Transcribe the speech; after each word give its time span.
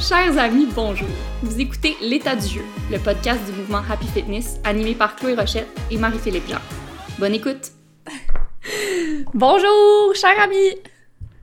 Chers 0.00 0.38
amis, 0.38 0.66
bonjour. 0.74 1.08
Vous 1.42 1.60
écoutez 1.60 1.94
L'état 2.00 2.34
du 2.34 2.46
jeu, 2.46 2.64
le 2.90 2.98
podcast 2.98 3.38
du 3.44 3.52
mouvement 3.52 3.82
Happy 3.88 4.06
Fitness 4.06 4.58
animé 4.64 4.94
par 4.94 5.14
Chloé 5.14 5.34
Rochette 5.34 5.68
et 5.90 5.98
Marie-Philippe 5.98 6.48
Jean. 6.48 6.58
Bonne 7.18 7.34
écoute. 7.34 7.72
bonjour, 9.34 10.14
chers 10.14 10.40
amis. 10.42 10.76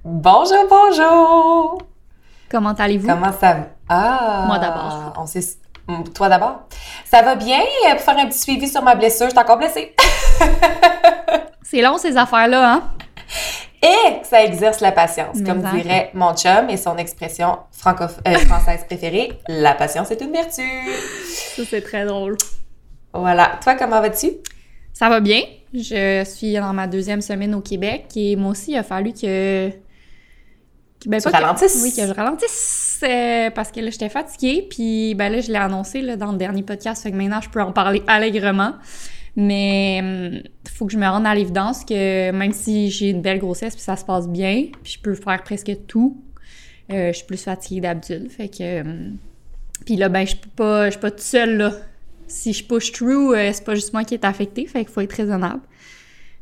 Bonjour, 0.04 0.66
bonjour. 0.68 1.84
Comment 2.50 2.74
allez-vous? 2.74 3.08
Comment 3.08 3.32
ça 3.32 3.54
va? 3.54 3.68
Ah! 3.90 4.46
Moi 4.48 4.58
d'abord. 4.58 5.14
On 5.18 5.28
s'est... 5.28 5.60
Toi 6.16 6.28
d'abord? 6.28 6.62
Ça 7.06 7.22
va 7.22 7.36
bien? 7.36 7.60
Pour 7.92 8.02
faire 8.02 8.18
un 8.18 8.26
petit 8.26 8.40
suivi 8.40 8.68
sur 8.68 8.82
ma 8.82 8.96
blessure, 8.96 9.28
je 9.28 9.32
suis 9.32 9.40
encore 9.40 9.60
blessée. 9.60 9.96
C'est 11.62 11.82
long 11.82 12.00
ces 12.00 12.18
affaires-là, 12.18 12.74
hein? 12.74 12.84
Et 13.84 14.24
ça 14.24 14.44
exerce 14.44 14.80
la 14.82 14.92
patience, 14.92 15.36
Mais 15.36 15.44
comme 15.50 15.62
ça. 15.62 15.72
dirait 15.72 16.10
mon 16.14 16.34
chum 16.36 16.70
et 16.70 16.78
son 16.78 16.98
expression 16.98 17.60
euh, 17.86 18.34
française 18.40 18.84
préférée, 18.88 19.34
la 19.48 19.74
patience 19.76 20.10
est 20.12 20.20
une 20.22 20.32
vertu. 20.32 20.64
Ça, 21.56 21.62
c'est 21.70 21.82
très 21.82 22.06
drôle. 22.06 22.38
Voilà. 23.14 23.60
Toi, 23.64 23.76
comment 23.76 24.02
vas-tu? 24.02 24.32
Ça 24.94 25.10
va 25.10 25.20
bien. 25.20 25.42
Je 25.74 26.24
suis 26.26 26.54
dans 26.54 26.74
ma 26.74 26.88
deuxième 26.88 27.22
semaine 27.22 27.54
au 27.54 27.62
Québec 27.62 28.06
et 28.16 28.36
moi 28.36 28.52
aussi, 28.52 28.72
il 28.72 28.78
a 28.78 28.84
fallu 28.84 29.14
que. 29.14 29.70
que- 29.70 29.74
ben, 31.10 31.22
Tu 31.22 31.28
que- 31.30 31.34
ralentisses. 31.34 31.80
Oui, 31.84 31.94
que 31.96 32.08
je 32.08 32.14
ralentisse 32.14 33.00
euh, 33.04 33.52
parce 33.52 33.72
que 33.72 33.80
là, 33.80 33.92
j'étais 33.92 34.10
fatiguée. 34.10 34.66
Puis 34.68 35.14
ben 35.14 35.32
là, 35.32 35.40
je 35.40 35.50
l'ai 35.52 35.58
annoncé 35.60 36.02
là, 36.02 36.16
dans 36.16 36.32
le 36.32 36.38
dernier 36.40 36.64
podcast, 36.64 37.04
fait 37.04 37.12
que 37.12 37.16
maintenant, 37.16 37.42
je 37.42 37.50
peux 37.50 37.62
en 37.62 37.72
parler 37.74 38.02
allègrement. 38.08 38.74
Mais 39.40 40.00
il 40.00 40.70
faut 40.70 40.88
que 40.88 40.92
je 40.92 40.98
me 40.98 41.08
rende 41.08 41.28
à 41.28 41.36
l'évidence 41.36 41.86
que 41.86 42.32
même 42.32 42.52
si 42.54 42.90
j'ai 42.90 43.10
une 43.12 43.22
belle 43.22 43.38
grossesse 43.38 43.76
puis 43.76 43.84
ça 43.84 43.96
se 43.96 44.04
passe 44.04 44.28
bien, 44.28 44.66
puis 44.84 44.94
je 44.94 45.00
peux 45.00 45.14
faire 45.14 45.44
presque 45.44 45.72
tout, 45.88 46.18
euh, 46.92 47.12
je 47.12 47.18
suis 47.18 47.26
plus 47.28 47.42
fatiguée 47.44 47.82
d'habitude. 47.82 48.30
Fait 48.32 48.48
que. 48.50 48.58
euh, 48.82 49.10
puis 49.86 49.96
là, 49.96 50.10
ben, 50.10 50.26
je 50.26 50.36
peux 50.36 50.50
pas, 50.56 50.86
je 50.88 50.92
suis 50.92 51.00
pas 51.00 51.12
toute 51.12 51.20
seule 51.22 51.58
là. 51.58 51.72
Si 52.28 52.52
je 52.52 52.64
push 52.64 52.92
through, 52.92 53.34
euh, 53.36 53.52
c'est 53.54 53.64
pas 53.64 53.76
juste 53.76 53.94
moi 53.94 54.04
qui 54.04 54.16
est 54.16 54.26
affectée, 54.26 54.66
fait 54.66 54.84
qu'il 54.84 54.94
faut 54.94 55.02
être 55.02 55.14
raisonnable. 55.14 55.62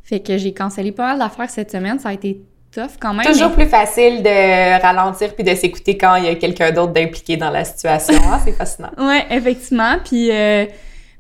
Fait 0.03 0.21
que 0.21 0.37
j'ai 0.37 0.53
cancellé 0.53 0.91
pas 0.93 1.09
mal 1.09 1.19
d'affaires 1.19 1.49
cette 1.49 1.71
semaine, 1.71 1.99
ça 1.99 2.09
a 2.09 2.13
été 2.13 2.41
tough 2.71 2.91
quand 2.99 3.13
même. 3.13 3.25
Toujours 3.25 3.49
mais- 3.49 3.55
plus 3.65 3.67
facile 3.67 4.23
de 4.23 4.81
ralentir 4.81 5.35
puis 5.35 5.43
de 5.43 5.53
s'écouter 5.53 5.97
quand 5.97 6.15
il 6.15 6.25
y 6.25 6.27
a 6.29 6.35
quelqu'un 6.35 6.71
d'autre 6.71 6.93
d'impliqué 6.93 7.35
dans 7.37 7.49
la 7.49 7.65
situation. 7.65 8.15
hein? 8.23 8.39
C'est 8.45 8.53
fascinant. 8.53 8.91
Ouais, 8.97 9.25
effectivement. 9.31 9.97
Puis, 10.03 10.31
euh, 10.31 10.65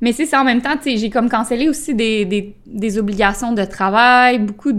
mais 0.01 0.11
c'est 0.11 0.25
ça 0.25 0.41
en 0.41 0.43
même 0.43 0.61
temps, 0.61 0.75
j'ai 0.83 1.09
comme 1.09 1.29
cancellé 1.29 1.69
aussi 1.69 1.95
des, 1.95 2.25
des, 2.65 2.97
obligations 2.97 3.53
de 3.53 3.63
travail, 3.63 4.39
beaucoup 4.39 4.71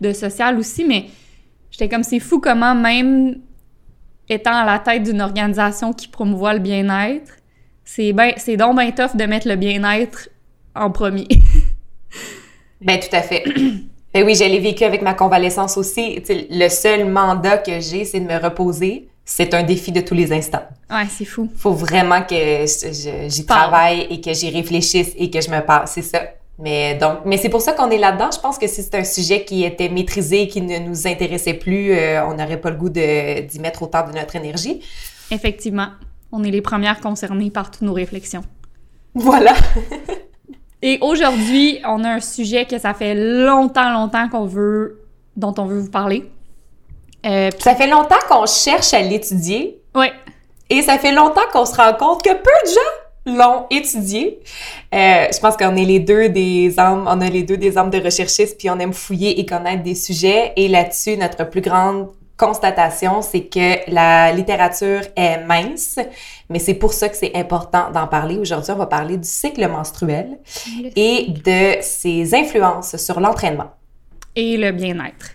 de, 0.00 0.12
social 0.12 0.58
aussi, 0.58 0.84
mais 0.84 1.06
j'étais 1.70 1.88
comme, 1.88 2.02
c'est 2.02 2.20
fou 2.20 2.40
comment 2.40 2.74
même 2.74 3.38
étant 4.28 4.54
à 4.54 4.64
la 4.64 4.78
tête 4.78 5.02
d'une 5.02 5.20
organisation 5.20 5.92
qui 5.92 6.08
promouvoit 6.08 6.54
le 6.54 6.60
bien-être, 6.60 7.32
c'est 7.84 8.12
ben, 8.12 8.32
donc 8.58 8.78
bien 8.78 8.90
tough 8.90 9.16
de 9.16 9.24
mettre 9.24 9.48
le 9.48 9.56
bien-être 9.56 10.28
en 10.74 10.90
premier. 10.90 11.28
Ben 12.80 13.00
tout 13.00 13.16
à 13.16 13.22
fait. 13.22 13.42
Ben 14.12 14.24
oui, 14.24 14.34
je 14.34 14.44
l'ai 14.44 14.58
vécu 14.58 14.84
avec 14.84 15.00
ma 15.00 15.14
convalescence 15.14 15.78
aussi. 15.78 16.22
Le 16.28 16.68
seul 16.68 17.06
mandat 17.06 17.58
que 17.58 17.80
j'ai, 17.80 18.04
c'est 18.04 18.20
de 18.20 18.26
me 18.26 18.36
reposer. 18.36 19.08
C'est 19.24 19.54
un 19.54 19.62
défi 19.62 19.90
de 19.90 20.00
tous 20.00 20.14
les 20.14 20.32
instants. 20.32 20.62
ouais, 20.90 21.06
c'est 21.08 21.24
fou. 21.24 21.48
faut 21.56 21.72
vraiment 21.72 22.22
que 22.22 22.64
j'y 23.28 23.46
travaille 23.46 24.06
et 24.10 24.20
que 24.20 24.32
j'y 24.34 24.50
réfléchisse 24.50 25.12
et 25.16 25.30
que 25.30 25.40
je 25.40 25.50
me 25.50 25.60
parle. 25.60 25.88
C'est 25.88 26.02
ça. 26.02 26.20
Mais 26.58 26.94
donc, 26.94 27.20
mais 27.24 27.36
c'est 27.36 27.48
pour 27.48 27.60
ça 27.60 27.72
qu'on 27.72 27.90
est 27.90 27.98
là-dedans. 27.98 28.30
Je 28.32 28.38
pense 28.38 28.58
que 28.58 28.66
si 28.68 28.82
c'est 28.82 28.94
un 28.94 29.04
sujet 29.04 29.44
qui 29.44 29.64
était 29.64 29.88
maîtrisé, 29.88 30.46
qui 30.46 30.60
ne 30.60 30.78
nous 30.78 31.06
intéressait 31.06 31.54
plus, 31.54 31.92
euh, 31.92 32.24
on 32.26 32.34
n'aurait 32.34 32.60
pas 32.60 32.70
le 32.70 32.76
goût 32.76 32.90
d'y 32.90 33.58
mettre 33.60 33.82
autant 33.82 34.06
de 34.06 34.12
notre 34.12 34.36
énergie. 34.36 34.80
Effectivement, 35.30 35.88
on 36.30 36.44
est 36.44 36.50
les 36.50 36.62
premières 36.62 37.00
concernées 37.00 37.50
par 37.50 37.70
toutes 37.70 37.82
nos 37.82 37.92
réflexions. 37.92 38.44
Voilà. 39.14 39.54
Et 40.82 40.98
aujourd'hui, 41.00 41.80
on 41.86 42.04
a 42.04 42.10
un 42.10 42.20
sujet 42.20 42.66
que 42.66 42.78
ça 42.78 42.92
fait 42.92 43.14
longtemps, 43.14 43.90
longtemps 43.90 44.28
qu'on 44.28 44.44
veut, 44.44 45.00
dont 45.36 45.54
on 45.58 45.64
veut 45.64 45.78
vous 45.78 45.90
parler. 45.90 46.30
Euh, 47.24 47.50
Ça 47.58 47.74
fait 47.74 47.86
longtemps 47.86 48.16
qu'on 48.28 48.46
cherche 48.46 48.92
à 48.94 49.00
l'étudier 49.00 49.80
ouais, 49.94 50.12
et 50.70 50.82
ça 50.82 50.98
fait 50.98 51.12
longtemps 51.12 51.46
qu'on 51.52 51.66
se 51.66 51.74
rend 51.74 51.94
compte 51.94 52.22
que 52.22 52.30
peu 52.32 52.50
de 52.66 52.70
gens 52.70 53.36
l'ont 53.38 53.66
étudié. 53.70 54.40
Euh, 54.94 55.26
je 55.32 55.38
pense 55.40 55.56
qu'on 55.56 55.76
est 55.76 55.84
les 55.84 56.00
deux 56.00 56.28
des 56.28 56.78
âmes, 56.78 57.06
on 57.08 57.20
a 57.20 57.30
les 57.30 57.42
deux 57.42 57.56
des 57.56 57.78
âmes 57.78 57.90
de 57.90 57.98
recherchistes, 57.98 58.58
puis 58.58 58.68
on 58.70 58.78
aime 58.78 58.92
fouiller 58.92 59.40
et 59.40 59.46
connaître 59.46 59.82
des 59.82 59.94
sujets. 59.94 60.52
Et 60.56 60.68
là-dessus, 60.68 61.16
notre 61.16 61.48
plus 61.48 61.62
grande 61.62 62.08
constatation, 62.36 63.22
c'est 63.22 63.44
que 63.44 63.90
la 63.90 64.32
littérature 64.32 65.02
est 65.16 65.38
mince, 65.44 65.98
mais 66.50 66.58
c'est 66.58 66.74
pour 66.74 66.92
ça 66.92 67.08
que 67.08 67.16
c'est 67.16 67.34
important 67.34 67.90
d'en 67.92 68.08
parler. 68.08 68.36
Aujourd'hui, 68.36 68.72
on 68.72 68.76
va 68.76 68.86
parler 68.86 69.16
du 69.16 69.28
cycle 69.28 69.66
menstruel 69.68 70.38
et 70.96 71.28
de 71.28 71.80
ses 71.80 72.34
influences 72.34 72.96
sur 72.96 73.20
l'entraînement 73.20 73.70
et 74.36 74.56
le 74.56 74.72
bien-être. 74.72 75.33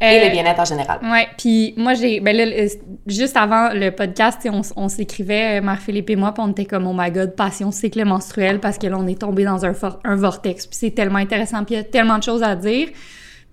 Et 0.00 0.04
Euh, 0.20 0.24
le 0.26 0.30
bien-être 0.30 0.58
en 0.60 0.64
général. 0.64 0.98
Ouais, 1.02 1.28
puis 1.36 1.74
moi, 1.76 1.94
j'ai. 1.94 2.20
Ben 2.20 2.36
là, 2.36 2.46
le- 2.46 2.68
juste 3.06 3.36
avant 3.36 3.72
le 3.74 3.90
podcast, 3.90 4.38
on, 4.50 4.62
on 4.76 4.88
s'écrivait, 4.88 5.58
euh, 5.58 5.62
Marie-Philippe 5.62 6.10
et 6.10 6.16
moi, 6.16 6.32
puis 6.32 6.42
on 6.46 6.50
était 6.50 6.64
comme, 6.64 6.86
oh 6.86 6.94
my 6.96 7.10
god, 7.10 7.34
passion 7.36 7.70
cycle 7.70 8.04
menstruel, 8.04 8.60
parce 8.60 8.78
que 8.78 8.86
là, 8.86 8.96
on 8.98 9.06
est 9.06 9.20
tombé 9.20 9.44
dans 9.44 9.64
un, 9.64 9.74
for- 9.74 10.00
un 10.04 10.16
vortex. 10.16 10.66
Puis 10.66 10.76
c'est 10.80 10.90
tellement 10.92 11.18
intéressant, 11.18 11.64
puis 11.64 11.74
il 11.74 11.78
y 11.78 11.80
a 11.80 11.84
tellement 11.84 12.18
de 12.18 12.22
choses 12.22 12.42
à 12.42 12.56
dire. 12.56 12.88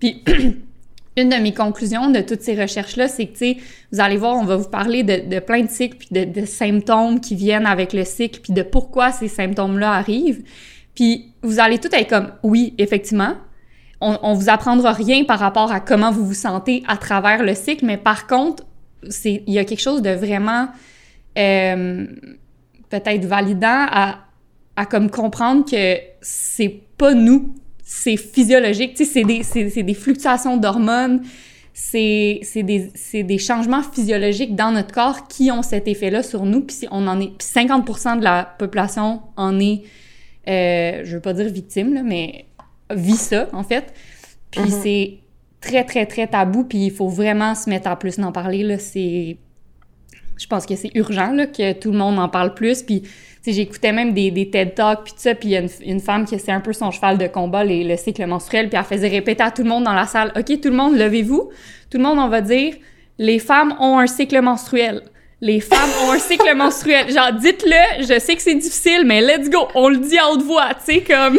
Puis. 0.00 0.24
Une 1.16 1.30
de 1.30 1.36
mes 1.36 1.52
conclusions 1.52 2.10
de 2.12 2.20
toutes 2.20 2.42
ces 2.42 2.54
recherches-là, 2.54 3.08
c'est 3.08 3.26
que, 3.26 3.32
tu 3.32 3.38
sais, 3.38 3.56
vous 3.90 3.98
allez 3.98 4.16
voir, 4.16 4.36
on 4.36 4.44
va 4.44 4.54
vous 4.54 4.68
parler 4.68 5.02
de, 5.02 5.28
de 5.28 5.40
plein 5.40 5.62
de 5.64 5.68
cycles, 5.68 5.96
puis 5.96 6.06
de, 6.12 6.22
de 6.24 6.46
symptômes 6.46 7.18
qui 7.18 7.34
viennent 7.34 7.66
avec 7.66 7.92
le 7.92 8.04
cycle, 8.04 8.38
puis 8.40 8.52
de 8.52 8.62
pourquoi 8.62 9.10
ces 9.10 9.26
symptômes-là 9.26 9.94
arrivent. 9.94 10.44
Puis 10.94 11.32
vous 11.42 11.58
allez 11.58 11.78
tout 11.78 11.88
être 11.92 12.08
comme, 12.08 12.30
oui, 12.44 12.72
effectivement, 12.78 13.34
on, 14.00 14.18
on 14.22 14.34
vous 14.34 14.48
apprendra 14.48 14.92
rien 14.92 15.24
par 15.24 15.38
rapport 15.38 15.72
à 15.72 15.80
comment 15.80 16.10
vous 16.10 16.24
vous 16.24 16.34
sentez 16.34 16.82
à 16.86 16.96
travers 16.96 17.42
le 17.42 17.54
cycle, 17.54 17.84
mais 17.84 17.96
par 17.96 18.26
contre, 18.26 18.64
il 19.24 19.42
y 19.46 19.58
a 19.58 19.64
quelque 19.64 19.80
chose 19.80 20.02
de 20.02 20.10
vraiment 20.10 20.68
euh, 21.38 22.06
peut-être 22.88 23.24
validant 23.24 23.86
à, 23.90 24.18
à 24.76 24.86
comme 24.86 25.10
comprendre 25.10 25.64
que 25.68 25.96
c'est 26.20 26.80
pas 26.96 27.14
nous, 27.14 27.54
c'est 27.82 28.16
physiologique, 28.16 28.94
tu 28.94 29.04
sais, 29.04 29.42
c'est 29.42 29.64
des, 29.64 29.82
des 29.82 29.94
fluctuations 29.94 30.56
d'hormones, 30.56 31.22
c'est, 31.72 32.40
des, 32.54 32.90
des 33.22 33.38
changements 33.38 33.82
physiologiques 33.82 34.56
dans 34.56 34.72
notre 34.72 34.92
corps 34.92 35.28
qui 35.28 35.52
ont 35.52 35.62
cet 35.62 35.86
effet-là 35.86 36.22
sur 36.22 36.44
nous, 36.44 36.62
puis 36.62 36.76
si 36.76 36.88
on 36.90 37.06
en 37.06 37.20
est, 37.20 37.36
puis 37.38 37.46
50% 37.46 38.18
de 38.18 38.24
la 38.24 38.44
population 38.58 39.22
en 39.36 39.60
est, 39.60 39.82
euh, 40.48 41.02
je 41.04 41.14
veux 41.14 41.20
pas 41.20 41.34
dire 41.34 41.48
victime, 41.48 41.94
là, 41.94 42.02
mais 42.02 42.46
vit 42.94 43.16
ça, 43.16 43.48
en 43.52 43.62
fait. 43.64 43.92
Puis 44.50 44.62
Mhm. 44.62 44.80
c'est 44.82 45.14
très, 45.60 45.84
très, 45.84 46.06
très 46.06 46.26
tabou, 46.26 46.64
puis 46.64 46.86
il 46.86 46.90
faut 46.92 47.08
vraiment 47.08 47.54
se 47.54 47.68
mettre 47.68 47.88
à 47.88 47.96
plus 47.96 48.18
d'en 48.18 48.32
parler, 48.32 48.62
là. 48.62 48.78
C'est... 48.78 49.36
Je 50.36 50.46
pense 50.46 50.66
que 50.66 50.76
c'est 50.76 50.90
urgent, 50.94 51.32
là, 51.32 51.46
que 51.46 51.72
tout 51.72 51.90
le 51.90 51.98
monde 51.98 52.18
en 52.18 52.28
parle 52.28 52.54
plus, 52.54 52.82
puis... 52.82 53.02
Tu 53.02 53.52
sais, 53.52 53.52
j'écoutais 53.52 53.92
même 53.92 54.14
des, 54.14 54.32
des 54.32 54.50
TED 54.50 54.74
Talks, 54.74 55.04
puis 55.04 55.12
tout 55.12 55.20
ça, 55.20 55.32
puis 55.34 55.50
il 55.50 55.52
y 55.52 55.56
a 55.56 55.60
une, 55.60 55.68
une 55.84 56.00
femme 56.00 56.24
qui 56.26 56.36
c'est 56.40 56.50
un 56.50 56.60
peu 56.60 56.72
son 56.72 56.90
cheval 56.90 57.18
de 57.18 57.28
combat, 57.28 57.62
les- 57.62 57.84
le 57.84 57.96
cycle 57.96 58.26
menstruel, 58.26 58.68
puis 58.68 58.76
elle 58.76 58.84
faisait 58.84 59.06
répéter 59.08 59.44
à 59.44 59.52
tout 59.52 59.62
le 59.62 59.68
monde 59.68 59.84
dans 59.84 59.92
la 59.92 60.06
salle, 60.06 60.32
«OK, 60.36 60.60
tout 60.60 60.68
le 60.70 60.74
monde, 60.76 60.96
levez-vous. 60.96 61.48
Tout 61.88 61.98
le 61.98 62.02
monde, 62.02 62.18
on 62.18 62.28
va 62.28 62.40
dire, 62.40 62.74
les 63.16 63.38
femmes 63.38 63.76
ont 63.78 63.96
un 63.98 64.08
cycle 64.08 64.40
menstruel. 64.40 65.02
Les 65.40 65.60
femmes 65.60 65.88
ont 66.04 66.10
un 66.10 66.18
cycle 66.18 66.52
menstruel. 66.56 67.12
Genre, 67.12 67.32
dites-le, 67.34 68.02
je 68.02 68.18
sais 68.18 68.34
que 68.34 68.42
c'est 68.42 68.56
difficile, 68.56 69.04
mais 69.06 69.20
let's 69.20 69.48
go, 69.48 69.68
on 69.76 69.88
le 69.88 69.98
dit 69.98 70.18
à 70.18 70.30
haute 70.32 70.42
voix, 70.42 70.70
tu 70.74 70.94
sais, 70.94 71.00
comme... 71.02 71.38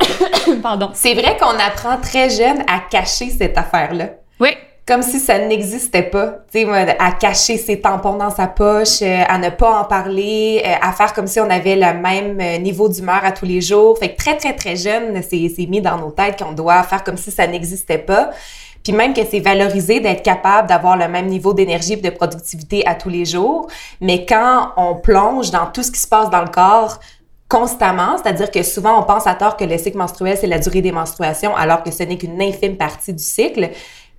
Pardon. 0.62 0.90
C'est 0.94 1.14
vrai 1.14 1.36
qu'on 1.38 1.58
apprend 1.58 1.98
très 2.00 2.30
jeune 2.30 2.60
à 2.68 2.80
cacher 2.90 3.30
cette 3.30 3.56
affaire-là. 3.56 4.10
Oui, 4.40 4.50
comme 4.86 5.02
si 5.02 5.18
ça 5.18 5.38
n'existait 5.38 6.04
pas, 6.04 6.38
tu 6.52 6.64
sais, 6.64 6.96
à 6.98 7.10
cacher 7.10 7.56
ses 7.56 7.80
tampons 7.80 8.14
dans 8.14 8.30
sa 8.30 8.46
poche, 8.46 9.02
euh, 9.02 9.22
à 9.26 9.36
ne 9.38 9.50
pas 9.50 9.80
en 9.80 9.84
parler, 9.84 10.62
euh, 10.64 10.74
à 10.80 10.92
faire 10.92 11.12
comme 11.12 11.26
si 11.26 11.40
on 11.40 11.50
avait 11.50 11.74
le 11.74 12.00
même 12.00 12.38
euh, 12.40 12.58
niveau 12.58 12.88
d'humeur 12.88 13.24
à 13.24 13.32
tous 13.32 13.46
les 13.46 13.60
jours. 13.60 13.98
Fait 13.98 14.12
que 14.12 14.16
très, 14.16 14.36
très, 14.36 14.54
très 14.54 14.76
jeune, 14.76 15.20
c'est 15.28 15.52
c'est 15.54 15.66
mis 15.66 15.80
dans 15.80 15.98
nos 15.98 16.12
têtes 16.12 16.38
qu'on 16.38 16.52
doit 16.52 16.82
faire 16.84 17.02
comme 17.02 17.16
si 17.16 17.32
ça 17.32 17.48
n'existait 17.48 17.98
pas. 17.98 18.30
Puis 18.84 18.92
même 18.92 19.14
que 19.14 19.22
c'est 19.28 19.40
valorisé 19.40 19.98
d'être 19.98 20.22
capable 20.22 20.68
d'avoir 20.68 20.96
le 20.96 21.08
même 21.08 21.26
niveau 21.26 21.52
d'énergie 21.52 21.94
et 21.94 21.96
de 21.96 22.10
productivité 22.10 22.86
à 22.86 22.94
tous 22.94 23.08
les 23.08 23.24
jours. 23.24 23.66
Mais 24.00 24.24
quand 24.24 24.70
on 24.76 24.94
plonge 24.94 25.50
dans 25.50 25.66
tout 25.66 25.82
ce 25.82 25.90
qui 25.90 25.98
se 25.98 26.06
passe 26.06 26.30
dans 26.30 26.42
le 26.42 26.50
corps, 26.50 27.00
constamment, 27.48 28.16
c'est-à-dire 28.18 28.50
que 28.50 28.62
souvent 28.62 28.98
on 29.00 29.02
pense 29.04 29.26
à 29.26 29.34
tort 29.34 29.56
que 29.56 29.64
le 29.64 29.78
cycle 29.78 29.96
menstruel 29.98 30.36
c'est 30.36 30.46
la 30.48 30.58
durée 30.58 30.82
des 30.82 30.92
menstruations 30.92 31.54
alors 31.56 31.82
que 31.82 31.90
ce 31.90 32.02
n'est 32.02 32.18
qu'une 32.18 32.40
infime 32.42 32.76
partie 32.76 33.12
du 33.12 33.22
cycle. 33.22 33.70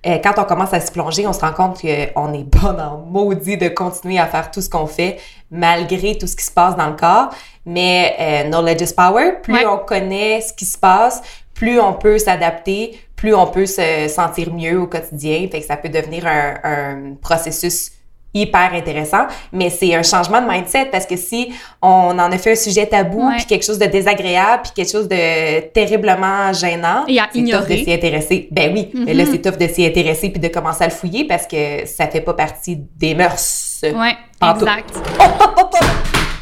Euh, 0.06 0.18
quand 0.22 0.34
on 0.38 0.44
commence 0.44 0.72
à 0.72 0.80
se 0.80 0.92
plonger, 0.92 1.26
on 1.26 1.32
se 1.32 1.40
rend 1.40 1.52
compte 1.52 1.80
qu'on 1.82 2.32
est 2.32 2.44
bon 2.44 2.78
en 2.78 2.98
maudit 2.98 3.56
de 3.56 3.68
continuer 3.68 4.18
à 4.20 4.26
faire 4.28 4.50
tout 4.50 4.60
ce 4.60 4.70
qu'on 4.70 4.86
fait 4.86 5.18
malgré 5.50 6.16
tout 6.16 6.28
ce 6.28 6.36
qui 6.36 6.44
se 6.44 6.52
passe 6.52 6.76
dans 6.76 6.86
le 6.86 6.94
corps. 6.96 7.30
Mais 7.66 8.14
euh, 8.20 8.48
knowledge 8.48 8.80
is 8.82 8.94
power. 8.94 9.40
Plus 9.42 9.54
Ouais. 9.54 9.66
on 9.66 9.78
connaît 9.78 10.40
ce 10.40 10.52
qui 10.52 10.64
se 10.64 10.78
passe, 10.78 11.20
plus 11.52 11.80
on 11.80 11.94
peut 11.94 12.16
s'adapter, 12.18 12.96
plus 13.16 13.34
on 13.34 13.48
peut 13.48 13.66
se 13.66 14.06
sentir 14.08 14.54
mieux 14.54 14.80
au 14.80 14.86
quotidien. 14.86 15.48
Fait 15.50 15.60
que 15.60 15.66
ça 15.66 15.76
peut 15.76 15.88
devenir 15.88 16.24
un, 16.28 16.54
un 16.62 17.14
processus 17.20 17.90
hyper 18.34 18.70
intéressant, 18.74 19.26
mais 19.52 19.70
c'est 19.70 19.94
un 19.94 20.02
changement 20.02 20.40
de 20.42 20.46
mindset 20.48 20.86
parce 20.92 21.06
que 21.06 21.16
si 21.16 21.50
on 21.82 22.10
en 22.18 22.30
a 22.30 22.38
fait 22.38 22.52
un 22.52 22.56
sujet 22.56 22.86
tabou, 22.86 23.28
puis 23.36 23.46
quelque 23.46 23.64
chose 23.64 23.78
de 23.78 23.86
désagréable, 23.86 24.62
puis 24.64 24.72
quelque 24.76 24.90
chose 24.92 25.08
de 25.08 25.60
terriblement 25.72 26.52
gênant, 26.52 27.04
c'est 27.06 27.42
tough 27.44 27.66
de 27.68 27.76
s'y 27.76 27.92
intéresser. 27.92 28.48
Ben 28.50 28.72
oui, 28.74 28.90
mais 28.94 29.14
là 29.14 29.24
Mhm. 29.24 29.30
c'est 29.32 29.38
tough 29.50 29.58
de 29.58 29.66
s'y 29.66 29.86
intéresser 29.86 30.30
puis 30.30 30.40
de 30.40 30.48
commencer 30.48 30.84
à 30.84 30.88
le 30.88 30.92
fouiller 30.92 31.24
parce 31.26 31.46
que 31.46 31.86
ça 31.86 32.06
fait 32.08 32.20
pas 32.20 32.34
partie 32.34 32.78
des 32.96 33.14
mœurs. 33.14 33.80
Ouais, 33.82 34.16
exact. 34.42 34.90
Oh, 35.20 35.24
oh, 35.40 35.44
oh, 35.58 35.70
oh! 35.72 35.86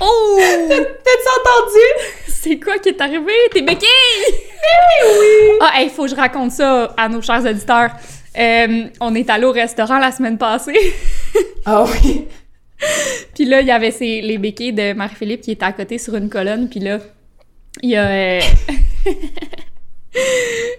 Oh! 0.00 0.38
T'as-tu 0.68 0.80
entendu? 1.40 2.12
C'est 2.28 2.58
quoi 2.60 2.78
qui 2.78 2.90
est 2.90 3.00
arrivé? 3.00 3.32
T'es 3.52 3.62
béquille! 3.62 3.88
Ah, 5.60 5.80
il 5.82 5.90
faut 5.90 6.04
que 6.04 6.10
je 6.10 6.14
raconte 6.16 6.52
ça 6.52 6.92
à 6.96 7.08
nos 7.08 7.22
chers 7.22 7.44
auditeurs. 7.44 7.90
Euh, 8.38 8.84
on 9.00 9.14
est 9.14 9.28
allé 9.30 9.44
au 9.46 9.52
restaurant 9.52 9.98
la 9.98 10.12
semaine 10.12 10.36
passée, 10.36 10.94
Ah 11.64 11.84
oui. 11.84 12.26
puis 13.34 13.44
là, 13.44 13.60
il 13.60 13.66
y 13.66 13.70
avait 13.70 13.94
les 14.00 14.38
béquilles 14.38 14.72
de 14.72 14.92
Marie-Philippe 14.92 15.40
qui 15.42 15.52
étaient 15.52 15.64
à 15.64 15.72
côté 15.72 15.98
sur 15.98 16.14
une 16.14 16.28
colonne, 16.28 16.68
puis 16.68 16.80
là, 16.80 16.98
il 17.82 17.90
y 17.90 17.96
a 17.96 18.06
euh, 18.06 18.40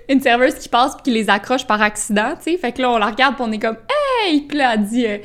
une 0.09 0.21
serveuse 0.21 0.55
qui 0.55 0.69
passe 0.69 0.95
puis 0.95 1.03
qui 1.03 1.11
les 1.11 1.29
accroche 1.29 1.65
par 1.65 1.81
accident, 1.81 2.35
tu 2.35 2.51
sais. 2.51 2.57
Fait 2.57 2.71
que 2.71 2.81
là, 2.81 2.91
on 2.91 2.97
la 2.97 3.07
regarde 3.07 3.35
puis 3.35 3.43
on 3.47 3.51
est 3.51 3.59
comme 3.59 3.77
«Hey!» 4.25 4.41
Puis 4.47 4.57
là, 4.57 4.73
elle 4.73 4.85
dit, 4.85 5.05
euh, 5.05 5.17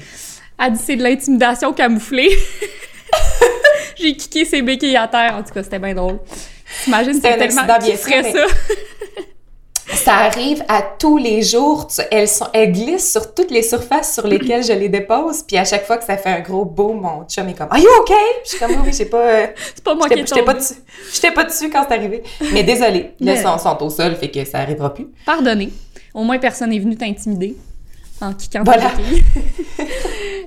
elle 0.59 0.73
dit 0.73 0.81
c'est 0.85 0.97
de 0.97 1.03
l'intimidation 1.03 1.73
camouflée. 1.73 2.31
J'ai 3.97 4.17
kické 4.17 4.45
ses 4.45 4.63
béquilles 4.63 4.97
à 4.97 5.09
terre. 5.09 5.37
En 5.37 5.43
tout 5.43 5.53
cas, 5.53 5.63
c'était 5.63 5.79
bien 5.79 5.95
drôle. 5.95 6.19
T'imagines, 6.85 7.15
C'était 7.15 7.33
c'est 7.33 7.39
tellement... 7.39 7.63
accident 7.63 7.87
bien 7.87 7.97
fait, 7.97 8.33
ça? 8.33 8.47
Ça 9.95 10.15
arrive 10.17 10.65
à 10.69 10.83
tous 10.83 11.17
les 11.19 11.43
jours. 11.43 11.87
Tu- 11.87 12.01
Elles, 12.11 12.29
sont, 12.29 12.47
elles 12.53 12.73
glissent 12.73 13.11
sur 13.13 13.35
toutes 13.35 13.51
les 13.51 13.63
surfaces 13.63 14.15
sur 14.15 14.27
lesquelles 14.27 14.65
je 14.65 14.73
les 14.73 14.89
dépose. 14.89 15.43
Puis 15.43 15.57
à 15.57 15.65
chaque 15.65 15.87
fois 15.87 15.97
que 15.99 16.05
ça 16.05 16.17
fait 16.17 16.31
un 16.31 16.41
gros 16.41 16.65
boom, 16.65 17.01
mon 17.01 17.25
chum 17.29 17.49
est 17.49 17.55
comme 17.55 17.69
Are 17.71 17.79
you 17.79 17.89
okay? 18.01 18.15
Puis 18.15 18.45
je 18.45 18.49
suis 18.51 18.59
comme 18.59 18.83
Oui, 18.85 18.93
j'ai 18.97 19.05
pas. 19.07 19.19
euh, 19.19 19.47
C'est 19.75 19.85
pas 19.85 19.95
moi 19.95 20.09
qui 20.09 20.17
J'étais 20.17 20.23
ai 20.33 20.35
j'étais 20.35 20.43
pas 20.45 20.55
dessus. 20.55 21.33
Pas 21.35 21.45
dessus 21.45 21.71
quand 21.71 21.85
c'est 21.89 21.95
arrivé. 21.95 22.23
Mais 22.53 22.63
désolé, 22.63 23.13
là, 23.21 23.35
ils 23.35 23.39
sont, 23.39 23.59
sont 23.59 23.83
au 23.83 23.91
sol, 23.91 24.15
fait 24.17 24.31
que 24.31 24.45
ça 24.45 24.59
arrivera 24.59 24.93
plus. 24.93 25.07
Pardonnez. 25.27 25.71
Au 26.15 26.23
moins, 26.25 26.39
personne 26.39 26.71
n'est 26.71 26.79
venu 26.79 26.97
t'intimider 26.97 27.57
en 28.21 28.33
kickant 28.33 28.63
Voilà. 28.65 28.91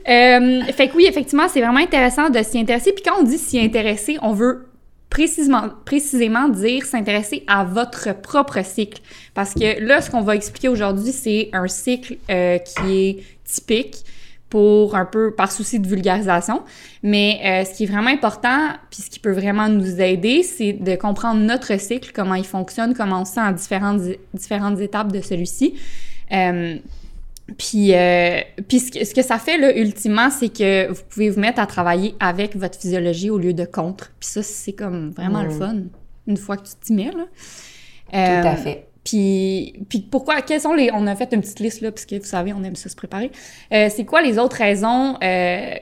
Euh, 0.07 0.61
fait 0.71 0.87
que 0.89 0.95
oui, 0.95 1.07
effectivement, 1.09 1.47
c'est 1.51 1.61
vraiment 1.61 1.79
intéressant 1.79 2.29
de 2.29 2.41
s'y 2.43 2.59
intéresser. 2.59 2.91
Puis 2.93 3.03
quand 3.03 3.15
on 3.19 3.23
dit 3.23 3.39
s'y 3.39 3.59
intéresser, 3.59 4.17
on 4.21 4.33
veut 4.33 4.67
précisément, 5.09 5.69
précisément 5.85 6.49
dire 6.49 6.85
s'intéresser 6.85 7.43
à 7.47 7.63
votre 7.63 8.13
propre 8.21 8.63
cycle. 8.63 9.01
Parce 9.33 9.53
que 9.53 9.81
là, 9.81 10.01
ce 10.01 10.09
qu'on 10.09 10.21
va 10.21 10.35
expliquer 10.35 10.69
aujourd'hui, 10.69 11.11
c'est 11.11 11.49
un 11.53 11.67
cycle 11.67 12.17
euh, 12.29 12.57
qui 12.57 12.91
est 12.91 13.23
typique 13.43 14.03
pour 14.49 14.95
un 14.95 15.05
peu 15.05 15.31
par 15.31 15.51
souci 15.51 15.79
de 15.79 15.87
vulgarisation. 15.87 16.63
Mais 17.03 17.41
euh, 17.43 17.65
ce 17.65 17.75
qui 17.75 17.83
est 17.83 17.87
vraiment 17.87 18.09
important, 18.09 18.69
puis 18.89 19.01
ce 19.01 19.09
qui 19.09 19.19
peut 19.19 19.31
vraiment 19.31 19.67
nous 19.67 19.99
aider, 19.99 20.43
c'est 20.43 20.73
de 20.73 20.95
comprendre 20.95 21.41
notre 21.41 21.79
cycle, 21.79 22.11
comment 22.13 22.35
il 22.35 22.45
fonctionne, 22.45 22.93
comment 22.93 23.21
on 23.21 23.25
se 23.25 23.33
sent 23.33 23.41
à 23.41 23.51
différentes, 23.51 24.01
différentes 24.33 24.79
étapes 24.79 25.11
de 25.11 25.21
celui-ci. 25.21 25.75
Euh, 26.31 26.77
puis, 27.57 27.93
euh, 27.93 28.39
puis 28.67 28.79
ce, 28.79 28.91
que, 28.91 29.05
ce 29.05 29.13
que 29.13 29.21
ça 29.21 29.37
fait, 29.37 29.57
là, 29.57 29.75
ultimement, 29.77 30.29
c'est 30.31 30.49
que 30.49 30.87
vous 30.91 31.01
pouvez 31.09 31.29
vous 31.29 31.39
mettre 31.39 31.59
à 31.59 31.67
travailler 31.67 32.15
avec 32.19 32.55
votre 32.55 32.79
physiologie 32.79 33.29
au 33.29 33.37
lieu 33.37 33.53
de 33.53 33.65
contre. 33.65 34.11
Puis 34.19 34.29
ça, 34.29 34.41
c'est 34.43 34.73
comme 34.73 35.11
vraiment 35.11 35.43
le 35.43 35.51
fun, 35.51 35.75
une 36.27 36.37
fois 36.37 36.57
que 36.57 36.63
tu 36.67 36.73
t'y 36.81 36.93
mets, 36.93 37.11
là. 37.11 37.25
Tout 38.11 38.15
Euh, 38.17 38.43
à 38.43 38.55
fait. 38.55 38.87
puis, 39.03 39.73
puis 39.89 39.99
pourquoi, 39.99 40.41
quelles 40.41 40.61
sont 40.61 40.73
les... 40.73 40.89
On 40.93 41.05
a 41.07 41.15
fait 41.15 41.31
une 41.33 41.41
petite 41.41 41.59
liste, 41.59 41.81
là, 41.81 41.91
parce 41.91 42.05
que 42.05 42.15
vous 42.17 42.25
savez, 42.25 42.51
on 42.53 42.63
aime 42.63 42.75
ça 42.75 42.89
se 42.89 42.95
préparer. 42.95 43.31
Euh, 43.73 43.89
c'est 43.95 44.05
quoi 44.05 44.21
les 44.23 44.37
autres 44.39 44.57
raisons 44.57 45.17
euh, 45.23 45.75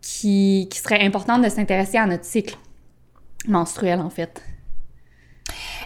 qui, 0.00 0.68
qui 0.70 0.78
seraient 0.78 1.04
importantes 1.04 1.42
de 1.42 1.48
s'intéresser 1.48 1.98
à 1.98 2.06
notre 2.06 2.24
cycle 2.24 2.56
menstruel, 3.46 4.00
en 4.00 4.10
fait? 4.10 4.40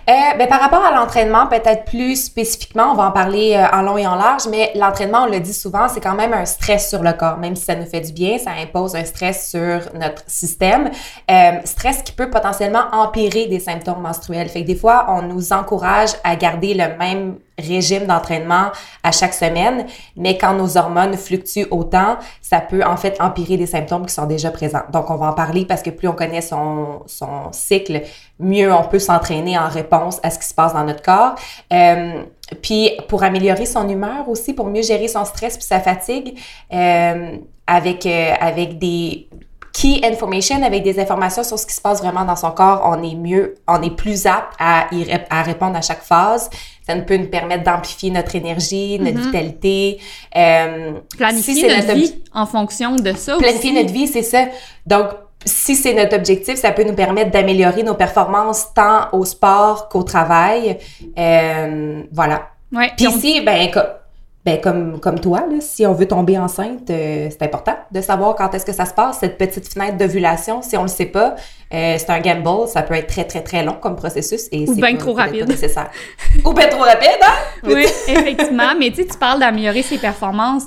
Euh, 0.08 0.12
ben, 0.36 0.48
par 0.48 0.60
rapport 0.60 0.84
à 0.84 0.90
l'entraînement, 0.90 1.46
peut-être 1.46 1.84
plus 1.84 2.24
spécifiquement, 2.24 2.90
on 2.90 2.94
va 2.94 3.06
en 3.06 3.12
parler 3.12 3.54
euh, 3.54 3.76
en 3.76 3.82
long 3.82 3.96
et 3.96 4.06
en 4.06 4.16
large, 4.16 4.42
mais 4.50 4.72
l'entraînement, 4.74 5.24
on 5.24 5.30
le 5.30 5.38
dit 5.38 5.54
souvent, 5.54 5.88
c'est 5.88 6.00
quand 6.00 6.16
même 6.16 6.32
un 6.32 6.44
stress 6.44 6.88
sur 6.88 7.02
le 7.02 7.12
corps. 7.12 7.38
Même 7.38 7.54
si 7.54 7.64
ça 7.64 7.76
nous 7.76 7.86
fait 7.86 8.00
du 8.00 8.12
bien, 8.12 8.38
ça 8.38 8.50
impose 8.60 8.96
un 8.96 9.04
stress 9.04 9.50
sur 9.50 9.80
notre 9.94 10.22
système. 10.26 10.90
Euh, 11.30 11.52
stress 11.64 12.02
qui 12.02 12.12
peut 12.12 12.30
potentiellement 12.30 12.82
empirer 12.92 13.46
des 13.46 13.60
symptômes 13.60 14.00
menstruels. 14.00 14.48
Fait 14.48 14.62
que 14.62 14.66
des 14.66 14.76
fois, 14.76 15.06
on 15.08 15.22
nous 15.22 15.52
encourage 15.52 16.10
à 16.24 16.34
garder 16.34 16.74
le 16.74 16.96
même 16.98 17.36
régime 17.62 18.06
d'entraînement 18.06 18.70
à 19.02 19.12
chaque 19.12 19.34
semaine, 19.34 19.86
mais 20.16 20.38
quand 20.38 20.54
nos 20.54 20.76
hormones 20.76 21.16
fluctuent 21.16 21.66
autant, 21.70 22.16
ça 22.40 22.60
peut 22.60 22.82
en 22.84 22.96
fait 22.96 23.20
empirer 23.20 23.56
des 23.56 23.66
symptômes 23.66 24.06
qui 24.06 24.14
sont 24.14 24.26
déjà 24.26 24.50
présents. 24.50 24.82
Donc, 24.92 25.10
on 25.10 25.16
va 25.16 25.26
en 25.26 25.32
parler 25.32 25.64
parce 25.64 25.82
que 25.82 25.90
plus 25.90 26.08
on 26.08 26.14
connaît 26.14 26.40
son, 26.40 27.02
son 27.06 27.52
cycle, 27.52 28.02
mieux 28.38 28.72
on 28.72 28.84
peut 28.84 28.98
s'entraîner 28.98 29.58
en 29.58 29.68
réponse 29.68 30.20
à 30.22 30.30
ce 30.30 30.38
qui 30.38 30.46
se 30.46 30.54
passe 30.54 30.74
dans 30.74 30.84
notre 30.84 31.02
corps. 31.02 31.34
Euh, 31.72 32.22
puis, 32.60 32.90
pour 33.08 33.22
améliorer 33.22 33.66
son 33.66 33.88
humeur 33.88 34.28
aussi, 34.28 34.52
pour 34.52 34.66
mieux 34.66 34.82
gérer 34.82 35.08
son 35.08 35.24
stress 35.24 35.56
puis 35.56 35.66
sa 35.66 35.80
fatigue, 35.80 36.38
euh, 36.72 37.36
avec, 37.66 38.06
euh, 38.06 38.32
avec 38.40 38.78
des 38.78 39.28
key 39.72 40.00
information, 40.04 40.62
avec 40.62 40.82
des 40.82 41.00
informations 41.00 41.42
sur 41.44 41.58
ce 41.58 41.66
qui 41.66 41.74
se 41.74 41.80
passe 41.80 42.00
vraiment 42.02 42.24
dans 42.24 42.36
son 42.36 42.50
corps, 42.50 42.82
on 42.84 43.02
est 43.02 43.14
mieux, 43.14 43.54
on 43.66 43.80
est 43.82 43.94
plus 43.96 44.26
apte 44.26 44.54
à, 44.58 44.86
y 44.92 45.06
à 45.30 45.42
répondre 45.42 45.76
à 45.76 45.80
chaque 45.80 46.02
phase. 46.02 46.50
Ça 46.86 46.94
peut 46.96 47.16
nous 47.16 47.28
permettre 47.28 47.64
d'amplifier 47.64 48.10
notre 48.10 48.34
énergie, 48.34 48.98
notre 48.98 49.18
Mhm. 49.18 49.24
vitalité. 49.26 49.98
Euh, 50.36 50.92
Planifier 51.16 51.54
si 51.54 51.62
notre 51.62 51.76
notre 51.86 51.92
vie 51.94 52.14
en 52.34 52.44
fonction 52.46 52.96
de 52.96 53.12
ça 53.14 53.36
planifier 53.36 53.70
aussi. 53.70 53.80
notre 53.82 53.92
vie, 53.92 54.06
c'est 54.08 54.22
ça. 54.22 54.44
Donc, 54.86 55.06
si 55.44 55.74
c'est 55.74 55.94
notre 55.94 56.16
objectif, 56.16 56.56
ça 56.56 56.70
peut 56.72 56.84
nous 56.84 56.94
permettre 56.94 57.30
d'améliorer 57.30 57.82
nos 57.82 57.94
performances 57.94 58.72
tant 58.74 59.08
au 59.12 59.24
sport 59.24 59.88
qu'au 59.88 60.02
travail. 60.02 60.78
Euh, 61.18 62.02
voilà. 62.12 62.48
Ouais, 62.72 62.90
Puis 62.96 63.06
on- 63.06 63.10
ici, 63.16 63.40
ben, 63.40 63.70
ben, 64.44 64.60
comme, 64.60 64.98
comme 64.98 65.20
toi, 65.20 65.44
là, 65.48 65.56
si 65.60 65.86
on 65.86 65.92
veut 65.92 66.08
tomber 66.08 66.36
enceinte, 66.36 66.90
euh, 66.90 67.28
c'est 67.30 67.42
important 67.42 67.76
de 67.92 68.00
savoir 68.00 68.34
quand 68.34 68.52
est-ce 68.54 68.66
que 68.66 68.72
ça 68.72 68.86
se 68.86 68.92
passe, 68.92 69.18
cette 69.20 69.38
petite 69.38 69.72
fenêtre 69.72 69.96
d'ovulation. 69.98 70.62
Si 70.62 70.76
on 70.76 70.82
le 70.82 70.88
sait 70.88 71.06
pas, 71.06 71.36
euh, 71.72 71.94
c'est 71.96 72.10
un 72.10 72.18
gamble. 72.18 72.66
Ça 72.66 72.82
peut 72.82 72.94
être 72.94 73.06
très, 73.06 73.22
très, 73.24 73.40
très 73.42 73.64
long 73.64 73.76
comme 73.80 73.94
processus. 73.94 74.48
Et 74.50 74.68
Ou 74.68 74.74
c'est 74.74 74.80
ben 74.80 74.98
trop 74.98 75.12
rapide. 75.12 75.40
Pas 75.46 75.46
nécessaire. 75.46 75.90
Ou 76.44 76.52
bien 76.52 76.66
trop 76.68 76.82
rapide, 76.82 77.20
hein? 77.22 77.34
Oui, 77.62 77.84
effectivement. 78.08 78.74
Mais 78.76 78.90
tu 78.90 79.04
parles 79.18 79.38
d'améliorer 79.38 79.82
ses 79.82 79.98
performances. 79.98 80.64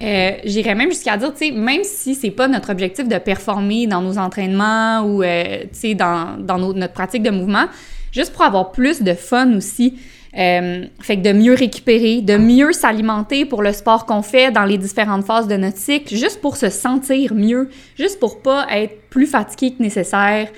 Euh, 0.00 0.30
J'irais 0.44 0.76
même 0.76 0.90
jusqu'à 0.90 1.16
dire, 1.16 1.32
tu 1.34 1.46
sais, 1.46 1.50
même 1.50 1.82
si 1.82 2.14
c'est 2.14 2.30
pas 2.30 2.46
notre 2.46 2.70
objectif 2.70 3.08
de 3.08 3.18
performer 3.18 3.88
dans 3.88 4.02
nos 4.02 4.18
entraînements 4.18 5.00
ou, 5.00 5.22
tu 5.24 5.28
sais, 5.72 5.94
dans, 5.94 6.36
dans 6.38 6.58
nos- 6.58 6.74
notre 6.74 6.92
pratique 6.92 7.24
de 7.24 7.30
mouvement, 7.30 7.64
juste 8.12 8.32
pour 8.32 8.42
avoir 8.42 8.70
plus 8.70 9.02
de 9.02 9.14
fun 9.14 9.56
aussi. 9.56 9.98
Euh, 10.36 10.84
fait 11.00 11.16
que 11.16 11.22
de 11.22 11.32
mieux 11.32 11.54
récupérer, 11.54 12.20
de 12.20 12.36
mieux 12.36 12.72
s'alimenter 12.72 13.46
pour 13.46 13.62
le 13.62 13.72
sport 13.72 14.04
qu'on 14.04 14.20
fait 14.20 14.50
dans 14.50 14.64
les 14.64 14.76
différentes 14.76 15.24
phases 15.24 15.48
de 15.48 15.56
notre 15.56 15.78
cycle, 15.78 16.14
juste 16.14 16.42
pour 16.42 16.56
se 16.56 16.68
sentir 16.68 17.34
mieux, 17.34 17.70
juste 17.96 18.20
pour 18.20 18.42
pas 18.42 18.66
être 18.70 19.08
plus 19.08 19.26
fatigué 19.26 19.74
que 19.74 19.82
nécessaire. 19.82 20.48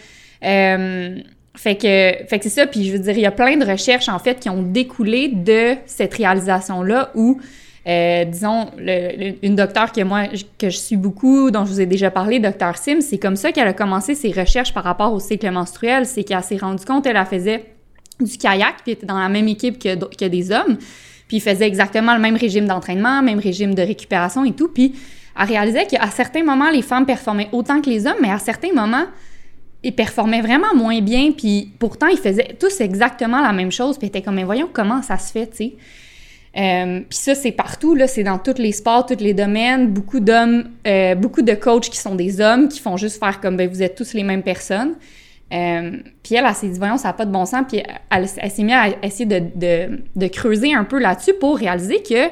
Euh, 0.44 1.18
fait 1.54 1.76
que, 1.76 2.38
c'est 2.40 2.49
ça, 2.49 2.66
puis 2.66 2.85
je 2.85 2.92
veux 2.92 2.99
dire, 2.99 3.12
il 3.12 3.20
y 3.20 3.26
a 3.26 3.30
plein 3.30 3.56
de 3.56 3.64
recherches 3.64 4.08
en 4.08 4.18
fait 4.18 4.40
qui 4.40 4.49
ont 4.49 4.62
découlé 4.62 5.28
de 5.28 5.75
cette 5.87 6.14
réalisation-là 6.14 7.11
où, 7.14 7.40
euh, 7.87 8.25
disons, 8.25 8.66
une 9.42 9.54
docteure 9.54 9.92
que 9.92 10.02
moi, 10.02 10.25
que 10.58 10.70
je 10.70 10.76
suis 10.76 10.97
beaucoup, 10.97 11.52
dont 11.52 11.64
je 11.64 11.70
vous 11.70 11.80
ai 11.80 11.87
déjà 11.87 12.11
parlé, 12.11 12.40
docteur 12.40 12.76
Sim, 12.78 13.00
c'est 13.00 13.18
comme 13.18 13.37
ça 13.37 13.52
qu'elle 13.52 13.68
a 13.68 13.73
commencé 13.73 14.16
ses 14.16 14.32
recherches 14.32 14.75
par 14.75 14.82
rapport 14.82 15.12
au 15.12 15.20
cycle 15.20 15.50
menstruel, 15.50 16.04
c'est 16.04 16.25
qu'elle 16.25 16.42
s'est 16.42 16.56
rendue 16.56 16.85
compte, 16.85 17.06
elle, 17.06 17.16
elle 17.16 17.26
faisait 17.26 17.64
du 18.20 18.37
kayak, 18.38 18.76
puis 18.82 18.82
elle 18.88 18.92
était 18.94 19.06
dans 19.06 19.18
la 19.18 19.28
même 19.28 19.48
équipe 19.48 19.78
que, 19.78 19.94
que 19.94 20.25
des 20.25 20.50
hommes, 20.50 20.76
puis 21.28 21.38
ils 21.38 21.40
faisaient 21.40 21.66
exactement 21.66 22.14
le 22.14 22.20
même 22.20 22.37
régime 22.37 22.66
d'entraînement, 22.66 23.22
même 23.22 23.38
régime 23.38 23.75
de 23.75 23.82
récupération 23.82 24.44
et 24.44 24.52
tout, 24.52 24.68
puis 24.68 24.94
elle 25.38 25.46
réalisait 25.46 25.87
qu'à 25.87 26.10
certains 26.10 26.42
moments, 26.42 26.70
les 26.70 26.82
femmes 26.82 27.06
performaient 27.06 27.48
autant 27.52 27.80
que 27.80 27.90
les 27.90 28.06
hommes, 28.06 28.16
mais 28.20 28.30
à 28.30 28.38
certains 28.38 28.72
moments, 28.72 29.06
ils 29.84 29.94
performaient 29.94 30.40
vraiment 30.40 30.75
moins 30.75 31.00
bien, 31.00 31.30
puis 31.30 31.72
pourtant, 31.78 32.08
ils 32.08 32.18
faisaient 32.18 32.56
tous 32.58 32.80
exactement 32.80 33.40
la 33.40 33.52
même 33.52 33.70
chose, 33.70 33.96
puis 33.96 34.06
elle 34.06 34.08
était 34.08 34.22
comme, 34.22 34.34
mais 34.34 34.44
voyons 34.44 34.68
comment 34.72 35.02
ça 35.02 35.18
se 35.18 35.30
fait, 35.30 35.46
tu 35.46 35.56
sais. 35.56 35.72
Euh, 36.56 37.00
puis 37.08 37.18
ça, 37.18 37.34
c'est 37.34 37.52
partout, 37.52 37.94
là, 37.94 38.08
c'est 38.08 38.25
dans 38.25 38.38
tous 38.38 38.58
les 38.58 38.72
sports, 38.72 39.06
tous 39.06 39.22
les 39.22 39.34
domaines, 39.34 39.88
beaucoup 39.88 40.18
d'hommes, 40.18 40.64
euh, 40.87 41.14
beaucoup 41.14 41.42
de 41.42 41.54
coachs 41.54 41.88
qui 41.88 41.98
sont 41.98 42.16
des 42.16 42.40
hommes, 42.40 42.68
qui 42.68 42.80
font 42.80 42.96
juste 42.96 43.20
faire 43.20 43.40
comme, 43.40 43.56
ben, 43.56 43.68
vous 43.68 43.82
êtes 43.82 43.94
tous 43.94 44.14
les 44.14 44.25
mêmes 44.25 44.42
personnes. 44.42 44.94
Euh, 45.52 45.93
puis 46.23 46.35
elle, 46.35 46.45
elle 46.47 46.55
s'est 46.55 46.69
dit, 46.69 46.78
voyons, 46.78 46.99
ça 46.99 47.09
n'a 47.09 47.14
pas 47.14 47.25
de 47.25 47.33
bon 47.33 47.47
sens, 47.47 47.64
puis 47.69 47.83
elle, 48.11 48.26
elle 48.37 48.50
s'est 48.50 48.62
mise 48.62 48.75
à 48.75 48.88
essayer 49.02 49.26
de, 49.26 49.43
de, 49.55 50.02
de 50.14 50.26
creuser 50.26 50.75
un 50.75 50.85
peu 50.85 50.99
là-dessus 50.99 51.35
pour 51.35 51.57
réaliser 51.57 52.02
que 52.02 52.28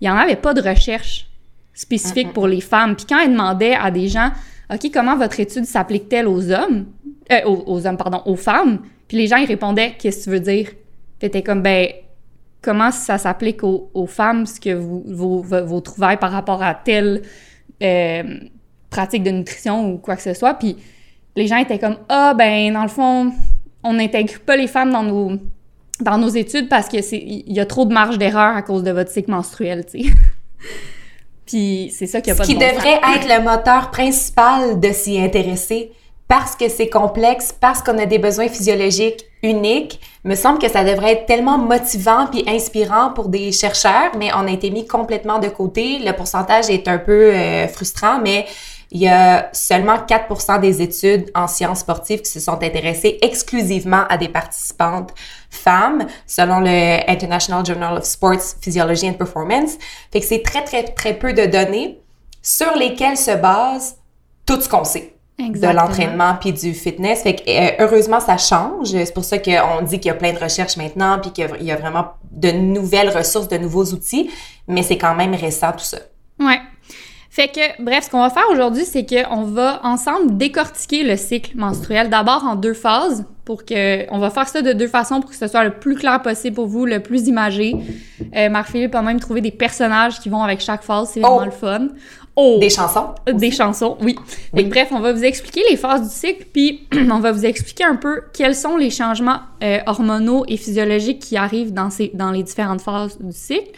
il 0.00 0.08
n'y 0.08 0.10
en 0.10 0.16
avait 0.16 0.36
pas 0.36 0.54
de 0.54 0.60
recherche 0.60 1.28
spécifique 1.72 2.32
pour 2.32 2.46
les 2.46 2.60
femmes. 2.60 2.94
Puis 2.94 3.06
quand 3.08 3.18
elle 3.20 3.32
demandait 3.32 3.74
à 3.74 3.90
des 3.90 4.08
gens, 4.08 4.30
OK, 4.72 4.90
comment 4.92 5.16
votre 5.16 5.40
étude 5.40 5.64
s'applique-t-elle 5.64 6.28
aux 6.28 6.50
hommes? 6.50 6.86
Euh, 7.32 7.42
aux, 7.46 7.64
aux 7.66 7.86
hommes, 7.86 7.96
pardon, 7.96 8.22
aux 8.26 8.36
femmes. 8.36 8.80
Puis 9.08 9.16
les 9.16 9.26
gens, 9.26 9.36
ils 9.36 9.46
répondaient, 9.46 9.94
qu'est-ce 9.98 10.18
que 10.18 10.24
tu 10.24 10.30
veux 10.30 10.40
dire? 10.40 10.70
Puis 11.18 11.42
comme, 11.42 11.62
ben, 11.62 11.88
comment 12.60 12.90
ça 12.90 13.18
s'applique 13.18 13.64
aux, 13.64 13.90
aux 13.94 14.06
femmes, 14.06 14.46
ce 14.46 14.60
que 14.60 14.74
vous, 14.74 15.02
vos, 15.06 15.40
vos, 15.40 15.64
vos 15.64 15.80
trouvailles 15.80 16.18
par 16.18 16.32
rapport 16.32 16.62
à 16.62 16.74
tel 16.74 17.22
euh, 17.82 18.22
pratique 18.90 19.22
de 19.22 19.30
nutrition 19.30 19.90
ou 19.92 19.98
quoi 19.98 20.16
que 20.16 20.22
ce 20.22 20.34
soit. 20.34 20.54
Puis 20.54 20.76
les 21.36 21.46
gens 21.46 21.56
étaient 21.56 21.78
comme 21.78 21.96
ah 22.08 22.34
ben 22.34 22.72
dans 22.72 22.82
le 22.82 22.88
fond 22.88 23.32
on 23.82 23.92
n'intègre 23.94 24.40
pas 24.40 24.56
les 24.56 24.66
femmes 24.66 24.92
dans 24.92 25.02
nos 25.02 25.32
dans 26.00 26.18
nos 26.18 26.28
études 26.28 26.68
parce 26.68 26.88
que 26.88 27.02
c'est 27.02 27.18
il 27.18 27.52
y 27.52 27.60
a 27.60 27.66
trop 27.66 27.84
de 27.84 27.92
marge 27.92 28.18
d'erreur 28.18 28.56
à 28.56 28.62
cause 28.62 28.82
de 28.82 28.90
votre 28.90 29.10
cycle 29.10 29.30
menstruel, 29.30 29.84
tu 29.86 30.02
sais. 30.02 30.10
Puis 31.46 31.92
c'est 31.94 32.06
ça 32.06 32.20
qui 32.20 32.30
a 32.30 32.34
pas 32.34 32.44
Ce 32.44 32.48
qui 32.48 32.54
de 32.54 32.60
bon 32.60 32.66
devrait 32.66 33.00
être 33.16 33.28
le 33.28 33.44
moteur 33.44 33.90
principal 33.90 34.80
de 34.80 34.88
s'y 34.92 35.20
intéresser 35.20 35.92
parce 36.26 36.56
que 36.56 36.70
c'est 36.70 36.88
complexe, 36.88 37.54
parce 37.58 37.82
qu'on 37.82 37.98
a 37.98 38.06
des 38.06 38.18
besoins 38.18 38.48
physiologiques 38.48 39.26
uniques, 39.42 40.00
me 40.24 40.34
semble 40.34 40.58
que 40.58 40.70
ça 40.70 40.82
devrait 40.82 41.12
être 41.12 41.26
tellement 41.26 41.58
motivant 41.58 42.26
puis 42.30 42.44
inspirant 42.48 43.10
pour 43.10 43.28
des 43.28 43.52
chercheurs, 43.52 44.12
mais 44.18 44.30
on 44.34 44.46
a 44.46 44.50
été 44.50 44.70
mis 44.70 44.86
complètement 44.86 45.38
de 45.38 45.48
côté. 45.48 45.98
Le 45.98 46.12
pourcentage 46.12 46.70
est 46.70 46.88
un 46.88 46.96
peu 46.96 47.30
euh, 47.30 47.68
frustrant, 47.68 48.20
mais 48.22 48.46
il 48.94 49.00
y 49.00 49.08
a 49.08 49.50
seulement 49.52 49.98
4 49.98 50.60
des 50.60 50.80
études 50.80 51.28
en 51.34 51.48
sciences 51.48 51.80
sportives 51.80 52.22
qui 52.22 52.30
se 52.30 52.38
sont 52.38 52.62
intéressées 52.62 53.18
exclusivement 53.22 54.04
à 54.08 54.16
des 54.16 54.28
participantes 54.28 55.12
femmes, 55.50 56.06
selon 56.28 56.60
le 56.60 57.10
International 57.10 57.66
Journal 57.66 57.98
of 57.98 58.04
Sports 58.04 58.54
Physiology 58.62 59.08
and 59.08 59.14
Performance. 59.14 59.72
Fait 60.12 60.20
que 60.20 60.26
c'est 60.26 60.42
très, 60.42 60.62
très, 60.62 60.84
très 60.84 61.14
peu 61.14 61.32
de 61.32 61.44
données 61.44 62.00
sur 62.40 62.72
lesquelles 62.76 63.16
se 63.16 63.32
base 63.32 63.96
tout 64.46 64.60
ce 64.60 64.68
qu'on 64.68 64.84
sait 64.84 65.16
de 65.40 65.44
Exactement. 65.44 65.82
l'entraînement 65.82 66.36
puis 66.40 66.52
du 66.52 66.72
fitness. 66.72 67.24
Fait 67.24 67.34
que 67.34 67.42
euh, 67.48 67.72
heureusement 67.80 68.20
ça 68.20 68.36
change. 68.36 68.90
C'est 68.90 69.12
pour 69.12 69.24
ça 69.24 69.38
qu'on 69.38 69.82
dit 69.82 69.98
qu'il 69.98 70.10
y 70.10 70.10
a 70.10 70.14
plein 70.14 70.32
de 70.32 70.38
recherches 70.38 70.76
maintenant 70.76 71.18
puis 71.18 71.32
qu'il 71.32 71.50
y 71.62 71.64
y 71.64 71.72
a 71.72 71.76
vraiment 71.76 72.12
de 72.30 72.52
nouvelles 72.52 73.10
ressources, 73.10 73.48
de 73.48 73.58
nouveaux 73.58 73.86
outils, 73.86 74.30
mais 74.68 74.84
c'est 74.84 74.98
quand 74.98 75.16
même 75.16 75.34
récent 75.34 75.72
tout 75.72 75.80
ça. 75.80 75.98
Ouais. 76.38 76.60
Fait 77.34 77.48
que, 77.48 77.82
bref, 77.82 78.04
ce 78.04 78.10
qu'on 78.10 78.20
va 78.20 78.30
faire 78.30 78.44
aujourd'hui, 78.52 78.84
c'est 78.84 79.04
qu'on 79.04 79.42
va 79.42 79.80
ensemble 79.82 80.36
décortiquer 80.36 81.02
le 81.02 81.16
cycle 81.16 81.56
menstruel, 81.56 82.08
d'abord 82.08 82.44
en 82.44 82.54
deux 82.54 82.74
phases, 82.74 83.24
pour 83.44 83.64
que, 83.64 84.08
on 84.12 84.20
va 84.20 84.30
faire 84.30 84.46
ça 84.46 84.62
de 84.62 84.72
deux 84.72 84.86
façons 84.86 85.20
pour 85.20 85.30
que 85.30 85.36
ce 85.36 85.48
soit 85.48 85.64
le 85.64 85.72
plus 85.72 85.96
clair 85.96 86.22
possible 86.22 86.54
pour 86.54 86.68
vous, 86.68 86.86
le 86.86 87.00
plus 87.00 87.26
imagé. 87.26 87.74
Euh, 88.36 88.48
Marc-Philippe 88.50 88.94
a 88.94 89.02
même 89.02 89.18
trouvé 89.18 89.40
des 89.40 89.50
personnages 89.50 90.20
qui 90.20 90.28
vont 90.28 90.44
avec 90.44 90.60
chaque 90.60 90.84
phase, 90.84 91.10
c'est 91.12 91.18
vraiment 91.20 91.40
Oh! 91.42 91.44
le 91.44 91.50
fun. 91.50 91.88
Oh! 92.36 92.58
Des 92.60 92.70
chansons. 92.70 93.06
Des 93.32 93.50
chansons, 93.50 93.96
oui. 94.00 94.14
Fait 94.54 94.58
que 94.58 94.62
Oui. 94.62 94.64
bref, 94.70 94.88
on 94.92 95.00
va 95.00 95.12
vous 95.12 95.24
expliquer 95.24 95.62
les 95.68 95.76
phases 95.76 96.02
du 96.08 96.14
cycle, 96.14 96.46
puis 96.52 96.86
on 97.10 97.18
va 97.18 97.32
vous 97.32 97.44
expliquer 97.44 97.82
un 97.82 97.96
peu 97.96 98.20
quels 98.32 98.54
sont 98.54 98.76
les 98.76 98.90
changements 98.90 99.40
euh, 99.64 99.78
hormonaux 99.86 100.44
et 100.46 100.56
physiologiques 100.56 101.18
qui 101.18 101.36
arrivent 101.36 101.72
dans, 101.74 101.90
ces, 101.90 102.12
dans 102.14 102.30
les 102.30 102.44
différentes 102.44 102.80
phases 102.80 103.18
du 103.18 103.32
cycle. 103.32 103.72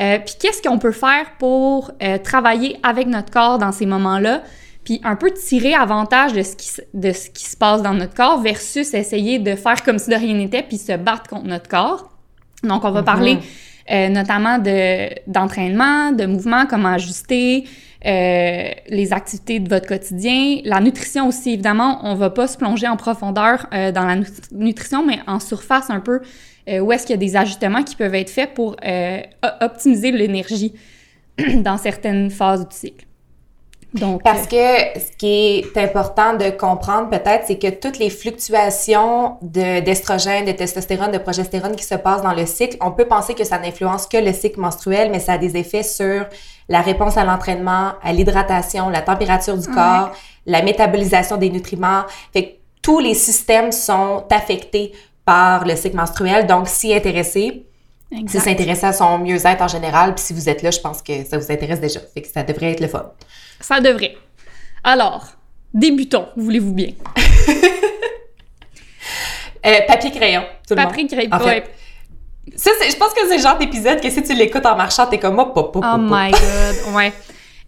Euh, 0.00 0.18
puis 0.18 0.34
qu'est-ce 0.40 0.60
qu'on 0.60 0.78
peut 0.78 0.92
faire 0.92 1.26
pour 1.38 1.92
euh, 2.02 2.18
travailler 2.18 2.78
avec 2.82 3.06
notre 3.06 3.30
corps 3.30 3.58
dans 3.58 3.70
ces 3.72 3.86
moments-là, 3.86 4.42
puis 4.84 5.00
un 5.04 5.16
peu 5.16 5.30
tirer 5.30 5.72
avantage 5.74 6.32
de 6.32 6.42
ce, 6.42 6.56
qui, 6.56 6.68
se- 6.68 6.82
de 6.92 7.12
ce 7.12 7.30
qui 7.30 7.44
se 7.44 7.56
passe 7.56 7.80
dans 7.80 7.94
notre 7.94 8.14
corps 8.14 8.40
versus 8.40 8.92
essayer 8.92 9.38
de 9.38 9.54
faire 9.54 9.82
comme 9.84 9.98
si 9.98 10.10
de 10.10 10.16
rien 10.16 10.34
n'était 10.34 10.62
puis 10.62 10.78
se 10.78 10.96
battre 10.96 11.28
contre 11.28 11.46
notre 11.46 11.68
corps. 11.68 12.10
Donc, 12.64 12.84
on 12.84 12.90
va 12.90 13.02
parler 13.02 13.38
euh, 13.90 14.08
notamment 14.08 14.58
de, 14.58 15.10
d'entraînement, 15.30 16.10
de 16.12 16.26
mouvement, 16.26 16.66
comment 16.66 16.88
ajuster, 16.88 17.64
euh, 18.06 18.68
les 18.88 19.12
activités 19.12 19.60
de 19.60 19.68
votre 19.68 19.86
quotidien, 19.86 20.58
la 20.64 20.80
nutrition 20.80 21.28
aussi, 21.28 21.52
évidemment, 21.54 22.00
on 22.02 22.14
va 22.14 22.30
pas 22.30 22.46
se 22.48 22.56
plonger 22.58 22.88
en 22.88 22.96
profondeur 22.96 23.66
euh, 23.72 23.92
dans 23.92 24.04
la 24.04 24.16
nu- 24.16 24.26
nutrition, 24.52 25.06
mais 25.06 25.20
en 25.26 25.40
surface 25.40 25.88
un 25.88 26.00
peu, 26.00 26.20
euh, 26.68 26.80
où 26.80 26.92
est-ce 26.92 27.06
qu'il 27.06 27.14
y 27.14 27.18
a 27.18 27.18
des 27.18 27.36
ajustements 27.36 27.82
qui 27.82 27.96
peuvent 27.96 28.14
être 28.14 28.30
faits 28.30 28.54
pour 28.54 28.76
euh, 28.84 29.20
optimiser 29.60 30.10
l'énergie 30.10 30.74
dans 31.56 31.76
certaines 31.78 32.30
phases 32.30 32.68
du 32.68 32.76
cycle. 32.76 33.06
Donc, 33.94 34.24
Parce 34.24 34.48
que 34.48 34.56
ce 34.56 35.16
qui 35.16 35.58
est 35.60 35.76
important 35.76 36.34
de 36.34 36.50
comprendre 36.50 37.10
peut-être, 37.10 37.44
c'est 37.46 37.58
que 37.58 37.70
toutes 37.70 38.00
les 38.00 38.10
fluctuations 38.10 39.36
de- 39.40 39.80
d'estrogène, 39.80 40.44
de, 40.44 40.50
testostérone, 40.50 41.12
de 41.12 41.18
progestérone 41.18 41.76
qui 41.76 41.84
se 41.84 41.94
passent 41.94 42.22
dans 42.22 42.34
le 42.34 42.44
cycle, 42.44 42.76
on 42.80 42.90
peut 42.90 43.04
penser 43.04 43.34
que 43.34 43.44
ça 43.44 43.56
n'influence 43.58 44.08
que 44.08 44.16
le 44.16 44.32
cycle 44.32 44.58
menstruel, 44.58 45.12
mais 45.12 45.20
ça 45.20 45.34
a 45.34 45.38
des 45.38 45.56
effets 45.56 45.84
sur 45.84 46.26
la 46.68 46.80
réponse 46.80 47.16
à 47.16 47.24
l'entraînement, 47.24 47.92
à 48.02 48.12
l'hydratation, 48.12 48.88
la 48.88 49.00
température 49.00 49.56
du 49.56 49.68
corps, 49.68 50.10
la 50.44 50.62
métabolisation 50.62 51.36
des 51.36 51.50
nutriments. 51.50 52.02
Fait 52.32 52.44
que 52.44 52.50
tous 52.82 52.98
les 52.98 53.14
systèmes 53.14 53.70
sont 53.70 54.24
affectés 54.28 54.92
par 55.24 55.64
le 55.64 55.76
cycle 55.76 55.96
menstruel. 55.96 56.46
Donc, 56.46 56.68
s'y 56.68 56.94
intéresser, 56.94 57.66
exact. 58.12 58.40
s'intéresser 58.44 58.86
à 58.86 58.92
son 58.92 59.18
mieux-être 59.18 59.62
en 59.62 59.68
général. 59.68 60.14
Puis 60.14 60.24
si 60.24 60.32
vous 60.32 60.48
êtes 60.48 60.62
là, 60.62 60.70
je 60.70 60.80
pense 60.80 61.02
que 61.02 61.24
ça 61.24 61.38
vous 61.38 61.50
intéresse 61.50 61.80
déjà. 61.80 62.00
Fait 62.12 62.22
que 62.22 62.28
ça 62.28 62.42
devrait 62.42 62.72
être 62.72 62.80
le 62.80 62.88
fun. 62.88 63.12
Ça 63.60 63.80
devrait. 63.80 64.16
Alors, 64.82 65.26
débutons, 65.72 66.28
voulez-vous 66.36 66.72
bien? 66.72 66.92
Euh, 69.66 69.80
papier 69.86 70.10
crayon, 70.10 70.42
tout 70.68 70.74
le 70.74 70.82
monde. 70.82 70.90
Patrick 70.90 71.10
Grape, 71.10 71.32
En 71.32 71.38
fait. 71.38 71.70
Ça, 72.54 72.70
je 72.86 72.94
pense 72.96 73.14
que 73.14 73.26
c'est 73.26 73.38
le 73.38 73.42
genre 73.42 73.56
d'épisode 73.56 73.98
que 73.98 74.10
si 74.10 74.22
tu 74.22 74.34
l'écoutes 74.34 74.66
en 74.66 74.76
marchant, 74.76 75.06
t'es 75.06 75.18
comme, 75.18 75.38
oh, 75.38 75.46
pop, 75.46 75.72
pop, 75.72 75.82
Oh 75.82 75.96
my 75.98 76.30
god, 76.30 76.94
ouais. 76.94 77.12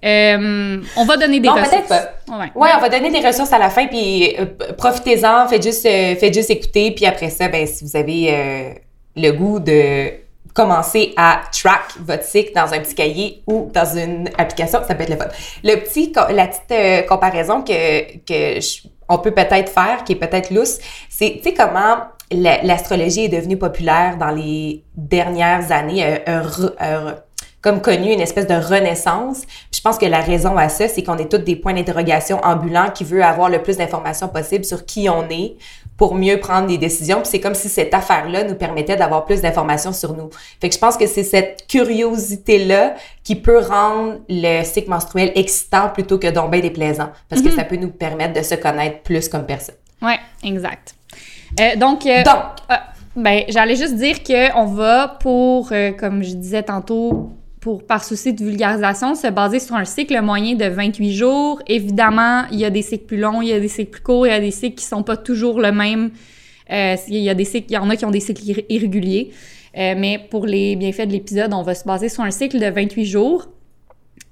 Euh, 0.06 0.80
on 0.96 1.04
va 1.04 1.16
donner 1.16 1.40
des 1.40 1.48
Non, 1.48 1.54
ressources. 1.54 1.70
peut-être 1.70 1.88
pas. 1.88 2.38
Ouais. 2.38 2.52
Ouais, 2.54 2.68
on 2.76 2.80
va 2.80 2.88
donner 2.88 3.10
des 3.10 3.26
ressources 3.26 3.52
à 3.52 3.58
la 3.58 3.70
fin, 3.70 3.86
puis 3.86 4.36
euh, 4.38 4.44
profitez-en, 4.78 5.48
faites 5.48 5.62
juste, 5.62 5.84
euh, 5.86 6.14
faites 6.16 6.32
juste 6.34 6.50
écouter, 6.50 6.92
puis 6.92 7.06
après 7.06 7.30
ça, 7.30 7.48
ben, 7.48 7.66
si 7.66 7.84
vous 7.84 7.96
avez 7.96 8.74
le 9.16 9.30
goût 9.32 9.58
de 9.58 10.10
commencer 10.54 11.12
à 11.16 11.40
track 11.52 11.82
votre 12.00 12.24
cycle 12.24 12.52
dans 12.54 12.72
un 12.72 12.78
petit 12.80 12.94
cahier 12.94 13.42
ou 13.46 13.70
dans 13.74 13.84
une 13.96 14.28
application, 14.38 14.80
ça 14.86 14.94
peut 14.94 15.02
être 15.02 15.10
le 15.10 15.16
fun. 15.16 15.26
Le 15.64 15.74
petit, 15.76 16.12
la 16.30 16.46
petite 16.46 17.06
comparaison 17.08 17.62
que, 17.62 18.16
que 18.24 18.60
je- 18.60 18.88
on 19.08 19.18
peut 19.18 19.32
peut-être 19.32 19.68
faire, 19.70 20.02
qui 20.04 20.12
est 20.12 20.16
peut-être 20.16 20.50
lousse, 20.50 20.78
c'est, 21.10 21.34
tu 21.36 21.42
sais, 21.50 21.54
comment 21.54 21.98
la- 22.32 22.62
l'astrologie 22.62 23.24
est 23.24 23.28
devenue 23.28 23.56
populaire 23.58 24.16
dans 24.18 24.30
les 24.30 24.82
dernières 24.96 25.70
années, 25.72 26.02
un 26.26 26.42
un 26.80 27.16
comme 27.66 27.80
connu 27.80 28.12
une 28.12 28.20
espèce 28.20 28.46
de 28.46 28.54
renaissance. 28.54 29.40
Puis 29.44 29.78
je 29.78 29.80
pense 29.80 29.98
que 29.98 30.06
la 30.06 30.20
raison 30.20 30.56
à 30.56 30.68
ça, 30.68 30.86
c'est 30.86 31.02
qu'on 31.02 31.18
est 31.18 31.28
tous 31.28 31.38
des 31.38 31.56
points 31.56 31.74
d'interrogation 31.74 32.38
ambulants 32.44 32.90
qui 32.94 33.02
veut 33.02 33.24
avoir 33.24 33.48
le 33.48 33.60
plus 33.60 33.76
d'informations 33.76 34.28
possible 34.28 34.64
sur 34.64 34.86
qui 34.86 35.08
on 35.08 35.28
est 35.30 35.56
pour 35.96 36.14
mieux 36.14 36.38
prendre 36.38 36.68
des 36.68 36.78
décisions. 36.78 37.16
Puis 37.16 37.30
c'est 37.32 37.40
comme 37.40 37.56
si 37.56 37.68
cette 37.68 37.92
affaire-là 37.92 38.44
nous 38.44 38.54
permettait 38.54 38.94
d'avoir 38.94 39.24
plus 39.24 39.40
d'informations 39.40 39.92
sur 39.92 40.14
nous. 40.14 40.30
Fait 40.60 40.68
que 40.68 40.76
je 40.76 40.78
pense 40.78 40.96
que 40.96 41.08
c'est 41.08 41.24
cette 41.24 41.66
curiosité-là 41.66 42.94
qui 43.24 43.34
peut 43.34 43.58
rendre 43.58 44.20
le 44.28 44.62
cycle 44.62 44.88
menstruel 44.88 45.32
excitant 45.34 45.88
plutôt 45.88 46.18
que 46.18 46.30
donc 46.30 46.52
bien 46.52 46.60
déplaisant. 46.60 47.10
Parce 47.28 47.42
que 47.42 47.50
ça 47.50 47.64
peut 47.64 47.74
nous 47.74 47.90
permettre 47.90 48.34
de 48.34 48.44
se 48.44 48.54
connaître 48.54 49.00
plus 49.00 49.28
comme 49.28 49.44
personne. 49.44 49.74
Ouais, 50.00 50.20
exact. 50.44 50.94
Euh, 51.58 51.74
donc, 51.74 52.06
euh, 52.06 52.22
Donc, 52.22 52.44
ah, 52.68 52.84
ben, 53.16 53.42
j'allais 53.48 53.74
juste 53.74 53.96
dire 53.96 54.22
que 54.22 54.56
on 54.56 54.66
va 54.66 55.08
pour, 55.08 55.72
euh, 55.72 55.90
comme 55.90 56.22
je 56.22 56.34
disais 56.34 56.62
tantôt, 56.62 57.32
par 57.74 58.04
souci 58.04 58.32
de 58.32 58.42
vulgarisation, 58.44 59.14
se 59.14 59.26
baser 59.28 59.58
sur 59.60 59.74
un 59.74 59.84
cycle 59.84 60.20
moyen 60.22 60.54
de 60.54 60.64
28 60.66 61.12
jours. 61.12 61.60
Évidemment, 61.66 62.44
il 62.52 62.58
y 62.60 62.64
a 62.64 62.70
des 62.70 62.82
cycles 62.82 63.04
plus 63.06 63.18
longs, 63.18 63.42
il 63.42 63.48
y 63.48 63.52
a 63.52 63.60
des 63.60 63.68
cycles 63.68 63.90
plus 63.90 64.02
courts, 64.02 64.26
il 64.26 64.30
y 64.30 64.32
a 64.34 64.40
des 64.40 64.50
cycles 64.50 64.76
qui 64.76 64.84
sont 64.84 65.02
pas 65.02 65.16
toujours 65.16 65.60
le 65.60 65.72
même. 65.72 66.10
Euh, 66.70 66.96
il 67.08 67.18
y 67.18 67.28
a 67.30 67.34
des 67.34 67.44
cycles, 67.44 67.66
il 67.70 67.74
y 67.74 67.78
en 67.78 67.90
a 67.90 67.96
qui 67.96 68.04
ont 68.04 68.10
des 68.10 68.20
cycles 68.20 68.42
irré- 68.42 68.66
irréguliers. 68.68 69.32
Euh, 69.76 69.94
mais 69.96 70.18
pour 70.30 70.46
les 70.46 70.74
bienfaits 70.76 71.06
de 71.06 71.12
l'épisode, 71.12 71.52
on 71.52 71.62
va 71.62 71.74
se 71.74 71.84
baser 71.84 72.08
sur 72.08 72.22
un 72.22 72.30
cycle 72.30 72.58
de 72.58 72.66
28 72.66 73.04
jours. 73.04 73.46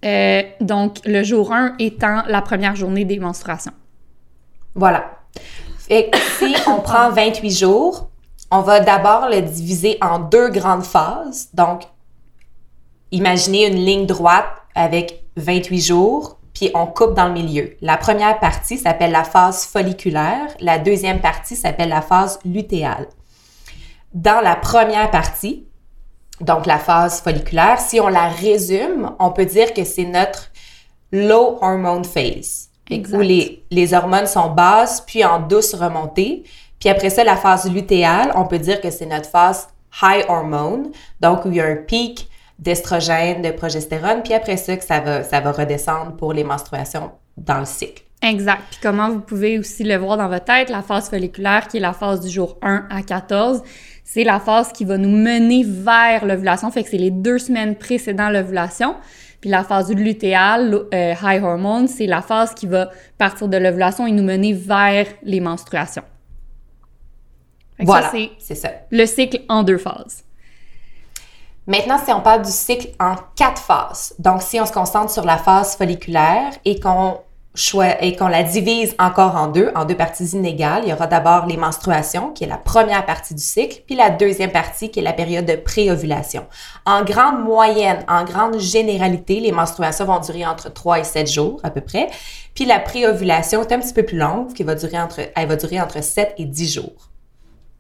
Euh, 0.05 0.43
donc, 0.61 0.99
le 1.05 1.23
jour 1.23 1.53
1 1.53 1.75
étant 1.79 2.23
la 2.29 2.41
première 2.43 2.75
journée 2.77 3.05
des 3.05 3.19
menstruations. 3.19 3.73
Voilà. 4.75 5.19
Que 5.89 5.95
si 6.39 6.55
on 6.67 6.81
prend 6.81 7.11
28 7.11 7.51
jours, 7.51 8.09
on 8.51 8.61
va 8.61 8.81
d'abord 8.81 9.29
le 9.31 9.41
diviser 9.43 9.99
en 10.01 10.19
deux 10.19 10.49
grandes 10.49 10.85
phases. 10.85 11.49
Donc, 11.53 11.83
imaginez 13.11 13.67
une 13.67 13.85
ligne 13.85 14.07
droite 14.07 14.47
avec 14.75 15.25
28 15.37 15.81
jours, 15.81 16.39
puis 16.53 16.71
on 16.75 16.87
coupe 16.87 17.15
dans 17.15 17.27
le 17.27 17.33
milieu. 17.33 17.77
La 17.81 17.97
première 17.97 18.39
partie 18.39 18.79
s'appelle 18.79 19.11
la 19.11 19.25
phase 19.25 19.67
folliculaire, 19.67 20.55
la 20.61 20.79
deuxième 20.79 21.21
partie 21.21 21.57
s'appelle 21.57 21.89
la 21.89 22.03
phase 22.03 22.39
lutéale. 22.45 23.09
Dans 24.13 24.41
la 24.41 24.55
première 24.55 25.11
partie, 25.11 25.67
donc 26.41 26.67
la 26.67 26.79
phase 26.79 27.21
folliculaire, 27.21 27.81
si 27.81 28.01
on 28.01 28.09
la 28.09 28.29
résume, 28.29 29.13
on 29.19 29.31
peut 29.31 29.45
dire 29.45 29.75
que 29.75 29.85
c'est 29.85 30.05
notre 30.05 30.51
low 31.11 31.59
hormone 31.61 32.05
phase. 32.05 32.69
Exact. 32.91 33.17
Où 33.17 33.21
les, 33.21 33.65
les 33.71 33.95
hormones 33.95 34.27
sont 34.27 34.51
basses, 34.51 35.01
puis 35.01 35.25
en 35.25 35.41
douce 35.41 35.75
remontée. 35.75 36.45
Puis 36.79 36.89
après 36.89 37.11
ça, 37.11 37.25
la 37.25 37.37
phase 37.37 37.71
lutéale, 37.71 38.31
on 38.35 38.47
peut 38.47 38.59
dire 38.59 38.81
que 38.81 38.91
c'est 38.91 39.07
notre 39.07 39.29
phase 39.29 39.69
high 40.03 40.25
hormone, 40.29 40.91
donc 41.21 41.45
où 41.45 41.49
il 41.49 41.57
y 41.57 41.61
a 41.61 41.67
un 41.67 41.77
pic 41.77 42.29
d'estrogène, 42.59 43.43
de 43.43 43.51
progestérone, 43.51 44.23
puis 44.23 44.35
après 44.35 44.57
ça, 44.57 44.77
que 44.77 44.85
ça 44.85 45.01
va, 45.01 45.23
ça 45.23 45.41
va 45.41 45.53
redescendre 45.53 46.17
pour 46.17 46.33
les 46.33 46.45
menstruations 46.45 47.11
dans 47.37 47.59
le 47.59 47.65
cycle. 47.65 48.05
Exact. 48.23 48.63
Puis 48.71 48.79
comment 48.83 49.11
vous 49.11 49.21
pouvez 49.21 49.59
aussi 49.59 49.85
le 49.85 49.97
voir 49.97 50.17
dans 50.17 50.29
votre 50.29 50.47
tête, 50.47 50.71
la 50.71 50.83
phase 50.83 51.11
folliculaire, 51.11 51.69
qui 51.69 51.77
est 51.77 51.81
la 51.81 51.93
phase 51.93 52.21
du 52.21 52.31
jour 52.31 52.57
1 52.63 52.87
à 52.91 53.03
14, 53.03 53.63
c'est 54.03 54.25
la 54.25 54.41
phase 54.41 54.73
qui 54.73 54.85
va 54.85 54.97
nous 54.97 55.11
mener 55.11 55.63
vers 55.65 56.25
l'ovulation. 56.25 56.71
Fait 56.71 56.85
que 56.85 56.91
c'est 56.91 56.97
les 56.97 57.11
deux 57.11 57.39
semaines 57.39 57.77
précédant 57.77 58.31
l'ovulation. 58.31 58.97
Puis 59.41 59.51
la 59.51 59.63
phase 59.63 59.93
lutéale, 59.93 60.75
euh, 60.95 61.15
high 61.23 61.43
hormone, 61.43 61.87
c'est 61.87 62.07
la 62.07 62.23
phase 62.23 62.55
qui 62.55 62.67
va 62.67 62.91
partir 63.19 63.49
de 63.49 63.59
l'ovulation 63.59 64.07
et 64.07 64.13
nous 64.13 64.23
mener 64.23 64.55
vers 64.55 65.07
les 65.23 65.41
menstruations. 65.41 66.05
voilà, 67.81 68.11
c'est 68.39 68.55
ça. 68.55 68.71
Le 68.91 69.05
cycle 69.05 69.43
en 69.51 69.63
deux 69.63 69.77
phases. 69.77 70.25
Maintenant, 71.67 71.99
si 72.05 72.13
on 72.13 72.21
parle 72.21 72.43
du 72.43 72.51
cycle 72.51 72.89
en 73.01 73.17
quatre 73.37 73.61
phases, 73.61 74.15
donc 74.19 74.43
si 74.43 74.61
on 74.61 74.67
se 74.67 74.73
concentre 74.73 75.11
sur 75.11 75.25
la 75.25 75.39
phase 75.39 75.77
folliculaire 75.77 76.53
et 76.65 76.79
qu'on 76.79 77.19
et 78.01 78.17
qu'on 78.17 78.27
la 78.27 78.43
divise 78.43 78.97
encore 78.99 79.37
en 79.37 79.47
deux, 79.47 79.71
en 79.77 79.85
deux 79.85 79.97
parties 79.97 80.25
inégales. 80.25 80.83
Il 80.85 80.91
y 80.91 80.93
aura 80.93 81.07
d'abord 81.07 81.47
les 81.47 81.57
menstruations, 81.57 82.33
qui 82.33 82.45
est 82.45 82.49
la 82.49 82.59
première 82.59 83.07
partie 83.07 83.35
du 83.35 83.43
cycle, 83.43 83.83
puis 83.87 83.95
la 83.95 84.11
deuxième 84.11 84.51
partie, 84.51 84.91
qui 84.91 84.99
est 84.99 85.03
la 85.03 85.13
période 85.13 85.47
de 85.47 85.55
préovulation. 85.55 86.47
En 86.85 87.05
grande 87.05 87.45
moyenne, 87.45 88.05
en 88.09 88.25
grande 88.25 88.59
généralité, 88.59 89.39
les 89.39 89.53
menstruations 89.53 90.05
vont 90.05 90.19
durer 90.19 90.45
entre 90.45 90.73
3 90.73 90.99
et 91.01 91.05
7 91.05 91.31
jours 91.31 91.61
à 91.63 91.71
peu 91.71 91.81
près. 91.81 92.09
Puis 92.55 92.65
la 92.65 92.81
préovulation 92.81 93.63
est 93.63 93.73
un 93.73 93.79
petit 93.79 93.95
peu 93.95 94.03
plus 94.03 94.19
longue, 94.19 94.53
qui 94.53 94.65
va 94.65 94.75
durer 94.75 95.01
entre, 95.01 95.21
elle 95.35 95.49
va 95.49 95.57
durer 95.57 95.81
entre 95.81 96.03
7 96.03 96.35
et 96.39 96.47
10 96.47 96.73
jours. 96.73 97.11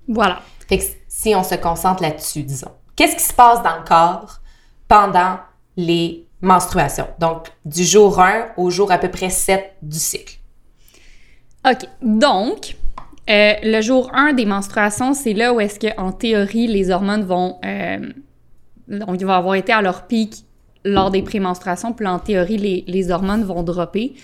Voilà. 0.08 0.38
Fait 0.68 0.78
que 0.78 0.84
si 1.08 1.34
on 1.34 1.42
se 1.42 1.56
concentre 1.56 2.00
là-dessus, 2.02 2.44
disons. 2.44 2.70
Qu'est-ce 2.96 3.16
qui 3.16 3.24
se 3.24 3.34
passe 3.34 3.62
dans 3.62 3.76
le 3.76 3.84
corps 3.84 4.40
pendant 4.88 5.38
les 5.76 6.26
menstruations? 6.40 7.08
Donc, 7.18 7.48
du 7.64 7.84
jour 7.84 8.20
1 8.20 8.52
au 8.56 8.70
jour 8.70 8.92
à 8.92 8.98
peu 8.98 9.10
près 9.10 9.30
7 9.30 9.74
du 9.82 9.98
cycle. 9.98 10.38
OK. 11.66 11.88
Donc, 12.02 12.76
euh, 13.30 13.54
le 13.62 13.80
jour 13.80 14.10
1 14.14 14.34
des 14.34 14.44
menstruations, 14.44 15.14
c'est 15.14 15.32
là 15.32 15.52
où 15.52 15.60
est-ce 15.60 15.80
qu'en 15.80 16.12
théorie, 16.12 16.66
les 16.66 16.90
hormones 16.90 17.24
vont... 17.24 17.58
Euh, 17.64 18.12
avoir 18.88 19.54
été 19.54 19.72
à 19.72 19.80
leur 19.80 20.06
pic 20.06 20.44
lors 20.84 21.10
des 21.10 21.22
prémenstruations, 21.22 21.94
puis 21.94 22.06
en 22.06 22.18
théorie, 22.18 22.58
les, 22.58 22.84
les 22.86 23.10
hormones 23.10 23.44
vont 23.44 23.62
dropper. 23.62 24.14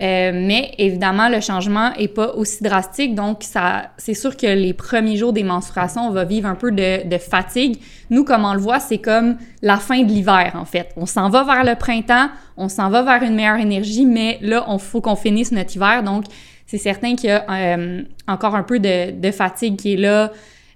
Euh, 0.00 0.30
mais 0.32 0.74
évidemment, 0.78 1.28
le 1.28 1.40
changement 1.40 1.92
est 1.94 2.08
pas 2.08 2.34
aussi 2.34 2.62
drastique, 2.62 3.16
donc 3.16 3.42
ça, 3.42 3.90
c'est 3.96 4.14
sûr 4.14 4.36
que 4.36 4.46
les 4.46 4.72
premiers 4.72 5.16
jours 5.16 5.32
des 5.32 5.42
menstruations, 5.42 6.02
on 6.02 6.12
va 6.12 6.24
vivre 6.24 6.48
un 6.48 6.54
peu 6.54 6.70
de, 6.70 7.08
de 7.08 7.18
fatigue. 7.18 7.78
Nous, 8.08 8.22
comme 8.22 8.44
on 8.44 8.54
le 8.54 8.60
voit, 8.60 8.78
c'est 8.78 8.98
comme 8.98 9.38
la 9.60 9.76
fin 9.78 10.02
de 10.02 10.08
l'hiver 10.08 10.52
en 10.54 10.64
fait. 10.64 10.92
On 10.96 11.06
s'en 11.06 11.30
va 11.30 11.42
vers 11.42 11.64
le 11.64 11.74
printemps, 11.74 12.28
on 12.56 12.68
s'en 12.68 12.90
va 12.90 13.02
vers 13.02 13.24
une 13.24 13.34
meilleure 13.34 13.58
énergie, 13.58 14.06
mais 14.06 14.38
là, 14.40 14.64
on 14.68 14.78
faut 14.78 15.00
qu'on 15.00 15.16
finisse 15.16 15.50
notre 15.50 15.74
hiver, 15.74 16.04
donc 16.04 16.26
c'est 16.66 16.78
certain 16.78 17.16
qu'il 17.16 17.30
y 17.30 17.32
a 17.32 17.44
euh, 17.50 18.02
encore 18.28 18.54
un 18.54 18.62
peu 18.62 18.78
de, 18.78 19.10
de, 19.10 19.30
fatigue 19.32 19.76
qui 19.76 19.94
est 19.94 19.96
là. 19.96 20.30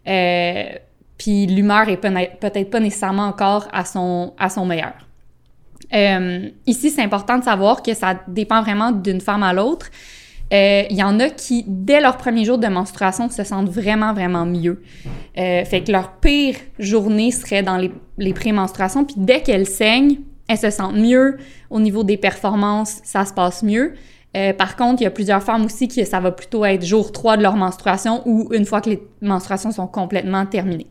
Euh, 0.08 0.64
puis 1.16 1.46
l'humeur 1.46 1.88
est 1.88 1.98
peut-être 1.98 2.70
pas 2.70 2.80
nécessairement 2.80 3.26
encore 3.26 3.68
à 3.72 3.84
son, 3.84 4.32
à 4.38 4.48
son 4.48 4.66
meilleur. 4.66 4.94
Euh, 5.92 6.48
ici, 6.66 6.90
c'est 6.90 7.02
important 7.02 7.38
de 7.38 7.44
savoir 7.44 7.82
que 7.82 7.94
ça 7.94 8.20
dépend 8.28 8.62
vraiment 8.62 8.92
d'une 8.92 9.20
femme 9.20 9.42
à 9.42 9.52
l'autre. 9.52 9.90
Euh, 10.52 10.82
il 10.90 10.96
y 10.96 11.02
en 11.02 11.18
a 11.18 11.30
qui, 11.30 11.64
dès 11.66 12.00
leur 12.00 12.18
premier 12.18 12.44
jour 12.44 12.58
de 12.58 12.66
menstruation, 12.66 13.30
se 13.30 13.42
sentent 13.42 13.70
vraiment, 13.70 14.12
vraiment 14.12 14.44
mieux. 14.44 14.82
Euh, 15.38 15.64
fait 15.64 15.82
que 15.82 15.92
leur 15.92 16.12
pire 16.16 16.56
journée 16.78 17.30
serait 17.30 17.62
dans 17.62 17.78
les, 17.78 17.90
les 18.18 18.34
prémenstruations, 18.34 19.04
puis 19.04 19.14
dès 19.16 19.40
qu'elles 19.40 19.66
saignent, 19.66 20.18
elles 20.48 20.58
se 20.58 20.70
sentent 20.70 20.96
mieux. 20.96 21.38
Au 21.70 21.80
niveau 21.80 22.04
des 22.04 22.18
performances, 22.18 23.00
ça 23.02 23.24
se 23.24 23.32
passe 23.32 23.62
mieux. 23.62 23.94
Euh, 24.36 24.52
par 24.52 24.76
contre, 24.76 25.02
il 25.02 25.04
y 25.04 25.06
a 25.06 25.10
plusieurs 25.10 25.42
femmes 25.42 25.64
aussi 25.64 25.88
qui 25.88 26.04
ça 26.06 26.20
va 26.20 26.32
plutôt 26.32 26.64
être 26.64 26.84
jour 26.84 27.12
3 27.12 27.36
de 27.36 27.42
leur 27.42 27.56
menstruation 27.56 28.22
ou 28.26 28.48
une 28.52 28.64
fois 28.64 28.80
que 28.80 28.90
les 28.90 29.02
menstruations 29.20 29.70
sont 29.72 29.86
complètement 29.86 30.46
terminées. 30.46 30.86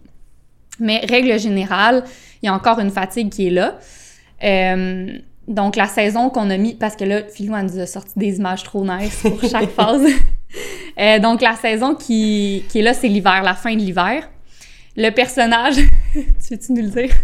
Mais 0.80 1.00
règle 1.08 1.40
générale, 1.40 2.04
il 2.42 2.48
y 2.48 2.50
a 2.50 2.54
encore 2.54 2.80
une 2.80 2.92
fatigue 2.92 3.30
qui 3.30 3.48
est 3.48 3.52
là. 3.52 3.78
Euh, 4.44 5.18
donc, 5.48 5.76
la 5.76 5.88
saison 5.88 6.30
qu'on 6.30 6.50
a 6.50 6.58
mis, 6.58 6.76
parce 6.76 6.96
que 6.96 7.04
là, 7.04 7.24
Philou, 7.24 7.56
nous 7.56 7.80
a 7.80 7.86
sorti 7.86 8.12
des 8.16 8.38
images 8.38 8.64
trop 8.64 8.86
nice 8.86 9.22
pour 9.22 9.42
chaque 9.42 9.70
phase. 9.76 10.08
Euh, 11.00 11.20
donc, 11.20 11.42
la 11.42 11.56
saison 11.56 11.96
qui, 11.96 12.64
qui 12.70 12.80
est 12.80 12.84
là, 12.84 12.94
c'est 12.94 13.08
l'hiver, 13.08 13.42
la 13.44 13.54
fin 13.54 13.74
de 13.74 13.80
l'hiver. 13.80 14.30
Le 14.96 15.10
personnage, 15.10 15.76
tu 16.14 16.22
veux-tu 16.52 16.74
nous 16.74 16.82
le 16.84 16.90
dire? 16.90 17.16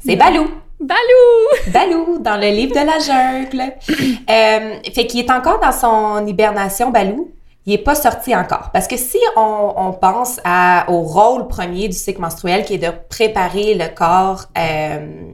C'est 0.00 0.16
Balou. 0.16 0.50
Balou! 0.80 1.70
Balou, 1.72 2.18
dans 2.20 2.36
le 2.36 2.48
livre 2.48 2.72
de 2.72 2.86
la 2.86 2.98
jungle. 2.98 3.74
Euh, 4.30 4.76
fait 4.94 5.06
qu'il 5.06 5.20
est 5.20 5.30
encore 5.30 5.58
dans 5.58 5.72
son 5.72 6.24
hibernation, 6.24 6.90
Balou. 6.90 7.32
Il 7.66 7.72
n'est 7.72 7.78
pas 7.78 7.94
sorti 7.96 8.34
encore. 8.34 8.70
Parce 8.72 8.86
que 8.86 8.96
si 8.96 9.18
on, 9.36 9.74
on 9.76 9.92
pense 9.92 10.40
à, 10.44 10.86
au 10.88 11.02
rôle 11.02 11.48
premier 11.48 11.88
du 11.88 11.96
cycle 11.96 12.20
menstruel, 12.20 12.64
qui 12.64 12.74
est 12.74 12.78
de 12.78 12.92
préparer 13.08 13.74
le 13.74 13.94
corps 13.94 14.46
euh, 14.56 15.32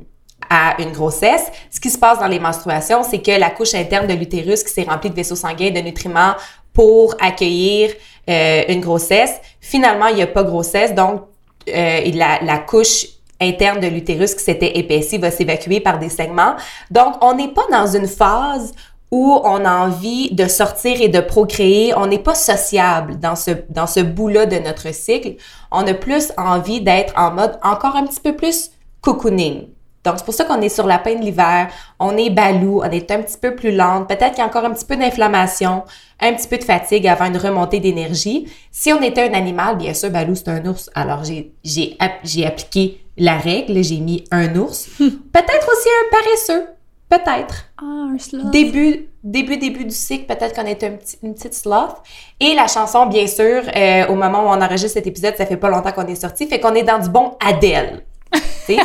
à 0.50 0.80
une 0.80 0.92
grossesse, 0.92 1.46
ce 1.70 1.80
qui 1.80 1.90
se 1.90 1.98
passe 1.98 2.18
dans 2.18 2.26
les 2.26 2.40
menstruations, 2.40 3.02
c'est 3.02 3.20
que 3.20 3.32
la 3.32 3.50
couche 3.50 3.74
interne 3.74 4.06
de 4.06 4.14
l'utérus 4.14 4.62
qui 4.62 4.72
s'est 4.72 4.84
remplie 4.88 5.10
de 5.10 5.14
vaisseaux 5.14 5.36
sanguins, 5.36 5.70
de 5.70 5.80
nutriments 5.80 6.34
pour 6.72 7.14
accueillir 7.20 7.90
euh, 8.28 8.62
une 8.68 8.80
grossesse, 8.80 9.34
finalement, 9.60 10.08
il 10.08 10.16
n'y 10.16 10.22
a 10.22 10.26
pas 10.26 10.42
grossesse, 10.42 10.94
donc 10.94 11.22
euh, 11.68 12.00
la, 12.14 12.40
la 12.42 12.58
couche 12.58 13.06
interne 13.40 13.80
de 13.80 13.86
l'utérus 13.86 14.34
qui 14.34 14.42
s'était 14.42 14.78
épaissie 14.78 15.18
va 15.18 15.30
s'évacuer 15.30 15.80
par 15.80 15.98
des 15.98 16.08
segments. 16.08 16.54
Donc, 16.90 17.14
on 17.22 17.34
n'est 17.34 17.52
pas 17.52 17.66
dans 17.70 17.86
une 17.86 18.06
phase 18.06 18.72
où 19.10 19.40
on 19.44 19.64
a 19.64 19.86
envie 19.86 20.34
de 20.34 20.48
sortir 20.48 21.00
et 21.00 21.08
de 21.08 21.20
procréer. 21.20 21.94
On 21.96 22.06
n'est 22.06 22.18
pas 22.18 22.34
sociable 22.34 23.18
dans 23.18 23.36
ce, 23.36 23.52
dans 23.68 23.86
ce 23.86 24.00
bout-là 24.00 24.46
de 24.46 24.58
notre 24.58 24.92
cycle. 24.92 25.36
On 25.70 25.86
a 25.86 25.94
plus 25.94 26.32
envie 26.36 26.80
d'être 26.80 27.14
en 27.16 27.30
mode 27.32 27.58
encore 27.62 27.96
un 27.96 28.06
petit 28.06 28.20
peu 28.20 28.34
plus 28.34 28.70
cocooning. 29.00 29.68
Donc, 30.06 30.14
c'est 30.18 30.24
pour 30.24 30.34
ça 30.34 30.44
qu'on 30.44 30.60
est 30.60 30.68
sur 30.68 30.86
la 30.86 31.00
peine 31.00 31.18
de 31.18 31.24
l'hiver, 31.24 31.68
on 31.98 32.16
est 32.16 32.30
balou, 32.30 32.80
on 32.80 32.90
est 32.90 33.10
un 33.10 33.22
petit 33.22 33.36
peu 33.36 33.56
plus 33.56 33.72
lente, 33.72 34.06
peut-être 34.06 34.30
qu'il 34.30 34.38
y 34.38 34.42
a 34.42 34.46
encore 34.46 34.64
un 34.64 34.70
petit 34.70 34.84
peu 34.84 34.94
d'inflammation, 34.96 35.82
un 36.20 36.32
petit 36.32 36.46
peu 36.46 36.58
de 36.58 36.62
fatigue 36.62 37.08
avant 37.08 37.24
une 37.24 37.36
remontée 37.36 37.80
d'énergie. 37.80 38.46
Si 38.70 38.92
on 38.92 39.02
était 39.02 39.28
un 39.28 39.34
animal, 39.34 39.76
bien 39.76 39.92
sûr, 39.94 40.10
balou, 40.10 40.36
c'est 40.36 40.46
un 40.46 40.64
ours. 40.64 40.88
Alors, 40.94 41.24
j'ai, 41.24 41.96
appliqué 41.98 43.00
la 43.18 43.36
règle, 43.36 43.82
j'ai 43.82 43.98
mis 43.98 44.22
un 44.30 44.54
ours. 44.54 44.86
peut-être 44.98 45.68
aussi 45.72 45.88
un 45.88 46.16
paresseux. 46.16 46.66
Peut-être. 47.08 47.64
Ah, 47.82 48.10
un 48.14 48.18
sloth. 48.18 48.50
Début, 48.52 49.08
début, 49.24 49.56
début 49.56 49.84
du 49.84 49.94
cycle, 49.94 50.26
peut-être 50.26 50.54
qu'on 50.54 50.66
est 50.66 50.84
un 50.84 50.92
petit, 50.92 51.18
une 51.24 51.34
petite 51.34 51.54
sloth. 51.54 51.96
Et 52.38 52.54
la 52.54 52.68
chanson, 52.68 53.06
bien 53.06 53.26
sûr, 53.26 53.62
euh, 53.74 54.06
au 54.06 54.14
moment 54.14 54.44
où 54.44 54.46
on 54.46 54.62
enregistre 54.62 54.94
cet 54.94 55.08
épisode, 55.08 55.34
ça 55.36 55.46
fait 55.46 55.56
pas 55.56 55.68
longtemps 55.68 55.92
qu'on 55.92 56.06
est 56.06 56.14
sorti, 56.14 56.46
fait 56.46 56.60
qu'on 56.60 56.74
est 56.74 56.84
dans 56.84 57.00
du 57.00 57.08
bon 57.08 57.32
Adele. 57.44 58.04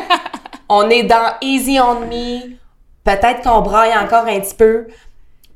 on 0.72 0.90
est 0.90 1.04
dans 1.04 1.34
Easy 1.42 1.80
on 1.80 2.00
Me. 2.02 2.56
Peut-être 3.04 3.42
qu'on 3.44 3.62
braille 3.62 3.94
encore 3.98 4.26
un 4.26 4.40
petit 4.40 4.56
peu. 4.56 4.88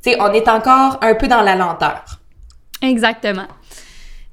sais, 0.01 0.17
on 0.19 0.31
est 0.33 0.47
encore 0.49 0.97
un 1.01 1.15
peu 1.15 1.27
dans 1.27 1.41
la 1.41 1.55
lenteur. 1.55 2.03
Exactement. 2.81 3.47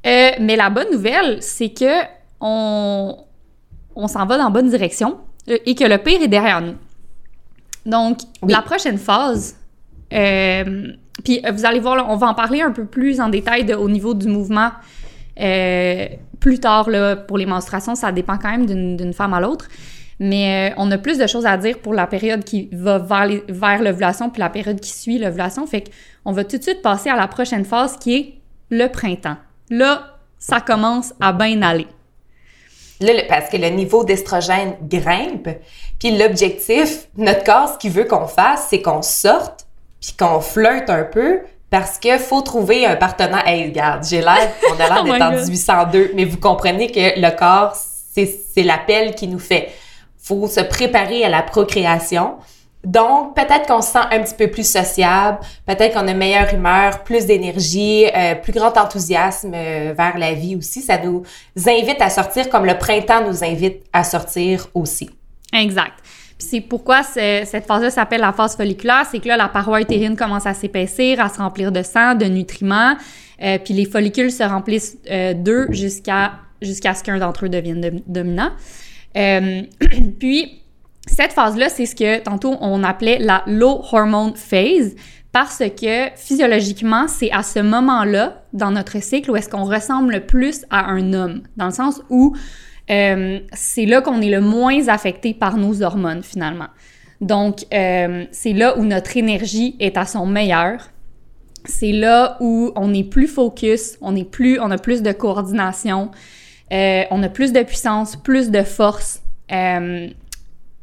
Euh, 0.04 0.30
mais 0.40 0.56
la 0.56 0.70
bonne 0.70 0.90
nouvelle, 0.90 1.40
c'est 1.40 1.68
que 1.68 2.02
on, 2.40 3.16
on 3.94 4.08
s'en 4.08 4.26
va 4.26 4.36
dans 4.38 4.44
la 4.44 4.50
bonne 4.50 4.68
direction 4.68 5.20
euh, 5.48 5.58
et 5.64 5.76
que 5.76 5.84
le 5.84 5.98
pire 5.98 6.20
est 6.20 6.28
derrière 6.28 6.60
nous. 6.60 6.74
Donc, 7.86 8.18
la 8.46 8.62
prochaine 8.62 8.98
phase, 8.98 9.56
euh, 10.12 10.92
puis 11.24 11.42
vous 11.52 11.64
allez 11.64 11.80
voir, 11.80 12.08
on 12.08 12.16
va 12.16 12.26
en 12.28 12.34
parler 12.34 12.60
un 12.60 12.72
peu 12.72 12.84
plus 12.84 13.20
en 13.20 13.28
détail 13.28 13.72
au 13.74 13.88
niveau 13.88 14.14
du 14.14 14.26
mouvement 14.26 14.70
euh, 15.40 16.06
plus 16.40 16.58
tard 16.58 16.90
là, 16.90 17.16
pour 17.16 17.38
les 17.38 17.46
menstruations. 17.46 17.94
Ça 17.94 18.10
dépend 18.10 18.36
quand 18.38 18.50
même 18.50 18.66
d'une 18.66 19.12
femme 19.12 19.34
à 19.34 19.40
l'autre. 19.40 19.68
Mais 20.24 20.72
on 20.76 20.88
a 20.92 20.98
plus 20.98 21.18
de 21.18 21.26
choses 21.26 21.46
à 21.46 21.56
dire 21.56 21.80
pour 21.80 21.94
la 21.94 22.06
période 22.06 22.44
qui 22.44 22.68
va 22.70 22.98
vers, 22.98 23.28
vers 23.48 23.82
l'ovulation 23.82 24.30
puis 24.30 24.38
la 24.38 24.50
période 24.50 24.78
qui 24.78 24.92
suit 24.92 25.18
l'ovulation. 25.18 25.66
Fait 25.66 25.90
qu'on 26.22 26.30
va 26.30 26.44
tout 26.44 26.58
de 26.58 26.62
suite 26.62 26.80
passer 26.80 27.10
à 27.10 27.16
la 27.16 27.26
prochaine 27.26 27.64
phase 27.64 27.96
qui 27.96 28.14
est 28.14 28.34
le 28.70 28.86
printemps. 28.86 29.36
Là, 29.68 30.18
ça 30.38 30.60
commence 30.60 31.12
à 31.20 31.32
bien 31.32 31.60
aller. 31.62 31.88
Là, 33.00 33.14
parce 33.28 33.48
que 33.48 33.56
le 33.56 33.70
niveau 33.70 34.04
d'estrogène 34.04 34.76
grimpe, 34.82 35.48
puis 35.98 36.16
l'objectif, 36.16 37.08
notre 37.16 37.42
corps, 37.42 37.70
ce 37.70 37.78
qu'il 37.78 37.90
veut 37.90 38.04
qu'on 38.04 38.28
fasse, 38.28 38.68
c'est 38.70 38.80
qu'on 38.80 39.02
sorte, 39.02 39.66
puis 40.00 40.12
qu'on 40.16 40.38
flirte 40.38 40.88
un 40.88 41.02
peu, 41.02 41.40
parce 41.68 41.98
qu'il 41.98 42.18
faut 42.20 42.42
trouver 42.42 42.86
un 42.86 42.94
partenaire. 42.94 43.42
Hey, 43.44 43.64
regarde, 43.64 44.04
j'ai 44.04 44.20
l'air, 44.20 44.52
on 44.70 44.74
a 44.74 44.88
l'air 44.88 44.98
oh 45.02 45.04
d'être 45.04 45.20
en 45.20 45.32
1802, 45.32 46.12
mais 46.14 46.24
vous 46.24 46.38
comprenez 46.38 46.92
que 46.92 47.20
le 47.20 47.36
corps, 47.36 47.74
c'est 47.74 48.62
l'appel 48.62 49.16
qui 49.16 49.26
nous 49.26 49.40
fait. 49.40 49.72
Faut 50.22 50.46
se 50.46 50.60
préparer 50.60 51.24
à 51.24 51.28
la 51.28 51.42
procréation. 51.42 52.36
Donc, 52.84 53.36
peut-être 53.36 53.66
qu'on 53.66 53.80
se 53.80 53.92
sent 53.92 54.06
un 54.10 54.20
petit 54.20 54.34
peu 54.34 54.48
plus 54.48 54.68
sociable, 54.68 55.38
peut-être 55.66 55.94
qu'on 55.94 56.08
a 56.08 56.14
meilleure 56.14 56.52
humeur, 56.52 57.04
plus 57.04 57.26
d'énergie, 57.26 58.06
euh, 58.06 58.34
plus 58.34 58.52
grand 58.52 58.76
enthousiasme 58.76 59.52
euh, 59.54 59.94
vers 59.96 60.18
la 60.18 60.34
vie 60.34 60.56
aussi. 60.56 60.82
Ça 60.82 60.98
nous 60.98 61.22
invite 61.56 62.00
à 62.00 62.10
sortir 62.10 62.48
comme 62.48 62.64
le 62.64 62.76
printemps 62.76 63.24
nous 63.24 63.44
invite 63.44 63.84
à 63.92 64.02
sortir 64.02 64.66
aussi. 64.74 65.10
Exact. 65.52 65.94
Puis 66.38 66.48
c'est 66.50 66.60
pourquoi 66.60 67.04
cette 67.04 67.66
phase-là 67.66 67.90
s'appelle 67.90 68.22
la 68.22 68.32
phase 68.32 68.56
folliculaire, 68.56 69.06
c'est 69.08 69.20
que 69.20 69.28
là, 69.28 69.36
la 69.36 69.48
paroi 69.48 69.80
utérine 69.80 70.16
commence 70.16 70.46
à 70.46 70.54
s'épaissir, 70.54 71.20
à 71.20 71.28
se 71.28 71.38
remplir 71.38 71.70
de 71.70 71.84
sang, 71.84 72.16
de 72.16 72.24
nutriments, 72.24 72.96
euh, 73.42 73.58
puis 73.64 73.74
les 73.74 73.84
follicules 73.84 74.32
se 74.32 74.42
remplissent 74.42 74.98
d'eux 75.36 75.68
jusqu'à 75.70 76.32
jusqu'à 76.60 76.94
ce 76.94 77.02
qu'un 77.02 77.18
d'entre 77.18 77.46
eux 77.46 77.48
devienne 77.48 78.00
dominant. 78.06 78.50
puis 80.18 80.62
cette 81.06 81.32
phase-là, 81.32 81.68
c'est 81.68 81.86
ce 81.86 81.94
que 81.94 82.20
tantôt 82.20 82.56
on 82.60 82.84
appelait 82.84 83.18
la 83.18 83.42
low 83.46 83.82
hormone 83.92 84.34
phase 84.36 84.94
parce 85.32 85.58
que 85.58 86.10
physiologiquement, 86.14 87.08
c'est 87.08 87.30
à 87.30 87.42
ce 87.42 87.58
moment-là 87.58 88.42
dans 88.52 88.70
notre 88.70 89.02
cycle 89.02 89.30
où 89.30 89.36
est-ce 89.36 89.48
qu'on 89.48 89.64
ressemble 89.64 90.12
le 90.12 90.20
plus 90.20 90.64
à 90.70 90.90
un 90.90 91.14
homme, 91.14 91.42
dans 91.56 91.66
le 91.66 91.72
sens 91.72 92.02
où 92.10 92.36
euh, 92.90 93.40
c'est 93.52 93.86
là 93.86 94.02
qu'on 94.02 94.20
est 94.20 94.30
le 94.30 94.40
moins 94.40 94.88
affecté 94.88 95.32
par 95.32 95.56
nos 95.56 95.82
hormones 95.82 96.22
finalement. 96.22 96.68
Donc, 97.22 97.64
euh, 97.72 98.24
c'est 98.32 98.52
là 98.52 98.76
où 98.76 98.84
notre 98.84 99.16
énergie 99.16 99.76
est 99.78 99.96
à 99.96 100.04
son 100.04 100.26
meilleur. 100.26 100.90
C'est 101.64 101.92
là 101.92 102.36
où 102.40 102.72
on 102.74 102.92
est 102.92 103.04
plus 103.04 103.28
focus, 103.28 103.96
on 104.00 104.16
est 104.16 104.28
plus, 104.28 104.58
on 104.60 104.70
a 104.70 104.76
plus 104.76 105.02
de 105.02 105.12
coordination, 105.12 106.10
euh, 106.72 107.04
on 107.10 107.22
a 107.22 107.28
plus 107.28 107.52
de 107.52 107.62
puissance, 107.62 108.16
plus 108.16 108.50
de 108.50 108.62
force. 108.62 109.22
Euh, 109.52 110.08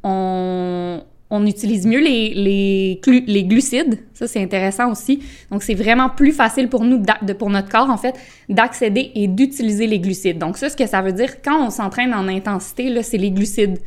on, 0.03 1.45
utilise 1.45 1.87
mieux 1.87 1.99
les, 1.99 2.99
glucides. 3.47 3.99
Ça, 4.13 4.27
c'est 4.27 4.41
intéressant 4.41 4.91
aussi. 4.91 5.23
Donc, 5.51 5.63
c'est 5.63 5.73
vraiment 5.73 6.09
plus 6.09 6.31
facile 6.31 6.69
pour 6.69 6.83
nous, 6.83 7.01
pour 7.37 7.49
notre 7.49 7.69
corps, 7.69 7.89
en 7.89 7.97
fait, 7.97 8.15
d'accéder 8.49 9.11
et 9.15 9.27
d'utiliser 9.27 9.87
les 9.87 9.99
glucides. 9.99 10.37
Donc, 10.37 10.57
ça, 10.57 10.69
ce 10.69 10.77
que 10.77 10.85
ça 10.85 11.01
veut 11.01 11.13
dire, 11.13 11.41
quand 11.41 11.65
on 11.65 11.69
s'entraîne 11.69 12.13
en 12.13 12.27
intensité, 12.27 13.01
c'est 13.01 13.17
les 13.17 13.31
glucides 13.31 13.79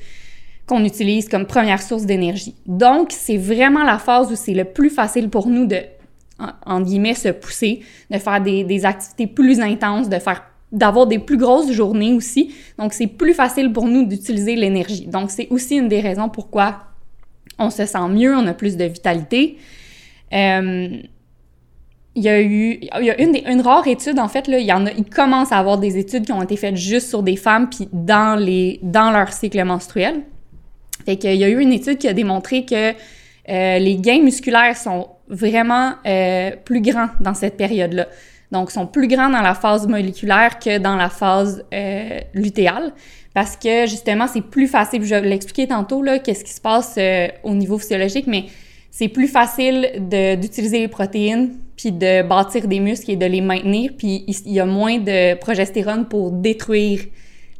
qu'on 0.66 0.84
utilise 0.84 1.28
comme 1.28 1.46
première 1.46 1.82
source 1.82 2.04
d'énergie. 2.04 2.54
Donc, 2.66 3.12
c'est 3.12 3.36
vraiment 3.36 3.84
la 3.84 3.98
phase 3.98 4.32
où 4.32 4.36
c'est 4.36 4.54
le 4.54 4.64
plus 4.64 4.90
facile 4.90 5.28
pour 5.28 5.48
nous 5.48 5.66
de, 5.66 5.78
en, 6.66 6.80
guillemets, 6.80 7.14
se 7.14 7.28
pousser, 7.28 7.80
de 8.10 8.18
faire 8.18 8.40
des, 8.40 8.64
des 8.64 8.84
activités 8.84 9.26
plus 9.26 9.60
intenses, 9.60 10.08
de 10.08 10.18
faire 10.18 10.51
d'avoir 10.72 11.06
des 11.06 11.18
plus 11.18 11.36
grosses 11.36 11.70
journées 11.70 12.12
aussi. 12.12 12.54
Donc, 12.78 12.92
c'est 12.92 13.06
plus 13.06 13.34
facile 13.34 13.72
pour 13.72 13.86
nous 13.86 14.04
d'utiliser 14.04 14.56
l'énergie. 14.56 15.06
Donc, 15.06 15.30
c'est 15.30 15.48
aussi 15.50 15.76
une 15.76 15.88
des 15.88 16.00
raisons 16.00 16.28
pourquoi 16.28 16.84
on 17.58 17.70
se 17.70 17.84
sent 17.84 18.08
mieux, 18.08 18.34
on 18.34 18.46
a 18.46 18.54
plus 18.54 18.76
de 18.76 18.84
vitalité. 18.84 19.58
Euh, 20.32 20.88
il 22.14 22.22
y 22.22 22.28
a 22.28 22.42
eu 22.42 22.78
y 23.00 23.10
a 23.10 23.20
une, 23.20 23.60
rare 23.62 23.86
étude 23.86 24.18
en 24.18 24.28
fait 24.28 24.46
là, 24.46 24.58
il 24.58 24.94
il 24.98 25.04
commence 25.04 25.50
à 25.50 25.58
avoir 25.58 25.78
des 25.78 25.96
études 25.96 26.26
qui 26.26 26.32
ont 26.32 26.42
été 26.42 26.56
faites 26.56 26.76
juste 26.76 27.08
sur 27.08 27.22
des 27.22 27.36
femmes 27.36 27.70
puis 27.70 27.88
dans 27.92 28.38
les 28.38 28.80
dans 28.82 29.10
leur 29.10 29.32
cycle 29.32 29.62
menstruel. 29.64 30.22
Fait 31.06 31.16
qu'il 31.16 31.34
y 31.36 31.44
a 31.44 31.48
eu 31.48 31.58
une 31.60 31.72
étude 31.72 31.98
qui 31.98 32.08
a 32.08 32.12
démontré 32.12 32.64
que 32.64 32.92
euh, 33.48 33.78
les 33.78 33.96
gains 33.96 34.22
musculaires 34.22 34.76
sont 34.76 35.08
vraiment 35.28 35.94
euh, 36.06 36.50
plus 36.64 36.80
grands 36.80 37.08
dans 37.20 37.34
cette 37.34 37.56
période-là. 37.56 38.06
Donc, 38.52 38.70
sont 38.70 38.86
plus 38.86 39.08
grands 39.08 39.30
dans 39.30 39.40
la 39.40 39.54
phase 39.54 39.88
moléculaire 39.88 40.58
que 40.58 40.78
dans 40.78 40.94
la 40.94 41.08
phase 41.08 41.64
lutéale 42.34 42.92
parce 43.34 43.56
que 43.56 43.86
justement, 43.86 44.26
c'est 44.26 44.42
plus 44.42 44.68
facile. 44.68 45.04
Je 45.04 45.14
vais 45.14 45.22
l'expliquer 45.22 45.68
tantôt, 45.68 46.02
là, 46.02 46.18
qu'est-ce 46.18 46.44
qui 46.44 46.52
se 46.52 46.60
passe 46.60 46.94
euh, 46.98 47.28
au 47.42 47.54
niveau 47.54 47.78
physiologique, 47.78 48.26
mais 48.26 48.46
c'est 48.90 49.08
plus 49.08 49.28
facile 49.28 49.90
d'utiliser 50.38 50.80
les 50.80 50.88
protéines, 50.88 51.54
puis 51.76 51.92
de 51.92 52.22
bâtir 52.22 52.68
des 52.68 52.78
muscles 52.78 53.12
et 53.12 53.16
de 53.16 53.24
les 53.24 53.40
maintenir, 53.40 53.92
puis 53.96 54.24
il 54.26 54.52
y 54.52 54.60
a 54.60 54.66
moins 54.66 54.98
de 54.98 55.34
progestérone 55.36 56.06
pour 56.06 56.30
détruire 56.30 57.00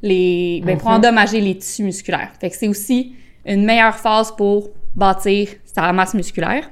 les. 0.03 0.63
Ben, 0.65 0.77
pour 0.77 0.91
mhm. 0.91 0.97
endommager 0.97 1.41
les 1.41 1.57
tissus 1.57 1.85
musculaires. 1.85 2.33
Fait 2.39 2.51
que 2.51 2.57
c'est 2.57 2.69
aussi 2.69 3.15
une 3.47 3.65
meilleure 3.65 3.97
phase 3.97 4.31
pour 4.37 4.69
bâtir 4.95 5.49
sa 5.65 5.91
masse 5.93 6.13
musculaire. 6.13 6.71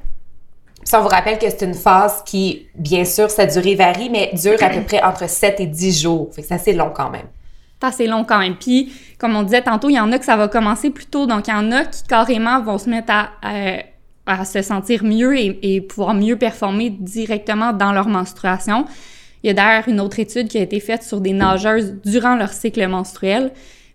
Ça, 0.83 0.99
on 0.99 1.03
vous 1.03 1.09
rappelle 1.09 1.39
que 1.39 1.49
c'est 1.49 1.63
une 1.63 1.75
phase 1.75 2.23
qui, 2.25 2.67
bien 2.75 3.05
sûr, 3.05 3.31
sa 3.31 3.47
durée 3.47 3.75
varie, 3.75 4.11
mais 4.11 4.31
dure 4.33 4.63
à 4.63 4.71
peu 4.71 4.83
près 4.83 5.03
entre 5.03 5.29
7 5.29 5.61
et 5.61 5.67
10 5.67 6.03
jours. 6.03 6.29
Fait 6.33 6.43
que 6.43 6.49
c'est 6.49 6.55
assez 6.55 6.73
long 6.73 6.91
quand 6.95 7.11
même 7.11 7.27
assez 7.83 8.07
long 8.07 8.25
quand 8.25 8.39
même. 8.39 8.57
Puis, 8.57 8.93
comme 9.19 9.37
on 9.37 9.43
disait 9.43 9.63
tantôt, 9.63 9.89
il 9.89 9.95
y 9.95 10.01
en 10.01 10.13
a 10.13 10.19
que 10.19 10.25
ça 10.25 10.37
va 10.37 10.49
commencer 10.49 10.91
plus 10.91 11.07
tôt. 11.07 11.27
Donc, 11.27 11.49
il 11.49 11.51
y 11.51 11.55
en 11.55 11.73
a 11.73 11.85
qui 11.85 12.03
carrément 12.05 12.61
vont 12.63 12.79
se 12.79 12.89
mettre 12.89 13.13
à, 13.13 13.31
à, 14.27 14.45
se 14.45 14.63
sentir 14.63 15.05
mieux 15.05 15.39
et, 15.39 15.81
pouvoir 15.81 16.15
mieux 16.15 16.37
performer 16.37 16.91
directement 16.91 17.73
dans 17.73 17.93
leur 17.93 18.09
menstruation. 18.09 18.85
Il 19.43 19.49
y 19.49 19.51
a 19.51 19.55
d'ailleurs 19.55 19.89
une 19.89 20.01
autre 20.01 20.19
étude 20.19 20.49
qui 20.49 20.59
a 20.59 20.63
été 20.63 20.81
faite 20.81 21.03
sur 21.03 21.21
des 21.21 21.33
nageuses 21.33 21.95
durant 22.05 22.37
leur 22.37 22.53
cycle 22.53 22.87
menstruel. 22.87 23.53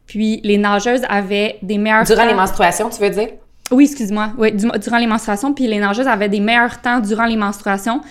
Puis, 0.07 0.41
les 0.43 0.57
nageuses 0.57 1.01
avaient 1.07 1.57
des 1.61 1.77
meilleurs 1.77 2.03
Durant 2.03 2.25
les 2.25 2.33
menstruations, 2.33 2.89
tu 2.89 3.01
veux 3.01 3.09
dire? 3.09 3.29
Oui, 3.71 3.85
excuse-moi. 3.85 4.33
Oui, 4.37 4.53
durant 4.53 4.97
les 4.97 5.07
menstruations. 5.07 5.53
Puis, 5.53 5.67
les 5.67 5.79
nageuses 5.79 6.07
avaient 6.07 6.29
des 6.29 6.39
meilleurs 6.39 6.81
temps 6.81 6.99
durant 6.99 7.25
les 7.25 7.37
menstruations. 7.37 8.01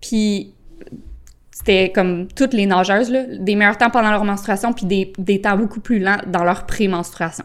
Puis, 0.00 0.54
c'était 1.50 1.92
comme 1.94 2.28
toutes 2.28 2.54
les 2.54 2.66
nageuses, 2.66 3.10
là, 3.10 3.24
des 3.38 3.54
meilleurs 3.54 3.78
temps 3.78 3.90
pendant 3.90 4.10
leur 4.10 4.24
menstruation, 4.24 4.72
puis 4.72 4.86
des, 4.86 5.12
des 5.18 5.40
temps 5.40 5.56
beaucoup 5.56 5.80
plus 5.80 5.98
lents 5.98 6.18
dans 6.26 6.44
leur 6.44 6.66
pré-menstruation. 6.66 7.44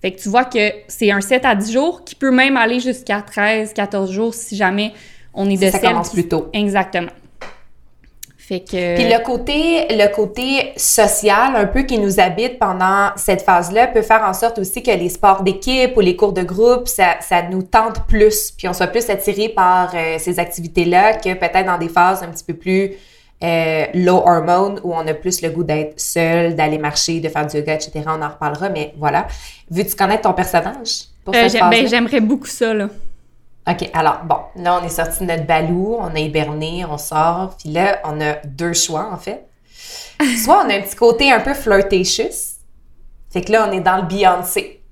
Fait 0.00 0.12
que 0.12 0.20
tu 0.20 0.28
vois 0.28 0.44
que 0.44 0.72
c'est 0.88 1.12
un 1.12 1.20
7 1.20 1.44
à 1.44 1.54
10 1.54 1.72
jours 1.72 2.04
qui 2.04 2.16
peut 2.16 2.32
même 2.32 2.56
aller 2.56 2.80
jusqu'à 2.80 3.22
13, 3.22 3.72
14 3.72 4.10
jours 4.10 4.34
si 4.34 4.56
jamais 4.56 4.92
on 5.32 5.48
est 5.48 5.56
de 5.56 5.70
Ça 5.70 5.78
commence 5.78 6.10
plus 6.10 6.26
tôt. 6.26 6.48
Exactement. 6.52 7.12
Fait 8.52 8.60
que... 8.60 8.96
Puis 8.96 9.04
le 9.10 9.24
côté, 9.24 9.86
le 9.88 10.14
côté 10.14 10.74
social, 10.76 11.56
un 11.56 11.64
peu 11.64 11.84
qui 11.84 11.98
nous 11.98 12.20
habite 12.20 12.58
pendant 12.58 13.08
cette 13.16 13.40
phase-là, 13.40 13.86
peut 13.86 14.02
faire 14.02 14.22
en 14.24 14.34
sorte 14.34 14.58
aussi 14.58 14.82
que 14.82 14.90
les 14.90 15.08
sports 15.08 15.42
d'équipe 15.42 15.96
ou 15.96 16.00
les 16.00 16.16
cours 16.16 16.34
de 16.34 16.42
groupe, 16.42 16.86
ça, 16.86 17.16
ça 17.22 17.40
nous 17.44 17.62
tente 17.62 18.06
plus, 18.06 18.50
puis 18.50 18.68
on 18.68 18.74
soit 18.74 18.88
plus 18.88 19.08
attiré 19.08 19.48
par 19.48 19.92
euh, 19.94 20.16
ces 20.18 20.38
activités-là 20.38 21.14
que 21.14 21.32
peut-être 21.32 21.64
dans 21.64 21.78
des 21.78 21.88
phases 21.88 22.22
un 22.22 22.26
petit 22.26 22.44
peu 22.44 22.52
plus 22.52 22.90
euh, 23.42 23.86
low 23.94 24.16
hormone 24.18 24.80
où 24.84 24.92
on 24.92 25.06
a 25.06 25.14
plus 25.14 25.40
le 25.40 25.48
goût 25.48 25.64
d'être 25.64 25.98
seul, 25.98 26.54
d'aller 26.54 26.76
marcher, 26.76 27.20
de 27.20 27.30
faire 27.30 27.46
du 27.46 27.56
yoga, 27.56 27.72
etc. 27.72 28.02
On 28.06 28.20
en 28.20 28.28
reparlera, 28.28 28.68
mais 28.68 28.92
voilà. 28.98 29.28
Veux-tu 29.70 29.96
connaître 29.96 30.24
ton 30.24 30.34
personnage 30.34 31.06
pour 31.24 31.34
euh, 31.34 31.48
ben, 31.70 31.88
J'aimerais 31.88 32.20
beaucoup 32.20 32.46
ça, 32.46 32.74
là. 32.74 32.90
OK, 33.68 33.90
alors, 33.94 34.24
bon, 34.24 34.38
là, 34.56 34.80
on 34.80 34.84
est 34.84 34.88
sorti 34.88 35.20
de 35.20 35.26
notre 35.26 35.46
balou, 35.46 35.96
on 36.00 36.14
a 36.14 36.18
hiberné, 36.18 36.84
on 36.84 36.98
sort, 36.98 37.56
puis 37.56 37.70
là, 37.70 38.00
on 38.04 38.20
a 38.20 38.34
deux 38.44 38.72
choix, 38.72 39.10
en 39.12 39.16
fait. 39.16 39.46
Soit 40.42 40.64
on 40.66 40.70
a 40.70 40.74
un 40.74 40.80
petit 40.80 40.96
côté 40.96 41.30
un 41.30 41.40
peu 41.40 41.54
flirtatious, 41.54 42.58
fait 43.30 43.42
que 43.42 43.52
là, 43.52 43.68
on 43.68 43.72
est 43.72 43.80
dans 43.80 43.96
le 43.96 44.02
Beyoncé. 44.02 44.82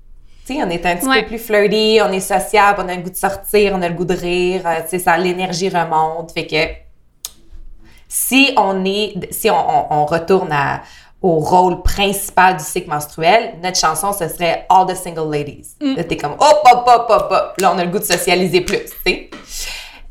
Tu 0.45 0.55
sais, 0.55 0.63
on 0.63 0.69
est 0.69 0.85
un 0.85 0.95
petit 0.95 1.07
peu 1.07 1.25
plus 1.27 1.37
flirty, 1.37 1.99
on 2.01 2.11
est 2.11 2.21
sociable, 2.21 2.81
on 2.83 2.89
a 2.89 2.95
le 2.95 3.01
goût 3.01 3.09
de 3.09 3.15
sortir, 3.15 3.73
on 3.75 3.81
a 3.81 3.89
le 3.89 3.93
goût 3.93 4.05
de 4.05 4.15
rire, 4.15 4.63
euh, 4.65 4.81
tu 4.83 4.89
sais, 4.89 4.99
ça, 4.99 5.17
l'énergie 5.17 5.69
remonte, 5.69 6.31
fait 6.31 6.47
que 6.47 6.81
si 8.07 8.53
on 8.57 8.83
est, 8.83 9.31
si 9.31 9.49
on, 9.49 10.05
retourne 10.05 10.51
au 11.21 11.39
rôle 11.39 11.83
principal 11.83 12.57
du 12.57 12.63
cycle 12.63 12.89
menstruel, 12.89 13.53
notre 13.61 13.77
chanson, 13.77 14.11
ce 14.11 14.27
serait 14.27 14.65
All 14.69 14.87
the 14.87 14.95
Single 14.95 15.31
Ladies. 15.31 15.75
Mm. 15.79 15.95
Là, 15.95 16.03
t'es 16.03 16.17
comme 16.17 16.33
hop, 16.33 16.67
hop, 16.71 16.83
hop, 16.87 17.05
hop, 17.09 17.27
hop. 17.31 17.53
Là, 17.59 17.73
on 17.75 17.77
a 17.77 17.85
le 17.85 17.91
goût 17.91 17.99
de 17.99 18.03
socialiser 18.03 18.61
plus, 18.61 18.85
tu 18.85 18.91
sais. 19.05 19.29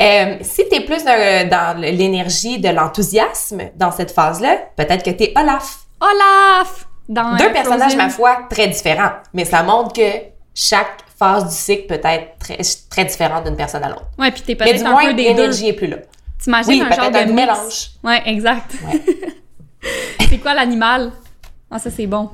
Euh, 0.01 0.38
si 0.40 0.66
tu 0.68 0.77
es 0.77 0.81
plus 0.81 1.05
dans, 1.05 1.79
l'énergie 1.79 2.59
de 2.59 2.70
l'enthousiasme 2.70 3.70
dans 3.75 3.90
cette 3.90 4.12
phase-là, 4.12 4.57
peut-être 4.77 5.05
que 5.05 5.11
tu 5.11 5.25
es 5.25 5.33
Olaf. 5.37 5.81
Olaf! 6.01 6.87
Dans 7.09 7.37
Deux 7.37 7.53
personnages, 7.53 7.96
ma 7.96 8.09
foi, 8.09 8.38
très 8.49 8.68
différents. 8.68 9.11
Mais 9.35 9.44
ça 9.44 9.62
montre 9.62 9.92
que 9.92 10.11
chaque 10.55 11.01
phase 11.18 11.49
du 11.49 11.55
cycle 11.55 11.87
peut 11.87 12.01
être 12.03 12.38
très, 12.38 12.59
très 12.88 13.05
différente 13.05 13.44
d'une 13.44 13.57
personne 13.57 13.83
à 13.83 13.88
l'autre. 13.88 14.07
Ouais, 14.16 14.31
puis 14.31 14.42
t'es 14.42 14.55
peut-être 14.55 14.87
un 14.87 14.96
peu 14.96 15.12
des 15.12 15.25
l'énergie 15.25 15.68
est 15.68 15.73
plus 15.75 15.88
là. 15.88 15.96
T'imagines 16.42 16.83
un 16.83 16.90
genre 16.90 17.11
de 17.11 17.33
mélange. 17.33 17.90
Ouais, 18.03 18.23
exact. 18.27 18.77
c'est 20.29 20.38
quoi 20.38 20.55
l'animal? 20.55 21.12
Ah, 21.71 21.79
ça, 21.79 21.90
c'est 21.90 22.07
bon. 22.07 22.31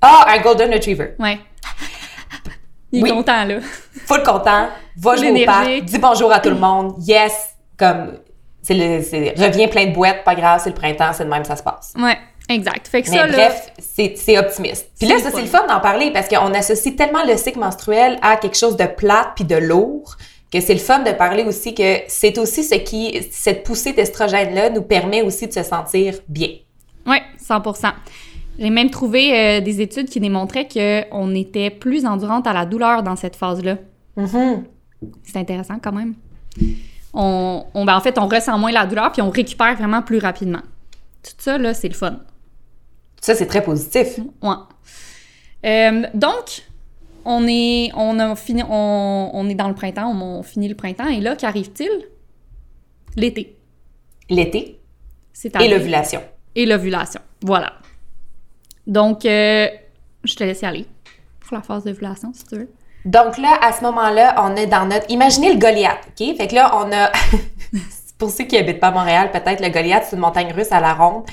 Ah, 0.00 0.26
un 0.28 0.40
Golden 0.40 0.72
Retriever. 0.72 1.14
Ouais. 1.18 1.38
Il 2.92 3.06
est 3.06 3.10
content, 3.10 3.44
là. 3.44 3.58
Full 4.06 4.22
content. 4.22 4.68
Va 4.96 5.16
jouer 5.16 5.42
au 5.42 5.46
parc. 5.46 5.84
Dis 5.84 5.98
bonjour 5.98 6.32
à 6.32 6.40
tout 6.40 6.50
le 6.50 6.56
monde. 6.56 6.94
Yes. 7.06 7.32
Comme, 7.76 8.18
c'est 8.62 8.74
le, 8.74 9.42
reviens 9.42 9.68
plein 9.68 9.86
de 9.86 9.94
boîtes, 9.94 10.24
pas 10.24 10.34
grave, 10.34 10.60
c'est 10.62 10.70
le 10.70 10.74
printemps, 10.74 11.12
c'est 11.14 11.24
de 11.24 11.30
même, 11.30 11.44
ça 11.44 11.56
se 11.56 11.62
passe. 11.62 11.94
Ouais. 11.96 12.18
Exact. 12.50 12.88
Fait 12.88 13.02
que 13.02 13.10
Mais 13.10 13.16
ça, 13.16 13.26
bref, 13.28 13.72
c'est 13.78 14.38
optimiste. 14.38 14.90
Puis 14.98 15.08
là, 15.08 15.18
ça, 15.18 15.30
c'est 15.30 15.40
le 15.40 15.46
fun 15.46 15.66
d'en 15.68 15.78
parler 15.78 16.10
parce 16.12 16.28
qu'on 16.28 16.52
associe 16.52 16.96
tellement 16.96 17.24
le 17.24 17.36
cycle 17.36 17.60
menstruel 17.60 18.18
à 18.22 18.36
quelque 18.36 18.56
chose 18.56 18.76
de 18.76 18.86
plate 18.86 19.28
puis 19.36 19.44
de 19.44 19.54
lourd 19.54 20.16
que 20.50 20.60
c'est 20.60 20.74
le 20.74 20.80
fun 20.80 21.00
de 21.00 21.12
parler 21.12 21.44
aussi 21.44 21.74
que 21.74 21.98
c'est 22.08 22.36
aussi 22.38 22.64
ce 22.64 22.74
qui, 22.74 23.22
cette 23.30 23.62
poussée 23.62 23.92
d'estrogène-là 23.92 24.70
nous 24.70 24.82
permet 24.82 25.22
aussi 25.22 25.46
de 25.46 25.52
se 25.52 25.62
sentir 25.62 26.14
bien. 26.28 26.48
Oui, 27.06 27.18
100% 27.40 27.92
J'ai 28.58 28.70
même 28.70 28.90
trouvé 28.90 29.38
euh, 29.38 29.60
des 29.60 29.80
études 29.80 30.08
qui 30.08 30.18
démontraient 30.18 30.66
qu'on 30.66 31.34
était 31.34 31.70
plus 31.70 32.04
endurante 32.04 32.46
à 32.46 32.52
la 32.52 32.66
douleur 32.66 33.02
dans 33.02 33.16
cette 33.16 33.36
phase-là. 33.36 33.76
Mm-hmm. 34.16 34.64
C'est 35.22 35.38
intéressant 35.38 35.78
quand 35.80 35.92
même. 35.92 36.14
On, 37.12 37.64
ben, 37.74 37.96
en 37.96 38.00
fait, 38.00 38.18
on 38.18 38.26
ressent 38.26 38.58
moins 38.58 38.72
la 38.72 38.86
douleur 38.86 39.12
puis 39.12 39.22
on 39.22 39.30
récupère 39.30 39.76
vraiment 39.76 40.02
plus 40.02 40.18
rapidement. 40.18 40.62
Tout 41.22 41.32
ça, 41.38 41.58
là, 41.58 41.74
c'est 41.74 41.88
le 41.88 41.94
fun. 41.94 42.20
Ça, 43.20 43.34
c'est 43.34 43.46
très 43.46 43.62
positif. 43.62 44.18
Ouais. 44.42 44.54
Euh, 45.64 46.02
donc, 46.14 46.62
on 47.30 47.46
est, 47.46 47.90
on 47.94 48.18
a 48.18 48.34
fini, 48.34 48.62
on, 48.68 49.48
est 49.48 49.54
dans 49.54 49.68
le 49.68 49.74
printemps, 49.74 50.10
on, 50.10 50.42
finit 50.42 50.68
le 50.68 50.74
printemps, 50.74 51.08
et 51.08 51.20
là, 51.20 51.36
qu'arrive-t-il? 51.36 51.90
L'été. 53.16 53.56
L'été. 54.28 54.80
C'est 55.32 55.54
Et 55.60 55.68
l'ovulation. 55.68 56.22
Et 56.54 56.66
l'ovulation. 56.66 57.20
Voilà. 57.42 57.74
Donc, 58.86 59.24
euh, 59.24 59.68
je 60.24 60.34
te 60.34 60.44
laisse 60.44 60.62
y 60.62 60.66
aller 60.66 60.86
pour 61.40 61.56
la 61.56 61.62
phase 61.62 61.84
d'ovulation, 61.84 62.32
si 62.34 62.44
tu 62.44 62.56
veux. 62.56 62.70
Donc 63.04 63.38
là, 63.38 63.58
à 63.62 63.72
ce 63.72 63.82
moment-là, 63.82 64.34
on 64.44 64.56
est 64.56 64.66
dans 64.66 64.86
notre... 64.86 65.10
Imaginez 65.10 65.52
le 65.52 65.58
Goliath, 65.58 66.00
OK? 66.08 66.36
Fait 66.36 66.46
que 66.48 66.54
là, 66.54 66.72
on 66.74 66.92
a... 66.92 67.10
pour 68.18 68.30
ceux 68.30 68.44
qui 68.44 68.58
habitent 68.58 68.80
pas 68.80 68.88
à 68.88 68.92
Montréal, 68.92 69.30
peut-être 69.32 69.62
le 69.64 69.70
Goliath, 69.70 70.04
c'est 70.08 70.16
une 70.16 70.22
montagne 70.22 70.52
russe 70.52 70.72
à 70.72 70.80
la 70.80 70.94
ronde 70.94 71.24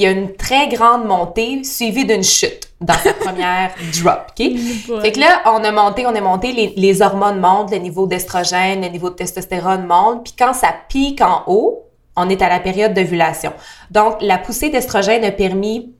qui 0.00 0.06
a 0.06 0.12
une 0.12 0.34
très 0.34 0.68
grande 0.68 1.04
montée 1.04 1.62
suivie 1.62 2.06
d'une 2.06 2.22
chute 2.22 2.70
dans 2.80 2.94
sa 2.94 3.12
première 3.24 3.70
drop, 4.00 4.28
OK? 4.30 5.02
Fait 5.02 5.12
que 5.12 5.20
là, 5.20 5.42
on 5.44 5.62
a 5.62 5.70
monté, 5.70 6.06
on 6.06 6.14
a 6.14 6.20
monté, 6.22 6.52
les, 6.52 6.72
les 6.74 7.02
hormones 7.02 7.38
montent, 7.38 7.70
le 7.70 7.76
niveau 7.76 8.06
d'estrogène, 8.06 8.80
le 8.80 8.88
niveau 8.88 9.10
de 9.10 9.16
testostérone 9.16 9.84
monte, 9.84 10.24
puis 10.24 10.32
quand 10.38 10.54
ça 10.54 10.74
pique 10.88 11.20
en 11.20 11.42
haut, 11.48 11.84
on 12.16 12.30
est 12.30 12.40
à 12.40 12.48
la 12.48 12.60
période 12.60 12.94
d'ovulation. 12.94 13.52
Donc, 13.90 14.16
la 14.22 14.38
poussée 14.38 14.70
d'estrogène 14.70 15.22
a 15.22 15.32
permis 15.32 15.92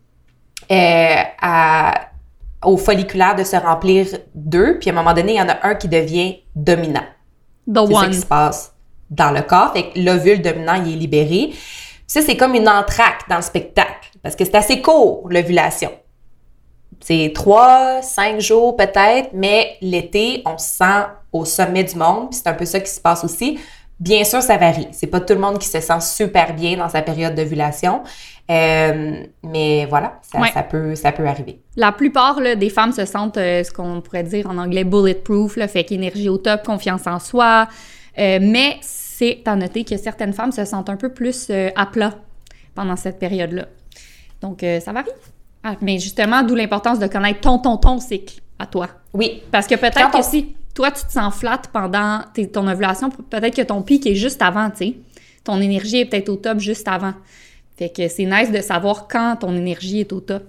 euh, 0.73 1.17
à, 1.43 1.93
au 2.65 2.79
folliculaire 2.79 3.37
de 3.37 3.45
se 3.45 3.57
remplir 3.57 4.07
d'eux, 4.35 4.79
puis 4.81 4.89
à 4.89 4.95
un 4.95 4.97
moment 4.97 5.13
donné, 5.13 5.35
il 5.35 5.39
y 5.39 5.43
en 5.43 5.49
a 5.51 5.59
un 5.63 5.75
qui 5.75 5.89
devient 5.89 6.39
dominant. 6.57 7.05
The 7.71 7.81
C'est 7.87 7.95
one. 7.95 8.11
qui 8.13 8.17
se 8.17 8.25
passe 8.25 8.73
dans 9.11 9.31
le 9.31 9.43
corps. 9.43 9.75
Fait 9.75 9.91
que 9.91 10.01
l'ovule 10.01 10.41
dominant, 10.41 10.83
il 10.83 10.95
est 10.95 10.97
libéré. 10.97 11.53
Ça, 12.13 12.23
c'est 12.23 12.37
comme 12.37 12.57
une 12.57 12.69
entracte 12.69 13.29
dans 13.29 13.37
le 13.37 13.43
spectacle, 13.43 14.11
parce 14.21 14.35
que 14.35 14.45
c'est 14.45 14.57
assez 14.57 14.83
court, 14.83 15.29
l'ovulation. 15.31 15.93
C'est 16.99 17.31
trois, 17.33 18.03
cinq 18.03 18.41
jours 18.41 18.75
peut-être, 18.77 19.31
mais 19.33 19.77
l'été, 19.81 20.43
on 20.45 20.59
se 20.59 20.71
sent 20.79 21.05
au 21.33 21.45
sommet 21.45 21.85
du 21.85 21.95
monde, 21.95 22.31
puis 22.31 22.41
c'est 22.43 22.49
un 22.49 22.55
peu 22.55 22.65
ça 22.65 22.81
qui 22.81 22.91
se 22.91 23.01
passe 23.01 23.23
aussi. 23.23 23.61
Bien 24.01 24.25
sûr, 24.25 24.43
ça 24.43 24.57
varie. 24.57 24.89
C'est 24.91 25.07
pas 25.07 25.21
tout 25.21 25.35
le 25.35 25.39
monde 25.39 25.59
qui 25.61 25.69
se 25.69 25.79
sent 25.81 26.01
super 26.01 26.53
bien 26.55 26.77
dans 26.79 26.89
sa 26.89 27.03
période 27.03 27.35
d'ovulation, 27.37 28.03
Euh, 28.51 29.23
mais 29.45 29.87
voilà, 29.87 30.15
ça, 30.23 30.41
Ouais. 30.41 30.51
ça 30.53 30.65
peut, 30.65 30.97
ça 30.97 31.13
peut 31.13 31.25
arriver. 31.25 31.61
La 31.77 31.93
plupart 31.93 32.41
là, 32.41 32.57
des 32.57 32.69
femmes 32.71 32.91
se 32.91 33.05
sentent 33.05 33.37
euh, 33.37 33.63
ce 33.63 33.71
qu'on 33.71 34.01
pourrait 34.01 34.25
dire 34.25 34.51
en 34.51 34.59
anglais 34.59 34.83
bulletproof, 34.83 35.55
là, 35.57 35.69
fait 35.69 35.85
qu'énergie 35.85 36.29
au 36.29 36.37
top, 36.39 36.65
confiance 36.67 37.07
en 37.07 37.21
soi. 37.21 37.69
Euh, 38.19 38.41
mais 38.43 38.79
c'est 39.21 39.43
à 39.47 39.55
noter 39.55 39.85
que 39.85 39.99
certaines 39.99 40.33
femmes 40.33 40.51
se 40.51 40.65
sentent 40.65 40.89
un 40.89 40.97
peu 40.97 41.11
plus 41.11 41.49
euh, 41.51 41.69
à 41.77 41.85
plat 41.85 42.15
pendant 42.75 42.97
cette 42.97 43.19
période-là. 43.19 43.67
Donc, 44.41 44.63
euh, 44.63 44.81
ça 44.81 44.93
varie. 44.93 45.11
Ah, 45.63 45.75
mais 45.83 45.99
justement, 45.99 46.43
d'où 46.43 46.55
l'importance 46.55 46.99
de 46.99 47.07
connaître 47.07 47.41
ton, 47.41 47.59
ton, 47.59 47.77
ton 47.77 47.99
cycle 48.01 48.41
à 48.59 48.65
toi. 48.65 48.89
Oui, 49.13 49.43
Parce 49.53 49.67
que 49.67 49.75
peut-être 49.75 50.11
que 50.11 50.17
on- 50.17 50.23
si 50.23 50.57
toi, 50.75 50.91
tu 50.91 51.05
te 51.05 51.13
sens 51.13 51.35
flat 51.35 51.61
pendant 51.71 52.21
tes- 52.33 52.49
ton 52.51 52.67
ovulation, 52.67 53.11
peut-être 53.11 53.55
que 53.57 53.61
ton 53.63 53.83
pic 53.83 54.07
est 54.07 54.15
juste 54.15 54.41
avant, 54.41 54.71
tu 54.71 54.77
sais. 54.79 54.95
Ton 55.45 55.61
énergie 55.61 55.99
est 56.01 56.07
peut-être 56.07 56.31
au 56.31 56.37
top 56.37 56.59
juste 56.59 56.89
avant. 56.89 57.13
Fait 57.77 57.91
que 57.91 58.09
c'est 58.09 58.25
nice 58.25 58.51
de 58.51 58.63
savoir 58.63 59.07
quand 59.07 59.37
ton 59.41 59.55
énergie 59.55 60.01
est 60.01 60.13
au 60.15 60.21
top. 60.21 60.45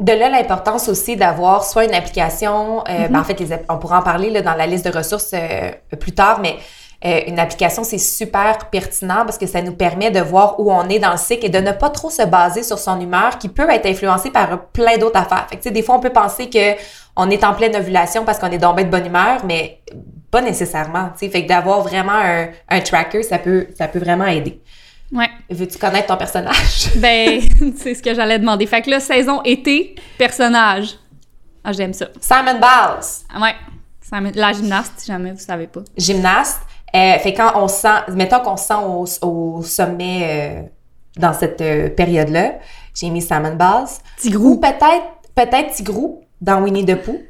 De 0.00 0.12
là, 0.12 0.28
l'importance 0.28 0.88
aussi 0.88 1.14
d'avoir 1.16 1.64
soit 1.64 1.84
une 1.84 1.94
application, 1.94 2.80
euh, 2.88 3.08
ben, 3.08 3.20
en 3.20 3.24
fait, 3.24 3.40
on 3.68 3.78
pourra 3.78 4.00
en 4.00 4.02
parler 4.02 4.30
là, 4.30 4.42
dans 4.42 4.54
la 4.54 4.66
liste 4.66 4.84
de 4.90 4.96
ressources 4.96 5.32
euh, 5.34 5.70
plus 6.00 6.12
tard, 6.12 6.40
mais 6.40 6.56
euh, 7.04 7.20
une 7.26 7.38
application, 7.38 7.84
c'est 7.84 7.98
super 7.98 8.70
pertinent 8.70 9.24
parce 9.24 9.38
que 9.38 9.46
ça 9.46 9.60
nous 9.62 9.74
permet 9.74 10.10
de 10.10 10.20
voir 10.20 10.58
où 10.58 10.72
on 10.72 10.88
est 10.88 10.98
dans 10.98 11.12
le 11.12 11.18
cycle 11.18 11.46
et 11.46 11.50
de 11.50 11.58
ne 11.58 11.72
pas 11.72 11.90
trop 11.90 12.10
se 12.10 12.22
baser 12.22 12.62
sur 12.62 12.78
son 12.78 13.00
humeur 13.00 13.38
qui 13.38 13.48
peut 13.48 13.68
être 13.70 13.86
influencée 13.86 14.30
par 14.30 14.66
plein 14.68 14.96
d'autres 14.96 15.18
affaires. 15.18 15.46
Fait 15.50 15.56
que, 15.58 15.68
des 15.68 15.82
fois, 15.82 15.96
on 15.96 16.00
peut 16.00 16.10
penser 16.10 16.48
que 16.48 16.74
on 17.16 17.30
est 17.30 17.44
en 17.44 17.54
pleine 17.54 17.74
ovulation 17.76 18.24
parce 18.24 18.38
qu'on 18.38 18.50
est 18.50 18.58
dans 18.58 18.74
de 18.74 18.82
bonne 18.84 19.06
humeur, 19.06 19.44
mais 19.44 19.80
pas 20.30 20.42
nécessairement. 20.42 21.10
tu 21.18 21.26
sais. 21.26 21.28
Fait 21.30 21.44
que 21.44 21.48
d'avoir 21.48 21.80
vraiment 21.80 22.12
un, 22.12 22.48
un 22.68 22.80
tracker, 22.80 23.22
ça 23.22 23.38
peut, 23.38 23.66
ça 23.76 23.88
peut 23.88 23.98
vraiment 23.98 24.26
aider. 24.26 24.60
Ouais. 25.12 25.28
Veux-tu 25.50 25.78
connaître 25.78 26.08
ton 26.08 26.16
personnage? 26.16 26.88
Ben, 26.96 27.40
c'est 27.76 27.94
ce 27.94 28.02
que 28.02 28.14
j'allais 28.14 28.38
demander. 28.38 28.66
Fait 28.66 28.82
que 28.82 28.90
là, 28.90 29.00
saison 29.00 29.42
été, 29.42 29.94
personnage. 30.18 30.96
Ah, 31.62 31.72
j'aime 31.72 31.92
ça. 31.92 32.06
Simon 32.20 32.54
Biles. 32.60 33.40
Ouais. 33.40 33.54
La 34.34 34.52
gymnaste, 34.52 34.92
si 34.98 35.06
jamais 35.06 35.32
vous 35.32 35.38
savez 35.38 35.66
pas. 35.66 35.80
gymnaste. 35.96 36.60
Euh, 36.96 37.18
fait 37.18 37.34
quand 37.34 37.52
on 37.56 37.68
sent, 37.68 37.88
mettons 38.14 38.40
qu'on 38.40 38.56
se 38.56 38.64
sent 38.66 38.74
au, 38.74 39.04
au 39.26 39.62
sommet 39.62 40.20
euh, 40.24 40.62
dans 41.18 41.32
cette 41.32 41.60
euh, 41.60 41.90
période-là, 41.90 42.54
j'ai 42.94 43.10
mis 43.10 43.20
Salmon 43.20 43.54
Balls. 43.54 43.88
Tigrou. 44.18 44.52
Ou 44.52 44.56
peut-être, 44.60 45.04
peut-être 45.34 45.72
Tigrou 45.74 46.22
dans 46.40 46.62
Winnie 46.62 46.84
the 46.86 46.94
Pooh. 46.96 47.20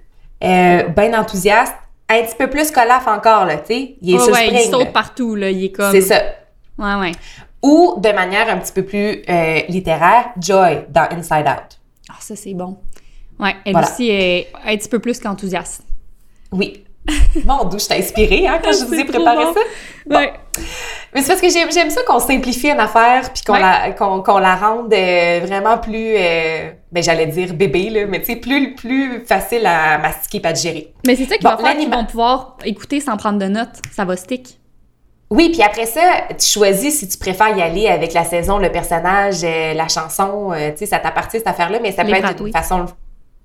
Euh, 0.44 0.84
ben 0.88 1.14
enthousiaste. 1.16 1.74
Un 2.08 2.22
petit 2.22 2.36
peu 2.36 2.48
plus 2.48 2.70
colaf 2.70 3.08
encore, 3.08 3.46
là, 3.46 3.56
tu 3.56 3.66
sais. 3.74 3.96
Il 4.00 4.14
est 4.14 4.18
Ouais, 4.18 4.24
sur 4.24 4.32
ouais, 4.32 4.48
il 4.52 4.70
saute 4.70 4.84
là. 4.84 4.92
partout, 4.92 5.34
là. 5.34 5.50
Il 5.50 5.64
est 5.64 5.72
comme. 5.72 5.90
C'est 5.90 6.02
ça. 6.02 6.22
Ouais, 6.78 6.94
ouais. 6.94 7.12
Ou 7.62 7.94
de 7.98 8.10
manière 8.12 8.48
un 8.48 8.58
petit 8.58 8.72
peu 8.72 8.84
plus 8.84 9.22
littéraire, 9.68 10.26
Joy 10.38 10.84
dans 10.88 11.08
Inside 11.10 11.46
Out. 11.48 11.80
Ah, 12.08 12.14
ça, 12.20 12.36
c'est 12.36 12.54
bon. 12.54 12.76
Ouais, 13.40 13.56
elle 13.64 13.72
Voilà. 13.72 13.88
aussi 13.90 14.08
est 14.08 14.52
un 14.64 14.76
petit 14.76 14.88
peu 14.88 15.00
plus 15.00 15.18
qu'enthousiaste. 15.18 15.82
Oui. 16.52 16.84
Mon 17.44 17.64
d'où 17.64 17.78
je 17.78 17.86
t'ai 17.86 17.98
inspiré 17.98 18.46
hein, 18.46 18.58
quand 18.62 18.72
je 18.72 18.84
vous 18.86 18.94
ai 18.94 19.04
préparé 19.04 19.44
bon. 19.44 19.54
ça. 19.54 19.60
Bon. 20.06 20.16
Ouais. 20.16 20.32
Mais 21.14 21.22
c'est 21.22 21.28
parce 21.28 21.40
que 21.40 21.48
j'aime, 21.50 21.90
ça 21.90 22.02
qu'on 22.02 22.18
simplifie 22.18 22.68
une 22.70 22.80
affaire 22.80 23.32
puis 23.32 23.42
qu'on, 23.44 23.54
Ouais. 23.54 23.60
la, 23.60 23.90
qu'on, 23.92 24.22
qu'on 24.22 24.38
la 24.38 24.54
rende 24.56 24.92
euh, 24.92 25.40
vraiment 25.44 25.78
plus, 25.78 26.14
euh, 26.16 26.70
ben 26.92 27.02
j'allais 27.02 27.26
dire 27.26 27.54
bébé, 27.54 27.90
là, 27.90 28.06
mais 28.06 28.20
tu 28.20 28.26
sais, 28.26 28.36
plus, 28.36 28.74
plus 28.74 29.24
facile 29.26 29.64
à 29.66 29.98
mastiquer 29.98 30.40
et 30.42 30.46
à 30.46 30.52
digérer. 30.52 30.94
Mais 31.06 31.16
c'est 31.16 31.24
ça 31.26 31.36
qui 31.36 31.44
Bon, 31.44 31.50
va 31.50 31.56
faire 31.58 31.76
qu'ils 31.76 31.90
vont 31.90 32.04
pouvoir 32.04 32.56
écouter 32.64 33.00
sans 33.00 33.16
prendre 33.16 33.38
de 33.38 33.46
notes. 33.46 33.80
Ça 33.94 34.04
va 34.04 34.16
stick. 34.16 34.58
Oui, 35.30 35.50
puis 35.50 35.62
après 35.62 35.86
ça, 35.86 36.00
tu 36.38 36.46
choisis 36.48 37.00
si 37.00 37.08
tu 37.08 37.18
préfères 37.18 37.56
y 37.56 37.60
aller 37.60 37.88
avec 37.88 38.12
la 38.12 38.24
saison, 38.24 38.58
le 38.58 38.70
personnage, 38.70 39.42
euh, 39.42 39.74
la 39.74 39.88
chanson, 39.88 40.52
tu 40.54 40.78
sais, 40.78 40.86
ça 40.86 40.98
t'appartient 41.00 41.38
cette 41.38 41.48
affaire-là, 41.48 41.78
mais 41.82 41.92
ça 41.92 42.04
peut 42.04 42.12
être 42.12 42.36
toi. 42.36 42.46
une 42.46 42.52
façon... 42.52 42.86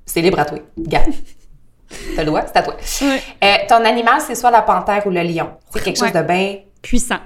C'est 0.05 0.21
libre 0.21 0.39
à 0.39 0.45
toi. 0.45 0.57
Regarde. 0.77 1.11
T'as 2.15 2.21
le 2.23 2.27
droit, 2.27 2.41
c'est 2.45 2.57
à 2.57 2.63
toi. 2.63 2.75
Euh, 3.43 3.55
ton 3.67 3.83
animal, 3.85 4.21
c'est 4.21 4.35
soit 4.35 4.51
la 4.51 4.61
panthère 4.61 5.05
ou 5.05 5.09
le 5.09 5.21
lion. 5.21 5.51
C'est 5.73 5.83
quelque 5.83 5.97
chose 5.97 6.11
Ouais. 6.13 6.21
de 6.21 6.27
bien 6.27 6.55
Puissant. 6.81 7.19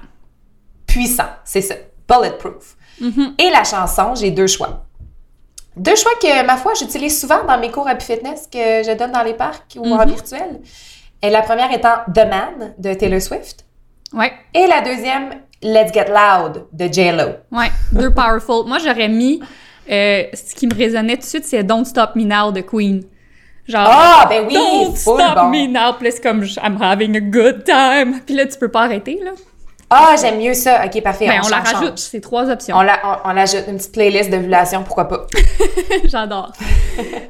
puissant, 0.86 1.28
c'est 1.44 1.60
ça. 1.62 1.74
Bulletproof. 2.08 2.76
Mhm. 3.00 3.34
Et 3.38 3.50
la 3.50 3.64
chanson, 3.64 4.14
j'ai 4.14 4.30
deux 4.30 4.46
choix. 4.46 4.84
Deux 5.76 5.96
choix 5.96 6.12
que, 6.20 6.46
ma 6.46 6.56
foi, 6.56 6.72
j'utilise 6.78 7.20
souvent 7.20 7.44
dans 7.46 7.58
mes 7.58 7.70
cours 7.70 7.86
Happy 7.88 8.04
Fitness 8.04 8.48
que 8.50 8.58
je 8.58 8.96
donne 8.96 9.12
dans 9.12 9.22
les 9.22 9.34
parcs 9.34 9.76
ou 9.76 9.86
en 9.92 9.98
Mhm. 10.04 10.08
virtuel. 10.12 10.60
Et 11.22 11.30
la 11.30 11.42
première 11.42 11.70
étant 11.72 11.96
The 12.14 12.26
Man 12.28 12.74
de 12.78 12.94
Taylor 12.94 13.20
Swift. 13.20 13.64
Ouais. 14.12 14.32
Et 14.54 14.66
la 14.66 14.80
deuxième, 14.80 15.30
Let's 15.62 15.92
Get 15.92 16.06
Loud 16.08 16.66
de 16.72 16.86
J-Lo. 16.92 17.28
Ouais. 17.50 17.70
Deux 17.92 18.12
powerful. 18.12 18.66
Moi, 18.66 18.78
j'aurais 18.78 19.08
mis. 19.08 19.40
euh, 19.88 20.24
ce 20.34 20.52
qui 20.54 20.66
me 20.66 20.74
résonnait 20.74 21.14
tout 21.14 21.20
de 21.22 21.26
suite, 21.26 21.44
c'est 21.44 21.62
Don't 21.62 21.84
Stop 21.84 22.16
Me 22.16 22.24
Now 22.24 22.50
de 22.50 22.60
Queen. 22.60 23.04
Genre. 23.68 23.86
Ah, 23.88 24.26
ben 24.28 24.44
oui, 24.46 24.54
Don't 24.54 24.94
stop 24.96 25.16
bon. 25.34 25.48
me 25.48 25.66
now. 25.66 25.94
Puis 25.98 26.12
c'est 26.12 26.22
comme 26.22 26.44
I'm 26.62 26.78
having 26.80 27.16
a 27.16 27.20
good 27.20 27.64
time. 27.64 28.20
Puis 28.24 28.34
là, 28.34 28.46
tu 28.46 28.58
peux 28.58 28.68
pas 28.70 28.82
arrêter, 28.82 29.20
là. 29.24 29.32
Ah, 29.88 30.16
j'aime 30.20 30.38
mieux 30.40 30.54
ça. 30.54 30.84
OK, 30.84 31.00
parfait. 31.00 31.28
Ben, 31.28 31.40
on, 31.44 31.48
la 31.48 31.64
change, 31.64 31.74
rajoute. 31.74 31.98
C'est 31.98 32.20
trois 32.20 32.50
options. 32.50 32.76
On, 32.76 32.82
la, 32.82 32.98
on, 33.24 33.30
on 33.30 33.32
l'ajoute 33.34 33.64
une 33.68 33.76
petite 33.76 33.92
playlist 33.92 34.30
d'ovulation, 34.30 34.82
pourquoi 34.82 35.06
pas. 35.08 35.26
J'adore. 36.04 36.52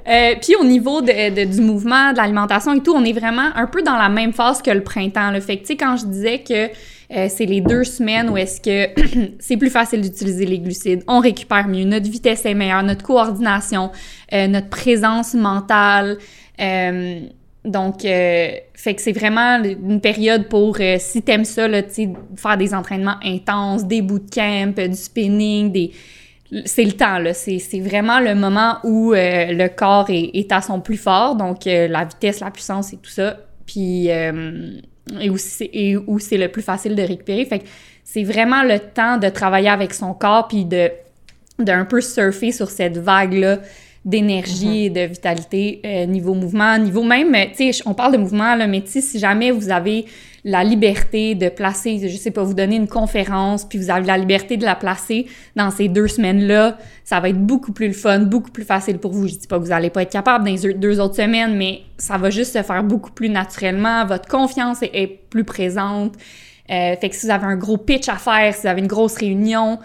Euh, 0.08 0.36
puis 0.40 0.54
au 0.54 0.62
niveau 0.62 1.00
de, 1.00 1.30
de- 1.34 1.44
du 1.52 1.60
mouvement, 1.60 2.12
de 2.12 2.18
l'alimentation 2.18 2.72
et 2.74 2.80
tout, 2.80 2.94
on 2.94 3.04
est 3.04 3.12
vraiment 3.12 3.48
un 3.56 3.66
peu 3.66 3.82
dans 3.82 3.96
la 3.96 4.08
même 4.08 4.32
phase 4.32 4.62
que 4.62 4.70
le 4.70 4.84
printemps. 4.84 5.32
Là. 5.32 5.40
Fait 5.40 5.56
que, 5.56 5.62
tu 5.62 5.66
sais, 5.72 5.76
quand 5.76 5.96
je 5.96 6.04
disais 6.06 6.44
que 6.48 6.68
euh, 7.14 7.28
c'est 7.28 7.46
les 7.46 7.60
deux 7.60 7.84
semaines 7.84 8.28
où 8.30 8.36
est-ce 8.36 8.60
que 8.60 8.90
c'est 9.38 9.56
plus 9.56 9.70
facile 9.70 10.00
d'utiliser 10.00 10.44
les 10.44 10.58
glucides, 10.58 11.04
on 11.06 11.20
récupère 11.20 11.68
mieux, 11.68 11.84
notre 11.84 12.10
vitesse 12.10 12.44
est 12.44 12.54
meilleure, 12.54 12.82
notre 12.82 13.04
coordination, 13.04 13.90
euh, 14.32 14.46
notre 14.48 14.68
présence 14.68 15.34
mentale. 15.34 16.18
euh, 16.60 17.20
donc, 17.64 18.02
fait 18.02 18.94
que 18.94 19.02
c'est 19.02 19.10
vraiment 19.10 19.60
une 19.60 20.00
période 20.00 20.46
pour, 20.46 20.76
si 20.98 21.22
t'aimes 21.22 21.44
ça, 21.44 21.66
faire 22.36 22.56
des 22.56 22.72
entraînements 22.72 23.16
intenses, 23.24 23.84
des 23.84 24.02
bootcamps, 24.02 24.72
du 24.76 24.94
spinning, 24.94 25.72
des, 25.72 25.90
c'est 26.64 26.84
le 26.84 26.92
temps, 26.92 27.18
là. 27.18 27.34
C'est, 27.34 27.80
vraiment 27.80 28.20
le 28.20 28.36
moment 28.36 28.76
où 28.84 29.14
le 29.14 29.66
corps 29.66 30.08
est, 30.10 30.30
est 30.34 30.52
à 30.52 30.60
son 30.60 30.80
plus 30.80 30.96
fort, 30.96 31.34
donc 31.34 31.64
la 31.64 32.04
vitesse, 32.04 32.38
la 32.38 32.52
puissance 32.52 32.92
et 32.92 32.98
tout 32.98 33.10
ça. 33.10 33.36
Puis, 33.66 34.10
euh, 34.10 34.80
et, 35.20 35.30
où 35.30 35.38
c'est, 35.38 36.36
le 36.36 36.48
plus 36.48 36.62
facile 36.62 36.94
de 36.94 37.02
récupérer. 37.02 37.44
Fait 37.44 37.60
que 37.60 37.64
c'est 38.04 38.24
vraiment 38.24 38.62
le 38.62 38.78
temps 38.78 39.18
de 39.18 39.28
travailler 39.28 39.68
avec 39.68 39.94
son 39.94 40.14
corps, 40.14 40.48
puis 40.48 40.64
de, 40.64 40.90
d'un 41.58 41.84
peu 41.84 42.00
surfer 42.00 42.52
sur 42.52 42.70
cette 42.70 42.98
vague-là 42.98 43.58
d'énergie 44.06 44.84
et 44.84 44.90
de 44.90 45.00
vitalité 45.00 45.80
euh, 45.84 46.06
niveau 46.06 46.32
mouvement, 46.32 46.78
niveau 46.78 47.02
même, 47.02 47.34
euh, 47.34 47.46
tu 47.54 47.72
sais, 47.72 47.82
on 47.86 47.92
parle 47.92 48.12
de 48.12 48.18
mouvement, 48.18 48.54
là, 48.54 48.68
mais 48.68 48.82
si 48.86 49.18
jamais 49.18 49.50
vous 49.50 49.68
avez 49.68 50.06
la 50.44 50.62
liberté 50.62 51.34
de 51.34 51.48
placer, 51.48 52.08
je 52.08 52.16
sais 52.16 52.30
pas, 52.30 52.44
vous 52.44 52.54
donner 52.54 52.76
une 52.76 52.86
conférence, 52.86 53.64
puis 53.64 53.80
vous 53.80 53.90
avez 53.90 54.06
la 54.06 54.16
liberté 54.16 54.56
de 54.56 54.64
la 54.64 54.76
placer 54.76 55.26
dans 55.56 55.72
ces 55.72 55.88
deux 55.88 56.06
semaines-là, 56.06 56.78
ça 57.02 57.18
va 57.18 57.30
être 57.30 57.44
beaucoup 57.44 57.72
plus 57.72 57.88
le 57.88 57.94
fun, 57.94 58.20
beaucoup 58.20 58.52
plus 58.52 58.62
facile 58.62 58.98
pour 58.98 59.10
vous. 59.10 59.26
Je 59.26 59.34
dis 59.34 59.48
pas 59.48 59.58
que 59.58 59.64
vous 59.64 59.72
allez 59.72 59.90
pas 59.90 60.02
être 60.02 60.12
capable 60.12 60.44
dans 60.44 60.54
les 60.54 60.74
deux 60.74 61.00
autres 61.00 61.16
semaines, 61.16 61.56
mais 61.56 61.80
ça 61.98 62.16
va 62.16 62.30
juste 62.30 62.52
se 62.52 62.62
faire 62.62 62.84
beaucoup 62.84 63.10
plus 63.10 63.28
naturellement. 63.28 64.06
Votre 64.06 64.28
confiance 64.28 64.84
est, 64.84 64.90
est 64.94 65.08
plus 65.08 65.42
présente. 65.42 66.14
Euh, 66.70 66.94
fait 66.94 67.08
que 67.08 67.16
si 67.16 67.26
vous 67.26 67.32
avez 67.32 67.46
un 67.46 67.56
gros 67.56 67.76
pitch 67.76 68.08
à 68.08 68.16
faire, 68.16 68.54
si 68.54 68.62
vous 68.62 68.68
avez 68.68 68.80
une 68.80 68.86
grosse 68.86 69.16
réunion, 69.16 69.80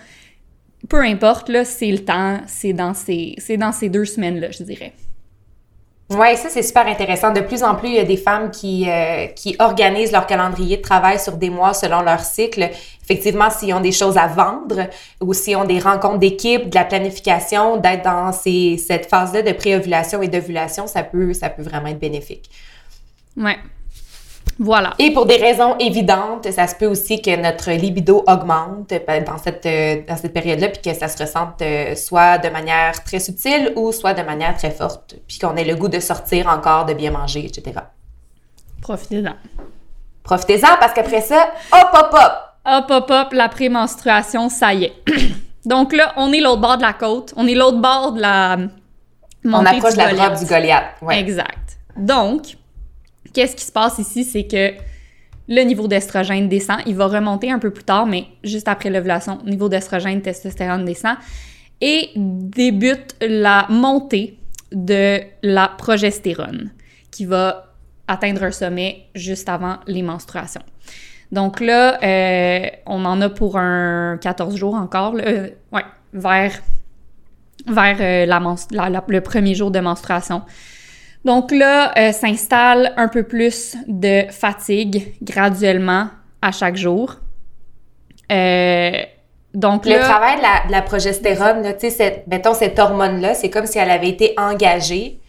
peu 0.89 1.02
importe, 1.02 1.50
là, 1.50 1.65
c'est 1.65 1.91
le 1.91 2.04
temps, 2.04 2.39
c'est 2.48 2.74
dans 2.74 2.94
ces, 2.94 3.36
c'est 3.38 3.58
dans 3.58 3.72
ces 3.72 3.89
deux 3.89 4.06
semaines-là, 4.06 4.52
je 4.52 4.63
dirais. 4.63 4.94
Oui, 6.13 6.36
ça 6.36 6.50
c'est 6.50 6.63
super 6.63 6.88
intéressant. 6.88 7.32
De 7.32 7.39
plus 7.39 7.63
en 7.63 7.76
plus, 7.76 7.88
il 7.88 7.96
y 7.96 8.00
a 8.00 8.04
des 8.04 8.17
femmes 8.17 8.52
qui, 8.52 8.89
euh, 8.89 9.28
qui 9.28 9.56
organisent 9.60 10.12
leur 10.12 10.28
calendrier 10.28 10.78
de 10.78 10.82
travail 10.82 11.17
sur 11.17 11.38
des 11.38 11.50
mois 11.50 11.74
selon 11.74 12.02
leur 12.02 12.20
cycle. 12.20 12.70
Effectivement, 13.02 13.50
s'ils 13.50 13.74
ont 13.74 13.80
des 13.80 13.94
choses 13.94 14.17
à 14.17 14.28
vendre 14.28 14.89
ou 15.22 15.34
s'ils 15.34 15.56
ont 15.56 15.63
des 15.63 15.80
rencontres 15.80 16.17
d'équipe, 16.17 16.70
de 16.70 16.76
la 16.76 16.84
planification, 16.84 17.78
d'être 17.78 18.04
dans 18.04 18.34
ces, 18.34 18.78
cette 18.78 19.06
phase-là 19.06 19.41
de 19.41 19.54
préovulation 19.54 20.22
et 20.22 20.28
d'ovulation, 20.28 20.86
ça 20.86 21.04
peut, 21.04 21.34
ça 21.34 21.50
peut 21.50 21.63
vraiment 21.63 21.88
être 21.88 22.00
bénéfique. 22.00 22.50
Ouais. 23.38 23.58
Voilà. 24.63 24.93
Et 25.00 25.12
pour 25.12 25.26
des 25.26 25.38
raisons 25.38 25.76
évidentes, 25.80 26.52
ça 26.52 26.67
se 26.67 26.76
peut 26.76 26.86
aussi 26.86 27.19
que 27.19 27.36
notre 27.36 27.71
libido 27.71 28.24
augmente 28.28 28.91
euh, 28.91 29.24
dans 29.26 29.39
cette, 29.39 29.65
euh, 29.65 30.04
dans 30.08 30.15
cette 30.15 30.34
période-là, 30.34 30.69
puis 30.69 30.84
que 30.84 30.93
ça 30.93 31.08
se 31.08 31.17
ressente 31.17 31.63
euh, 31.63 31.95
soit 31.95 32.38
de 32.38 32.47
manière 32.50 33.04
très 33.04 33.19
subtile 33.19 33.74
ou 33.76 33.91
soit 33.91 34.13
de 34.13 34.21
manière 34.21 34.56
très 34.56 34.69
forte, 34.69 35.15
puis 35.28 35.39
qu'on 35.39 35.56
ait 35.56 35.63
le 35.63 35.76
goût 35.76 35.88
de 35.88 36.00
sortir 36.00 36.47
encore, 36.47 36.86
de 36.86 36.93
bien 36.93 37.10
manger, 37.10 37.43
etc. 37.43 37.80
Profitez-en. 38.84 39.34
Profitez-en 40.21 40.78
parce 40.80 40.93
qu'après 40.93 41.21
ça, 41.21 41.50
hop, 41.74 41.89
hop, 41.91 42.13
hop! 42.13 42.32
Hop, 42.63 42.86
hop, 42.91 43.10
hop, 43.10 43.34
la 43.34 43.50
prémenstruation, 43.50 44.47
ça 44.50 44.76
y 44.76 44.84
est. 44.84 44.93
Donc 45.65 45.91
là, 45.91 46.13
on 46.17 46.32
est 46.32 46.39
l'autre 46.39 46.62
bord 46.62 46.78
de 46.78 46.84
la 46.84 46.93
côte, 46.93 47.34
on 47.36 47.47
est 47.47 47.56
l'autre 47.56 47.80
bord 47.80 48.12
de 48.12 48.21
la 48.21 48.58
On 49.43 49.65
approche 49.65 49.93
de 49.93 49.97
la 49.97 50.13
drop 50.13 50.38
du 50.38 50.45
Goliath. 50.45 50.84
Ouais. 51.02 51.19
Exact. 51.19 51.80
Donc, 51.97 52.58
Qu'est-ce 53.34 53.56
qui 53.56 53.65
se 53.65 53.72
passe 53.72 53.98
ici, 54.00 54.24
c'est 54.24 54.46
que 54.46 54.74
le 55.48 55.62
niveau 55.63 55.88
d'estrogène 55.88 56.48
descend. 56.48 56.80
Il 56.86 56.96
va 56.96 57.08
remonter 57.08 57.52
un 57.52 57.60
peu 57.60 57.72
plus 57.72 57.84
tard, 57.84 58.06
mais 58.06 58.26
juste 58.44 58.67
après 58.67 58.89
l'ovulation, 58.89 59.39
niveau 59.46 59.70
d'estrogène, 59.70 60.22
testostérone 60.22 60.86
descend. 60.86 61.17
Et 61.82 62.10
débute 62.15 63.15
la 63.22 63.65
montée 63.70 64.38
de 64.72 65.20
la 65.41 65.67
progestérone, 65.78 66.72
qui 67.10 67.26
va 67.26 67.74
atteindre 68.08 68.44
un 68.44 68.52
sommet 68.52 69.08
juste 69.15 69.50
avant 69.50 69.78
les 69.88 70.04
menstruations. 70.04 70.62
Donc 71.32 71.60
là, 71.62 71.98
euh, 72.04 72.67
on 72.86 73.06
en 73.06 73.22
a 73.22 73.30
pour 73.30 73.58
un 73.58 74.17
14 74.22 74.56
jours 74.56 74.76
encore, 74.76 75.15
euh, 75.15 75.50
ouais, 75.72 75.86
vers, 76.13 76.52
vers 77.67 77.98
euh, 78.02 78.26
le 79.08 79.20
premier 79.22 79.56
jour 79.56 79.72
de 79.72 79.80
menstruation. 79.80 80.44
Donc 81.26 81.52
là, 81.52 81.94
euh, 81.98 82.12
s'installe 82.12 82.94
un 82.98 83.08
peu 83.08 83.24
plus 83.24 83.76
de 83.88 84.24
fatigue 84.32 85.14
graduellement 85.22 86.08
à 86.42 86.52
chaque 86.52 86.76
jour. 86.76 87.18
Euh, 88.32 88.92
donc 89.54 89.86
le 89.86 90.00
travail 90.00 90.38
de 90.38 90.72
la, 90.72 90.82
progestérone, 90.82 91.74
tu 91.80 91.90
sais, 91.92 92.24
mettons 92.28 92.54
cette 92.54 92.80
hormone-là, 92.80 93.34
c'est 93.34 93.50
comme 93.50 93.66
si 93.66 93.78
elle 93.78 93.92
avait 93.92 94.10
été 94.10 94.34
engagée 94.38 95.20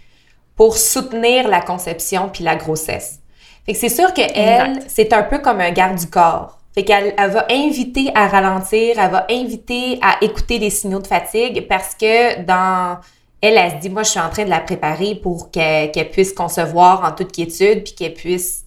pour 0.56 0.76
soutenir 0.76 1.48
la 1.48 1.60
conception 1.60 2.30
puis 2.32 2.44
la 2.44 2.56
grossesse. 2.56 3.18
Fait 3.66 3.72
que 3.72 3.78
c'est 3.78 3.88
sûr 3.88 4.14
que 4.14 4.22
elle, 4.34 4.80
c'est 4.86 5.12
un 5.12 5.22
peu 5.22 5.38
comme 5.38 5.60
un 5.60 5.72
garde 5.72 5.98
du 5.98 6.06
corps. 6.06 6.58
Fait 6.74 6.84
qu'elle 6.84 7.14
elle 7.18 7.30
va 7.30 7.46
inviter 7.50 8.10
à 8.14 8.28
ralentir, 8.28 8.98
elle 8.98 9.10
va 9.10 9.26
inviter 9.30 9.98
à 10.00 10.16
écouter 10.22 10.58
les 10.58 10.70
signaux 10.70 11.00
de 11.00 11.06
fatigue 11.06 11.66
parce 11.68 11.94
que 11.94 12.42
dans 12.42 12.98
elle, 13.42 13.58
elle 13.58 13.72
se 13.72 13.76
dit, 13.76 13.90
moi, 13.90 14.04
je 14.04 14.10
suis 14.10 14.20
en 14.20 14.30
train 14.30 14.44
de 14.44 14.50
la 14.50 14.60
préparer 14.60 15.16
pour 15.16 15.50
qu'elle 15.50 16.10
puisse 16.10 16.32
concevoir 16.32 17.04
en 17.04 17.10
toute 17.12 17.32
quiétude, 17.32 17.82
puis 17.82 17.94
qu'elle 17.94 18.14
puisse 18.14 18.64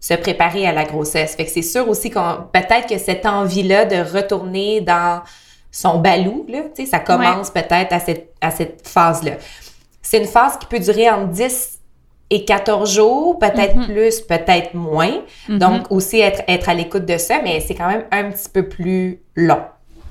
se 0.00 0.14
préparer 0.14 0.66
à 0.66 0.72
la 0.72 0.84
grossesse. 0.84 1.36
Fait 1.36 1.44
que 1.44 1.50
c'est 1.50 1.62
sûr 1.62 1.88
aussi 1.88 2.10
qu'on 2.10 2.46
peut-être 2.52 2.88
que 2.88 2.98
cette 2.98 3.26
envie-là 3.26 3.84
de 3.84 3.96
retourner 3.96 4.80
dans 4.80 5.22
son 5.70 5.98
balou, 5.98 6.46
là, 6.48 6.60
tu 6.74 6.84
sais, 6.84 6.90
ça 6.90 7.00
commence 7.00 7.50
peut-être 7.50 7.92
à 7.92 8.00
cette, 8.00 8.32
à 8.40 8.50
cette 8.50 8.86
phase-là. 8.86 9.32
C'est 10.00 10.18
une 10.18 10.26
phase 10.26 10.58
qui 10.58 10.66
peut 10.66 10.78
durer 10.78 11.10
entre 11.10 11.28
10 11.28 11.78
et 12.30 12.44
14 12.44 12.94
jours, 12.94 13.38
peut-être 13.38 13.76
mm-hmm. 13.76 13.86
plus, 13.86 14.20
peut-être 14.20 14.74
moins. 14.74 15.20
Mm-hmm. 15.48 15.58
Donc, 15.58 15.90
aussi 15.90 16.20
être, 16.20 16.42
être 16.48 16.68
à 16.68 16.74
l'écoute 16.74 17.04
de 17.04 17.18
ça, 17.18 17.40
mais 17.42 17.60
c'est 17.60 17.74
quand 17.74 17.88
même 17.88 18.04
un 18.10 18.30
petit 18.30 18.48
peu 18.48 18.68
plus 18.68 19.20
long. 19.34 19.62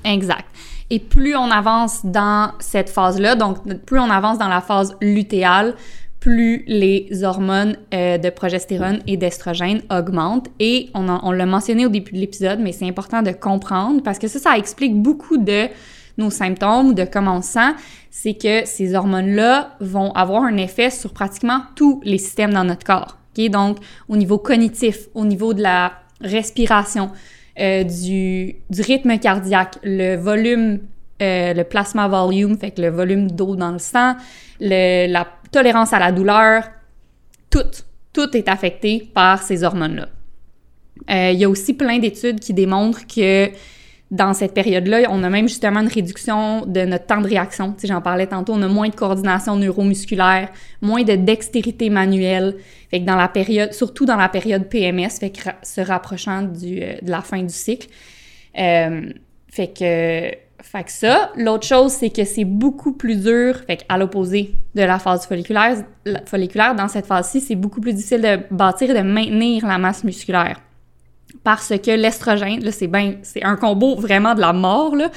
Exact. 0.04 0.44
Et 0.94 1.00
plus 1.00 1.34
on 1.34 1.50
avance 1.50 2.06
dans 2.06 2.52
cette 2.60 2.88
phase-là, 2.88 3.34
donc 3.34 3.66
plus 3.84 3.98
on 3.98 4.10
avance 4.10 4.38
dans 4.38 4.46
la 4.46 4.60
phase 4.60 4.96
lutéale, 5.00 5.74
plus 6.20 6.62
les 6.68 7.24
hormones 7.24 7.76
euh, 7.92 8.16
de 8.16 8.30
progestérone 8.30 9.00
et 9.08 9.16
d'estrogène 9.16 9.82
augmentent. 9.90 10.46
Et 10.60 10.90
on, 10.94 11.32
l'a 11.32 11.46
mentionné 11.46 11.84
au 11.84 11.88
début 11.88 12.12
de 12.12 12.18
l'épisode, 12.18 12.60
mais 12.60 12.70
c'est 12.70 12.86
important 12.86 13.22
de 13.22 13.32
comprendre 13.32 14.04
parce 14.04 14.20
que 14.20 14.28
ça, 14.28 14.38
ça 14.38 14.56
explique 14.56 14.94
beaucoup 14.94 15.36
de 15.36 15.66
nos 16.16 16.30
symptômes, 16.30 16.94
de 16.94 17.04
comment 17.04 17.38
on 17.38 17.42
se 17.42 17.54
sent, 17.54 17.74
c'est 18.12 18.34
que 18.34 18.64
ces 18.64 18.94
hormones-là 18.94 19.76
vont 19.80 20.12
avoir 20.12 20.44
un 20.44 20.56
effet 20.58 20.90
sur 20.90 21.12
pratiquement 21.12 21.62
tous 21.74 22.00
les 22.04 22.18
systèmes 22.18 22.54
dans 22.54 22.62
notre 22.62 22.84
corps. 22.84 23.18
Donc, 23.50 23.78
au 24.08 24.16
niveau 24.16 24.38
cognitif, 24.38 25.08
au 25.12 25.24
niveau 25.24 25.54
de 25.54 25.62
la 25.62 25.94
respiration, 26.20 27.10
euh, 27.58 27.84
du, 27.84 28.56
rythme 28.70 29.18
cardiaque, 29.18 29.78
le 29.82 30.16
volume, 30.16 30.80
euh, 31.22 31.54
le 31.54 31.64
plasma 31.64 32.08
volume, 32.08 32.58
fait 32.58 32.72
que 32.72 32.82
le 32.82 32.90
volume 32.90 33.30
d'eau 33.30 33.56
dans 33.56 33.72
le 33.72 33.78
sang, 33.78 34.16
la 34.60 35.26
tolérance 35.50 35.92
à 35.92 35.98
la 35.98 36.12
douleur, 36.12 36.64
tout, 37.50 37.70
tout 38.12 38.36
est 38.36 38.48
affecté 38.48 39.08
par 39.14 39.42
ces 39.42 39.62
hormones-là. 39.62 40.08
Euh, 41.10 41.30
il 41.32 41.38
y 41.38 41.44
a 41.44 41.48
aussi 41.48 41.74
plein 41.74 41.98
d'études 41.98 42.40
qui 42.40 42.54
démontrent 42.54 43.06
que 43.06 43.50
dans 44.14 44.32
cette 44.32 44.54
période-là, 44.54 45.08
on 45.10 45.24
a 45.24 45.28
même 45.28 45.48
justement 45.48 45.80
une 45.80 45.88
réduction 45.88 46.64
de 46.66 46.82
notre 46.82 47.06
temps 47.06 47.20
de 47.20 47.26
réaction. 47.26 47.72
Tu 47.72 47.80
sais, 47.80 47.86
j'en 47.88 48.00
parlais 48.00 48.28
tantôt, 48.28 48.52
on 48.52 48.62
a 48.62 48.68
moins 48.68 48.88
de 48.88 48.94
coordination 48.94 49.56
neuromusculaire, 49.56 50.50
moins 50.80 51.02
de 51.02 51.16
dextérité 51.16 51.90
manuelle. 51.90 52.54
Fait 52.92 53.00
que 53.00 53.06
dans 53.06 53.16
la 53.16 53.26
période, 53.26 53.72
surtout 53.72 54.06
dans 54.06 54.16
la 54.16 54.28
période 54.28 54.68
PMS, 54.68 55.18
fait 55.18 55.30
que 55.30 55.40
se 55.64 55.80
rapprochant 55.80 56.42
du, 56.42 56.80
euh, 56.80 56.94
de 57.02 57.10
la 57.10 57.22
fin 57.22 57.42
du 57.42 57.52
cycle. 57.52 57.88
Euh, 58.56 59.10
fait 59.50 59.76
que, 59.76 60.30
fait 60.62 60.84
que 60.84 60.92
ça. 60.92 61.32
L'autre 61.36 61.66
chose, 61.66 61.90
c'est 61.90 62.10
que 62.10 62.24
c'est 62.24 62.44
beaucoup 62.44 62.92
plus 62.92 63.16
dur, 63.20 63.62
fait 63.66 63.78
qu'à 63.78 63.98
l'opposé 63.98 64.54
de 64.76 64.82
la 64.82 65.00
phase 65.00 65.26
folliculaire, 65.26 65.78
folliculaire, 66.26 66.76
dans 66.76 66.86
cette 66.86 67.06
phase-ci, 67.06 67.40
c'est 67.40 67.56
beaucoup 67.56 67.80
plus 67.80 67.94
difficile 67.94 68.20
de 68.20 68.38
bâtir 68.54 68.90
et 68.90 68.94
de 68.94 69.02
maintenir 69.02 69.66
la 69.66 69.78
masse 69.78 70.04
musculaire 70.04 70.60
parce 71.42 71.72
que 71.78 71.90
l'estrogène, 71.90 72.64
là, 72.64 72.72
c'est 72.72 72.86
ben, 72.86 73.16
c'est 73.22 73.44
un 73.44 73.56
combo 73.56 73.96
vraiment 73.96 74.34
de 74.34 74.40
la 74.40 74.52
mort, 74.52 74.96
là. 74.96 75.10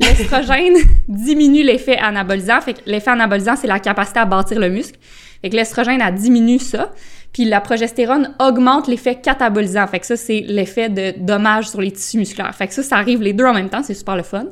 L'estrogène 0.00 0.76
diminue 1.08 1.62
l'effet 1.62 1.98
anabolisant. 1.98 2.60
Fait 2.60 2.74
que 2.74 2.80
l'effet 2.86 3.10
anabolisant, 3.10 3.56
c'est 3.56 3.66
la 3.66 3.78
capacité 3.78 4.20
à 4.20 4.24
bâtir 4.24 4.58
le 4.58 4.70
muscle. 4.70 4.98
Fait 5.42 5.50
que 5.50 5.56
l'estrogène, 5.56 6.02
a 6.02 6.10
diminue 6.10 6.58
ça. 6.58 6.92
Puis 7.32 7.44
la 7.44 7.60
progestérone 7.60 8.34
augmente 8.40 8.88
l'effet 8.88 9.16
catabolisant. 9.16 9.86
Fait 9.86 10.00
que 10.00 10.06
ça, 10.06 10.16
c'est 10.16 10.40
l'effet 10.40 10.88
de 10.88 11.14
dommage 11.18 11.68
sur 11.68 11.80
les 11.80 11.92
tissus 11.92 12.18
musculaires. 12.18 12.54
Fait 12.54 12.66
que 12.66 12.74
ça, 12.74 12.82
ça 12.82 12.96
arrive 12.96 13.22
les 13.22 13.32
deux 13.32 13.44
en 13.44 13.54
même 13.54 13.68
temps. 13.68 13.82
C'est 13.82 13.94
super 13.94 14.16
le 14.16 14.22
fun. 14.22 14.46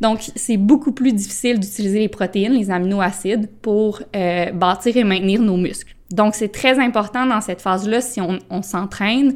Donc, 0.00 0.20
c'est 0.34 0.56
beaucoup 0.56 0.92
plus 0.92 1.12
difficile 1.12 1.58
d'utiliser 1.58 1.98
les 1.98 2.08
protéines, 2.08 2.54
les 2.54 2.70
aminoacides, 2.70 3.48
pour 3.60 4.00
euh, 4.16 4.50
bâtir 4.52 4.96
et 4.96 5.04
maintenir 5.04 5.40
nos 5.40 5.56
muscles. 5.56 5.94
Donc, 6.10 6.34
c'est 6.34 6.48
très 6.48 6.78
important 6.78 7.26
dans 7.26 7.40
cette 7.40 7.60
phase-là, 7.60 8.00
si 8.00 8.20
on, 8.20 8.38
on 8.48 8.62
s'entraîne, 8.62 9.34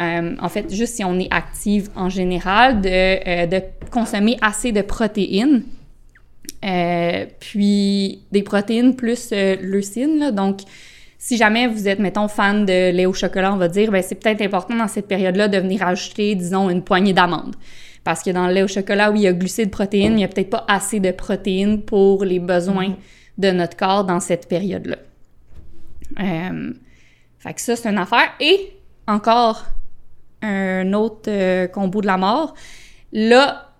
euh, 0.00 0.34
en 0.40 0.48
fait, 0.48 0.72
juste 0.72 0.94
si 0.94 1.04
on 1.04 1.18
est 1.18 1.28
active 1.30 1.90
en 1.94 2.08
général, 2.08 2.80
de, 2.80 2.88
euh, 2.88 3.60
consommer 3.90 4.38
assez 4.40 4.72
de 4.72 4.82
protéines. 4.82 5.64
Euh, 6.64 7.26
puis 7.38 8.22
des 8.32 8.42
protéines 8.42 8.94
plus 8.96 9.32
leucine. 9.32 10.30
Donc, 10.30 10.60
si 11.18 11.36
jamais 11.36 11.66
vous 11.66 11.88
êtes, 11.88 11.98
mettons, 11.98 12.28
fan 12.28 12.64
de 12.64 12.90
lait 12.90 13.06
au 13.06 13.12
chocolat, 13.12 13.52
on 13.52 13.56
va 13.56 13.68
dire, 13.68 13.90
ben, 13.90 14.02
c'est 14.02 14.14
peut-être 14.14 14.42
important 14.42 14.74
dans 14.74 14.88
cette 14.88 15.06
période-là 15.06 15.48
de 15.48 15.58
venir 15.58 15.86
ajouter, 15.86 16.34
disons, 16.34 16.70
une 16.70 16.82
poignée 16.82 17.12
d'amandes. 17.12 17.56
Parce 18.04 18.22
que 18.22 18.30
dans 18.30 18.46
le 18.46 18.54
lait 18.54 18.62
au 18.62 18.68
chocolat, 18.68 19.10
où 19.10 19.16
il 19.16 19.22
y 19.22 19.26
a 19.26 19.32
glucides, 19.32 19.70
protéines, 19.70 20.12
il 20.12 20.16
n'y 20.16 20.24
a 20.24 20.28
peut-être 20.28 20.50
pas 20.50 20.64
assez 20.66 21.00
de 21.00 21.10
protéines 21.10 21.82
pour 21.82 22.24
les 22.24 22.38
besoins 22.38 22.94
de 23.36 23.50
notre 23.50 23.76
corps 23.76 24.04
dans 24.04 24.20
cette 24.20 24.48
période-là. 24.48 24.96
fait 27.38 27.54
que 27.54 27.60
ça, 27.60 27.76
c'est 27.76 27.88
une 27.88 27.98
affaire. 27.98 28.32
Et 28.40 28.72
encore, 29.06 29.66
un 30.42 30.92
autre 30.92 31.28
euh, 31.28 31.66
combo 31.68 32.00
de 32.00 32.06
la 32.06 32.16
mort. 32.16 32.54
Là, 33.12 33.70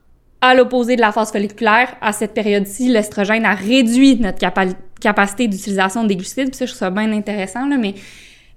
à 0.40 0.54
l'opposé 0.54 0.96
de 0.96 1.00
la 1.00 1.12
phase 1.12 1.32
folliculaire, 1.32 1.94
à 2.00 2.12
cette 2.12 2.32
période-ci, 2.32 2.88
l'estrogène 2.88 3.44
a 3.44 3.54
réduit 3.54 4.16
notre 4.16 4.38
capacité 5.00 5.48
d'utilisation 5.48 6.04
des 6.04 6.16
glucides. 6.16 6.48
Puis 6.48 6.56
ça, 6.56 6.66
je 6.66 6.70
trouve 6.70 6.78
ça 6.78 6.90
bien 6.90 7.12
intéressant, 7.12 7.66
là, 7.66 7.76
mais 7.76 7.94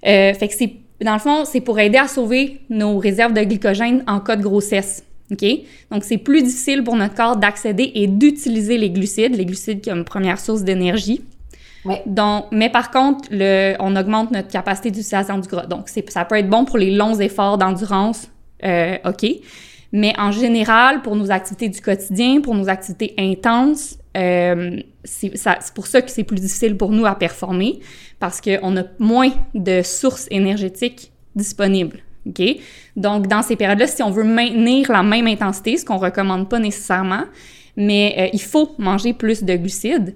euh, 0.06 0.34
fait 0.34 0.48
que 0.48 0.54
c'est, 0.54 0.72
dans 1.02 1.14
le 1.14 1.18
fond, 1.18 1.44
c'est 1.44 1.60
pour 1.60 1.78
aider 1.78 1.98
à 1.98 2.08
sauver 2.08 2.60
nos 2.70 2.98
réserves 2.98 3.32
de 3.32 3.42
glycogène 3.42 4.02
en 4.06 4.20
cas 4.20 4.36
de 4.36 4.42
grossesse. 4.42 5.04
OK? 5.30 5.44
Donc, 5.90 6.04
c'est 6.04 6.18
plus 6.18 6.42
difficile 6.42 6.84
pour 6.84 6.96
notre 6.96 7.14
corps 7.14 7.36
d'accéder 7.36 7.92
et 7.94 8.06
d'utiliser 8.06 8.76
les 8.78 8.90
glucides, 8.90 9.36
les 9.36 9.46
glucides 9.46 9.84
comme 9.84 10.04
première 10.04 10.38
source 10.38 10.62
d'énergie. 10.62 11.22
Donc, 12.06 12.46
mais 12.50 12.70
par 12.70 12.90
contre, 12.90 13.28
le, 13.30 13.74
on 13.78 13.94
augmente 13.96 14.30
notre 14.30 14.48
capacité 14.48 14.90
d'utilisation 14.90 15.38
du 15.38 15.48
gras. 15.48 15.66
Donc, 15.66 15.88
ça 15.88 16.24
peut 16.24 16.36
être 16.36 16.48
bon 16.48 16.64
pour 16.64 16.78
les 16.78 16.90
longs 16.90 17.18
efforts 17.18 17.58
d'endurance, 17.58 18.30
euh, 18.64 18.96
OK. 19.04 19.26
Mais 19.92 20.12
en 20.18 20.32
général, 20.32 21.02
pour 21.02 21.14
nos 21.14 21.30
activités 21.30 21.68
du 21.68 21.80
quotidien, 21.80 22.40
pour 22.40 22.54
nos 22.54 22.68
activités 22.68 23.14
intenses, 23.18 23.98
euh, 24.16 24.80
c'est 25.04 25.30
pour 25.74 25.86
ça 25.86 26.02
que 26.02 26.10
c'est 26.10 26.24
plus 26.24 26.40
difficile 26.40 26.76
pour 26.76 26.90
nous 26.90 27.06
à 27.06 27.14
performer, 27.16 27.80
parce 28.18 28.40
qu'on 28.40 28.76
a 28.76 28.84
moins 28.98 29.30
de 29.54 29.82
sources 29.82 30.26
énergétiques 30.30 31.12
disponibles. 31.36 31.98
OK? 32.26 32.42
Donc, 32.96 33.26
dans 33.26 33.42
ces 33.42 33.56
périodes-là, 33.56 33.86
si 33.86 34.02
on 34.02 34.10
veut 34.10 34.24
maintenir 34.24 34.90
la 34.90 35.02
même 35.02 35.26
intensité, 35.26 35.76
ce 35.76 35.84
qu'on 35.84 35.98
recommande 35.98 36.48
pas 36.48 36.58
nécessairement, 36.58 37.24
mais 37.76 38.14
euh, 38.18 38.28
il 38.32 38.40
faut 38.40 38.74
manger 38.78 39.12
plus 39.12 39.42
de 39.44 39.54
glucides. 39.56 40.14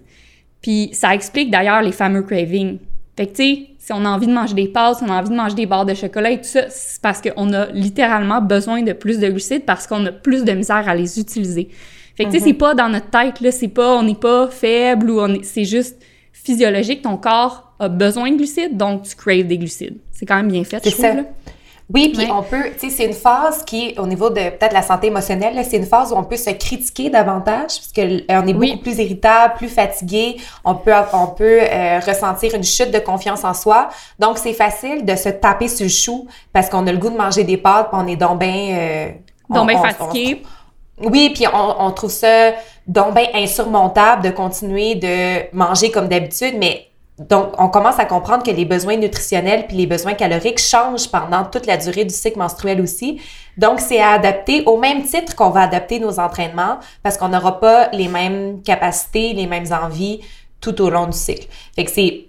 Puis 0.63 0.91
ça 0.93 1.15
explique 1.15 1.51
d'ailleurs 1.51 1.83
les 1.83 1.93
fameux 1.93 2.23
cravings. 2.23 2.79
Fait 3.17 3.27
que, 3.27 3.33
tu 3.33 3.37
sais, 3.37 3.67
si 3.79 3.93
on 3.93 4.05
a 4.05 4.09
envie 4.09 4.27
de 4.27 4.33
manger 4.33 4.55
des 4.55 4.69
pâtes, 4.69 4.99
si 4.99 5.05
on 5.05 5.09
a 5.09 5.19
envie 5.19 5.31
de 5.31 5.35
manger 5.35 5.55
des 5.55 5.67
barres 5.67 5.87
de 5.87 5.95
chocolat 5.95 6.31
et 6.31 6.39
tout 6.39 6.45
ça, 6.45 6.69
c'est 6.69 7.01
parce 7.01 7.21
qu'on 7.21 7.53
a 7.53 7.67
littéralement 7.67 8.41
besoin 8.41 8.83
de 8.83 8.93
plus 8.93 9.19
de 9.19 9.29
glucides 9.29 9.65
parce 9.65 9.87
qu'on 9.87 10.05
a 10.07 10.13
plus 10.13 10.45
de 10.45 10.53
misère 10.53 10.89
à 10.89 10.95
les 10.95 11.19
utiliser. 11.19 11.69
Fait 12.17 12.25
que, 12.25 12.31
tu 12.31 12.39
sais, 12.39 12.45
c'est 12.45 12.53
mhm. 12.53 12.59
pas 12.59 12.75
dans 12.75 12.89
notre 12.89 13.11
tête, 13.11 13.41
là, 13.41 13.53
c'est 13.53 13.69
pas, 13.69 13.97
on 13.97 14.03
n'est 14.03 14.15
pas 14.15 14.49
faible 14.49 15.11
ou 15.11 15.21
on 15.21 15.35
est, 15.35 15.45
c'est 15.45 15.65
juste 15.65 15.97
physiologique, 16.33 17.03
ton 17.03 17.17
corps 17.17 17.73
a 17.79 17.89
besoin 17.89 18.31
de 18.31 18.37
glucides, 18.37 18.77
donc 18.77 19.03
tu 19.03 19.15
craves 19.15 19.47
des 19.47 19.59
glucides. 19.59 19.99
C'est 20.11 20.27
quand 20.27 20.37
même 20.37 20.51
bien 20.51 20.65
fait, 20.65 20.85
je 20.85 20.91
trouve, 20.91 21.05
là. 21.05 21.25
Oui, 21.93 22.13
puis 22.15 22.31
on 22.31 22.43
peut, 22.43 22.65
tu 22.79 22.91
sais, 22.91 22.91
c'est 22.91 23.07
une 23.07 23.15
phase 23.15 23.65
qui, 23.65 23.95
au 23.97 24.07
niveau 24.07 24.29
de 24.29 24.51
peut-être 24.51 24.75
la 24.75 24.83
santé 24.83 25.07
émotionnelle, 25.07 25.59
c'est 25.65 25.79
une 25.79 25.87
phase 25.87 26.13
où 26.13 26.17
on 26.17 26.25
peut 26.25 26.37
se 26.37 26.51
critiquer 26.51 27.09
davantage, 27.09 27.81
parce 27.81 27.93
euh, 27.97 28.43
est 28.43 28.53
beaucoup 28.53 28.83
plus 28.83 28.99
irritable, 28.99 29.55
plus 29.55 29.69
fatigué, 29.69 30.37
on 30.67 30.75
peut, 30.75 30.93
on 31.15 31.29
peut 31.29 31.61
euh, 31.63 31.99
ressentir 32.07 32.55
une 32.55 32.65
chute 32.65 32.91
de 32.91 32.99
confiance 32.99 33.43
en 33.43 33.55
soi. 33.55 33.89
Donc, 34.19 34.37
c'est 34.37 34.53
facile 34.53 35.07
de 35.07 35.17
se 35.17 35.31
taper 35.31 35.69
sur 35.69 35.85
le 35.85 35.91
chou 35.91 36.27
parce 36.53 36.69
qu'on 36.69 36.87
a 36.87 36.93
le 36.93 36.99
goût 36.99 37.11
de 37.11 37.17
manger 37.17 37.45
des 37.45 37.57
pâtes, 37.57 37.89
puis 37.91 38.01
on 38.03 38.07
est 38.07 38.17
donc 38.17 38.39
bien... 38.39 38.77
Euh, 38.79 39.09
donc 39.49 39.69
bien 39.69 39.83
fatigué. 39.83 40.43
oui, 41.01 41.31
puis 41.35 41.47
on, 41.47 41.87
on 41.87 41.91
trouve 41.93 42.11
ça 42.11 42.53
donc 42.87 43.15
bien 43.15 43.29
insurmontable 43.35 44.25
de 44.25 44.31
continuer 44.31 44.95
de 44.95 45.57
manger 45.57 45.91
comme 45.91 46.09
d'habitude, 46.09 46.55
mais 46.59 46.89
donc, 47.19 47.61
on 47.61 47.69
commence 47.69 47.99
à 47.99 48.05
comprendre 48.05 48.45
que 48.45 48.51
les 48.51 48.65
besoins 48.65 48.97
nutritionnels 48.97 49.67
puis 49.67 49.77
les 49.77 49.87
besoins 49.87 50.15
caloriques 50.15 50.61
changent 50.61 51.11
pendant 51.11 51.45
toute 51.45 51.67
la 51.67 51.77
durée 51.77 52.05
du 52.05 52.15
cycle 52.15 52.39
menstruel 52.39 52.81
aussi. 52.81 53.21
Donc, 53.57 53.81
c'est 53.81 54.01
à 54.01 54.13
adapter 54.13 54.63
au 54.67 54.77
même 54.77 55.03
titre 55.03 55.35
qu'on 55.35 55.51
va 55.51 55.63
adapter 55.63 55.99
nos 55.99 56.21
entraînements 56.21 56.79
parce 57.03 57.17
qu'on 57.19 57.29
n'aura 57.29 57.59
pas 57.59 57.89
les 57.91 58.07
mêmes 58.07 58.63
capacités, 58.63 59.33
les 59.33 59.49
mêmes 59.49 59.67
envies 59.73 60.21
tout 60.61 60.81
au 60.81 60.91
long 60.91 61.07
du 61.07 61.19
cycle. 61.19 61.49
Fait 61.75 61.85
que 61.85 61.91
c'est 61.91 62.25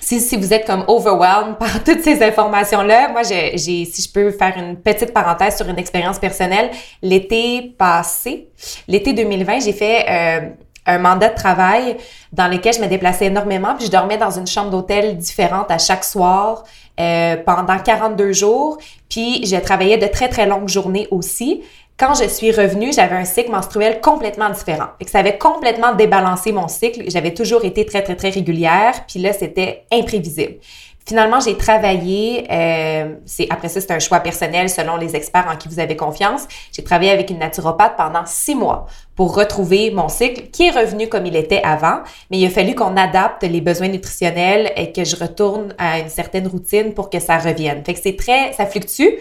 si, 0.00 0.20
si 0.20 0.36
vous 0.36 0.52
êtes 0.52 0.66
comme 0.66 0.84
overwhelmed 0.88 1.56
par 1.58 1.82
toutes 1.84 2.02
ces 2.02 2.22
informations-là, 2.22 3.08
moi, 3.08 3.22
j'ai, 3.22 3.56
si 3.58 4.02
je 4.02 4.10
peux 4.10 4.30
faire 4.30 4.54
une 4.56 4.76
petite 4.76 5.12
parenthèse 5.12 5.56
sur 5.56 5.68
une 5.68 5.78
expérience 5.78 6.18
personnelle, 6.18 6.70
l'été 7.02 7.74
passé, 7.76 8.48
l'été 8.88 9.12
2020, 9.12 9.60
j'ai 9.60 9.72
fait 9.72 10.06
euh, 10.08 10.50
un 10.86 10.98
mandat 10.98 11.30
de 11.30 11.34
travail 11.34 11.96
dans 12.32 12.48
lequel 12.48 12.74
je 12.74 12.80
me 12.80 12.86
déplaçais 12.86 13.26
énormément, 13.26 13.74
puis 13.76 13.86
je 13.86 13.90
dormais 13.90 14.18
dans 14.18 14.30
une 14.30 14.46
chambre 14.46 14.70
d'hôtel 14.70 15.16
différente 15.16 15.70
à 15.70 15.78
chaque 15.78 16.04
soir 16.04 16.64
euh, 17.00 17.36
pendant 17.44 17.78
42 17.78 18.32
jours, 18.32 18.78
puis 19.08 19.46
je 19.46 19.56
travaillais 19.56 19.98
de 19.98 20.06
très, 20.06 20.28
très 20.28 20.46
longues 20.46 20.68
journées 20.68 21.08
aussi. 21.10 21.62
Quand 21.98 22.12
je 22.14 22.28
suis 22.28 22.52
revenue, 22.52 22.92
j'avais 22.92 23.16
un 23.16 23.24
cycle 23.24 23.50
menstruel 23.50 24.00
complètement 24.02 24.50
différent. 24.50 24.88
et 25.00 25.06
que 25.06 25.10
ça 25.10 25.20
avait 25.20 25.38
complètement 25.38 25.94
débalancé 25.94 26.52
mon 26.52 26.68
cycle. 26.68 27.04
J'avais 27.08 27.32
toujours 27.32 27.64
été 27.64 27.86
très, 27.86 28.02
très, 28.02 28.16
très 28.16 28.28
régulière, 28.28 29.06
puis 29.08 29.18
là, 29.18 29.32
c'était 29.32 29.84
imprévisible. 29.90 30.56
Finalement, 31.08 31.38
j'ai 31.38 31.56
travaillé, 31.56 32.48
euh, 32.50 33.14
c'est 33.26 33.46
après 33.48 33.68
ça, 33.68 33.80
c'est 33.80 33.92
un 33.92 34.00
choix 34.00 34.18
personnel 34.18 34.68
selon 34.68 34.96
les 34.96 35.14
experts 35.14 35.46
en 35.48 35.56
qui 35.56 35.68
vous 35.68 35.78
avez 35.78 35.94
confiance. 35.94 36.48
J'ai 36.72 36.82
travaillé 36.82 37.12
avec 37.12 37.30
une 37.30 37.38
naturopathe 37.38 37.96
pendant 37.96 38.26
six 38.26 38.56
mois 38.56 38.86
pour 39.14 39.36
retrouver 39.36 39.92
mon 39.92 40.08
cycle 40.08 40.50
qui 40.50 40.66
est 40.66 40.72
revenu 40.72 41.08
comme 41.08 41.24
il 41.24 41.36
était 41.36 41.62
avant, 41.62 42.00
mais 42.28 42.38
il 42.38 42.46
a 42.46 42.50
fallu 42.50 42.74
qu'on 42.74 42.96
adapte 42.96 43.44
les 43.44 43.60
besoins 43.60 43.86
nutritionnels 43.86 44.72
et 44.74 44.90
que 44.90 45.04
je 45.04 45.14
retourne 45.14 45.74
à 45.78 46.00
une 46.00 46.08
certaine 46.08 46.48
routine 46.48 46.92
pour 46.92 47.08
que 47.08 47.20
ça 47.20 47.38
revienne. 47.38 47.84
Fait 47.84 47.94
que 47.94 48.00
c'est 48.02 48.16
très, 48.16 48.52
ça 48.52 48.66
fluctue. 48.66 49.20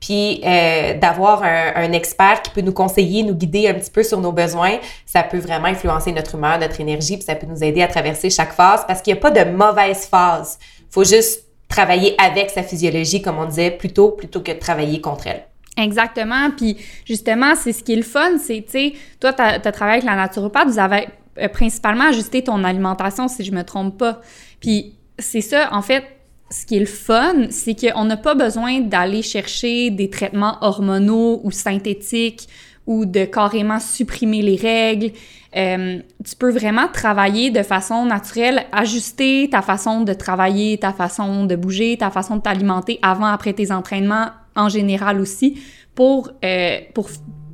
Puis 0.00 0.40
euh, 0.44 0.98
d'avoir 0.98 1.44
un, 1.44 1.74
un, 1.76 1.92
expert 1.92 2.42
qui 2.42 2.50
peut 2.50 2.62
nous 2.62 2.72
conseiller, 2.72 3.22
nous 3.22 3.36
guider 3.36 3.68
un 3.68 3.74
petit 3.74 3.92
peu 3.92 4.02
sur 4.02 4.20
nos 4.20 4.32
besoins, 4.32 4.78
ça 5.06 5.22
peut 5.22 5.38
vraiment 5.38 5.68
influencer 5.68 6.10
notre 6.10 6.34
humeur, 6.34 6.58
notre 6.58 6.80
énergie, 6.80 7.14
puis 7.14 7.24
ça 7.24 7.36
peut 7.36 7.46
nous 7.46 7.62
aider 7.62 7.80
à 7.80 7.86
traverser 7.86 8.28
chaque 8.28 8.52
phase 8.52 8.84
parce 8.88 9.00
qu'il 9.00 9.14
n'y 9.14 9.20
a 9.20 9.22
pas 9.22 9.30
de 9.30 9.48
mauvaise 9.48 10.04
phase 10.06 10.58
faut 10.92 11.04
juste 11.04 11.46
travailler 11.68 12.14
avec 12.22 12.50
sa 12.50 12.62
physiologie, 12.62 13.22
comme 13.22 13.38
on 13.38 13.46
disait, 13.46 13.70
plutôt, 13.70 14.10
plutôt 14.10 14.40
que 14.40 14.52
de 14.52 14.58
travailler 14.58 15.00
contre 15.00 15.26
elle. 15.26 15.44
Exactement. 15.78 16.50
Puis 16.56 16.76
justement, 17.06 17.54
c'est 17.56 17.72
ce 17.72 17.82
qui 17.82 17.94
est 17.94 17.96
le 17.96 18.02
fun, 18.02 18.38
c'est, 18.38 18.62
tu 18.66 18.72
sais, 18.72 18.92
toi, 19.18 19.32
tu 19.32 19.42
as, 19.42 19.58
travaillé 19.72 20.02
avec 20.02 20.04
la 20.04 20.16
naturopathe, 20.16 20.68
vous 20.68 20.78
avez 20.78 21.08
euh, 21.38 21.48
principalement 21.48 22.08
ajusté 22.08 22.44
ton 22.44 22.62
alimentation, 22.62 23.26
si 23.26 23.42
je 23.42 23.52
me 23.52 23.64
trompe 23.64 23.96
pas. 23.96 24.20
Puis 24.60 24.94
c'est 25.18 25.40
ça, 25.40 25.70
en 25.72 25.80
fait, 25.80 26.04
ce 26.50 26.66
qui 26.66 26.76
est 26.76 26.80
le 26.80 26.86
fun, 26.86 27.46
c'est 27.48 27.74
qu'on 27.74 28.04
n'a 28.04 28.18
pas 28.18 28.34
besoin 28.34 28.80
d'aller 28.80 29.22
chercher 29.22 29.88
des 29.88 30.10
traitements 30.10 30.58
hormonaux 30.60 31.40
ou 31.42 31.50
synthétiques 31.50 32.48
ou 32.86 33.04
de 33.04 33.24
carrément 33.24 33.80
supprimer 33.80 34.42
les 34.42 34.56
règles. 34.56 35.12
Euh, 35.56 35.98
tu 36.24 36.36
peux 36.36 36.50
vraiment 36.50 36.88
travailler 36.92 37.50
de 37.50 37.62
façon 37.62 38.06
naturelle, 38.06 38.64
ajuster 38.72 39.48
ta 39.50 39.62
façon 39.62 40.00
de 40.00 40.12
travailler, 40.14 40.78
ta 40.78 40.92
façon 40.92 41.44
de 41.44 41.56
bouger, 41.56 41.96
ta 41.98 42.10
façon 42.10 42.36
de 42.36 42.42
t'alimenter 42.42 42.98
avant, 43.02 43.26
après 43.26 43.52
tes 43.52 43.70
entraînements 43.70 44.28
en 44.56 44.68
général 44.68 45.20
aussi, 45.20 45.62
pour, 45.94 46.30
euh, 46.44 46.78
pour, 46.94 47.08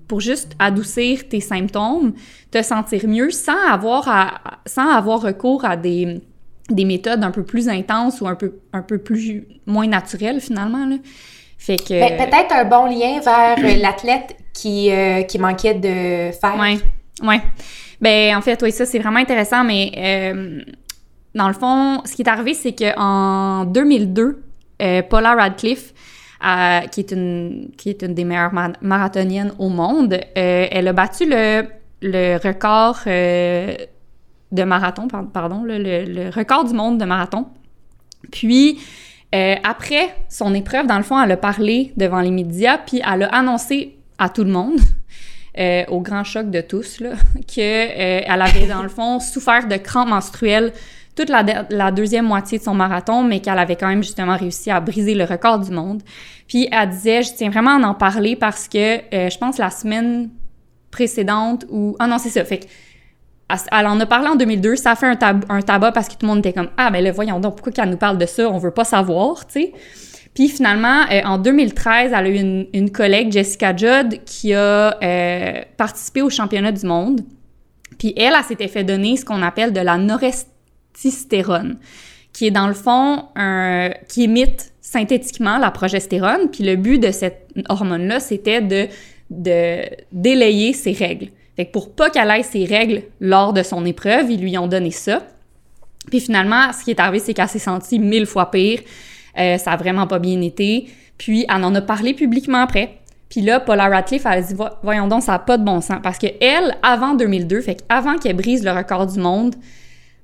pour 0.07 0.21
juste 0.21 0.53
adoucir 0.59 1.29
tes 1.29 1.41
symptômes, 1.41 2.15
te 2.51 2.63
sentir 2.63 3.07
mieux 3.07 3.31
sans 3.31 3.69
avoir, 3.69 4.09
à, 4.09 4.41
sans 4.65 4.89
avoir 4.91 5.21
recours 5.21 5.65
à 5.65 5.77
des, 5.77 6.21
des 6.71 6.85
méthodes 6.85 7.25
un 7.25 7.31
peu 7.31 7.43
plus 7.43 7.69
intenses 7.69 8.21
ou 8.21 8.29
un 8.29 8.35
peu, 8.35 8.61
un 8.73 8.83
peu 8.83 8.99
plus 8.99 9.47
moins 9.67 9.87
naturelles 9.87 10.41
finalement. 10.41 10.87
Là. 10.87 10.97
Fait 11.59 11.77
que... 11.77 11.99
Ben, 11.99 12.17
peut-être 12.17 12.53
un 12.53 12.65
bon 12.65 12.87
lien 12.87 13.21
vers 13.21 13.57
l'athlète 13.81 14.37
qui, 14.61 14.91
euh, 14.91 15.23
qui 15.23 15.39
manquait 15.39 15.75
de 15.75 16.33
faire. 16.33 16.57
Oui, 16.59 16.81
oui. 17.23 17.37
Ben 18.01 18.37
en 18.37 18.41
fait, 18.41 18.61
oui, 18.63 18.73
ça 18.73 18.87
c'est 18.87 18.99
vraiment 18.99 19.19
intéressant, 19.19 19.65
mais 19.65 19.93
euh, 19.97 20.61
dans 21.35 21.49
le 21.49 21.55
fond, 21.55 22.03
ce 22.05 22.15
qui 22.15 22.23
est 22.23 22.29
arrivé, 22.29 22.55
c'est 22.55 22.75
qu'en 22.75 23.65
2002, 23.65 24.43
euh, 24.81 25.03
Paula 25.03 25.35
Radcliffe, 25.35 25.93
euh, 26.45 26.81
qui, 26.93 27.01
est 27.01 27.11
une, 27.11 27.71
qui 27.77 27.91
est 27.91 28.03
une 28.03 28.15
des 28.15 28.25
meilleures 28.25 28.53
marathoniennes 28.81 29.53
au 29.59 29.69
monde, 29.69 30.21
elle 30.35 30.87
a 30.87 30.93
battu 30.93 31.25
le, 31.29 31.65
le 32.03 32.37
record 32.37 33.01
de 33.05 34.65
marathon, 34.65 35.09
pardon, 35.09 35.65
le, 35.65 35.79
le, 35.79 36.31
record 36.31 36.65
du 36.65 36.75
monde 36.75 36.99
de 36.99 37.05
marathon. 37.05 37.49
Puis, 38.31 38.79
après 39.33 40.15
son 40.29 40.55
épreuve, 40.55 40.87
dans 40.87 40.99
le 40.99 41.03
fond, 41.03 41.21
elle 41.21 41.33
a 41.33 41.37
parlé 41.37 41.93
devant 41.97 42.21
les 42.21 42.31
médias, 42.31 42.79
puis 42.79 43.03
elle 43.05 43.25
a 43.25 43.35
annoncé 43.35 43.98
à 44.19 44.29
tout 44.29 44.45
le 44.45 44.51
monde 44.51 44.79
euh, 45.59 45.85
au 45.89 46.01
grand 46.01 46.25
choc 46.25 46.51
de 46.51 46.61
tous, 46.61 47.01
là, 47.01 47.13
qu'elle 47.47 48.25
euh, 48.29 48.33
avait, 48.33 48.67
dans 48.67 48.83
le 48.83 48.89
fond, 48.89 49.21
souffert 49.21 49.67
de 49.67 49.77
crampes 49.77 50.09
menstruelles 50.09 50.73
toute 51.19 51.31
la, 51.31 51.91
deuxième 51.91 52.27
moitié 52.27 52.59
de 52.59 52.63
son 52.63 52.75
marathon, 52.75 53.25
mais 53.25 53.41
qu'elle 53.41 53.59
avait 53.59 53.75
quand 53.75 53.89
même 53.89 54.05
justement 54.05 54.37
réussi 54.37 54.71
à 54.71 54.79
briser 54.79 55.15
le 55.15 55.25
record 55.25 55.59
du 55.59 55.73
monde. 55.73 56.01
Puis 56.47 56.69
elle 56.71 56.91
disait, 56.91 57.23
je 57.23 57.35
tiens 57.35 57.51
vraiment 57.51 57.83
à 57.83 57.89
en 57.89 57.95
parler 57.95 58.37
parce 58.37 58.69
que 58.69 58.99
euh, 59.13 59.29
je 59.29 59.37
pense 59.37 59.59
la 59.59 59.71
semaine 59.71 60.31
précédente 60.93 61.65
ou... 61.71 61.97
Ah 61.99 62.07
non, 62.07 62.19
c'est 62.19 62.31
ça. 62.31 62.45
Fait 62.45 62.59
que 62.59 62.67
elle 63.73 63.87
en 63.87 63.99
a 63.99 64.07
parlé 64.07 64.29
en 64.29 64.37
2002, 64.37 64.77
ça 64.77 64.93
a 64.93 64.97
fait 64.97 65.07
un, 65.07 65.63
tabac 65.63 65.93
parce 65.93 66.09
que 66.09 66.13
tout 66.13 66.19
le 66.23 66.29
monde 66.29 66.39
était 66.39 66.53
comme 66.53 66.69
Ah, 66.77 66.91
ben 66.91 67.03
là, 67.03 67.11
voyons 67.13 67.41
donc, 67.41 67.57
pourquoi 67.57 67.73
qu'elle 67.73 67.91
nous 67.91 67.97
parle 67.97 68.19
de 68.19 68.27
ça? 68.27 68.49
On 68.49 68.59
veut 68.59 68.71
pas 68.71 68.85
savoir, 68.85 69.47
tu 69.47 69.63
sais. 69.63 69.73
Puis 70.39 70.49
finalement, 70.49 71.03
euh, 71.11 71.21
en 71.25 71.37
2013, 71.39 72.13
elle 72.15 72.27
a 72.27 72.29
eu 72.29 72.67
une, 72.73 72.93
collègue, 72.93 73.33
Jessica 73.33 73.75
Judd, 73.75 74.23
qui 74.25 74.55
a 74.55 74.97
euh, 75.03 75.63
participé 75.77 76.23
au 76.23 76.31
championnat 76.31 76.71
du 76.71 76.87
monde. 76.87 77.23
Puis 77.99 78.15
elle, 78.17 78.35
elle, 78.39 78.45
s'était 78.45 78.69
fait 78.69 78.85
donner 78.85 79.17
ce 79.17 79.25
qu'on 79.25 79.43
appelle 79.43 79.73
de 79.73 79.81
la 79.81 79.99
norestystérone, 79.99 81.79
qui 82.33 82.47
est 82.47 82.53
dans 82.53 82.69
le 82.69 82.75
fond 82.75 83.25
un, 83.35 83.91
qui 84.09 84.23
imite 84.23 84.73
synthétiquement 84.81 85.59
la 85.59 85.73
progestérone. 85.73 86.49
Puis 86.53 86.63
le 86.63 86.77
but 86.77 87.01
de 87.01 87.11
cette 87.11 87.49
hormone-là, 87.69 88.21
c'était 88.21 88.61
de, 88.61 88.87
de 89.31 89.81
délayer 90.13 90.73
ses 90.73 90.93
règles. 90.93 91.31
Fait 91.57 91.67
que 91.67 91.73
pour 91.73 91.93
pas 91.97 92.11
qu'elle 92.11 92.31
ait 92.31 92.45
ses 92.45 92.65
règles 92.65 93.03
lors 93.19 93.53
de 93.53 93.65
son 93.65 93.85
épreuve, 93.85 94.31
ils 94.31 94.41
lui 94.41 94.57
ont 94.57 94.69
donné 94.69 94.93
ça. 94.93 95.27
Puis 96.07 96.21
finalement, 96.21 96.73
ce 96.73 96.85
qui 96.85 96.93
est 96.93 97.01
arrivé, 97.01 97.19
c'est 97.19 97.35
qu'elle 97.35 97.49
s'est 97.49 97.59
sentie 97.59 97.99
mille 97.99 98.25
fois 98.25 98.53
pire. 98.53 98.83
Euh, 99.39 99.59
ça 99.59 99.73
a 99.73 99.77
vraiment 99.77 100.07
pas 100.07 100.19
bien 100.19 100.41
été. 100.43 100.89
Puis, 101.17 101.47
elle 101.49 101.65
en 101.65 101.75
a 101.75 101.81
parlé 101.81 102.15
publiquement 102.15 102.63
après. 102.63 102.99
Puis 103.29 103.43
là, 103.43 103.61
Paula 103.61 103.89
Radcliffe, 103.89 104.25
elle 104.27 104.39
a 104.39 104.43
dit 104.43 104.55
Voyons 104.83 105.07
donc, 105.07 105.23
ça 105.23 105.33
n'a 105.33 105.39
pas 105.39 105.59
de 105.59 105.65
bon 105.65 105.81
sens. 105.81 105.99
Parce 106.03 106.19
que 106.19 106.27
elle, 106.41 106.77
avant 106.83 107.15
2002, 107.15 107.61
fait 107.61 107.85
avant 107.89 108.17
qu'elle 108.17 108.37
brise 108.37 108.65
le 108.65 108.71
record 108.71 109.07
du 109.07 109.19
monde 109.19 109.55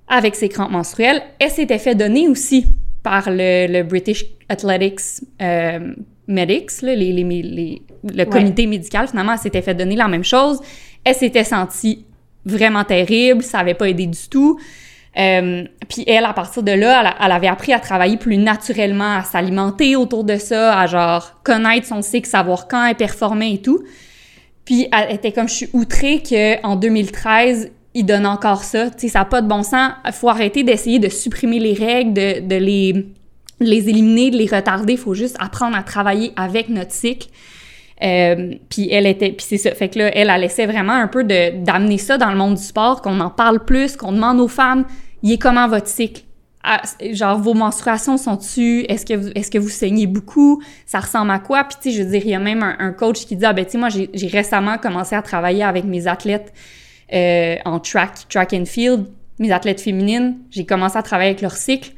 avec 0.08 0.34
ses 0.34 0.48
crampes 0.48 0.70
menstruelles, 0.70 1.22
elle 1.38 1.50
s'était 1.50 1.78
fait 1.78 1.94
donner 1.94 2.28
aussi 2.28 2.66
par 3.02 3.24
le, 3.26 3.82
British 3.82 4.24
Athletics 4.48 5.22
euh, 5.42 5.94
Medics, 6.26 6.70
le 6.82 8.24
comité 8.24 8.66
médical, 8.66 9.08
finalement, 9.08 9.32
elle 9.32 9.38
s'était 9.38 9.62
fait 9.62 9.74
donner 9.74 9.96
la 9.96 10.08
même 10.08 10.24
chose. 10.24 10.60
Elle 11.04 11.14
s'était 11.14 11.44
sentie 11.44 12.06
vraiment 12.46 12.84
terrible, 12.84 13.42
ça 13.42 13.58
avait 13.58 13.74
pas 13.74 13.88
aidé 13.88 14.06
du 14.06 14.28
tout. 14.30 14.58
Euh, 15.16 15.64
puis 15.88 16.04
elle, 16.06 16.24
à 16.24 16.32
partir 16.32 16.62
de 16.62 16.72
là, 16.72 17.14
elle, 17.20 17.32
avait 17.32 17.46
appris 17.46 17.72
à 17.72 17.78
travailler 17.78 18.16
plus 18.16 18.36
naturellement, 18.36 19.16
à 19.16 19.22
s'alimenter 19.22 19.96
autour 19.96 20.24
de 20.24 20.36
ça, 20.36 20.78
à 20.78 20.86
genre 20.86 21.40
connaître 21.44 21.86
son 21.86 22.02
cycle, 22.02 22.28
savoir 22.28 22.66
quand 22.66 22.84
elle 22.86 22.96
performait 22.96 23.54
et 23.54 23.62
tout. 23.62 23.84
Puis 24.64 24.88
elle 24.92 25.14
était 25.14 25.32
comme, 25.32 25.48
je 25.48 25.54
suis 25.54 25.70
outrée 25.72 26.22
qu'en 26.22 26.76
2013, 26.76 27.70
il 27.94 28.06
donne 28.06 28.26
encore 28.26 28.64
ça. 28.64 28.90
Tu 28.90 29.02
sais, 29.02 29.08
ça 29.08 29.20
n'a 29.20 29.24
pas 29.24 29.40
de 29.40 29.46
bon 29.46 29.62
sens. 29.62 29.92
Il 30.04 30.12
faut 30.12 30.28
arrêter 30.28 30.64
d'essayer 30.64 30.98
de 30.98 31.08
supprimer 31.08 31.60
les 31.60 31.74
règles, 31.74 32.12
de, 32.12 32.40
de 32.40 32.56
les, 32.56 33.06
les 33.60 33.88
éliminer, 33.88 34.30
de 34.30 34.36
les 34.36 34.46
retarder. 34.46 34.94
Il 34.94 34.98
faut 34.98 35.14
juste 35.14 35.36
apprendre 35.38 35.76
à 35.76 35.82
travailler 35.82 36.32
avec 36.36 36.68
notre 36.70 36.92
cycle. 36.92 37.28
Euh, 38.04 38.54
puis 38.68 38.90
elle 38.90 39.06
était, 39.06 39.32
puis 39.32 39.46
c'est 39.48 39.58
ça. 39.58 39.74
Fait 39.74 39.88
que 39.88 39.98
là, 39.98 40.10
elle, 40.14 40.30
elle 40.30 40.44
essaie 40.44 40.66
vraiment 40.66 40.92
un 40.92 41.08
peu 41.08 41.24
d'amener 41.24 41.98
ça 41.98 42.18
dans 42.18 42.30
le 42.30 42.36
monde 42.36 42.56
du 42.56 42.62
sport, 42.62 43.00
qu'on 43.00 43.18
en 43.20 43.30
parle 43.30 43.64
plus, 43.64 43.96
qu'on 43.96 44.12
demande 44.12 44.40
aux 44.40 44.48
femmes, 44.48 44.84
il 45.22 45.32
est 45.32 45.38
comment 45.38 45.68
votre 45.68 45.88
cycle? 45.88 46.22
Ah, 46.66 46.80
genre, 47.12 47.38
vos 47.38 47.54
menstruations 47.54 48.16
sont-tu? 48.16 48.84
Est-ce 48.88 49.04
que, 49.04 49.14
vous, 49.14 49.28
est-ce 49.34 49.50
que 49.50 49.58
vous 49.58 49.68
saignez 49.68 50.06
beaucoup? 50.06 50.62
Ça 50.86 51.00
ressemble 51.00 51.30
à 51.30 51.38
quoi? 51.38 51.64
Puis, 51.64 51.76
tu 51.80 51.90
sais, 51.90 51.96
je 51.96 52.02
veux 52.02 52.10
dire, 52.10 52.22
il 52.24 52.30
y 52.30 52.34
a 52.34 52.38
même 52.38 52.62
un, 52.62 52.92
coach 52.92 53.26
qui 53.26 53.36
dit, 53.36 53.44
ah, 53.44 53.52
ben, 53.52 53.66
tu 53.66 53.72
sais, 53.72 53.78
moi, 53.78 53.90
j'ai, 53.90 54.08
j'ai 54.14 54.28
récemment 54.28 54.78
commencé 54.78 55.14
à 55.14 55.20
travailler 55.20 55.62
avec 55.62 55.84
mes 55.84 56.06
athlètes 56.06 56.54
euh, 57.12 57.56
en 57.66 57.80
track, 57.80 58.28
track 58.30 58.54
and 58.54 58.64
field, 58.64 59.06
mes 59.38 59.52
athlètes 59.52 59.80
féminines. 59.80 60.38
J'ai 60.50 60.64
commencé 60.64 60.96
à 60.96 61.02
travailler 61.02 61.30
avec 61.30 61.42
leur 61.42 61.52
cycle 61.52 61.92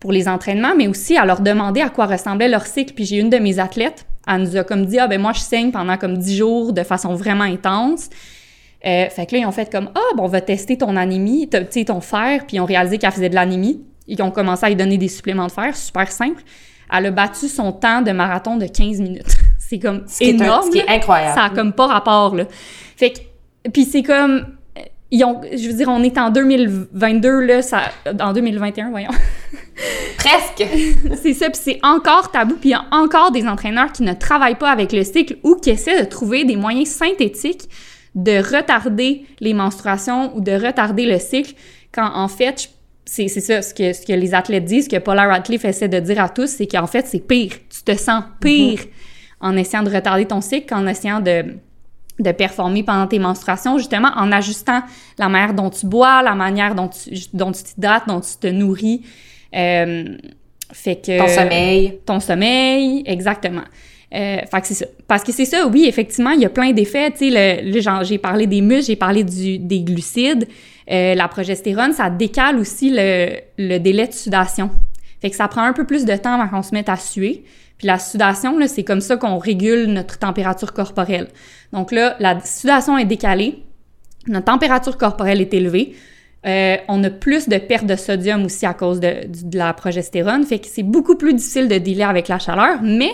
pour 0.00 0.10
les 0.10 0.28
entraînements, 0.28 0.74
mais 0.76 0.88
aussi 0.88 1.16
à 1.16 1.24
leur 1.24 1.40
demander 1.40 1.80
à 1.80 1.88
quoi 1.88 2.06
ressemblait 2.06 2.48
leur 2.48 2.66
cycle. 2.66 2.94
Puis, 2.94 3.04
j'ai 3.04 3.18
une 3.18 3.30
de 3.30 3.38
mes 3.38 3.60
athlètes, 3.60 4.04
elle 4.28 4.42
nous 4.42 4.56
a 4.56 4.64
comme 4.64 4.84
dit, 4.86 4.98
ah, 4.98 5.08
ben, 5.08 5.20
moi, 5.20 5.32
je 5.32 5.40
saigne 5.40 5.70
pendant 5.70 5.96
comme 5.96 6.18
10 6.18 6.36
jours 6.36 6.72
de 6.72 6.82
façon 6.82 7.14
vraiment 7.14 7.44
intense. 7.44 8.10
Euh, 8.86 9.08
fait 9.08 9.26
que 9.26 9.34
là, 9.34 9.40
ils 9.40 9.46
ont 9.46 9.52
fait 9.52 9.70
comme 9.72 9.90
Ah, 9.94 10.14
bon, 10.16 10.24
on 10.24 10.28
va 10.28 10.40
tester 10.40 10.78
ton 10.78 10.94
anémie, 10.96 11.48
tu 11.48 11.58
sais, 11.70 11.84
ton 11.86 12.00
fer, 12.00 12.44
puis 12.46 12.58
ils 12.58 12.60
ont 12.60 12.66
réalisé 12.66 12.98
qu'elle 12.98 13.10
faisait 13.10 13.28
de 13.28 13.34
l'anémie. 13.34 13.82
Ils 14.06 14.22
ont 14.22 14.30
commencé 14.30 14.66
à 14.66 14.68
lui 14.68 14.76
donner 14.76 14.98
des 14.98 15.08
suppléments 15.08 15.46
de 15.46 15.52
fer, 15.52 15.74
super 15.76 16.12
simple. 16.12 16.42
Elle 16.92 17.06
a 17.06 17.10
battu 17.10 17.48
son 17.48 17.72
temps 17.72 18.02
de 18.02 18.12
marathon 18.12 18.56
de 18.56 18.66
15 18.66 19.00
minutes. 19.00 19.36
c'est 19.58 19.78
comme 19.78 20.04
énorme. 20.20 20.66
ce 20.66 20.70
qui 20.70 20.78
est 20.78 20.88
incroyable. 20.88 21.34
Ça 21.34 21.44
a 21.44 21.50
comme 21.50 21.72
pas 21.72 21.86
rapport, 21.86 22.36
là. 22.36 22.44
Fait 22.96 23.12
que, 23.12 23.70
puis 23.70 23.84
c'est 23.84 24.02
comme, 24.02 24.46
ils 25.10 25.24
ont, 25.24 25.40
je 25.42 25.68
veux 25.68 25.74
dire, 25.74 25.88
on 25.88 26.02
est 26.02 26.18
en 26.18 26.30
2022, 26.30 27.40
là, 27.40 27.62
ça, 27.62 27.80
en 28.20 28.32
2021, 28.32 28.90
voyons. 28.90 29.10
Presque! 30.18 30.64
c'est 31.22 31.34
ça, 31.34 31.50
puis 31.50 31.60
c'est 31.62 31.78
encore 31.82 32.30
tabou, 32.30 32.56
puis 32.56 32.70
il 32.70 32.72
y 32.72 32.74
a 32.74 32.84
encore 32.90 33.30
des 33.30 33.46
entraîneurs 33.46 33.92
qui 33.92 34.02
ne 34.02 34.12
travaillent 34.12 34.58
pas 34.58 34.70
avec 34.70 34.92
le 34.92 35.04
cycle 35.04 35.36
ou 35.42 35.54
qui 35.56 35.70
essaient 35.70 36.00
de 36.00 36.08
trouver 36.08 36.44
des 36.44 36.56
moyens 36.56 36.88
synthétiques 36.88 37.68
de 38.14 38.38
retarder 38.38 39.26
les 39.40 39.54
menstruations 39.54 40.36
ou 40.36 40.40
de 40.40 40.52
retarder 40.52 41.06
le 41.06 41.18
cycle, 41.18 41.54
quand 41.92 42.10
en 42.14 42.28
fait, 42.28 42.70
c'est 43.04 43.28
ça 43.28 43.62
ce 43.62 43.72
que, 43.72 43.92
ce 43.92 44.04
que 44.04 44.12
les 44.12 44.34
athlètes 44.34 44.64
disent, 44.64 44.84
ce 44.84 44.90
que 44.90 44.96
Paula 44.96 45.26
Radcliffe 45.26 45.64
essaie 45.64 45.88
de 45.88 46.00
dire 46.00 46.20
à 46.20 46.28
tous, 46.28 46.48
c'est 46.48 46.66
qu'en 46.66 46.86
fait, 46.86 47.06
c'est 47.06 47.20
pire. 47.20 47.52
Tu 47.70 47.82
te 47.82 47.96
sens 47.96 48.24
pire 48.40 48.80
mm-hmm. 48.80 48.86
en 49.40 49.56
essayant 49.56 49.82
de 49.82 49.90
retarder 49.90 50.26
ton 50.26 50.40
cycle 50.40 50.66
qu'en 50.68 50.86
essayant 50.86 51.20
de, 51.20 51.56
de 52.18 52.32
performer 52.32 52.82
pendant 52.82 53.06
tes 53.06 53.18
menstruations, 53.18 53.78
justement 53.78 54.10
en 54.16 54.32
ajustant 54.32 54.82
la 55.18 55.28
manière 55.28 55.54
dont 55.54 55.70
tu 55.70 55.86
bois, 55.86 56.22
la 56.22 56.34
manière 56.34 56.74
dont 56.74 56.88
tu 56.88 57.10
dont 57.32 57.52
tu 57.52 57.62
t'hydrates, 57.62 58.08
dont 58.08 58.20
tu 58.20 58.36
te 58.38 58.48
nourris. 58.48 59.02
Euh, 59.54 60.16
fait 60.72 60.96
que... 60.96 61.18
Ton 61.18 61.28
sommeil. 61.28 61.98
Ton 62.04 62.20
sommeil, 62.20 63.02
exactement. 63.06 63.64
Euh, 64.14 64.38
fait 64.50 64.60
que 64.60 64.66
c'est 64.66 64.74
ça. 64.74 64.86
Parce 65.06 65.22
que 65.22 65.32
c'est 65.32 65.44
ça, 65.44 65.66
oui, 65.66 65.86
effectivement, 65.86 66.30
il 66.30 66.40
y 66.40 66.46
a 66.46 66.50
plein 66.50 66.72
d'effets. 66.72 67.10
Tu 67.10 67.30
sais, 67.30 67.60
le, 67.62 68.04
j'ai 68.04 68.18
parlé 68.18 68.46
des 68.46 68.60
muscles, 68.60 68.86
j'ai 68.86 68.96
parlé 68.96 69.24
du, 69.24 69.58
des 69.58 69.80
glucides. 69.80 70.48
Euh, 70.90 71.14
la 71.14 71.28
progestérone, 71.28 71.92
ça 71.92 72.08
décale 72.08 72.56
aussi 72.58 72.90
le, 72.90 73.36
le, 73.58 73.78
délai 73.78 74.06
de 74.06 74.12
sudation. 74.12 74.70
Fait 75.20 75.28
que 75.28 75.36
ça 75.36 75.48
prend 75.48 75.62
un 75.62 75.74
peu 75.74 75.84
plus 75.84 76.06
de 76.06 76.16
temps 76.16 76.40
avant 76.40 76.48
qu'on 76.48 76.62
se 76.62 76.74
mette 76.74 76.88
à 76.88 76.96
suer. 76.96 77.44
Puis 77.76 77.86
la 77.86 77.98
sudation, 77.98 78.58
là, 78.58 78.66
c'est 78.66 78.84
comme 78.84 79.00
ça 79.00 79.16
qu'on 79.16 79.38
régule 79.38 79.86
notre 79.86 80.18
température 80.18 80.72
corporelle. 80.72 81.28
Donc 81.72 81.92
là, 81.92 82.16
la 82.18 82.40
sudation 82.40 82.96
est 82.96 83.04
décalée, 83.04 83.62
notre 84.26 84.46
température 84.46 84.96
corporelle 84.96 85.40
est 85.40 85.52
élevée. 85.52 85.94
Euh, 86.46 86.76
on 86.88 87.02
a 87.02 87.10
plus 87.10 87.48
de 87.48 87.58
perte 87.58 87.84
de 87.84 87.96
sodium 87.96 88.44
aussi 88.44 88.64
à 88.64 88.74
cause 88.74 89.00
de, 89.00 89.26
de 89.26 89.58
la 89.58 89.72
progestérone. 89.72 90.44
Fait 90.44 90.58
que 90.58 90.66
c'est 90.68 90.84
beaucoup 90.84 91.16
plus 91.16 91.34
difficile 91.34 91.68
de 91.68 91.78
dealer 91.78 92.08
avec 92.08 92.28
la 92.28 92.38
chaleur, 92.38 92.80
mais 92.82 93.10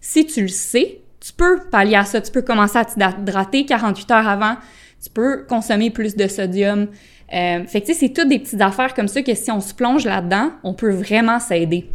si 0.00 0.26
tu 0.26 0.42
le 0.42 0.48
sais, 0.48 1.00
tu 1.20 1.32
peux 1.32 1.60
pallier 1.70 1.96
à 1.96 2.04
ça. 2.04 2.20
Tu 2.20 2.30
peux 2.30 2.42
commencer 2.42 2.78
à 2.78 2.84
t'hydrater 2.84 3.66
48 3.66 4.10
heures 4.12 4.28
avant. 4.28 4.56
Tu 5.02 5.10
peux 5.10 5.44
consommer 5.48 5.90
plus 5.90 6.16
de 6.16 6.26
sodium. 6.28 6.88
Euh, 7.34 7.64
fait 7.66 7.80
que 7.80 7.86
tu 7.86 7.92
sais, 7.92 7.98
c'est 7.98 8.12
toutes 8.12 8.28
des 8.28 8.38
petites 8.38 8.60
affaires 8.60 8.94
comme 8.94 9.08
ça 9.08 9.22
que 9.22 9.34
si 9.34 9.50
on 9.50 9.60
se 9.60 9.74
plonge 9.74 10.04
là-dedans, 10.04 10.50
on 10.62 10.74
peut 10.74 10.90
vraiment 10.90 11.40
s'aider. 11.40 11.90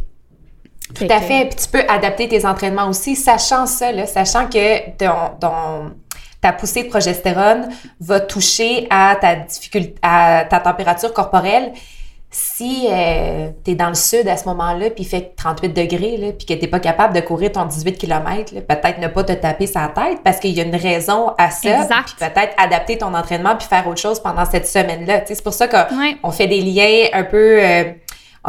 Tout 0.94 1.06
à 1.08 1.20
fait. 1.20 1.48
Puis 1.48 1.64
tu 1.64 1.68
peux 1.68 1.82
adapter 1.88 2.28
tes 2.28 2.44
entraînements 2.44 2.88
aussi, 2.88 3.16
sachant 3.16 3.66
ça, 3.66 3.90
là, 3.90 4.06
sachant 4.06 4.46
que 4.48 4.90
ton, 4.98 5.92
ta 6.44 6.52
poussée 6.52 6.82
de 6.82 6.88
progestérone 6.90 7.70
va 8.00 8.20
toucher 8.20 8.86
à 8.90 9.16
ta 9.18 9.34
difficulté, 9.34 9.94
à 10.02 10.44
ta 10.44 10.60
température 10.60 11.10
corporelle 11.14 11.72
si 12.30 12.86
euh, 12.90 13.48
tu 13.64 13.70
es 13.70 13.74
dans 13.74 13.88
le 13.88 13.94
sud 13.94 14.28
à 14.28 14.36
ce 14.36 14.44
moment-là, 14.48 14.90
puis 14.90 15.04
il 15.04 15.06
fait 15.06 15.34
38 15.36 15.68
degrés, 15.68 16.18
là, 16.18 16.32
puis 16.32 16.44
que 16.46 16.52
tu 16.52 16.60
n'es 16.60 16.66
pas 16.66 16.80
capable 16.80 17.14
de 17.14 17.20
courir 17.20 17.52
ton 17.52 17.64
18 17.64 17.96
km, 17.96 18.52
peut-être 18.60 18.98
ne 18.98 19.08
pas 19.08 19.24
te 19.24 19.32
taper 19.32 19.66
sa 19.66 19.88
tête 19.88 20.18
parce 20.22 20.38
qu'il 20.38 20.50
y 20.50 20.60
a 20.60 20.64
une 20.64 20.76
raison 20.76 21.32
à 21.38 21.50
ça. 21.50 21.80
Exact. 21.80 22.14
Puis 22.18 22.28
peut-être 22.28 22.52
adapter 22.58 22.98
ton 22.98 23.14
entraînement 23.14 23.56
puis 23.56 23.66
faire 23.66 23.86
autre 23.88 24.00
chose 24.00 24.20
pendant 24.20 24.44
cette 24.44 24.66
semaine-là. 24.66 25.22
C'est 25.24 25.42
pour 25.42 25.54
ça 25.54 25.66
qu'on 25.66 26.30
fait 26.30 26.48
des 26.48 26.60
liens 26.60 27.06
un 27.14 27.24
peu 27.24 27.62
euh, 27.62 27.84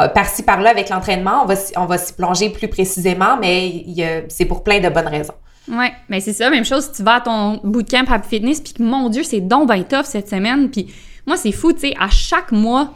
euh, 0.00 0.08
par-ci 0.08 0.42
par-là 0.42 0.68
avec 0.68 0.90
l'entraînement. 0.90 1.44
On 1.44 1.46
va, 1.46 1.54
on 1.76 1.86
va 1.86 1.96
s'y 1.96 2.12
plonger 2.12 2.50
plus 2.50 2.68
précisément, 2.68 3.38
mais 3.40 3.84
c'est 4.28 4.44
pour 4.44 4.64
plein 4.64 4.80
de 4.80 4.90
bonnes 4.90 5.08
raisons. 5.08 5.32
Oui, 5.68 5.86
mais 6.08 6.20
c'est 6.20 6.32
ça, 6.32 6.48
même 6.50 6.64
chose 6.64 6.84
si 6.84 6.92
tu 6.92 7.02
vas 7.02 7.14
à 7.14 7.20
ton 7.20 7.60
bootcamp 7.64 8.04
Happy 8.08 8.28
Fitness, 8.28 8.60
puis 8.60 8.72
que 8.74 8.82
mon 8.82 9.08
Dieu, 9.08 9.22
c'est 9.22 9.40
donc 9.40 9.68
ben 9.68 9.82
tough 9.84 10.04
cette 10.04 10.28
semaine, 10.28 10.70
puis 10.70 10.92
moi, 11.26 11.36
c'est 11.36 11.52
fou, 11.52 11.72
tu 11.72 11.80
sais, 11.80 11.94
à 11.98 12.08
chaque 12.08 12.52
mois, 12.52 12.92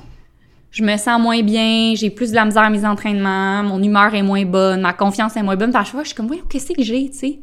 je 0.70 0.84
me 0.84 0.96
sens 0.96 1.20
moins 1.20 1.42
bien, 1.42 1.94
j'ai 1.96 2.10
plus 2.10 2.30
de 2.30 2.36
la 2.36 2.44
misère 2.44 2.62
à 2.62 2.70
mes 2.70 2.84
entraînements, 2.84 3.62
mon 3.64 3.82
humeur 3.82 4.14
est 4.14 4.22
moins 4.22 4.44
bonne, 4.44 4.80
ma 4.82 4.92
confiance 4.92 5.36
est 5.36 5.42
moins 5.42 5.56
bonne. 5.56 5.70
Puis 5.70 5.80
à 5.80 5.84
chaque 5.84 5.92
fois, 5.92 6.02
je 6.02 6.08
suis 6.08 6.16
comme, 6.16 6.28
voyons, 6.28 6.44
qu'est-ce 6.48 6.72
que 6.72 6.82
j'ai, 6.82 7.10
tu 7.10 7.18
sais? 7.18 7.38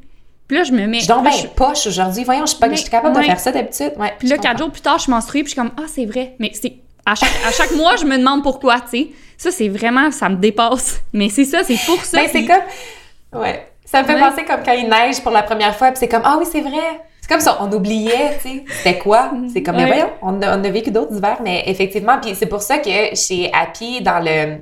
Puis 0.47 0.57
là, 0.57 0.63
je 0.63 0.71
me 0.71 0.87
mets. 0.87 1.01
Je 1.01 1.07
donc 1.09 1.27
je... 1.29 1.47
poche 1.47 1.87
aujourd'hui. 1.87 2.23
Voyons, 2.23 2.45
je 2.45 2.51
suis 2.51 2.59
pas 2.59 2.73
suis 2.73 2.89
capable 2.89 3.17
de 3.17 3.21
faire 3.21 3.39
ça 3.39 3.51
d'habitude. 3.51 3.91
Ouais, 3.97 4.13
puis 4.17 4.29
là, 4.29 4.37
quatre 4.37 4.59
jours 4.59 4.71
plus 4.71 4.81
tard, 4.81 4.97
je 4.97 5.11
menstrue, 5.11 5.43
puis 5.43 5.47
je 5.47 5.51
suis 5.51 5.61
comme, 5.61 5.71
ah, 5.77 5.87
c'est 5.87 6.05
vrai. 6.05 6.35
Mais 6.39 6.51
c'est. 6.53 6.73
À 7.05 7.15
chaque, 7.15 7.31
à 7.45 7.51
chaque 7.51 7.71
mois, 7.71 7.95
je 7.95 8.05
me 8.05 8.17
demande 8.17 8.43
pourquoi, 8.43 8.81
tu 8.81 8.89
sais. 8.89 9.07
Ça, 9.37 9.51
c'est 9.51 9.69
vraiment, 9.69 10.11
ça 10.11 10.29
me 10.29 10.35
dépasse. 10.35 11.01
Mais 11.13 11.29
c'est 11.29 11.45
ça, 11.45 11.63
c'est 11.63 11.79
pour 11.85 12.03
ça. 12.03 12.17
Mais 12.17 12.27
ben, 12.27 12.31
c'est 12.31 12.45
comme. 12.45 13.41
Ouais. 13.41 13.67
Ça 13.87 14.03
me 14.03 14.07
fait 14.07 14.19
penser 14.19 14.43
comme 14.43 14.63
quand 14.65 14.73
il 14.73 14.89
neige 14.89 15.21
pour 15.23 15.31
la 15.31 15.43
première 15.43 15.73
fois, 15.73 15.87
puis 15.87 15.97
c'est 15.97 16.09
comme, 16.09 16.23
ah 16.25 16.35
oui, 16.37 16.45
c'est 16.51 16.59
vrai. 16.59 17.01
C'est 17.21 17.29
comme 17.29 17.39
ça, 17.39 17.57
on 17.61 17.71
oubliait, 17.71 18.37
tu 18.41 18.49
sais, 18.49 18.63
c'était 18.69 18.99
quoi? 18.99 19.31
C'est 19.53 19.63
comme, 19.63 19.77
mais 19.77 19.85
voyons, 19.85 20.09
on 20.21 20.41
a, 20.41 20.57
on 20.57 20.63
a 20.63 20.69
vécu 20.69 20.91
d'autres 20.91 21.15
hivers, 21.15 21.37
mais 21.41 21.63
effectivement, 21.67 22.17
puis 22.21 22.35
c'est 22.35 22.45
pour 22.47 22.61
ça 22.61 22.79
que 22.79 23.15
chez 23.15 23.49
Happy, 23.53 24.01
dans 24.01 24.19
le, 24.19 24.57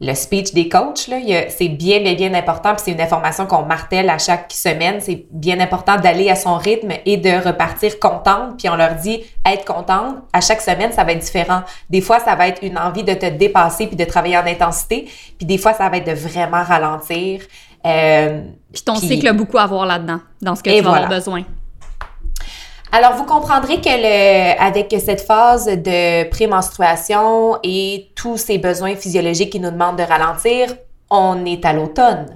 le 0.00 0.14
speech 0.14 0.52
des 0.52 0.68
coachs, 0.68 1.08
là, 1.08 1.16
c'est 1.48 1.68
bien, 1.68 2.00
bien, 2.00 2.14
bien 2.14 2.34
important, 2.34 2.74
puis 2.74 2.82
c'est 2.84 2.92
une 2.92 3.00
information 3.00 3.46
qu'on 3.46 3.62
martèle 3.62 4.10
à 4.10 4.18
chaque 4.18 4.52
semaine, 4.52 5.00
c'est 5.00 5.26
bien 5.30 5.58
important 5.60 5.96
d'aller 5.96 6.28
à 6.28 6.36
son 6.36 6.56
rythme 6.56 6.92
et 7.06 7.16
de 7.16 7.46
repartir 7.46 7.98
contente, 7.98 8.58
puis 8.58 8.68
on 8.68 8.76
leur 8.76 8.94
dit, 8.96 9.22
être 9.46 9.64
contente, 9.64 10.16
à 10.34 10.42
chaque 10.42 10.60
semaine, 10.60 10.92
ça 10.92 11.04
va 11.04 11.12
être 11.12 11.20
différent. 11.20 11.62
Des 11.88 12.02
fois, 12.02 12.18
ça 12.20 12.34
va 12.34 12.48
être 12.48 12.62
une 12.62 12.76
envie 12.78 13.04
de 13.04 13.14
te 13.14 13.26
dépasser 13.26 13.86
puis 13.86 13.96
de 13.96 14.04
travailler 14.04 14.36
en 14.36 14.46
intensité, 14.46 15.08
puis 15.38 15.46
des 15.46 15.58
fois, 15.58 15.72
ça 15.72 15.88
va 15.88 15.96
être 15.96 16.06
de 16.06 16.12
vraiment 16.12 16.62
ralentir. 16.62 17.40
Euh, 17.86 18.42
puis 18.72 18.82
ton 18.82 18.96
cycle 18.96 19.26
a 19.28 19.32
beaucoup 19.32 19.58
à 19.58 19.66
voir 19.66 19.86
là-dedans, 19.86 20.20
dans 20.40 20.54
ce 20.54 20.62
que 20.62 20.70
tu 20.70 20.80
vas 20.80 20.90
avoir 20.90 21.08
besoin. 21.08 21.44
Alors, 22.92 23.14
vous 23.14 23.24
comprendrez 23.24 23.80
que 23.80 23.88
le, 23.88 24.60
avec 24.62 24.94
cette 25.04 25.22
phase 25.22 25.66
de 25.66 26.28
prémenstruation 26.28 27.58
et 27.64 28.12
tous 28.14 28.36
ces 28.36 28.58
besoins 28.58 28.94
physiologiques 28.94 29.50
qui 29.50 29.58
nous 29.58 29.72
demandent 29.72 29.98
de 29.98 30.04
ralentir, 30.04 30.68
on 31.10 31.44
est 31.44 31.64
à 31.64 31.72
l'automne. 31.72 32.26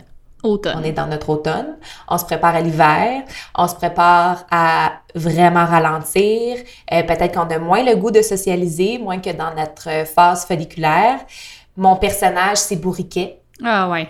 Automne. 0.42 0.74
On 0.76 0.82
est 0.82 0.92
dans 0.92 1.07
notre 1.07 1.30
automne. 1.30 1.76
On 2.09 2.18
se 2.18 2.24
prépare 2.24 2.57
à 2.57 2.61
l'hiver. 2.61 3.22
On 3.57 3.68
se 3.68 3.74
prépare 3.76 4.46
à 4.51 4.94
vraiment 5.14 5.64
ralentir. 5.64 6.57
Euh, 6.92 7.03
peut-être 7.03 7.34
qu'on 7.34 7.55
a 7.55 7.59
moins 7.59 7.84
le 7.84 7.94
goût 7.94 8.11
de 8.11 8.22
socialiser, 8.22 8.99
moins 8.99 9.18
que 9.18 9.30
dans 9.30 9.55
notre 9.55 10.07
phase 10.07 10.44
folliculaire. 10.44 11.20
Mon 11.76 11.96
personnage, 11.96 12.59
c'est 12.59 12.76
Bourriquet. 12.76 13.40
Ah 13.64 13.88
ouais. 13.88 14.09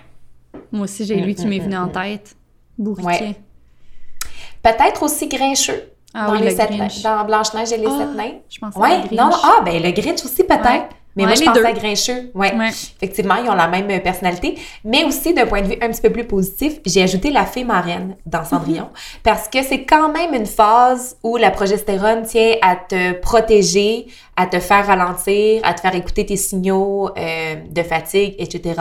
Moi 0.73 0.85
aussi, 0.85 1.05
j'ai 1.05 1.17
lu, 1.17 1.35
tu 1.35 1.47
m'es 1.47 1.59
venu 1.59 1.77
en 1.77 1.89
tête. 1.89 2.37
Bourriquet. 2.79 3.37
Peut-être 4.63 5.03
aussi 5.03 5.29
grincheux. 5.29 5.83
Ah 6.15 6.27
dans, 6.27 6.35
les 6.35 6.51
sept, 6.51 6.71
dans 7.05 7.25
Blanche-Neige 7.25 7.73
et 7.73 7.77
les 7.77 7.85
sept 7.85 8.09
ah, 8.13 8.17
nains. 8.17 8.33
Je 8.49 8.59
pense 8.59 8.75
ouais, 8.77 9.03
non, 9.13 9.31
ah, 9.45 9.63
ben 9.63 9.83
le 9.83 9.91
Grinch 9.91 10.25
aussi 10.25 10.43
peut-être. 10.43 10.89
Mais 11.17 11.25
Ouais, 11.25 11.31
moi, 11.31 11.35
je 11.35 11.41
les 11.41 11.47
pense 11.47 11.57
deux. 11.57 11.65
à 11.65 11.73
Grincheux. 11.73 12.31
Ouais. 12.35 12.55
Ouais. 12.55 12.69
Effectivement, 12.69 13.35
ils 13.43 13.49
ont 13.51 13.55
la 13.55 13.67
même 13.67 13.91
euh, 13.91 13.99
personnalité. 13.99 14.57
Mais 14.85 15.03
aussi, 15.05 15.35
d'un 15.35 15.47
point 15.47 15.63
de 15.63 15.67
vue 15.67 15.77
un 15.81 15.89
petit 15.91 16.01
peu 16.01 16.11
plus 16.11 16.25
positif, 16.25 16.75
j'ai 16.87 17.03
ajouté 17.03 17.31
la 17.31 17.45
fée 17.45 17.65
marraine 17.65 18.15
dans 18.25 18.45
Cendrillon. 18.45 18.85
Mm-hmm. 18.85 19.19
Parce 19.25 19.49
que 19.49 19.63
c'est 19.65 19.83
quand 19.85 20.13
même 20.13 20.33
une 20.35 20.47
phase 20.47 21.17
où 21.25 21.37
la 21.37 21.51
progestérone 21.51 22.23
tient 22.23 22.55
à 22.63 22.77
te 22.77 23.13
protéger, 23.15 24.07
à 24.37 24.47
te 24.47 24.61
faire 24.61 24.87
ralentir, 24.87 25.61
à 25.65 25.75
te 25.75 25.81
faire 25.81 25.95
écouter 25.97 26.25
tes 26.25 26.37
signaux 26.37 27.11
euh, 27.19 27.55
de 27.69 27.83
fatigue, 27.83 28.37
etc. 28.39 28.81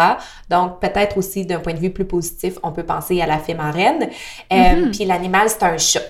Donc, 0.50 0.80
peut-être 0.80 1.18
aussi, 1.18 1.46
d'un 1.46 1.60
point 1.60 1.74
de 1.74 1.80
vue 1.80 1.90
plus 1.92 2.06
positif, 2.06 2.60
on 2.62 2.72
peut 2.72 2.84
penser 2.86 3.20
à 3.22 3.26
la 3.26 3.40
fée 3.40 3.56
marraine. 3.56 4.10
Euh, 4.54 4.56
Mm-hmm. 4.68 4.92
Puis 4.96 5.06
l'animal, 5.06 5.50
c'est 5.50 5.64
un 5.64 5.78
chat. 5.78 6.02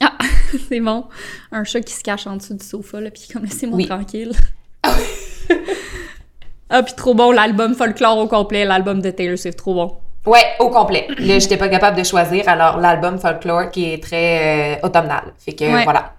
Ah, 0.00 0.12
c'est 0.68 0.80
bon. 0.80 1.04
Un 1.52 1.62
chat 1.62 1.80
qui 1.82 1.92
se 1.94 2.02
cache 2.02 2.26
en 2.26 2.36
dessous 2.36 2.54
du 2.54 2.64
sofa, 2.64 3.00
là, 3.00 3.10
puis 3.10 3.28
comme 3.32 3.44
laissez-moi 3.44 3.76
Oui. 3.76 3.86
tranquille. 3.86 4.32
Ah, 6.72 6.82
puis 6.82 6.94
trop 6.94 7.14
bon, 7.14 7.30
l'album 7.30 7.74
folklore 7.74 8.18
au 8.18 8.26
complet, 8.26 8.64
l'album 8.64 9.00
de 9.00 9.10
Taylor 9.10 9.38
Swift, 9.38 9.58
trop 9.58 9.74
bon. 9.74 9.96
Ouais, 10.26 10.44
au 10.58 10.68
complet. 10.70 11.06
Là, 11.18 11.38
j'étais 11.38 11.56
pas 11.56 11.68
capable 11.68 11.96
de 11.98 12.04
choisir. 12.04 12.48
Alors, 12.48 12.78
l'album 12.78 13.18
folklore 13.18 13.70
qui 13.70 13.92
est 13.92 14.02
très 14.02 14.76
euh, 14.76 14.86
automnal. 14.86 15.32
Fait 15.38 15.52
que, 15.52 15.64
Ouais. 15.64 15.84
voilà. 15.84 16.14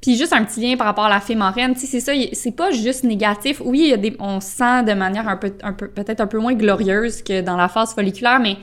Puis 0.00 0.16
juste 0.16 0.32
un 0.32 0.44
petit 0.44 0.60
lien 0.60 0.76
par 0.76 0.86
rapport 0.86 1.06
à 1.06 1.10
la 1.10 1.18
fée 1.20 1.34
marraine, 1.34 1.74
tu 1.74 1.80
sais, 1.80 1.86
c'est 1.86 2.00
ça, 2.00 2.12
c'est 2.32 2.52
pas 2.56 2.70
juste 2.70 3.02
négatif. 3.02 3.60
Oui, 3.64 3.80
il 3.82 3.88
y 3.88 3.92
a 3.92 3.96
des, 3.96 4.16
on 4.20 4.40
se 4.40 4.48
sent 4.48 4.84
de 4.84 4.92
manière 4.92 5.26
un 5.28 5.36
peu, 5.36 5.52
un 5.62 5.72
peu 5.72 5.88
peut-être 5.88 6.20
un 6.20 6.28
peu 6.28 6.38
moins 6.38 6.54
glorieuse 6.54 7.20
que 7.22 7.40
dans 7.40 7.56
la 7.56 7.66
phase 7.68 7.94
folliculaire, 7.94 8.38
mais 8.38 8.56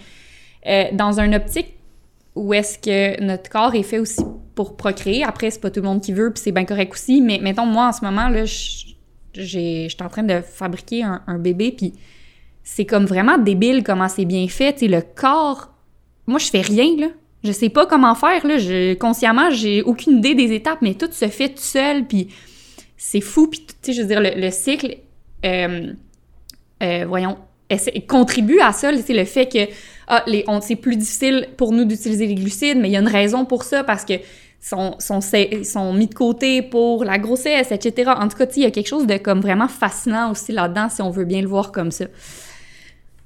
euh, 0.66 0.86
dans 0.93 1.20
une 1.20 1.36
optique 1.36 1.74
où 2.36 2.54
est-ce 2.54 2.80
que 2.80 3.22
notre 3.22 3.50
corps 3.50 3.76
est 3.76 3.84
fait 3.84 4.00
aussi 4.00 4.24
pour 4.56 4.78
procréer. 4.78 5.26
Après, 5.26 5.52
c'est 5.52 5.60
pas 5.60 5.70
tout 5.70 5.82
le 5.82 5.88
monde 5.88 6.02
qui 6.02 6.14
veut, 6.14 6.32
puis 6.32 6.41
c'est 6.41 6.54
bien 6.54 6.64
correct 6.64 6.93
aussi. 6.93 7.22
Mais 7.22 7.39
mettons, 7.41 7.66
moi, 7.66 7.88
en 7.88 7.91
ce 7.91 8.04
moment, 8.06 8.30
là, 8.30 8.46
je 8.46 8.95
suis 9.42 9.98
en 10.02 10.10
train 10.10 10.24
de 10.24 10.42
fabriquer 10.42 11.04
un, 11.04 11.40
bébé, 11.40 11.72
puis 11.72 11.94
c'est 12.64 12.86
comme 12.86 13.06
vraiment 13.06 13.38
débile 13.38 13.84
comment 13.84 14.08
c'est 14.08 14.26
bien 14.26 14.48
fait. 14.48 14.74
Tu 14.74 14.88
le 14.88 15.02
corps... 15.02 15.72
Moi, 16.28 16.40
je 16.40 16.48
fais 16.48 16.62
rien, 16.62 16.96
là. 16.98 17.08
Je 17.44 17.52
sais 17.52 17.70
pas 17.70 17.86
comment 17.86 18.16
faire, 18.16 18.46
là. 18.48 18.58
Je, 18.58 18.96
consciemment, 18.96 19.52
j'ai 19.52 19.84
aucune 19.84 20.18
idée 20.18 20.34
des 20.34 20.54
étapes, 20.54 20.80
mais 20.82 20.96
tout 20.96 21.12
se 21.12 21.28
fait 21.28 21.50
tout 21.50 21.62
seul, 21.62 22.06
puis 22.06 22.30
c'est 22.98 23.22
fou. 23.22 23.48
Puis, 23.48 23.60
tu 23.60 23.74
sais, 23.82 23.94
je 23.94 24.02
veux 24.02 24.08
dire, 24.08 24.20
le, 24.20 24.32
le 24.36 24.50
cycle, 24.50 24.98
euh, 25.46 25.94
euh, 26.82 27.06
voyons, 27.08 27.38
contribue 28.08 28.60
à 28.60 28.72
ça, 28.72 28.96
c'est 28.98 29.14
le 29.14 29.26
fait 29.26 29.48
que 29.48 29.72
ah, 30.08 30.24
les, 30.28 30.44
on, 30.48 30.62
c'est 30.62 30.76
plus 30.76 30.96
difficile 30.96 31.50
pour 31.58 31.72
nous 31.72 31.86
d'utiliser 31.86 32.28
les 32.28 32.36
glucides, 32.36 32.78
mais 32.78 32.90
il 32.90 32.92
y 32.92 32.98
a 32.98 33.00
une 33.00 33.08
raison 33.08 33.46
pour 33.46 33.64
ça, 33.64 33.84
parce 33.84 34.06
que 34.06 34.14
sont, 34.68 34.95
sont, 34.99 35.20
sont 35.22 35.93
mis 35.93 36.07
de 36.07 36.13
côté 36.16 36.63
pour 36.63 37.03
la 37.03 37.20
grossesse, 37.20 37.72
etc. 37.72 38.11
En 38.18 38.28
tout 38.28 38.36
cas, 38.38 38.47
il 38.55 38.63
y 38.63 38.66
a 38.66 38.72
quelque 38.72 38.88
chose 38.88 39.05
de 39.05 39.18
comme 39.18 39.39
vraiment 39.41 39.68
fascinant 39.68 40.32
aussi 40.32 40.51
là-dedans, 40.53 40.89
si 40.89 41.03
on 41.03 41.11
veut 41.11 41.26
bien 41.26 41.41
le 41.41 41.47
voir 41.47 41.72
comme 41.72 41.91
ça. 41.91 42.05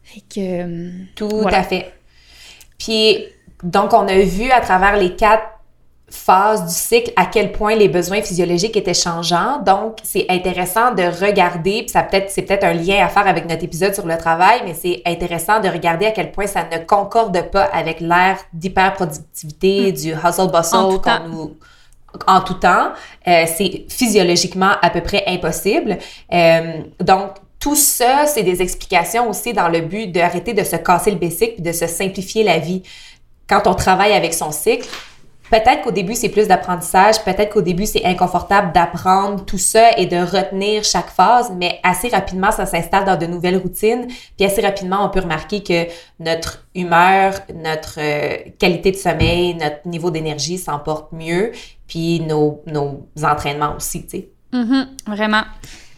Fait 0.04 0.22
que... 0.22 0.40
euh, 0.40 0.90
Tout 1.16 1.30
Voilà. 1.30 1.60
à 1.60 1.64
fait. 1.64 1.94
Puis, 2.78 3.20
donc, 3.64 3.94
on 3.94 4.08
a 4.08 4.20
vu 4.20 4.52
à 4.52 4.60
travers 4.60 4.98
les 4.98 5.16
quatre 5.16 5.44
phases 6.12 6.66
du 6.66 6.74
cycle 6.74 7.12
à 7.16 7.26
quel 7.26 7.52
point 7.52 7.76
les 7.76 7.88
besoins 7.88 8.22
physiologiques 8.22 8.76
étaient 8.78 8.94
changeants. 8.94 9.62
Donc, 9.66 9.98
c'est 10.04 10.26
intéressant 10.30 10.94
de 10.94 11.04
regarder, 11.04 11.82
puis 11.82 11.90
ça 11.90 12.04
peut-être, 12.04 12.30
c'est 12.30 12.44
peut-être 12.44 12.64
un 12.64 12.74
lien 12.74 13.04
à 13.04 13.10
faire 13.10 13.28
avec 13.28 13.48
notre 13.48 13.64
épisode 13.64 13.94
sur 13.94 14.06
le 14.06 14.18
travail, 14.18 14.62
mais 14.66 14.74
c'est 14.74 15.02
intéressant 15.06 15.60
de 15.60 15.68
regarder 15.68 16.06
à 16.06 16.12
quel 16.12 16.32
point 16.32 16.48
ça 16.48 16.64
ne 16.64 16.78
concorde 16.84 17.50
pas 17.52 17.64
avec 17.64 18.00
l'ère 18.00 18.38
d'hyperproductivité, 18.54 19.92
du 19.92 20.14
hustle 20.14 20.42
En 20.42 20.48
bustle 20.48 20.78
tout 20.78 20.98
temps. 20.98 21.20
qu'on 21.20 21.28
nous 21.28 21.58
en 22.28 22.42
tout 22.42 22.56
temps. 22.56 22.92
Euh, 23.28 23.46
c'est 23.46 23.86
physiologiquement 23.88 24.72
à 24.82 24.90
peu 24.90 25.02
près 25.02 25.24
impossible. 25.28 25.98
Euh, 26.34 26.82
donc, 27.00 27.32
tout 27.60 27.76
ça, 27.76 28.26
c'est 28.26 28.44
des 28.44 28.62
explications 28.62 29.30
aussi 29.30 29.54
dans 29.54 29.68
le 29.68 29.82
but 29.82 30.12
d'arrêter 30.12 30.54
de 30.54 30.64
se 30.64 30.78
casser 30.78 31.12
le 31.12 31.18
basic 31.18 31.56
puis 31.56 31.62
de 31.62 31.72
se 31.72 31.88
simplifier 31.88 32.44
la 32.44 32.58
vie. 32.58 32.84
Quand 33.48 33.68
on 33.68 33.74
travaille 33.74 34.14
avec 34.14 34.34
son 34.34 34.52
cycle, 34.52 34.88
peut-être 35.50 35.82
qu'au 35.84 35.92
début, 35.92 36.16
c'est 36.16 36.30
plus 36.30 36.48
d'apprentissage, 36.48 37.24
peut-être 37.24 37.54
qu'au 37.54 37.62
début, 37.62 37.86
c'est 37.86 38.06
inconfortable 38.06 38.72
d'apprendre 38.74 39.46
tout 39.46 39.58
ça 39.58 39.98
et 39.98 40.06
de 40.06 40.18
retenir 40.18 40.84
chaque 40.84 41.10
phase, 41.10 41.52
mais 41.56 41.80
assez 41.84 42.10
rapidement, 42.10 42.52
ça 42.52 42.66
s'installe 42.66 43.06
dans 43.06 43.18
de 43.18 43.26
nouvelles 43.26 43.58
routines. 43.58 44.08
Puis 44.38 44.46
assez 44.46 44.62
rapidement, 44.62 45.06
on 45.06 45.10
peut 45.10 45.22
remarquer 45.22 45.64
que 45.64 45.88
notre 46.20 46.66
humeur, 46.76 47.34
notre 47.54 48.00
euh, 48.00 48.38
qualité 48.58 48.92
de 48.92 48.98
sommeil, 48.98 49.56
notre 49.56 49.88
niveau 49.88 50.12
d'énergie 50.12 50.58
s'emporte 50.58 51.12
mieux, 51.12 51.52
puis 51.88 52.22
nos, 52.22 52.62
nos 52.68 53.06
entraînements 53.24 53.76
aussi, 53.76 54.04
tu 54.04 54.10
sais. 54.10 54.30
Mhm, 54.52 54.88
vraiment. 55.08 55.44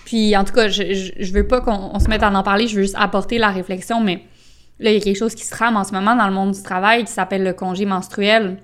Puis, 0.05 0.35
en 0.35 0.43
tout 0.43 0.53
cas, 0.53 0.67
je, 0.67 0.93
je, 0.93 1.11
je 1.17 1.33
veux 1.33 1.47
pas 1.47 1.61
qu'on 1.61 1.91
on 1.93 1.99
se 1.99 2.09
mette 2.09 2.23
à 2.23 2.31
en 2.31 2.43
parler, 2.43 2.67
je 2.67 2.75
veux 2.75 2.81
juste 2.81 2.97
apporter 2.97 3.37
la 3.37 3.49
réflexion, 3.49 4.01
mais 4.01 4.23
là, 4.79 4.91
il 4.91 4.97
y 4.97 4.97
a 4.97 4.99
quelque 5.01 5.17
chose 5.17 5.35
qui 5.35 5.45
se 5.45 5.51
trame 5.51 5.77
en 5.77 5.83
ce 5.83 5.93
moment 5.93 6.15
dans 6.15 6.27
le 6.27 6.33
monde 6.33 6.51
du 6.51 6.61
travail 6.61 7.05
qui 7.05 7.11
s'appelle 7.11 7.43
le 7.43 7.53
congé 7.53 7.85
menstruel. 7.85 8.57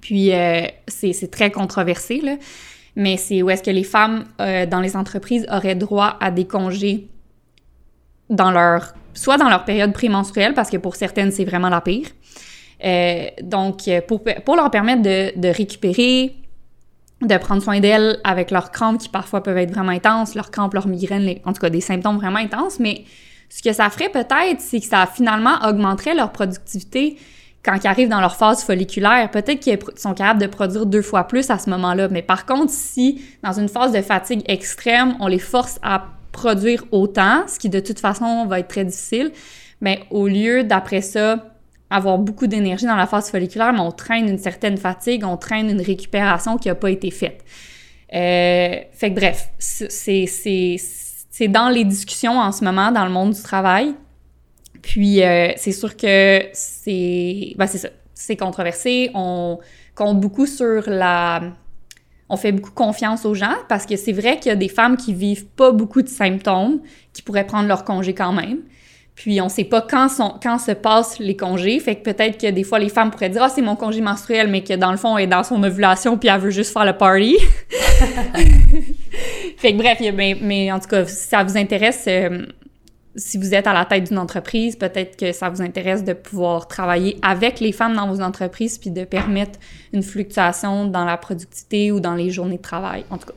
Puis, 0.00 0.32
euh, 0.32 0.62
c'est 0.86 1.30
très 1.30 1.50
controversé, 1.50 2.20
là. 2.20 2.36
Mais 2.94 3.16
c'est 3.16 3.42
où 3.42 3.50
est-ce 3.50 3.62
que 3.62 3.70
les 3.70 3.84
femmes 3.84 4.24
euh, 4.40 4.64
dans 4.64 4.80
les 4.80 4.96
entreprises 4.96 5.46
auraient 5.52 5.74
droit 5.74 6.16
à 6.20 6.30
des 6.30 6.46
congés 6.46 7.08
dans 8.30 8.50
leur... 8.50 8.94
soit 9.12 9.36
dans 9.36 9.50
leur 9.50 9.64
période 9.64 9.92
prémenstruelle, 9.92 10.54
parce 10.54 10.70
que 10.70 10.78
pour 10.78 10.96
certaines, 10.96 11.30
c'est 11.30 11.44
vraiment 11.44 11.68
la 11.68 11.80
pire. 11.80 12.06
Euh, 12.84 13.26
donc, 13.42 13.90
pour, 14.08 14.22
pour 14.44 14.56
leur 14.56 14.70
permettre 14.70 15.02
de, 15.02 15.38
de 15.38 15.48
récupérer, 15.48 16.34
de 17.22 17.36
prendre 17.38 17.62
soin 17.62 17.80
d'elles 17.80 18.18
avec 18.24 18.50
leurs 18.50 18.70
crampes 18.70 18.98
qui 18.98 19.08
parfois 19.08 19.42
peuvent 19.42 19.58
être 19.58 19.72
vraiment 19.72 19.92
intenses, 19.92 20.34
leurs 20.34 20.50
crampes, 20.50 20.74
leurs 20.74 20.88
migraines, 20.88 21.38
en 21.44 21.52
tout 21.52 21.60
cas 21.60 21.70
des 21.70 21.80
symptômes 21.80 22.16
vraiment 22.16 22.38
intenses, 22.38 22.78
mais 22.78 23.04
ce 23.48 23.62
que 23.62 23.72
ça 23.72 23.88
ferait 23.90 24.08
peut-être, 24.08 24.60
c'est 24.60 24.80
que 24.80 24.86
ça 24.86 25.06
finalement 25.06 25.56
augmenterait 25.66 26.14
leur 26.14 26.32
productivité 26.32 27.16
quand 27.66 27.76
ils 27.82 27.86
arrivent 27.86 28.08
dans 28.08 28.20
leur 28.20 28.36
phase 28.36 28.62
folliculaire. 28.62 29.28
Peut-être 29.30 29.58
qu'ils 29.58 29.78
sont 29.96 30.14
capables 30.14 30.40
de 30.40 30.46
produire 30.46 30.86
deux 30.86 31.02
fois 31.02 31.24
plus 31.24 31.50
à 31.50 31.58
ce 31.58 31.68
moment-là, 31.70 32.08
mais 32.08 32.22
par 32.22 32.46
contre, 32.46 32.70
si 32.70 33.20
dans 33.42 33.52
une 33.52 33.68
phase 33.68 33.92
de 33.92 34.00
fatigue 34.00 34.42
extrême, 34.46 35.16
on 35.20 35.26
les 35.26 35.40
force 35.40 35.78
à 35.82 36.04
produire 36.30 36.84
autant, 36.92 37.42
ce 37.48 37.58
qui 37.58 37.68
de 37.68 37.80
toute 37.80 37.98
façon 37.98 38.46
va 38.46 38.60
être 38.60 38.68
très 38.68 38.84
difficile, 38.84 39.32
mais 39.80 40.00
au 40.10 40.28
lieu 40.28 40.62
d'après 40.62 41.00
ça 41.00 41.44
avoir 41.90 42.18
beaucoup 42.18 42.46
d'énergie 42.46 42.86
dans 42.86 42.96
la 42.96 43.06
phase 43.06 43.30
folliculaire, 43.30 43.72
mais 43.72 43.80
on 43.80 43.92
traîne 43.92 44.28
une 44.28 44.38
certaine 44.38 44.76
fatigue, 44.76 45.24
on 45.24 45.36
traîne 45.36 45.70
une 45.70 45.80
récupération 45.80 46.58
qui 46.58 46.68
n'a 46.68 46.74
pas 46.74 46.90
été 46.90 47.10
faite. 47.10 47.44
Euh, 48.12 48.76
fait 48.92 49.10
que 49.10 49.14
bref, 49.14 49.50
c'est 49.58 51.48
dans 51.48 51.68
les 51.68 51.84
discussions 51.84 52.38
en 52.38 52.52
ce 52.52 52.64
moment 52.64 52.92
dans 52.92 53.04
le 53.04 53.10
monde 53.10 53.32
du 53.32 53.42
travail. 53.42 53.94
Puis 54.86 55.20
euh, 55.20 55.50
c'est 55.56 55.72
sûr 55.72 55.96
que 55.96 56.42
c'est 56.52 57.54
ben 57.56 57.66
c'est 57.66 57.78
ça, 57.78 57.88
c'est 58.14 58.36
controversé. 58.36 59.10
On 59.14 59.58
compte 59.96 60.20
beaucoup 60.20 60.46
sur 60.46 60.88
la 60.88 61.42
on 62.28 62.36
fait 62.36 62.52
beaucoup 62.52 62.70
confiance 62.70 63.24
aux 63.24 63.34
gens 63.34 63.56
parce 63.68 63.84
que 63.84 63.96
c'est 63.96 64.12
vrai 64.12 64.38
qu'il 64.38 64.50
y 64.50 64.52
a 64.52 64.56
des 64.56 64.68
femmes 64.68 64.96
qui 64.96 65.12
vivent 65.12 65.46
pas 65.46 65.72
beaucoup 65.72 66.02
de 66.02 66.08
symptômes 66.08 66.78
qui 67.12 67.22
pourraient 67.22 67.46
prendre 67.46 67.66
leur 67.66 67.84
congé 67.84 68.14
quand 68.14 68.32
même. 68.32 68.58
Puis 69.16 69.40
on 69.40 69.48
sait 69.48 69.64
pas 69.64 69.80
quand, 69.80 70.08
sont, 70.08 70.34
quand 70.40 70.60
se 70.60 70.70
passent 70.70 71.18
les 71.18 71.36
congés. 71.36 71.80
Fait 71.80 71.96
que 71.96 72.04
peut-être 72.04 72.40
que 72.40 72.48
des 72.48 72.62
fois 72.62 72.78
les 72.78 72.88
femmes 72.88 73.10
pourraient 73.10 73.30
dire 73.30 73.42
Ah, 73.42 73.48
c'est 73.48 73.62
mon 73.62 73.74
congé 73.74 74.00
menstruel, 74.00 74.46
mais 74.46 74.62
que 74.62 74.74
dans 74.74 74.92
le 74.92 74.98
fond, 74.98 75.18
elle 75.18 75.24
est 75.24 75.26
dans 75.26 75.42
son 75.42 75.60
ovulation 75.64 76.16
puis 76.16 76.28
elle 76.28 76.40
veut 76.40 76.50
juste 76.50 76.72
faire 76.72 76.84
le 76.84 76.96
party. 76.96 77.38
fait 79.56 79.72
que 79.72 79.78
bref, 79.78 79.98
mais, 80.14 80.36
mais 80.40 80.70
en 80.70 80.78
tout 80.78 80.88
cas, 80.88 81.04
si 81.06 81.26
ça 81.26 81.42
vous 81.42 81.56
intéresse, 81.56 82.04
euh, 82.06 82.46
si 83.16 83.38
vous 83.38 83.54
êtes 83.54 83.66
à 83.66 83.72
la 83.72 83.84
tête 83.84 84.04
d'une 84.04 84.18
entreprise, 84.18 84.76
peut-être 84.76 85.16
que 85.16 85.32
ça 85.32 85.48
vous 85.48 85.62
intéresse 85.62 86.04
de 86.04 86.12
pouvoir 86.12 86.68
travailler 86.68 87.18
avec 87.22 87.60
les 87.60 87.72
femmes 87.72 87.94
dans 87.94 88.08
vos 88.08 88.20
entreprises 88.20 88.78
puis 88.78 88.90
de 88.90 89.04
permettre 89.04 89.58
une 89.92 90.02
fluctuation 90.02 90.86
dans 90.86 91.04
la 91.04 91.16
productivité 91.16 91.92
ou 91.92 92.00
dans 92.00 92.14
les 92.14 92.30
journées 92.30 92.58
de 92.58 92.62
travail. 92.62 93.04
En 93.10 93.18
tout 93.18 93.26
cas, 93.26 93.34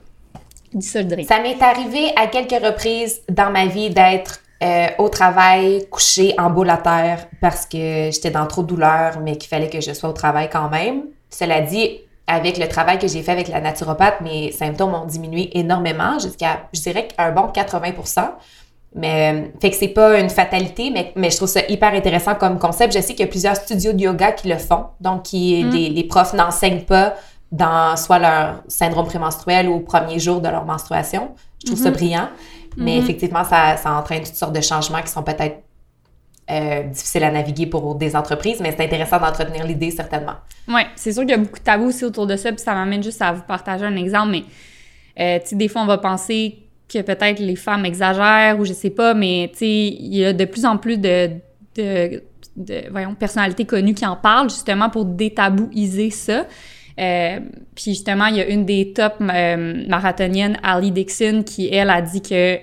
dis 0.74 0.86
ça. 0.86 1.00
Ça 1.28 1.42
m'est 1.42 1.62
arrivé 1.62 2.12
à 2.16 2.28
quelques 2.28 2.64
reprises 2.64 3.22
dans 3.30 3.52
ma 3.52 3.66
vie 3.66 3.90
d'être 3.90 4.42
euh, 4.62 4.88
au 4.98 5.08
travail, 5.08 5.88
couchée 5.90 6.34
en 6.38 6.50
boule 6.50 6.70
à 6.70 6.78
terre 6.78 7.28
parce 7.40 7.66
que 7.66 8.10
j'étais 8.12 8.32
dans 8.32 8.46
trop 8.46 8.62
de 8.62 8.68
douleur, 8.68 9.20
mais 9.22 9.38
qu'il 9.38 9.50
fallait 9.50 9.70
que 9.70 9.80
je 9.80 9.94
sois 9.94 10.10
au 10.10 10.14
travail 10.14 10.50
quand 10.52 10.70
même. 10.70 11.04
Cela 11.30 11.62
dit, 11.62 12.02
avec 12.28 12.58
le 12.58 12.68
travail 12.68 13.00
que 13.00 13.08
j'ai 13.08 13.24
fait 13.24 13.32
avec 13.32 13.48
la 13.48 13.62
naturopathe, 13.62 14.22
mes 14.22 14.52
symptômes 14.52 14.94
ont 14.94 15.06
diminué 15.06 15.58
énormément, 15.58 16.20
jusqu'à, 16.20 16.68
je 16.74 16.82
dirais, 16.82 17.08
un 17.18 17.32
bon 17.32 17.48
80 17.48 17.92
mais 18.96 19.34
euh, 19.34 19.48
fait 19.62 19.70
que 19.70 19.76
c'est 19.76 19.88
pas 19.90 20.20
une 20.20 20.30
fatalité, 20.30 20.90
mais, 20.92 21.12
mais 21.16 21.30
je 21.30 21.38
trouve 21.38 21.48
ça 21.50 21.62
hyper 21.70 21.94
intéressant 21.94 22.36
comme 22.36 22.58
concept. 22.60 22.94
Je 22.94 23.00
sais 23.02 23.14
qu'il 23.14 23.22
y 23.26 23.28
a 23.30 23.32
plusieurs 23.32 23.56
studios 23.56 23.94
de 23.94 24.02
yoga 24.02 24.32
qui 24.32 24.48
le 24.48 24.58
font, 24.58 24.86
donc 25.00 25.24
qui, 25.24 25.64
Mm. 25.64 25.70
les, 25.70 25.90
les 25.90 26.04
profs 26.04 26.34
n'enseignent 26.34 26.82
pas 26.86 27.16
dans 27.52 27.96
soit 27.98 28.20
leur 28.20 28.62
syndrome 28.68 29.06
prémenstruel 29.08 29.68
ou 29.70 29.76
au 29.76 29.80
premier 29.80 30.20
jour 30.20 30.40
de 30.42 30.48
leur 30.50 30.66
menstruation. 30.66 31.32
Je 31.62 31.68
trouve 31.68 31.80
ça 31.80 31.90
Mhm. 31.90 31.96
brillant, 31.96 32.30
mais 32.78 32.96
Mhm. 32.98 33.04
effectivement, 33.04 33.44
ça, 33.44 33.76
ça 33.78 33.92
entraîne 33.94 34.24
toutes 34.24 34.36
sortes 34.36 34.54
de 34.54 34.62
changements 34.62 35.02
qui 35.02 35.10
sont 35.10 35.24
peut-être 35.24 35.58
euh, 36.52 36.82
difficiles 36.82 37.24
à 37.24 37.30
naviguer 37.30 37.68
pour 37.68 37.94
des 37.94 38.16
entreprises, 38.16 38.60
mais 38.60 38.72
c'est 38.76 38.84
intéressant 38.84 39.20
d'entretenir 39.20 39.68
l'idée 39.68 39.92
certainement. 39.92 40.34
Oui, 40.68 40.82
c'est 40.96 41.14
sûr 41.14 41.22
qu'il 41.22 41.30
y 41.30 41.34
a 41.36 41.38
beaucoup 41.38 41.60
de 41.60 41.64
tabous 41.64 41.90
aussi 41.90 42.04
autour 42.06 42.26
de 42.26 42.36
ça, 42.36 42.52
puis 42.52 42.60
ça 42.60 42.74
m'amène 42.74 43.04
juste 43.04 43.22
à 43.22 43.32
vous 43.34 43.44
partager 43.44 43.86
un 43.86 43.96
exemple, 43.96 44.30
mais 44.32 44.44
euh, 45.20 45.38
tu 45.44 45.50
sais, 45.50 45.56
des 45.56 45.68
fois, 45.68 45.84
on 45.84 45.86
va 45.86 46.00
penser 46.00 46.58
que 46.92 47.02
peut-être 47.02 47.40
les 47.40 47.56
femmes 47.56 47.86
exagèrent 47.86 48.60
ou 48.60 48.66
je 48.66 48.74
sais 48.74 48.90
pas, 48.90 49.14
mais 49.14 49.50
tu 49.54 49.60
sais, 49.60 49.88
il 49.88 50.16
y 50.16 50.26
a 50.26 50.34
de 50.34 50.46
plus 50.46 50.66
en 50.66 50.78
plus 50.78 50.98
de, 50.98 51.30
de, 51.76 52.24
de 52.58 52.90
voyons, 52.92 53.16
personnalités 53.16 53.66
connues 53.66 53.94
qui 53.94 54.06
en 54.06 54.16
parlent 54.16 54.50
justement 54.50 54.90
pour 54.90 55.06
détabouiser 55.06 56.10
ça. 56.10 56.46
Euh, 57.00 57.40
puis 57.76 57.92
justement, 57.92 58.26
il 58.26 58.36
y 58.36 58.42
a 58.42 58.48
une 58.48 58.66
des 58.66 58.92
top 58.94 59.16
euh, 59.22 59.86
marathoniennes, 59.88 60.60
Ali 60.64 60.92
Dixon, 60.92 61.44
qui, 61.46 61.74
elle, 61.74 61.90
a 61.90 62.02
dit 62.02 62.22
que 62.22 62.58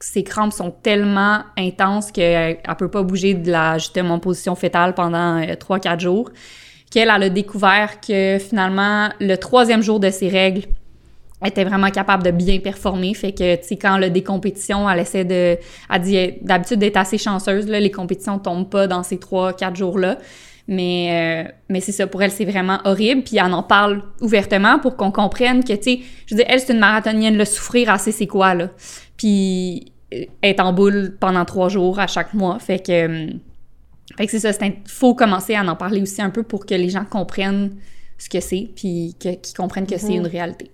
ses 0.00 0.22
crampes 0.22 0.52
sont 0.52 0.70
tellement 0.70 1.40
intenses 1.56 2.10
qu'elle 2.10 2.58
ne 2.66 2.74
peut 2.74 2.90
pas 2.90 3.02
bouger 3.02 3.34
de 3.34 3.50
la, 3.50 3.78
justement, 3.78 4.18
position 4.18 4.54
fétale 4.54 4.94
pendant 4.94 5.40
3-4 5.40 5.94
euh, 5.94 5.98
jours. 5.98 6.30
Qu'elle 6.90 7.10
elle 7.14 7.22
a 7.22 7.28
découvert 7.28 8.00
que 8.00 8.38
finalement, 8.38 9.10
le 9.20 9.36
troisième 9.36 9.82
jour 9.82 10.00
de 10.00 10.10
ses 10.10 10.28
règles, 10.28 10.64
était 11.44 11.64
vraiment 11.64 11.90
capable 11.90 12.22
de 12.22 12.30
bien 12.30 12.58
performer. 12.58 13.14
Fait 13.14 13.32
que, 13.32 13.56
tu 13.56 13.68
sais, 13.68 13.76
quand 13.76 13.96
elle 13.96 14.04
a 14.04 14.10
des 14.10 14.22
compétitions, 14.22 14.88
elle 14.88 15.00
essaie 15.00 15.24
de... 15.24 15.56
Elle 15.90 16.00
dit 16.02 16.32
d'habitude 16.42 16.78
d'être 16.78 16.96
assez 16.96 17.18
chanceuse, 17.18 17.66
là, 17.66 17.80
les 17.80 17.90
compétitions 17.90 18.38
tombent 18.38 18.68
pas 18.68 18.86
dans 18.86 19.02
ces 19.02 19.16
3-4 19.16 19.76
jours-là. 19.76 20.18
Mais, 20.68 21.46
euh, 21.46 21.50
mais 21.68 21.80
c'est 21.80 21.92
ça, 21.92 22.06
pour 22.06 22.22
elle, 22.22 22.30
c'est 22.30 22.44
vraiment 22.44 22.78
horrible. 22.84 23.22
Puis 23.24 23.38
elle 23.38 23.52
en 23.52 23.62
parle 23.62 24.02
ouvertement 24.20 24.78
pour 24.78 24.96
qu'on 24.96 25.10
comprenne 25.10 25.64
que, 25.64 25.72
tu 25.72 25.82
sais, 25.82 26.00
je 26.26 26.34
veux 26.34 26.42
dire, 26.42 26.46
elle, 26.48 26.60
c'est 26.60 26.72
une 26.72 26.78
marathonienne, 26.78 27.36
le 27.36 27.44
souffrir 27.44 27.90
assez, 27.90 28.12
c'est 28.12 28.26
quoi, 28.28 28.54
là? 28.54 28.68
Puis 29.16 29.92
être 30.42 30.60
en 30.60 30.72
boule 30.72 31.16
pendant 31.20 31.44
trois 31.44 31.68
jours 31.68 31.98
à 31.98 32.06
chaque 32.06 32.34
mois. 32.34 32.58
Fait 32.58 32.84
que, 32.84 32.92
euh, 32.92 33.30
fait 34.16 34.26
que 34.26 34.32
c'est 34.38 34.52
ça, 34.52 34.66
il 34.66 34.74
faut 34.86 35.14
commencer 35.14 35.54
à 35.54 35.62
en 35.64 35.76
parler 35.76 36.02
aussi 36.02 36.20
un 36.20 36.30
peu 36.30 36.42
pour 36.42 36.66
que 36.66 36.74
les 36.74 36.88
gens 36.88 37.04
comprennent 37.04 37.76
ce 38.18 38.28
que 38.28 38.40
c'est, 38.40 38.68
puis 38.74 39.16
qu'ils 39.18 39.38
comprennent 39.56 39.86
que 39.86 39.98
c'est 39.98 40.10
mhm. 40.10 40.24
une 40.24 40.26
réalité. 40.26 40.70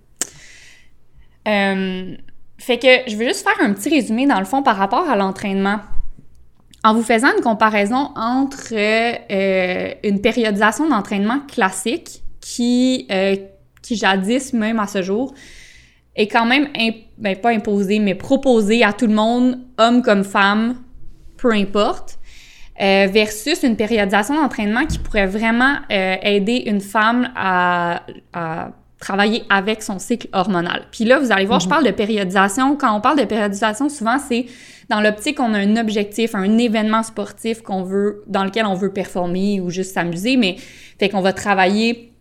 Euh, 1.47 2.15
fait 2.59 2.79
que 2.79 3.11
je 3.11 3.17
veux 3.17 3.27
juste 3.27 3.47
faire 3.47 3.65
un 3.65 3.73
petit 3.73 3.89
résumé 3.89 4.27
dans 4.27 4.39
le 4.39 4.45
fond 4.45 4.63
par 4.63 4.77
rapport 4.77 5.09
à 5.09 5.17
l'entraînement. 5.17 5.81
En 6.85 6.95
vous 6.95 7.03
faisant 7.03 7.29
une 7.37 7.43
comparaison 7.43 8.11
entre 8.17 8.73
euh, 8.73 9.95
une 10.05 10.21
périodisation 10.21 10.89
d'entraînement 10.89 11.41
classique 11.41 12.23
qui, 12.41 13.07
euh, 13.11 13.37
qui 13.83 13.97
jadis, 13.97 14.53
même 14.53 14.79
à 14.79 14.87
ce 14.87 15.03
jour, 15.03 15.35
est 16.15 16.29
quand 16.29 16.47
même, 16.47 16.69
ben, 17.19 17.37
pas 17.37 17.51
imposée, 17.51 17.99
mais 17.99 18.15
proposée 18.15 18.85
à 18.85 18.93
tout 18.93 19.07
le 19.07 19.15
monde, 19.15 19.59
homme 19.79 20.03
comme 20.03 20.25
femme, 20.25 20.77
peu 21.37 21.53
importe, 21.53 22.19
versus 22.79 23.63
une 23.63 23.77
périodisation 23.77 24.35
d'entraînement 24.35 24.87
qui 24.87 24.99
pourrait 24.99 25.27
vraiment 25.27 25.77
aider 25.91 26.63
une 26.67 26.81
femme 26.81 27.31
à 27.35 28.03
travailler 29.07 29.45
avec 29.51 29.85
son 29.85 30.01
cycle 30.01 30.27
hormonal. 30.33 30.87
Puis 30.91 31.05
là, 31.05 31.21
vous 31.21 31.31
allez 31.31 31.47
voir, 31.47 31.61
je 31.61 31.67
mhm. 31.67 31.71
parle 31.71 31.85
de 31.87 31.93
périodisation. 31.93 32.75
Quand 32.75 32.93
on 32.97 33.01
parle 33.01 33.21
de 33.21 33.25
périodisation, 33.25 33.89
souvent, 33.89 34.19
c'est 34.19 34.47
dans 34.89 35.01
l'optique, 35.01 35.39
on 35.39 35.55
a 35.55 35.59
un 35.59 35.77
objectif, 35.77 36.35
un 36.35 36.59
événement 36.59 37.05
sportif 37.05 37.63
qu'on 37.63 37.85
veut, 37.85 38.25
dans 38.27 38.43
lequel 38.43 38.67
on 38.67 38.75
veut 38.75 38.93
performer 38.93 39.61
ou 39.61 39.71
juste 39.71 39.95
s'amuser, 39.95 40.37
mais 40.37 40.57
fait 40.99 41.09
qu'on 41.09 41.21
va 41.21 41.33
travailler 41.33 42.13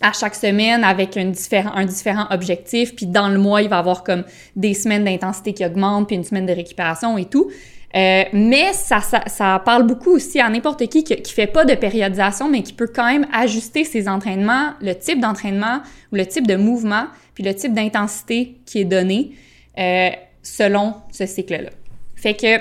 à 0.00 0.12
chaque 0.12 0.36
semaine 0.36 0.84
avec 0.84 1.16
un 1.16 1.26
différent, 1.26 1.72
un 1.74 1.84
différent 1.84 2.26
objectif, 2.30 2.94
puis 2.94 3.06
dans 3.06 3.28
le 3.28 3.38
mois, 3.38 3.62
il 3.62 3.68
va 3.68 3.76
y 3.76 3.78
avoir 3.80 4.04
comme 4.04 4.22
des 4.54 4.74
semaines 4.74 5.04
d'intensité 5.04 5.52
qui 5.52 5.66
augmentent, 5.66 6.06
puis 6.06 6.16
une 6.16 6.24
semaine 6.24 6.46
de 6.46 6.52
récupération 6.52 7.18
et 7.18 7.24
tout. 7.24 7.50
Euh, 7.96 8.24
mais 8.32 8.72
ça, 8.72 9.62
parle 9.64 9.84
beaucoup 9.84 10.10
aussi 10.10 10.38
à 10.38 10.48
n'importe 10.48 10.86
qui 10.86 11.02
qui, 11.02 11.16
qui 11.16 11.32
fait 11.32 11.48
pas 11.48 11.64
de 11.64 11.74
périodisation, 11.74 12.48
mais 12.48 12.62
qui 12.62 12.72
peut 12.72 12.86
quand 12.86 13.06
même 13.06 13.26
ajuster 13.32 13.84
ses 13.84 14.08
entraînements, 14.08 14.74
le 14.80 14.94
type 14.94 15.20
d'entraînement 15.20 15.80
ou 16.12 16.16
le 16.16 16.26
type 16.26 16.46
de 16.46 16.54
mouvement, 16.54 17.06
puis 17.34 17.42
le 17.42 17.54
type 17.54 17.74
d'intensité 17.74 18.60
qui 18.64 18.80
est 18.80 18.84
donné 18.84 19.32
euh, 19.78 20.10
selon 20.42 20.94
ce 21.10 21.26
cycle-là. 21.26 21.70
Fait 22.14 22.34
que 22.34 22.58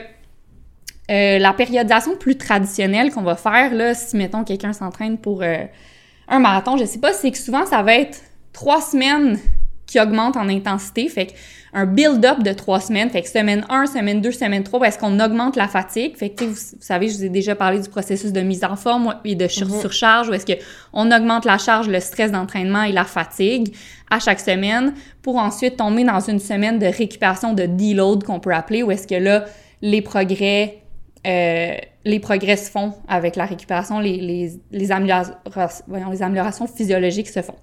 euh, 1.12 1.40
la 1.40 1.54
périodisation 1.54 2.16
plus 2.18 2.38
traditionnelle 2.38 3.12
qu'on 3.12 3.22
va 3.22 3.36
faire, 3.36 3.74
là, 3.74 3.94
si 3.94 4.18
mettons 4.18 4.44
quelqu'un 4.44 4.74
s'entraîne 4.74 5.18
pour 5.20 5.44
un 5.44 6.40
marathon, 6.40 6.78
je 6.78 6.86
sais 6.86 7.00
pas, 7.00 7.14
c'est 7.14 7.30
que 7.32 7.38
souvent 7.38 7.66
ça 7.68 7.84
va 7.84 7.96
être 7.96 8.20
trois 8.52 8.82
semaines 8.82 9.38
qui 9.90 10.00
augmentent 10.00 10.38
en 10.38 10.48
intensité. 10.48 11.10
Fait 11.10 11.34
un 11.74 11.86
build-up 11.86 12.44
de 12.44 12.54
trois 12.54 12.80
semaines. 12.80 13.10
Fait 13.10 13.22
que 13.22 13.30
semaine 13.30 13.66
1, 13.70 13.88
semaine 13.88 14.22
2, 14.22 14.32
semaine 14.32 14.64
3, 14.64 14.88
est-ce 14.88 15.00
qu'on 15.00 15.20
augmente 15.20 15.56
la 15.56 15.68
fatigue? 15.68 16.16
Fait 16.16 16.30
que, 16.30 16.46
vous, 16.46 16.52
vous, 16.52 16.78
savez, 16.80 17.10
je 17.10 17.18
vous 17.18 17.26
ai 17.26 17.30
déjà 17.30 17.56
parlé 17.56 17.80
du 17.80 17.90
processus 17.90 18.32
de 18.32 18.42
mise 18.42 18.64
en 18.64 18.76
forme 18.76 19.16
et 19.26 19.36
de 19.36 19.46
mm-hmm. 19.46 19.82
surcharge, 19.82 20.30
où 20.30 20.34
est-ce 20.34 20.46
qu'on 20.46 21.12
augmente 21.12 21.46
la 21.46 21.58
charge, 21.58 21.90
le 21.90 22.00
stress 22.00 22.32
d'entraînement 22.32 22.84
et 22.84 22.92
la 22.92 23.04
fatigue 23.04 23.76
à 24.12 24.20
chaque 24.20 24.40
semaine 24.40 24.94
pour 25.22 25.38
ensuite 25.38 25.78
tomber 25.78 26.04
dans 26.04 26.20
une 26.20 26.40
semaine 26.40 26.80
de 26.80 26.88
récupération 26.88 27.54
de 27.54 27.66
deload 27.66 28.24
qu'on 28.24 28.40
peut 28.40 28.54
appeler, 28.54 28.84
où 28.84 28.92
est-ce 28.92 29.08
que 29.08 29.16
là, 29.16 29.46
les 29.82 30.02
progrès, 30.02 30.80
euh, 31.28 31.74
les 32.06 32.20
progrès 32.20 32.58
se 32.58 32.72
font 32.72 32.94
avec 33.08 33.36
la 33.36 33.46
récupération, 33.46 34.00
les, 34.00 34.18
les, 34.18 34.52
les, 34.72 34.92
améliorations, 34.92 35.36
voyons, 35.88 36.10
les 36.10 36.24
améliorations 36.24 36.68
physiologiques 36.68 37.30
se 37.30 37.42
font. 37.42 37.56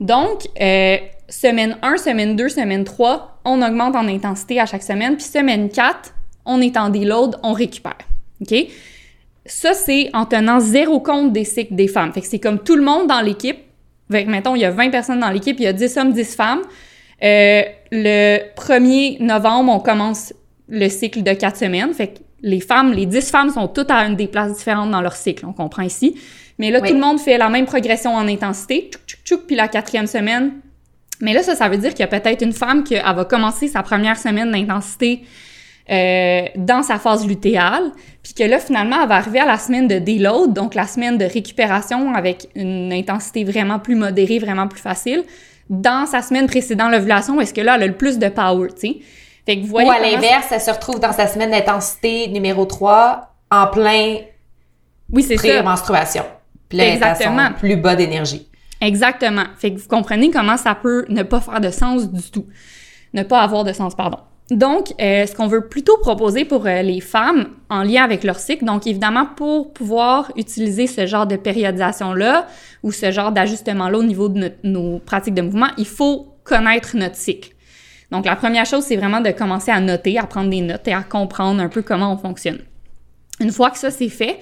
Donc, 0.00 0.48
euh, 0.60 0.96
semaine 1.28 1.78
1, 1.82 1.96
semaine 1.96 2.36
2, 2.36 2.48
semaine 2.48 2.84
3, 2.84 3.40
on 3.44 3.62
augmente 3.62 3.96
en 3.96 4.06
intensité 4.08 4.60
à 4.60 4.66
chaque 4.66 4.82
semaine. 4.82 5.16
Puis 5.16 5.24
semaine 5.24 5.68
4, 5.68 6.14
on 6.44 6.60
est 6.60 6.76
en 6.76 6.90
deload, 6.90 7.36
on 7.42 7.52
récupère. 7.52 7.98
OK? 8.40 8.54
Ça, 9.46 9.74
c'est 9.74 10.10
en 10.14 10.24
tenant 10.24 10.60
zéro 10.60 11.00
compte 11.00 11.32
des 11.32 11.44
cycles 11.44 11.74
des 11.74 11.88
femmes. 11.88 12.12
Fait 12.12 12.20
que 12.20 12.26
c'est 12.26 12.38
comme 12.38 12.58
tout 12.58 12.76
le 12.76 12.82
monde 12.82 13.06
dans 13.08 13.20
l'équipe. 13.20 13.58
Mettons, 14.10 14.54
il 14.54 14.62
y 14.62 14.64
a 14.64 14.70
20 14.70 14.90
personnes 14.90 15.20
dans 15.20 15.30
l'équipe, 15.30 15.56
il 15.58 15.64
y 15.64 15.66
a 15.66 15.72
10 15.72 15.96
hommes, 15.98 16.12
10 16.12 16.34
femmes. 16.34 16.62
Euh, 17.22 17.62
le 17.90 18.38
1er 18.56 19.22
novembre, 19.22 19.72
on 19.72 19.80
commence 19.80 20.32
le 20.68 20.88
cycle 20.88 21.22
de 21.22 21.32
4 21.32 21.56
semaines. 21.56 21.92
Fait 21.94 22.08
que 22.08 22.18
les 22.42 22.60
femmes, 22.60 22.92
les 22.92 23.06
10 23.06 23.30
femmes 23.30 23.50
sont 23.50 23.68
toutes 23.68 23.90
à 23.90 24.04
une 24.04 24.16
des 24.16 24.26
places 24.26 24.56
différentes 24.56 24.90
dans 24.90 25.00
leur 25.00 25.14
cycle, 25.16 25.46
on 25.46 25.52
comprend 25.52 25.82
ici. 25.82 26.16
Mais 26.58 26.70
là, 26.70 26.80
tout 26.80 26.92
le 26.92 27.00
monde 27.00 27.20
fait 27.20 27.38
la 27.38 27.48
même 27.48 27.66
progression 27.66 28.14
en 28.14 28.28
intensité, 28.28 28.90
tchouk, 28.90 29.02
tchouk, 29.06 29.20
tchouk, 29.24 29.40
puis 29.46 29.56
la 29.56 29.68
quatrième 29.68 30.06
semaine. 30.06 30.52
Mais 31.20 31.32
là, 31.32 31.42
ça, 31.42 31.54
ça 31.54 31.68
veut 31.68 31.78
dire 31.78 31.90
qu'il 31.90 32.00
y 32.00 32.04
a 32.04 32.08
peut-être 32.08 32.42
une 32.42 32.52
femme 32.52 32.84
qui 32.84 32.94
va 32.94 33.24
commencer 33.24 33.68
sa 33.68 33.82
première 33.82 34.18
semaine 34.18 34.50
d'intensité 34.50 35.22
euh, 35.90 36.46
dans 36.56 36.82
sa 36.82 36.98
phase 36.98 37.26
lutéale, 37.26 37.92
puis 38.22 38.34
que 38.34 38.44
là, 38.44 38.58
finalement, 38.58 39.02
elle 39.02 39.08
va 39.08 39.16
arriver 39.16 39.40
à 39.40 39.46
la 39.46 39.58
semaine 39.58 39.86
de 39.86 39.98
deload, 39.98 40.52
donc 40.52 40.74
la 40.74 40.86
semaine 40.86 41.18
de 41.18 41.24
récupération 41.24 42.14
avec 42.14 42.48
une 42.54 42.92
intensité 42.92 43.44
vraiment 43.44 43.78
plus 43.78 43.94
modérée, 43.94 44.38
vraiment 44.38 44.66
plus 44.66 44.80
facile, 44.80 45.24
dans 45.68 46.06
sa 46.06 46.22
semaine 46.22 46.46
précédant 46.46 46.88
l'ovulation, 46.88 47.40
est-ce 47.40 47.54
que 47.54 47.60
là, 47.60 47.74
elle 47.76 47.82
a 47.82 47.86
le 47.86 47.96
plus 47.96 48.18
de 48.18 48.28
power, 48.28 48.68
tu 48.68 48.88
sais? 48.88 48.96
Fait 49.46 49.56
que 49.56 49.62
vous 49.62 49.68
voyez 49.68 49.88
Ou 49.88 49.92
à 49.92 49.98
l'inverse, 49.98 50.46
elle 50.50 50.60
se 50.60 50.70
retrouve 50.70 51.00
dans 51.00 51.12
sa 51.12 51.26
semaine 51.26 51.50
d'intensité 51.50 52.28
numéro 52.28 52.64
3 52.64 53.34
en 53.50 53.66
plein 53.66 54.18
oui, 55.12 55.22
c'est 55.22 55.36
ça. 55.36 55.62
menstruation 55.62 56.24
Exactement. 56.70 57.52
plus 57.52 57.76
bas 57.76 57.96
d'énergie. 57.96 58.48
Exactement. 58.80 59.44
Fait 59.56 59.72
que 59.72 59.78
vous 59.78 59.88
comprenez 59.88 60.30
comment 60.30 60.56
ça 60.56 60.74
peut 60.74 61.04
ne 61.08 61.22
pas 61.22 61.40
faire 61.40 61.60
de 61.60 61.70
sens 61.70 62.10
du 62.10 62.30
tout. 62.30 62.46
Ne 63.12 63.22
pas 63.22 63.40
avoir 63.40 63.64
de 63.64 63.72
sens, 63.72 63.94
pardon. 63.94 64.18
Donc, 64.50 64.92
euh, 65.00 65.24
ce 65.24 65.34
qu'on 65.34 65.46
veut 65.46 65.68
plutôt 65.68 65.96
proposer 65.98 66.44
pour 66.44 66.66
euh, 66.66 66.82
les 66.82 67.00
femmes 67.00 67.48
en 67.70 67.82
lien 67.82 68.04
avec 68.04 68.24
leur 68.24 68.38
cycle, 68.38 68.66
donc 68.66 68.86
évidemment 68.86 69.24
pour 69.24 69.72
pouvoir 69.72 70.32
utiliser 70.36 70.86
ce 70.86 71.06
genre 71.06 71.26
de 71.26 71.36
périodisation-là 71.36 72.46
ou 72.82 72.92
ce 72.92 73.10
genre 73.10 73.32
d'ajustement-là 73.32 73.96
au 73.96 74.02
niveau 74.02 74.28
de 74.28 74.52
nos 74.62 74.98
pratiques 74.98 75.32
de 75.32 75.40
mouvement, 75.40 75.68
il 75.78 75.86
faut 75.86 76.36
connaître 76.44 76.94
notre 76.94 77.16
cycle. 77.16 77.52
Donc, 78.10 78.26
la 78.26 78.36
première 78.36 78.66
chose, 78.66 78.84
c'est 78.84 78.96
vraiment 78.96 79.22
de 79.22 79.30
commencer 79.30 79.70
à 79.70 79.80
noter, 79.80 80.18
à 80.18 80.26
prendre 80.26 80.50
des 80.50 80.60
notes 80.60 80.86
et 80.86 80.92
à 80.92 81.02
comprendre 81.02 81.62
un 81.62 81.70
peu 81.70 81.80
comment 81.80 82.12
on 82.12 82.18
fonctionne. 82.18 82.58
Une 83.40 83.50
fois 83.50 83.70
que 83.70 83.78
ça 83.78 83.90
c'est 83.90 84.10
fait, 84.10 84.38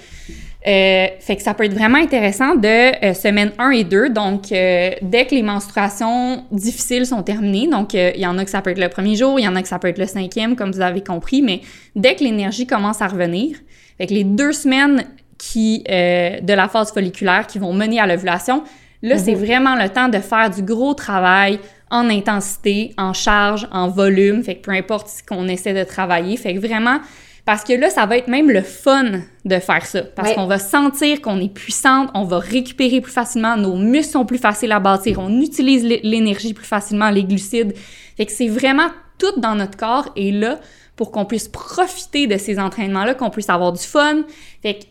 euh, 0.65 1.07
fait 1.19 1.37
que 1.37 1.43
ça 1.43 1.55
peut 1.55 1.65
être 1.65 1.75
vraiment 1.75 1.99
intéressant 1.99 2.55
de 2.55 3.05
euh, 3.05 3.15
semaine 3.15 3.51
1 3.59 3.71
et 3.71 3.85
2. 3.85 4.11
Donc, 4.11 4.53
euh, 4.53 4.93
dès 5.03 5.27
que 5.27 5.35
les 5.35 5.43
menstruations 5.43 6.45
difficiles 6.53 7.05
sont 7.05 7.23
terminées, 7.25 7.67
donc 7.67 7.95
il 7.95 8.21
y 8.21 8.27
en 8.27 8.39
a 8.39 8.45
que 8.45 8.51
ça 8.51 8.63
peut 8.63 8.71
être 8.71 8.81
le 8.81 8.89
premier 8.89 9.17
jour, 9.17 9.41
il 9.41 9.43
y 9.43 9.49
en 9.49 9.57
a 9.57 9.63
que 9.63 9.69
ça 9.69 9.81
peut 9.81 9.89
être 9.89 9.99
le 9.99 10.07
cinquième, 10.07 10.55
comme 10.55 10.71
vous 10.71 10.81
avez 10.81 11.03
compris, 11.03 11.43
mais 11.43 11.63
dès 11.97 12.15
que 12.15 12.23
l'énergie 12.23 12.67
commence 12.67 13.03
à 13.03 13.09
revenir, 13.09 13.57
fait 13.99 14.07
que 14.07 14.15
les 14.15 14.25
deux 14.25 14.53
semaines 14.53 15.05
qui, 15.37 15.83
de 15.83 16.53
la 16.53 16.69
phase 16.69 16.93
folliculaire 16.93 17.49
qui 17.49 17.59
vont 17.59 17.73
mener 17.73 17.99
à 17.99 18.07
l'ovulation, 18.07 18.63
là, 19.03 19.19
c'est 19.19 19.35
mhm. 19.35 19.45
vraiment 19.45 19.75
le 19.75 19.89
temps 19.89 20.09
de 20.09 20.19
faire 20.19 20.49
du 20.51 20.63
gros 20.63 20.95
travail 20.95 21.59
en 21.91 22.09
intensité, 22.09 22.95
en 22.97 23.13
charge, 23.13 23.67
en 23.73 23.89
volume, 23.89 24.45
fait 24.45 24.55
que 24.57 24.63
peu 24.63 24.71
importe 24.71 25.09
ce 25.09 25.23
qu'on 25.25 25.49
essaie 25.49 25.75
de 25.75 25.85
travailler, 25.85 26.37
fait 26.37 26.55
que 26.55 26.61
vraiment 26.61 27.01
parce 27.45 27.65
que 27.65 27.73
là, 27.73 27.91
ça 27.91 28.07
va 28.07 28.17
être 28.17 28.29
même 28.29 28.51
le 28.51 28.63
fun 28.63 29.23
de 29.45 29.59
faire 29.59 29.85
ça. 29.85 30.03
Parce 30.03 30.33
qu'on 30.35 30.47
va 30.47 30.59
sentir 30.59 31.21
qu'on 31.21 31.41
est 31.41 31.53
puissante, 31.53 32.09
on 32.15 32.25
va 32.25 32.39
récupérer 32.39 33.01
plus 33.01 33.13
facilement, 33.13 33.57
nos 33.57 33.77
muscles 33.77 34.13
sont 34.13 34.25
plus 34.25 34.39
faciles 34.39 34.71
à 34.73 34.79
bâtir, 34.79 35.19
on 35.19 35.41
utilise 35.41 35.85
l'énergie 35.85 36.55
plus 36.55 36.67
facilement, 36.67 37.11
les 37.11 37.25
glucides. 37.25 37.75
Fait 38.17 38.27
que 38.27 38.33
c'est 38.33 38.49
vraiment 38.49 38.89
tout 39.19 39.41
dans 39.41 39.57
notre 39.57 39.77
corps 39.77 40.09
et 40.15 40.31
là 40.31 40.61
pour 40.95 41.11
qu'on 41.11 41.25
puisse 41.25 41.49
profiter 41.49 42.27
de 42.27 42.37
ces 42.37 42.59
entraînements-là, 42.59 43.15
qu'on 43.15 43.31
puisse 43.31 43.51
avoir 43.51 43.73
du 43.73 43.83
fun. 43.83 44.23
Fait 44.63 44.75
que 44.75 44.85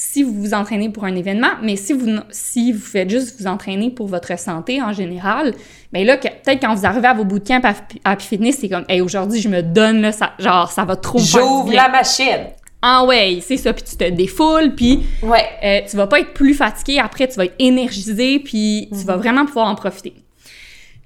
si 0.00 0.22
vous 0.22 0.32
vous 0.32 0.54
entraînez 0.54 0.90
pour 0.90 1.02
un 1.02 1.16
événement, 1.16 1.50
mais 1.60 1.74
si 1.74 1.92
vous, 1.92 2.06
si 2.30 2.70
vous 2.70 2.80
faites 2.80 3.10
juste 3.10 3.40
vous 3.40 3.48
entraîner 3.48 3.90
pour 3.90 4.06
votre 4.06 4.38
santé 4.38 4.80
en 4.80 4.92
général, 4.92 5.54
bien 5.92 6.04
là, 6.04 6.16
peut-être 6.16 6.60
quand 6.60 6.72
vous 6.72 6.86
arrivez 6.86 7.08
à 7.08 7.14
vos 7.14 7.24
bootcamps 7.24 7.60
à 7.64 8.12
Happy 8.12 8.24
Fitness, 8.24 8.58
c'est 8.60 8.68
comme, 8.68 8.84
hey, 8.88 9.00
aujourd'hui, 9.00 9.40
je 9.40 9.48
me 9.48 9.60
donne, 9.60 10.00
là, 10.00 10.12
ça, 10.12 10.34
genre, 10.38 10.70
ça 10.70 10.84
va 10.84 10.94
trop 10.94 11.18
J'ouvre 11.18 11.72
la 11.72 11.88
machine! 11.88 12.46
Ah 12.80 13.04
ouais, 13.06 13.40
c'est 13.42 13.56
ça, 13.56 13.72
puis 13.72 13.82
tu 13.82 13.96
te 13.96 14.08
défoules, 14.08 14.76
puis 14.76 15.02
ouais. 15.24 15.44
Euh, 15.64 15.80
tu 15.90 15.96
vas 15.96 16.06
pas 16.06 16.20
être 16.20 16.32
plus 16.32 16.54
fatigué, 16.54 17.00
après 17.00 17.26
tu 17.26 17.34
vas 17.34 17.46
être 17.46 17.56
énergisé, 17.58 18.38
puis 18.38 18.88
tu 18.92 19.04
vas 19.04 19.16
mhm. 19.16 19.22
vraiment 19.22 19.46
pouvoir 19.46 19.66
en 19.66 19.74
profiter. 19.74 20.14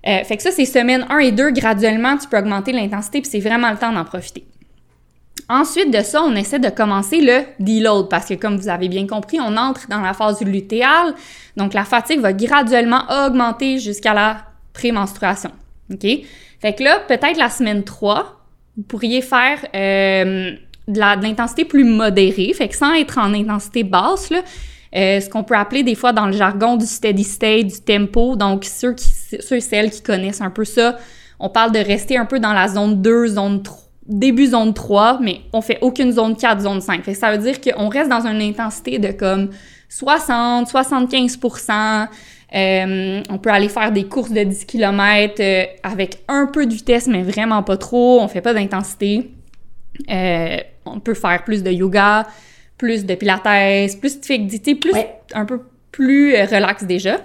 Euh, 0.06 0.22
fait 0.24 0.36
que 0.36 0.42
ça, 0.42 0.50
c'est 0.50 0.66
semaine 0.66 1.06
1 1.08 1.18
et 1.20 1.32
2, 1.32 1.52
graduellement, 1.52 2.18
tu 2.18 2.28
peux 2.28 2.36
augmenter 2.36 2.72
l'intensité, 2.72 3.22
puis 3.22 3.30
c'est 3.30 3.40
vraiment 3.40 3.70
le 3.70 3.78
temps 3.78 3.90
d'en 3.94 4.04
profiter. 4.04 4.44
Ensuite 5.52 5.92
de 5.92 6.00
ça, 6.02 6.22
on 6.22 6.34
essaie 6.34 6.60
de 6.60 6.70
commencer 6.70 7.20
le 7.20 7.42
deload 7.60 8.08
parce 8.08 8.24
que 8.24 8.32
comme 8.32 8.56
vous 8.56 8.70
avez 8.70 8.88
bien 8.88 9.06
compris, 9.06 9.38
on 9.38 9.58
entre 9.58 9.86
dans 9.86 10.00
la 10.00 10.14
phase 10.14 10.40
lutéale. 10.40 11.12
Donc 11.58 11.74
la 11.74 11.84
fatigue 11.84 12.20
va 12.20 12.32
graduellement 12.32 13.02
augmenter 13.26 13.78
jusqu'à 13.78 14.14
la 14.14 14.46
prémenstruation. 14.72 15.50
OK? 15.92 16.06
Fait 16.58 16.72
que 16.72 16.82
là, 16.82 17.00
peut-être 17.06 17.36
la 17.36 17.50
semaine 17.50 17.84
3, 17.84 18.40
vous 18.78 18.82
pourriez 18.84 19.20
faire 19.20 19.58
euh, 19.74 20.52
de 20.88 20.98
l'intensité 20.98 21.66
plus 21.66 21.84
modérée, 21.84 22.54
fait 22.54 22.68
que 22.68 22.74
sans 22.74 22.94
être 22.94 23.18
en 23.18 23.34
intensité 23.34 23.84
basse, 23.84 24.30
là, 24.30 24.40
euh, 24.96 25.20
ce 25.20 25.28
qu'on 25.28 25.44
peut 25.44 25.56
appeler 25.56 25.82
des 25.82 25.94
fois 25.94 26.14
dans 26.14 26.24
le 26.24 26.32
jargon 26.32 26.78
du 26.78 26.86
steady 26.86 27.24
state, 27.24 27.66
du 27.66 27.80
tempo. 27.82 28.36
Donc, 28.36 28.64
ceux, 28.64 28.96
ceux 28.96 29.56
et 29.56 29.60
celles 29.60 29.90
qui 29.90 30.02
connaissent 30.02 30.40
un 30.40 30.50
peu 30.50 30.64
ça, 30.64 30.96
on 31.38 31.50
parle 31.50 31.72
de 31.72 31.78
rester 31.78 32.16
un 32.16 32.24
peu 32.24 32.40
dans 32.40 32.54
la 32.54 32.68
zone 32.68 33.02
2, 33.02 33.26
zone 33.26 33.62
3, 33.62 33.81
début 34.06 34.46
zone 34.46 34.74
3, 34.74 35.18
mais 35.20 35.40
on 35.52 35.60
fait 35.60 35.78
aucune 35.80 36.12
zone 36.12 36.36
4, 36.36 36.60
zone 36.62 36.80
5. 36.80 37.04
Fait 37.04 37.14
ça 37.14 37.30
veut 37.30 37.38
dire 37.38 37.60
qu'on 37.60 37.88
reste 37.88 38.10
dans 38.10 38.26
une 38.26 38.40
intensité 38.40 38.98
de 38.98 39.12
comme 39.12 39.50
60, 39.88 40.70
75% 40.70 42.08
euh, 42.54 43.22
on 43.30 43.38
peut 43.38 43.50
aller 43.50 43.68
faire 43.68 43.92
des 43.92 44.04
courses 44.04 44.30
de 44.30 44.42
10 44.42 44.66
km 44.66 45.36
euh, 45.40 45.64
avec 45.82 46.18
un 46.28 46.46
peu 46.46 46.66
de 46.66 46.74
vitesse, 46.74 47.06
mais 47.06 47.22
vraiment 47.22 47.62
pas 47.62 47.76
trop. 47.76 48.20
On 48.20 48.28
fait 48.28 48.42
pas 48.42 48.52
d'intensité. 48.52 49.30
Euh, 50.10 50.56
on 50.84 51.00
peut 51.00 51.14
faire 51.14 51.44
plus 51.44 51.62
de 51.62 51.70
yoga, 51.70 52.26
plus 52.76 53.06
de 53.06 53.14
pilates, 53.14 53.42
plus 54.00 54.20
de 54.20 54.24
flexibilité, 54.24 54.74
plus 54.74 54.92
un 55.32 55.44
peu 55.44 55.62
plus 55.90 56.34
relax 56.34 56.84
déjà. 56.84 57.20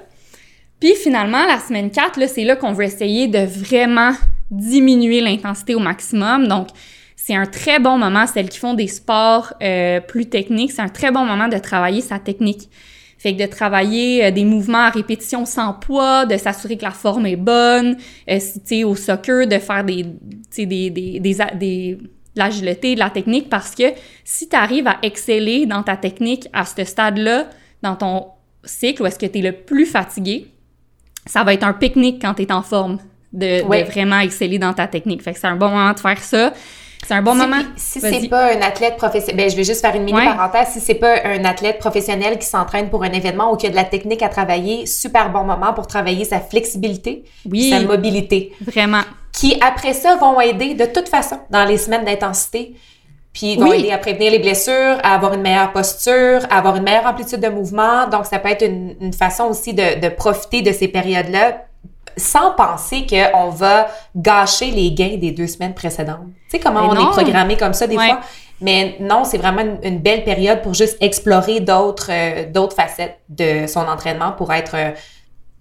Puis 0.79 0.93
finalement, 0.95 1.45
la 1.45 1.59
semaine 1.59 1.89
4, 1.89 2.27
c'est 2.29 2.43
là 2.43 2.55
qu'on 2.55 2.73
veut 2.73 2.85
essayer 2.85 3.27
de 3.27 3.39
vraiment 3.39 4.11
diminuer 4.51 5.21
l'intensité 5.21 5.75
au 5.75 5.79
maximum. 5.79 6.47
Donc, 6.47 6.69
c'est 7.15 7.35
un 7.35 7.45
très 7.45 7.79
bon 7.79 7.97
moment, 7.97 8.25
celles 8.25 8.47
qui 8.47 8.57
font 8.57 8.73
des 8.73 8.87
sports 8.87 9.53
euh, 9.61 9.99
plus 9.99 10.27
techniques, 10.27 10.71
c'est 10.71 10.81
un 10.81 10.87
très 10.87 11.11
bon 11.11 11.25
moment 11.25 11.47
de 11.47 11.57
travailler 11.57 12.01
sa 12.01 12.19
technique. 12.19 12.69
Fait 13.17 13.35
que 13.35 13.41
de 13.41 13.47
travailler 13.47 14.25
euh, 14.25 14.31
des 14.31 14.45
mouvements 14.45 14.85
à 14.85 14.89
répétition 14.89 15.45
sans 15.45 15.73
poids, 15.73 16.25
de 16.25 16.37
s'assurer 16.37 16.77
que 16.77 16.85
la 16.85 16.91
forme 16.91 17.25
est 17.25 17.35
bonne, 17.35 17.97
euh, 18.29 18.39
si 18.39 18.61
tu 18.61 18.83
au 18.83 18.95
soccer, 18.95 19.47
de 19.47 19.57
faire 19.57 19.83
des, 19.83 20.05
des, 20.55 20.89
des, 20.89 21.19
des, 21.19 21.29
de 21.29 21.97
l'agilité, 22.35 22.93
de 22.93 22.99
la 22.99 23.09
technique, 23.09 23.49
parce 23.49 23.75
que 23.75 23.83
si 24.23 24.47
tu 24.47 24.55
arrives 24.55 24.87
à 24.87 24.97
exceller 25.01 25.65
dans 25.65 25.83
ta 25.83 25.97
technique 25.97 26.47
à 26.53 26.63
ce 26.63 26.83
stade-là, 26.85 27.49
dans 27.81 27.95
ton 27.95 28.27
cycle, 28.63 29.01
où 29.01 29.05
est-ce 29.05 29.19
que 29.19 29.25
tu 29.25 29.39
es 29.39 29.41
le 29.41 29.51
plus 29.51 29.85
fatigué, 29.85 30.47
ça 31.25 31.43
va 31.43 31.53
être 31.53 31.65
un 31.65 31.73
pique-nique 31.73 32.21
quand 32.21 32.35
tu 32.35 32.43
es 32.43 32.51
en 32.51 32.61
forme 32.61 32.99
de, 33.33 33.61
vraiment 33.85 34.19
exceller 34.19 34.59
dans 34.59 34.73
ta 34.73 34.87
technique. 34.87 35.21
Fait 35.21 35.33
que 35.33 35.39
c'est 35.39 35.47
un 35.47 35.55
bon 35.55 35.69
moment 35.69 35.93
de 35.93 35.99
faire 35.99 36.19
ça. 36.19 36.53
C'est 37.05 37.13
un 37.13 37.21
bon 37.21 37.35
moment. 37.35 37.61
Si 37.75 38.01
c'est 38.01 38.27
pas 38.27 38.53
un 38.53 38.61
athlète 38.61 38.97
professionnel, 38.97 39.45
ben, 39.45 39.51
je 39.51 39.55
vais 39.55 39.63
juste 39.63 39.81
faire 39.81 39.95
une 39.95 40.03
mini 40.03 40.19
parenthèse. 40.19 40.69
Si 40.69 40.79
c'est 40.79 40.95
pas 40.95 41.25
un 41.25 41.45
athlète 41.45 41.79
professionnel 41.79 42.37
qui 42.37 42.45
s'entraîne 42.45 42.89
pour 42.89 43.03
un 43.03 43.11
événement 43.11 43.51
ou 43.51 43.55
qui 43.55 43.67
a 43.67 43.69
de 43.69 43.75
la 43.75 43.83
technique 43.83 44.21
à 44.23 44.29
travailler, 44.29 44.85
super 44.85 45.31
bon 45.31 45.43
moment 45.43 45.73
pour 45.73 45.87
travailler 45.87 46.25
sa 46.25 46.39
flexibilité, 46.39 47.23
oui, 47.49 47.69
sa 47.69 47.81
mobilité. 47.81 48.51
Vraiment. 48.65 49.01
Qui 49.31 49.57
après 49.61 49.93
ça 49.93 50.15
vont 50.15 50.41
aider 50.41 50.73
de 50.73 50.85
toute 50.85 51.07
façon 51.07 51.37
dans 51.49 51.65
les 51.65 51.77
semaines 51.77 52.05
d'intensité. 52.05 52.75
Puis 53.31 53.55
vont 53.55 53.71
aider 53.71 53.91
à 53.91 53.99
prévenir 53.99 54.31
les 54.31 54.39
blessures, 54.39 54.97
à 55.03 55.13
avoir 55.13 55.35
une 55.35 55.41
meilleure 55.41 55.71
posture, 55.71 56.41
à 56.49 56.57
avoir 56.57 56.75
une 56.75 56.83
meilleure 56.83 57.05
amplitude 57.05 57.39
de 57.39 57.49
mouvement. 57.49 58.07
Donc, 58.07 58.25
ça 58.25 58.39
peut 58.39 58.49
être 58.49 58.65
une, 58.65 59.13
façon 59.13 59.43
aussi 59.43 59.75
de, 59.75 59.99
de 59.99 60.09
profiter 60.09 60.63
de 60.63 60.71
ces 60.71 60.87
périodes-là 60.87 61.67
sans 62.17 62.51
penser 62.51 63.05
qu'on 63.07 63.49
va 63.49 63.87
gâcher 64.15 64.71
les 64.71 64.91
gains 64.91 65.17
des 65.17 65.31
deux 65.31 65.47
semaines 65.47 65.73
précédentes. 65.73 66.27
Tu 66.49 66.57
sais 66.57 66.59
comment 66.59 66.89
on 66.89 66.93
est 66.93 67.11
programmé 67.11 67.55
comme 67.57 67.73
ça 67.73 67.87
des 67.87 67.95
fois? 67.95 68.21
Mais 68.59 68.97
non, 68.99 69.23
c'est 69.23 69.37
vraiment 69.37 69.61
une, 69.83 69.99
belle 69.99 70.23
période 70.23 70.61
pour 70.63 70.73
juste 70.73 70.97
explorer 70.99 71.59
d'autres 71.59 72.09
euh, 72.11 72.51
d'autres 72.51 72.75
facettes 72.75 73.19
de 73.29 73.67
son 73.67 73.81
entraînement 73.81 74.31
pour 74.31 74.51
être 74.51 74.75
euh, 74.75 74.91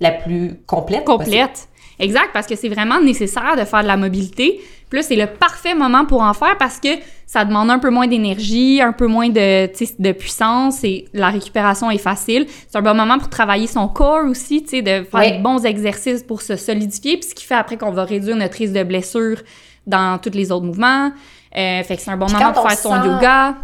la 0.00 0.12
plus 0.12 0.61
complète. 0.66 1.04
Complète. 1.04 1.68
Exact, 1.98 2.30
parce 2.32 2.46
que 2.46 2.57
c'est 2.57 2.68
vraiment 2.68 3.00
nécessaire 3.00 3.57
de 3.57 3.64
faire 3.64 3.82
de 3.82 3.86
la 3.86 3.96
mobilité. 3.96 4.61
Puis 4.89 5.01
là, 5.01 5.03
c'est 5.03 5.16
le 5.16 5.26
parfait 5.26 5.74
moment 5.74 6.05
pour 6.05 6.22
en 6.22 6.32
faire 6.32 6.57
parce 6.59 6.78
que 6.78 6.89
ça 7.26 7.45
demande 7.45 7.70
un 7.70 7.78
peu 7.80 7.91
moins 7.91 8.07
d'énergie, 8.07 8.80
un 8.80 8.93
peu 8.93 9.09
moins 9.09 9.28
de, 9.28 9.66
de 9.99 10.12
puissance 10.12 10.84
et 10.84 11.07
la 11.12 11.28
récupération 11.28 11.91
est 11.91 11.99
facile. 11.99 12.47
C'est 12.68 12.78
un 12.78 12.82
bon 12.82 12.95
moment 12.95 13.18
pour 13.18 13.28
travailler 13.28 13.66
son 13.66 13.89
corps 13.89 14.24
aussi, 14.26 14.62
tu 14.62 14.70
sais, 14.70 14.82
de 14.82 15.05
faire 15.05 15.32
des 15.32 15.39
bons 15.39 15.64
exercices 15.64 16.22
pour 16.22 16.41
se 16.41 16.57
solidifier, 16.57 17.16
puis 17.16 17.28
ce 17.28 17.34
qui 17.34 17.45
fait 17.45 17.55
après 17.55 17.76
qu'on 17.76 17.91
va 17.91 18.05
réduire 18.05 18.37
notre 18.37 18.57
risque 18.59 18.74
de 18.74 18.84
blessure 18.84 19.39
dans 19.87 20.18
tous 20.18 20.30
les 20.34 20.53
autres 20.53 20.66
mouvements. 20.66 21.11
Euh, 21.57 21.82
fait 21.82 21.97
que 21.97 22.03
c'est 22.03 22.11
un 22.11 22.16
bon 22.16 22.30
moment 22.30 22.53
pour 22.53 22.68
faire 22.68 22.78
son 22.78 22.95
yoga 23.05 23.57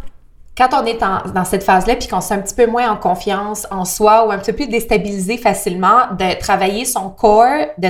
quand 0.55 0.69
on 0.75 0.85
est 0.85 0.99
dans 0.99 1.45
cette 1.47 1.63
phase-là, 1.63 1.97
puis 1.97 2.09
qu'on 2.09 2.21
se 2.21 2.35
un 2.35 2.39
petit 2.39 2.55
peu 2.55 2.67
moins 2.67 2.91
en 2.91 2.97
confiance 2.97 3.67
en 3.71 3.87
soi 3.87 4.27
ou 4.27 4.33
un 4.33 4.39
petit 4.39 4.53
peu 4.53 4.67
déstabilisé 4.67 5.39
facilement, 5.39 6.09
de 6.19 6.39
travailler 6.39 6.85
son 6.85 7.09
corps 7.09 7.69
de 7.79 7.89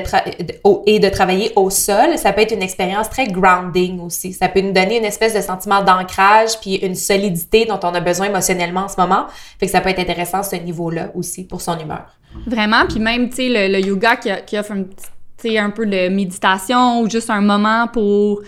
et 0.87 1.01
de 1.01 1.09
travailler 1.09 1.53
au 1.57 1.71
sol, 1.71 2.17
ça 2.19 2.33
peut 2.33 2.43
être 2.43 2.55
une 2.55 2.63
expérience 2.63 3.11
très 3.11 3.27
grounding 3.27 4.01
aussi. 4.01 4.33
Ça 4.33 4.49
peut 4.49 4.61
nous 4.61 4.73
donner 4.73 4.99
une 4.99 5.05
espèce 5.05 5.35
de 5.35 5.41
sentiment 5.41 5.83
d'ancrage 5.83 6.61
puis 6.61 6.77
une 6.77 6.95
solidité 6.95 7.65
dont 7.65 7.81
on 7.83 7.95
a 7.95 8.01
besoin 8.01 8.27
émotionnellement 8.27 8.83
en 8.83 8.89
ce 8.89 9.01
moment. 9.01 9.27
Fait 9.59 9.67
que 9.67 9.73
ça 9.73 9.81
peut 9.81 9.89
être 9.89 9.99
intéressant 9.99 10.45
ce 10.45 10.57
niveau-là 10.57 11.11
aussi 11.17 11.45
pour 11.45 11.61
son 11.61 11.77
humeur. 11.81 12.07
Vraiment, 12.47 12.87
puis 12.89 13.01
même, 13.01 13.29
tu 13.29 13.37
sais, 13.37 13.69
le, 13.69 13.81
yoga 13.81 14.17
qui, 14.17 14.57
offre 14.57 14.73
un 14.73 15.71
peu 15.71 15.87
de 15.87 16.09
méditation 16.09 17.01
ou 17.01 17.11
juste 17.11 17.29
un 17.29 17.41
moment 17.41 17.89
pour 17.89 18.41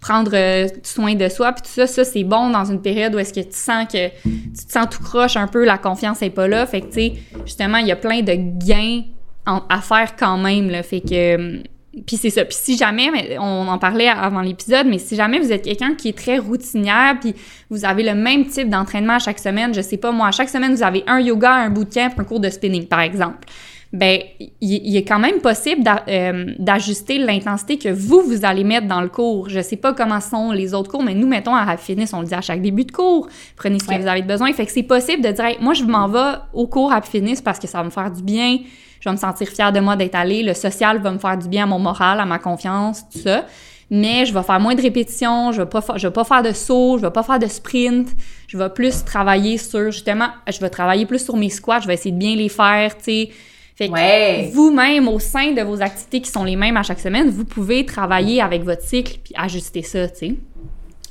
prendre 0.00 0.30
euh, 0.34 0.68
soin 0.82 1.14
de 1.14 1.28
soi. 1.28 1.52
Puis 1.52 1.62
tout 1.62 1.70
ça 1.70 1.86
ça 1.86 2.04
c'est 2.04 2.24
bon 2.24 2.50
dans 2.50 2.64
une 2.64 2.80
période 2.80 3.14
où 3.14 3.18
est-ce 3.18 3.32
que 3.32 3.40
tu 3.40 3.56
sens 3.56 3.86
que 3.86 4.08
tu 4.08 4.66
te 4.66 4.72
sens 4.72 4.86
tout 4.90 5.02
croche 5.02 5.36
un 5.36 5.46
peu 5.46 5.64
la 5.64 5.78
confiance 5.78 6.22
est 6.22 6.30
pas 6.30 6.48
là. 6.48 6.66
Fait 6.66 6.80
que 6.80 6.86
tu 6.86 6.92
sais 6.92 7.12
justement 7.44 7.78
il 7.78 7.86
y 7.86 7.92
a 7.92 7.96
plein 7.96 8.22
de 8.22 8.34
gains 8.34 9.02
à 9.46 9.80
faire 9.80 10.14
quand 10.16 10.36
même 10.36 10.70
là. 10.70 10.82
Fait 10.82 11.00
que 11.00 11.34
hum, 11.36 11.62
puis 12.06 12.16
c'est 12.16 12.30
ça. 12.30 12.44
Puis 12.44 12.56
si 12.58 12.76
jamais, 12.76 13.36
on 13.40 13.66
en 13.66 13.78
parlait 13.78 14.08
avant 14.08 14.42
l'épisode, 14.42 14.86
mais 14.86 14.98
si 14.98 15.16
jamais 15.16 15.40
vous 15.40 15.50
êtes 15.50 15.62
quelqu'un 15.62 15.94
qui 15.94 16.08
est 16.08 16.16
très 16.16 16.38
routinière, 16.38 17.16
puis 17.20 17.34
vous 17.70 17.84
avez 17.84 18.02
le 18.02 18.14
même 18.14 18.46
type 18.46 18.68
d'entraînement 18.68 19.18
chaque 19.18 19.38
semaine, 19.38 19.74
je 19.74 19.80
sais 19.80 19.96
pas 19.96 20.12
moi, 20.12 20.30
chaque 20.30 20.48
semaine 20.48 20.74
vous 20.74 20.82
avez 20.82 21.02
un 21.06 21.18
yoga, 21.18 21.52
un 21.52 21.70
bootcamp, 21.70 22.10
un 22.16 22.24
cours 22.24 22.40
de 22.40 22.50
spinning 22.50 22.86
par 22.86 23.00
exemple 23.00 23.48
ben 23.92 24.20
il, 24.60 24.96
est 24.96 25.04
quand 25.04 25.18
même 25.18 25.40
possible 25.40 25.82
euh, 26.08 26.52
d'ajuster 26.58 27.18
l'intensité 27.18 27.78
que 27.78 27.88
vous, 27.88 28.20
vous 28.20 28.44
allez 28.44 28.62
mettre 28.62 28.86
dans 28.86 29.00
le 29.00 29.08
cours. 29.08 29.48
Je 29.48 29.60
sais 29.60 29.76
pas 29.76 29.94
comment 29.94 30.20
sont 30.20 30.52
les 30.52 30.74
autres 30.74 30.90
cours, 30.90 31.02
mais 31.02 31.14
nous, 31.14 31.26
mettons, 31.26 31.54
à 31.54 31.76
Fitness, 31.78 32.12
on 32.12 32.20
le 32.20 32.26
dit 32.26 32.34
à 32.34 32.42
chaque 32.42 32.60
début 32.60 32.84
de 32.84 32.92
cours, 32.92 33.28
prenez 33.56 33.78
ce 33.78 33.86
que 33.86 33.98
vous 33.98 34.06
avez 34.06 34.22
besoin. 34.22 34.52
Fait 34.52 34.66
que 34.66 34.72
c'est 34.72 34.82
possible 34.82 35.22
de 35.22 35.30
dire, 35.32 35.56
moi, 35.60 35.72
je 35.72 35.84
m'en 35.84 36.06
vais 36.06 36.38
au 36.52 36.66
cours 36.66 36.92
à 36.92 37.00
Fitness 37.00 37.40
parce 37.40 37.58
que 37.58 37.66
ça 37.66 37.78
va 37.78 37.84
me 37.84 37.90
faire 37.90 38.10
du 38.10 38.22
bien, 38.22 38.58
je 39.00 39.08
vais 39.08 39.12
me 39.12 39.18
sentir 39.18 39.48
fière 39.48 39.72
de 39.72 39.80
moi 39.80 39.96
d'être 39.96 40.16
allée, 40.16 40.42
le 40.42 40.54
social 40.54 41.00
va 41.00 41.10
me 41.10 41.18
faire 41.18 41.38
du 41.38 41.48
bien 41.48 41.62
à 41.64 41.66
mon 41.66 41.78
moral, 41.78 42.20
à 42.20 42.26
ma 42.26 42.38
confiance, 42.38 43.08
tout 43.10 43.20
ça. 43.20 43.46
Mais 43.90 44.26
je 44.26 44.34
vais 44.34 44.42
faire 44.42 44.60
moins 44.60 44.74
de 44.74 44.82
répétitions, 44.82 45.50
je 45.52 45.62
vais 45.62 45.68
pas, 45.68 45.82
je 45.96 46.06
vais 46.06 46.12
pas 46.12 46.24
faire 46.24 46.42
de 46.42 46.52
saut, 46.52 46.98
je 46.98 47.02
vais 47.02 47.10
pas 47.10 47.22
faire 47.22 47.38
de 47.38 47.46
sprint, 47.46 48.08
je 48.46 48.58
vais 48.58 48.68
plus 48.68 49.02
travailler 49.02 49.56
sur, 49.56 49.90
justement, 49.90 50.28
je 50.46 50.60
vais 50.60 50.68
travailler 50.68 51.06
plus 51.06 51.24
sur 51.24 51.38
mes 51.38 51.48
squats, 51.48 51.80
je 51.80 51.86
vais 51.86 51.94
essayer 51.94 52.12
de 52.12 52.18
bien 52.18 52.36
les 52.36 52.50
faire, 52.50 52.98
tu 52.98 53.04
sais, 53.04 53.30
fait 53.78 53.88
que 53.88 54.52
vous-même, 54.52 55.06
au 55.06 55.20
sein 55.20 55.52
de 55.52 55.62
vos 55.62 55.80
activités 55.80 56.20
qui 56.20 56.32
sont 56.32 56.42
les 56.42 56.56
mêmes 56.56 56.76
à 56.76 56.82
chaque 56.82 56.98
semaine, 56.98 57.30
vous 57.30 57.44
pouvez 57.44 57.86
travailler 57.86 58.42
avec 58.42 58.64
votre 58.64 58.82
cycle 58.82 59.20
puis 59.22 59.32
ajuster 59.36 59.84
ça, 59.84 60.08
tu 60.08 60.16
sais. 60.16 60.34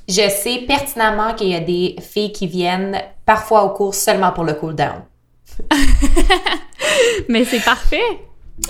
Je 0.10 0.30
sais 0.30 0.66
pertinemment 0.68 1.34
qu'il 1.34 1.48
y 1.48 1.56
a 1.56 1.62
des 1.62 1.96
filles 2.02 2.34
qui 2.34 2.46
viennent 2.46 3.02
parfois 3.26 3.64
au 3.64 3.70
cours 3.70 3.96
seulement 3.96 4.34
pour 4.34 4.44
le 4.44 4.54
cool 4.54 4.76
down. 4.76 5.04
Mais 7.30 7.46
c'est 7.46 7.64
parfait. 7.64 8.02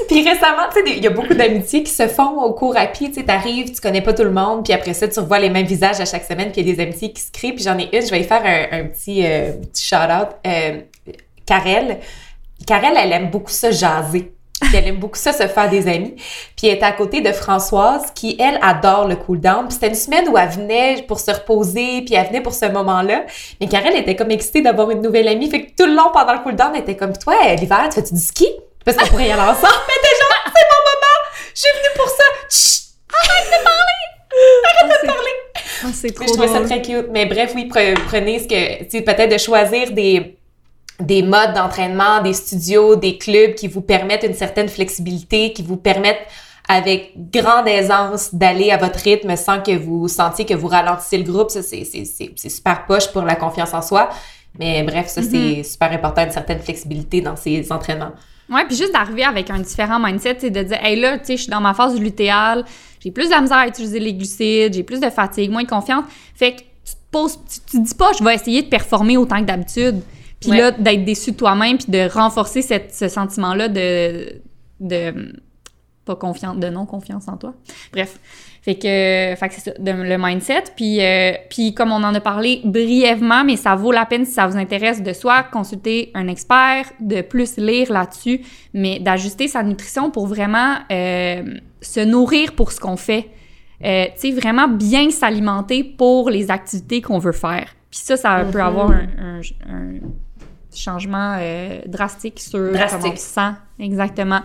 Puis 0.07 0.27
récemment, 0.27 0.67
tu 0.71 0.85
sais, 0.85 0.97
il 0.97 1.03
y 1.03 1.07
a 1.07 1.11
beaucoup 1.11 1.33
d'amitiés 1.33 1.81
qui 1.81 1.91
se 1.91 2.07
font 2.07 2.39
au 2.43 2.53
cours 2.53 2.77
à 2.77 2.85
pied. 2.85 3.07
Tu 3.07 3.15
sais, 3.15 3.23
t'arrives, 3.23 3.73
tu 3.73 3.81
connais 3.81 4.01
pas 4.01 4.13
tout 4.13 4.23
le 4.23 4.31
monde, 4.31 4.63
puis 4.63 4.73
après 4.73 4.93
ça, 4.93 5.07
tu 5.07 5.19
revois 5.19 5.39
les 5.39 5.49
mêmes 5.49 5.65
visages 5.65 5.99
à 5.99 6.05
chaque 6.05 6.25
semaine, 6.25 6.51
puis 6.51 6.61
il 6.61 6.67
y 6.67 6.71
a 6.71 6.75
des 6.75 6.83
amitiés 6.83 7.11
qui 7.11 7.21
se 7.21 7.31
créent. 7.31 7.53
Puis 7.53 7.63
j'en 7.63 7.79
ai 7.79 7.89
une, 7.95 8.05
je 8.05 8.11
vais 8.11 8.19
y 8.19 8.23
faire 8.23 8.43
un, 8.45 8.83
petit, 8.85 9.25
euh, 9.25 9.53
petit 9.53 9.87
shout-out. 9.87 10.29
Euh, 10.45 10.81
Karel, 11.47 11.99
Karel, 12.65 12.93
elle 12.97 13.13
aime 13.13 13.29
beaucoup 13.29 13.51
ça 13.51 13.71
jaser. 13.71 14.33
Puis 14.59 14.75
elle 14.75 14.87
aime 14.87 14.97
beaucoup 14.97 15.17
ça, 15.17 15.33
se 15.33 15.47
faire 15.47 15.69
des 15.69 15.87
amis. 15.87 16.15
Puis 16.55 16.67
elle 16.67 16.79
est 16.79 16.83
à 16.83 16.91
côté 16.91 17.21
de 17.21 17.31
Françoise, 17.31 18.11
qui, 18.15 18.35
elle, 18.39 18.57
adore 18.63 19.07
le 19.07 19.15
cool-down. 19.15 19.65
Puis 19.65 19.75
c'était 19.75 19.89
une 19.89 19.95
semaine 19.95 20.27
où 20.29 20.37
elle 20.37 20.49
venait 20.49 21.03
pour 21.07 21.19
se 21.19 21.29
reposer, 21.29 22.01
puis 22.01 22.15
elle 22.15 22.25
venait 22.25 22.41
pour 22.41 22.53
ce 22.53 22.65
moment-là. 22.65 23.25
Mais 23.61 23.67
Karel 23.67 23.95
était 23.95 24.15
comme 24.15 24.31
excitée 24.31 24.61
d'avoir 24.61 24.89
une 24.89 25.01
nouvelle 25.01 25.27
amie. 25.27 25.49
Fait 25.49 25.65
que 25.65 25.71
tout 25.77 25.87
le 25.87 25.95
long, 25.95 26.09
pendant 26.11 26.33
le 26.33 26.39
cool-down, 26.39 26.71
elle 26.73 26.81
était 26.81 26.97
comme, 26.97 27.15
toi, 27.15 27.35
l'hiver, 27.55 27.87
tu 27.89 27.95
fais-tu 28.01 28.15
du 28.15 28.19
ski? 28.19 28.47
Parce 28.83 28.97
qu'on 28.97 29.05
pourrait 29.07 29.27
y 29.27 29.31
aller 29.31 29.41
ensemble. 29.41 29.83
Mais 29.87 29.93
t'es 30.01 30.15
genre, 30.19 30.43
c'est 30.45 30.65
mon 30.71 30.81
moment! 30.89 31.17
Je 31.53 31.59
suis 31.59 31.69
venue 31.77 31.95
pour 31.95 32.09
ça! 32.09 32.23
Chut! 32.49 32.83
Arrête 33.21 33.59
de 33.59 33.63
parler! 33.63 33.97
Arrête 34.65 35.01
de 35.01 35.07
parler! 35.07 35.31
Ah, 35.83 35.87
c'est 35.93 36.11
trop 36.11 36.21
Mais 36.21 36.27
je 36.27 36.33
trouvais 36.33 36.47
ça 36.47 36.61
très 36.61 36.81
cute. 36.81 37.07
Mais 37.11 37.25
bref, 37.25 37.51
oui, 37.53 37.69
pre- 37.71 37.95
prenez 38.07 38.39
ce 38.39 38.47
que, 38.47 38.83
tu 38.85 39.03
peut-être 39.03 39.31
de 39.31 39.37
choisir 39.37 39.91
des, 39.91 40.37
des 40.99 41.21
modes 41.21 41.53
d'entraînement, 41.53 42.21
des 42.21 42.33
studios, 42.33 42.95
des 42.95 43.17
clubs 43.17 43.53
qui 43.53 43.67
vous 43.67 43.81
permettent 43.81 44.23
une 44.23 44.33
certaine 44.33 44.69
flexibilité, 44.69 45.53
qui 45.53 45.61
vous 45.61 45.77
permettent 45.77 46.25
avec 46.67 47.13
grande 47.31 47.67
aisance 47.67 48.33
d'aller 48.33 48.71
à 48.71 48.77
votre 48.77 48.99
rythme 48.99 49.35
sans 49.35 49.61
que 49.61 49.71
vous 49.77 50.07
sentiez 50.07 50.45
que 50.45 50.53
vous 50.53 50.67
ralentissez 50.67 51.17
le 51.17 51.23
groupe. 51.23 51.49
Ça, 51.49 51.61
c'est, 51.61 51.85
c'est, 51.85 52.03
c'est, 52.03 52.31
c'est 52.35 52.49
super 52.49 52.85
poche 52.85 53.11
pour 53.13 53.21
la 53.21 53.35
confiance 53.35 53.73
en 53.73 53.81
soi. 53.81 54.09
Mais 54.59 54.83
bref, 54.83 55.07
ça, 55.07 55.21
c'est 55.21 55.63
super 55.63 55.91
important, 55.91 56.23
une 56.23 56.31
certaine 56.31 56.59
flexibilité 56.59 57.21
dans 57.21 57.35
ces 57.35 57.71
entraînements. 57.71 58.11
Ouais, 58.49 58.65
puis 58.65 58.75
juste 58.75 58.93
d'arriver 58.93 59.23
avec 59.23 59.49
un 59.49 59.59
différent 59.59 59.99
mindset, 59.99 60.37
c'est 60.39 60.49
de 60.49 60.63
dire, 60.63 60.77
hey 60.81 60.99
là, 60.99 61.19
tu 61.19 61.25
sais, 61.25 61.37
je 61.37 61.41
suis 61.43 61.51
dans 61.51 61.61
ma 61.61 61.73
phase 61.73 61.99
lutéale, 61.99 62.65
j'ai 62.99 63.11
plus 63.11 63.25
de 63.25 63.31
la 63.31 63.41
misère 63.41 63.57
à 63.57 63.67
utiliser 63.67 63.99
les 63.99 64.13
glucides, 64.13 64.73
j'ai 64.73 64.83
plus 64.83 64.99
de 64.99 65.09
fatigue, 65.09 65.51
moins 65.51 65.63
de 65.63 65.69
confiance. 65.69 66.05
Fait 66.33 66.53
que 66.53 66.59
tu 66.59 66.93
te 66.93 67.11
poses, 67.11 67.37
tu, 67.37 67.59
tu 67.69 67.77
te 67.77 67.87
dis 67.87 67.93
pas, 67.93 68.11
je 68.17 68.23
vais 68.23 68.33
essayer 68.33 68.63
de 68.63 68.67
performer 68.67 69.17
autant 69.17 69.39
que 69.39 69.45
d'habitude. 69.45 70.01
Puis 70.39 70.51
Ouais. 70.51 70.57
là, 70.57 70.71
d'être 70.71 71.03
déçu 71.05 71.31
de 71.31 71.37
toi-même, 71.37 71.77
puis 71.77 71.91
de 71.91 72.07
renforcer 72.09 72.61
cette, 72.61 72.93
ce 72.93 73.07
sentiment-là 73.07 73.69
de, 73.69 74.41
de, 74.79 75.33
pas 76.05 76.15
confiance, 76.15 76.57
de 76.57 76.69
non-confiance 76.69 77.27
en 77.27 77.37
toi. 77.37 77.53
Bref. 77.91 78.19
Fait 78.61 78.75
que, 78.75 78.81
fait 79.39 79.47
que 79.47 79.53
c'est 79.53 79.61
ça, 79.61 79.71
de- 79.79 79.91
le 80.03 80.17
mindset. 80.17 80.63
Puis, 80.75 81.01
euh, 81.01 81.31
puis 81.49 81.73
comme 81.73 81.91
on 81.91 82.03
en 82.03 82.13
a 82.13 82.19
parlé 82.19 82.61
brièvement, 82.65 83.43
mais 83.45 83.55
ça 83.55 83.75
vaut 83.75 83.93
la 83.93 84.05
peine 84.05 84.25
si 84.25 84.33
ça 84.33 84.45
vous 84.45 84.57
intéresse 84.57 85.01
de 85.01 85.13
soit 85.13 85.43
consulter 85.43 86.11
un 86.13 86.27
expert, 86.27 86.85
de 86.99 87.21
plus 87.21 87.57
lire 87.57 87.91
là-dessus, 87.91 88.41
mais 88.73 88.99
d'ajuster 88.99 89.47
sa 89.47 89.63
nutrition 89.63 90.11
pour 90.11 90.27
vraiment 90.27 90.75
euh, 90.91 91.43
se 91.81 92.01
nourrir 92.01 92.53
pour 92.53 92.71
ce 92.73 92.79
qu'on 92.81 92.97
fait. 92.97 93.29
Euh, 93.85 94.05
tu 94.19 94.31
sais, 94.31 94.31
vraiment 94.31 94.67
bien 94.67 95.11
s'alimenter 95.11 95.83
pour 95.83 96.29
les 96.29 96.51
activités 96.51 97.01
qu'on 97.01 97.19
veut 97.19 97.31
faire. 97.31 97.69
Puis 97.89 98.01
ça, 98.01 98.17
ça 98.17 98.43
peut 98.51 98.57
Mhm. 98.59 98.65
avoir 98.65 98.91
un, 98.91 99.07
un- 99.17 99.41
un 99.69 99.93
changement 100.77 101.37
euh, 101.39 101.79
drastique 101.87 102.39
sur 102.39 102.71
Drastique. 102.71 102.99
comment 103.01 103.13
on 103.13 103.17
se 103.17 103.21
sent. 103.23 103.51
Exactement. 103.79 104.41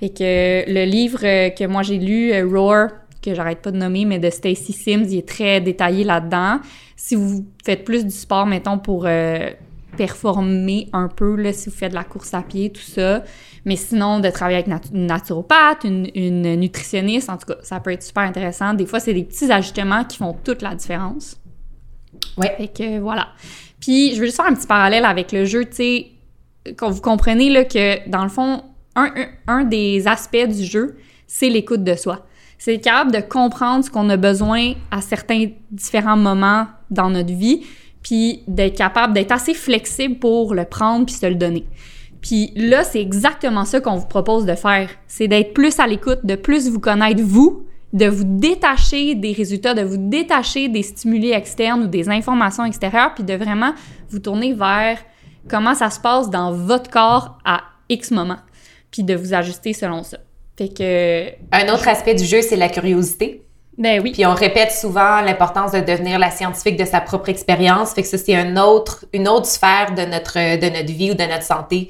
Fait 0.00 0.10
que 0.10 0.22
euh, 0.22 0.64
le 0.68 0.84
livre 0.84 1.20
euh, 1.24 1.50
que 1.50 1.64
moi 1.66 1.82
j'ai 1.82 1.98
lu, 1.98 2.32
Roar, 2.44 2.88
que 3.22 3.34
j'arrête 3.34 3.60
pas 3.62 3.70
de 3.72 3.76
nommer, 3.78 4.04
mais 4.04 4.18
de 4.18 4.30
Stacy 4.30 4.72
Sims, 4.72 5.04
il 5.08 5.18
est 5.18 5.28
très 5.28 5.60
détaillé 5.60 6.04
là-dedans. 6.04 6.60
Si 6.94 7.14
vous 7.16 7.44
faites 7.64 7.84
plus 7.84 8.04
du 8.04 8.10
sport, 8.12 8.46
mettons, 8.46 8.78
pour 8.78 9.06
euh, 9.06 9.50
performer 9.96 10.88
un 10.92 11.08
peu, 11.08 11.34
là, 11.34 11.52
si 11.52 11.68
vous 11.68 11.74
faites 11.74 11.90
de 11.90 11.96
la 11.96 12.04
course 12.04 12.32
à 12.34 12.42
pied, 12.42 12.70
tout 12.70 12.80
ça, 12.80 13.24
mais 13.64 13.74
sinon, 13.76 14.20
de 14.20 14.28
travailler 14.30 14.58
avec 14.58 14.68
natu- 14.68 14.94
une 14.94 15.06
naturopathe, 15.06 15.82
une, 15.84 16.08
une 16.14 16.54
nutritionniste, 16.54 17.28
en 17.28 17.36
tout 17.36 17.46
cas, 17.46 17.56
ça 17.62 17.80
peut 17.80 17.90
être 17.92 18.02
super 18.04 18.22
intéressant. 18.22 18.74
Des 18.74 18.86
fois, 18.86 19.00
c'est 19.00 19.14
des 19.14 19.24
petits 19.24 19.50
ajustements 19.50 20.04
qui 20.04 20.16
font 20.18 20.36
toute 20.44 20.62
la 20.62 20.74
différence. 20.76 21.40
Ouais. 22.36 22.54
Fait 22.56 22.68
que 22.68 22.98
voilà. 23.00 23.28
Puis, 23.80 24.14
je 24.14 24.20
veux 24.20 24.26
juste 24.26 24.36
faire 24.36 24.46
un 24.46 24.54
petit 24.54 24.66
parallèle 24.66 25.04
avec 25.04 25.32
le 25.32 25.44
jeu, 25.44 25.64
tu 25.64 25.76
sais, 25.76 26.06
quand 26.76 26.90
vous 26.90 27.00
comprenez 27.00 27.50
là, 27.50 27.64
que, 27.64 28.08
dans 28.08 28.22
le 28.22 28.28
fond, 28.28 28.62
un, 28.94 29.12
un, 29.16 29.26
un 29.46 29.64
des 29.64 30.08
aspects 30.08 30.46
du 30.46 30.64
jeu, 30.64 30.96
c'est 31.26 31.48
l'écoute 31.48 31.84
de 31.84 31.94
soi. 31.94 32.26
C'est 32.58 32.78
capable 32.78 33.12
de 33.12 33.20
comprendre 33.20 33.84
ce 33.84 33.90
qu'on 33.90 34.08
a 34.10 34.16
besoin 34.16 34.72
à 34.90 35.00
certains 35.00 35.46
différents 35.70 36.16
moments 36.16 36.66
dans 36.90 37.10
notre 37.10 37.32
vie, 37.32 37.64
puis 38.02 38.42
d'être 38.48 38.76
capable 38.76 39.12
d'être 39.12 39.32
assez 39.32 39.54
flexible 39.54 40.18
pour 40.18 40.54
le 40.54 40.64
prendre 40.64 41.06
puis 41.06 41.14
se 41.14 41.26
le 41.26 41.36
donner. 41.36 41.66
Puis 42.20 42.52
là, 42.56 42.82
c'est 42.82 43.00
exactement 43.00 43.64
ça 43.64 43.80
qu'on 43.80 43.96
vous 43.96 44.06
propose 44.06 44.44
de 44.44 44.54
faire. 44.54 44.90
C'est 45.06 45.28
d'être 45.28 45.54
plus 45.54 45.78
à 45.78 45.86
l'écoute, 45.86 46.20
de 46.24 46.34
plus 46.34 46.68
vous 46.68 46.80
connaître 46.80 47.22
vous, 47.22 47.66
de 47.92 48.06
vous 48.06 48.24
détacher 48.24 49.14
des 49.14 49.32
résultats, 49.32 49.74
de 49.74 49.82
vous 49.82 49.96
détacher 49.96 50.68
des 50.68 50.82
stimuli 50.82 51.32
externes 51.32 51.84
ou 51.84 51.86
des 51.86 52.08
informations 52.08 52.64
extérieures, 52.64 53.14
puis 53.14 53.24
de 53.24 53.34
vraiment 53.34 53.72
vous 54.10 54.18
tourner 54.18 54.52
vers 54.52 54.98
comment 55.48 55.74
ça 55.74 55.90
se 55.90 55.98
passe 55.98 56.28
dans 56.30 56.52
votre 56.52 56.90
corps 56.90 57.38
à 57.44 57.62
X 57.88 58.10
moment, 58.10 58.38
puis 58.90 59.02
de 59.02 59.14
vous 59.14 59.32
ajuster 59.32 59.72
selon 59.72 60.02
ça. 60.02 60.18
Fait 60.58 60.68
que, 60.68 61.30
Un 61.52 61.72
autre 61.72 61.88
aspect 61.88 62.14
du 62.14 62.24
jeu, 62.24 62.42
c'est 62.42 62.56
la 62.56 62.68
curiosité. 62.68 63.42
ben 63.78 64.02
oui, 64.02 64.12
Puis 64.12 64.26
on 64.26 64.34
répète 64.34 64.72
souvent 64.72 65.20
l'importance 65.22 65.72
de 65.72 65.80
devenir 65.80 66.18
la 66.18 66.30
scientifique 66.30 66.76
de 66.76 66.84
sa 66.84 67.00
propre 67.00 67.28
expérience. 67.28 67.92
Fait 67.92 68.02
que 68.02 68.08
ça, 68.08 68.18
c'est 68.18 68.34
un 68.34 68.56
autre, 68.56 69.06
une 69.12 69.28
autre 69.28 69.46
sphère 69.46 69.94
de 69.94 70.02
notre, 70.02 70.34
de 70.34 70.68
notre 70.68 70.92
vie 70.92 71.12
ou 71.12 71.14
de 71.14 71.22
notre 71.22 71.44
santé 71.44 71.88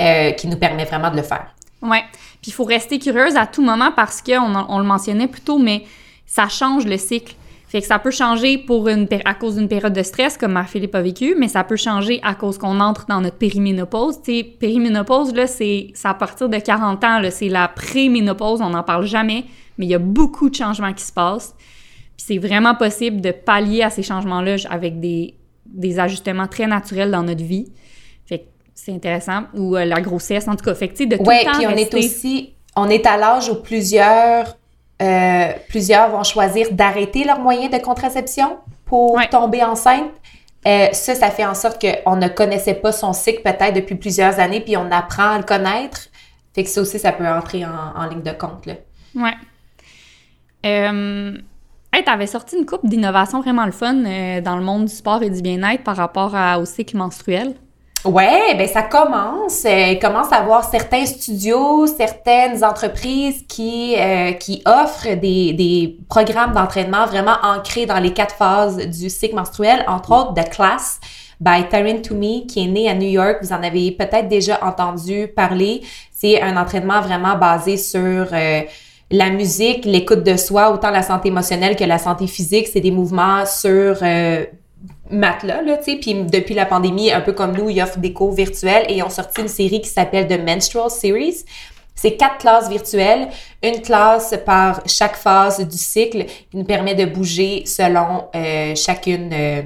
euh, 0.00 0.32
qui 0.32 0.48
nous 0.48 0.56
permet 0.56 0.86
vraiment 0.86 1.10
de 1.10 1.16
le 1.16 1.22
faire. 1.22 1.54
Ouais. 1.82 2.02
Il 2.46 2.52
faut 2.52 2.64
rester 2.64 2.98
curieuse 2.98 3.36
à 3.36 3.46
tout 3.46 3.62
moment 3.62 3.90
parce 3.94 4.22
qu'on 4.22 4.54
on 4.68 4.78
le 4.78 4.84
mentionnait 4.84 5.28
plus 5.28 5.40
tôt, 5.40 5.58
mais 5.58 5.84
ça 6.26 6.48
change 6.48 6.86
le 6.86 6.96
cycle. 6.96 7.34
Fait 7.68 7.80
que 7.80 7.86
ça 7.86 7.98
peut 7.98 8.12
changer 8.12 8.58
pour 8.58 8.88
à 8.88 9.34
cause 9.34 9.56
d'une 9.56 9.66
période 9.66 9.92
de 9.92 10.02
stress, 10.04 10.38
comme 10.38 10.52
Marie-Philippe 10.52 10.94
a 10.94 11.02
vécu, 11.02 11.34
mais 11.36 11.48
ça 11.48 11.64
peut 11.64 11.76
changer 11.76 12.20
à 12.22 12.36
cause 12.36 12.58
qu'on 12.58 12.78
entre 12.78 13.06
dans 13.06 13.20
notre 13.20 13.38
périménopause. 13.38 14.20
Périménopause, 14.60 15.34
là, 15.34 15.48
c'est 15.48 15.92
à 16.04 16.14
partir 16.14 16.48
de 16.48 16.56
40 16.56 17.02
ans, 17.02 17.20
c'est 17.30 17.48
la 17.48 17.66
préménopause, 17.66 18.60
on 18.60 18.70
n'en 18.70 18.84
parle 18.84 19.04
jamais, 19.04 19.46
mais 19.78 19.86
il 19.86 19.88
y 19.88 19.94
a 19.94 19.98
beaucoup 19.98 20.48
de 20.48 20.54
changements 20.54 20.92
qui 20.92 21.02
se 21.02 21.12
passent. 21.12 21.56
Puis 22.16 22.26
c'est 22.28 22.38
vraiment 22.38 22.76
possible 22.76 23.20
de 23.20 23.32
pallier 23.32 23.82
à 23.82 23.90
ces 23.90 24.04
changements-là 24.04 24.56
avec 24.70 25.00
des 25.00 25.98
ajustements 25.98 26.46
très 26.46 26.68
naturels 26.68 27.10
dans 27.10 27.24
notre 27.24 27.44
vie. 27.44 27.66
C'est 28.78 28.92
intéressant. 28.92 29.44
Ou 29.54 29.74
euh, 29.74 29.84
la 29.86 30.00
grossesse, 30.02 30.46
en 30.46 30.54
tout 30.54 30.64
cas. 30.64 30.74
Fait 30.74 30.88
que, 30.88 30.92
tu 30.92 30.98
sais, 31.04 31.06
de 31.06 31.16
tout 31.16 31.22
Ouais, 31.24 31.40
le 31.44 31.50
temps 31.50 31.58
puis 31.58 31.66
on 31.66 31.70
est 31.70 31.92
aussi, 31.94 32.52
on 32.76 32.88
est 32.90 33.06
à 33.06 33.16
l'âge 33.16 33.48
où 33.48 33.54
plusieurs, 33.56 34.56
euh, 35.02 35.48
plusieurs 35.68 36.10
vont 36.10 36.22
choisir 36.22 36.68
d'arrêter 36.72 37.24
leur 37.24 37.40
moyen 37.40 37.68
de 37.70 37.78
contraception 37.78 38.58
pour 38.84 39.14
Ouais. 39.14 39.28
tomber 39.28 39.64
enceinte. 39.64 40.10
Euh, 40.68 40.88
ça, 40.92 41.14
ça 41.14 41.30
fait 41.30 41.46
en 41.46 41.54
sorte 41.54 41.80
qu'on 41.80 42.16
ne 42.16 42.28
connaissait 42.28 42.74
pas 42.74 42.92
son 42.92 43.12
cycle 43.14 43.40
peut-être 43.42 43.72
depuis 43.74 43.94
plusieurs 43.94 44.38
années, 44.40 44.60
puis 44.60 44.76
on 44.76 44.90
apprend 44.90 45.30
à 45.30 45.38
le 45.38 45.44
connaître. 45.44 46.08
Fait 46.54 46.62
que 46.64 46.68
ça 46.68 46.80
aussi, 46.82 46.98
ça 46.98 47.12
peut 47.12 47.26
entrer 47.26 47.64
en, 47.64 47.70
en 48.00 48.06
ligne 48.08 48.22
de 48.22 48.32
compte. 48.32 48.66
Là. 48.66 48.74
Ouais. 49.14 49.34
Euh, 50.66 51.36
hey, 51.92 52.04
t'avais 52.04 52.26
sorti 52.26 52.56
une 52.58 52.66
coupe 52.66 52.84
d'innovation 52.86 53.40
vraiment 53.40 53.64
le 53.64 53.72
fun 53.72 54.04
euh, 54.04 54.40
dans 54.40 54.56
le 54.56 54.62
monde 54.62 54.86
du 54.86 54.92
sport 54.92 55.22
et 55.22 55.30
du 55.30 55.40
bien-être 55.42 55.84
par 55.84 55.96
rapport 55.96 56.34
à- 56.34 56.58
au 56.58 56.64
cycle 56.64 56.96
menstruel. 56.96 57.54
Ouais, 58.06 58.54
ben 58.56 58.68
ça 58.68 58.82
commence. 58.82 59.64
Euh, 59.64 59.88
il 59.92 59.98
commence 59.98 60.32
à 60.32 60.36
avoir 60.36 60.62
certains 60.62 61.04
studios, 61.04 61.88
certaines 61.88 62.62
entreprises 62.62 63.44
qui, 63.48 63.96
euh, 63.98 64.32
qui 64.32 64.62
offrent 64.64 65.16
des, 65.16 65.52
des 65.52 65.98
programmes 66.08 66.52
d'entraînement 66.52 67.06
vraiment 67.06 67.36
ancrés 67.42 67.84
dans 67.84 67.98
les 67.98 68.12
quatre 68.12 68.36
phases 68.36 68.76
du 68.76 69.10
cycle 69.10 69.34
menstruel, 69.34 69.84
entre 69.88 70.12
autres 70.12 70.34
The 70.34 70.48
Class 70.48 71.00
by 71.40 71.68
Taryn 71.68 71.98
Toomey, 72.00 72.46
qui 72.46 72.64
est 72.64 72.68
né 72.68 72.88
à 72.88 72.94
New 72.94 73.08
York. 73.08 73.38
Vous 73.42 73.52
en 73.52 73.62
avez 73.62 73.90
peut-être 73.90 74.28
déjà 74.28 74.64
entendu 74.64 75.26
parler. 75.26 75.82
C'est 76.12 76.40
un 76.40 76.56
entraînement 76.56 77.00
vraiment 77.00 77.36
basé 77.36 77.76
sur 77.76 78.28
euh, 78.32 78.62
la 79.10 79.30
musique, 79.30 79.84
l'écoute 79.84 80.22
de 80.22 80.36
soi, 80.36 80.72
autant 80.72 80.90
la 80.90 81.02
santé 81.02 81.28
émotionnelle 81.28 81.74
que 81.74 81.84
la 81.84 81.98
santé 81.98 82.28
physique. 82.28 82.68
C'est 82.72 82.80
des 82.80 82.92
mouvements 82.92 83.44
sur 83.46 83.96
euh, 84.02 84.46
matelas, 85.10 85.62
là, 85.62 85.76
tu 85.76 85.92
sais. 85.92 85.96
Puis 85.98 86.14
depuis 86.14 86.54
la 86.54 86.66
pandémie, 86.66 87.12
un 87.12 87.20
peu 87.20 87.32
comme 87.32 87.56
nous, 87.56 87.70
ils 87.70 87.82
offrent 87.82 87.98
des 87.98 88.12
cours 88.12 88.32
virtuels 88.32 88.84
et 88.88 88.96
ils 88.96 89.02
ont 89.02 89.10
sorti 89.10 89.40
une 89.40 89.48
série 89.48 89.80
qui 89.80 89.88
s'appelle 89.88 90.26
The 90.26 90.40
Menstrual 90.40 90.90
Series. 90.90 91.44
C'est 91.98 92.16
quatre 92.16 92.36
classes 92.38 92.68
virtuelles, 92.68 93.28
une 93.62 93.80
classe 93.80 94.34
par 94.44 94.82
chaque 94.86 95.16
phase 95.16 95.66
du 95.66 95.78
cycle 95.78 96.26
qui 96.50 96.56
nous 96.58 96.64
permet 96.64 96.94
de 96.94 97.06
bouger 97.06 97.64
selon 97.64 98.26
euh, 98.34 98.74
chacune, 98.74 99.30
euh, 99.32 99.62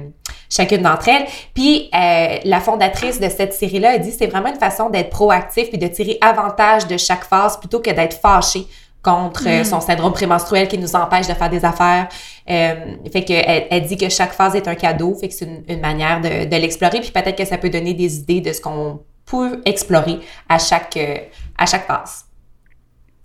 chacune 0.49 0.81
d'entre 0.81 1.09
elles. 1.09 1.25
Puis 1.53 1.89
euh, 1.93 2.37
la 2.45 2.61
fondatrice 2.61 3.19
de 3.19 3.27
cette 3.27 3.53
série-là 3.53 3.91
a 3.91 3.97
dit 3.97 4.11
c'est 4.17 4.27
vraiment 4.27 4.47
une 4.47 4.59
façon 4.59 4.89
d'être 4.89 5.09
proactif 5.09 5.69
puis 5.69 5.77
de 5.77 5.87
tirer 5.87 6.17
avantage 6.21 6.87
de 6.87 6.95
chaque 6.95 7.25
phase 7.25 7.59
plutôt 7.59 7.81
que 7.81 7.91
d'être 7.91 8.17
fâché 8.17 8.65
contre 9.03 9.47
euh, 9.47 9.63
son 9.63 9.81
syndrome 9.81 10.13
prémenstruel 10.13 10.67
qui 10.67 10.77
nous 10.77 10.95
empêche 10.95 11.27
de 11.27 11.33
faire 11.33 11.49
des 11.49 11.65
affaires. 11.65 12.07
Euh, 12.49 12.75
fait 13.11 13.23
que 13.25 13.33
elle, 13.33 13.67
elle 13.71 13.83
dit 13.87 13.97
que 13.97 14.09
chaque 14.09 14.33
phase 14.33 14.55
est 14.55 14.67
un 14.67 14.75
cadeau, 14.75 15.15
fait 15.15 15.27
que 15.29 15.33
c'est 15.33 15.45
une, 15.45 15.63
une 15.67 15.79
manière 15.81 16.21
de, 16.21 16.45
de 16.45 16.55
l'explorer, 16.57 16.99
puis 17.01 17.11
peut-être 17.11 17.35
que 17.37 17.45
ça 17.45 17.57
peut 17.57 17.69
donner 17.69 17.93
des 17.93 18.19
idées 18.19 18.41
de 18.41 18.53
ce 18.53 18.61
qu'on 18.61 19.01
peut 19.25 19.61
explorer 19.65 20.19
à 20.47 20.59
chaque, 20.59 20.97
euh, 20.97 21.15
à 21.57 21.65
chaque 21.65 21.87
phase. 21.87 22.25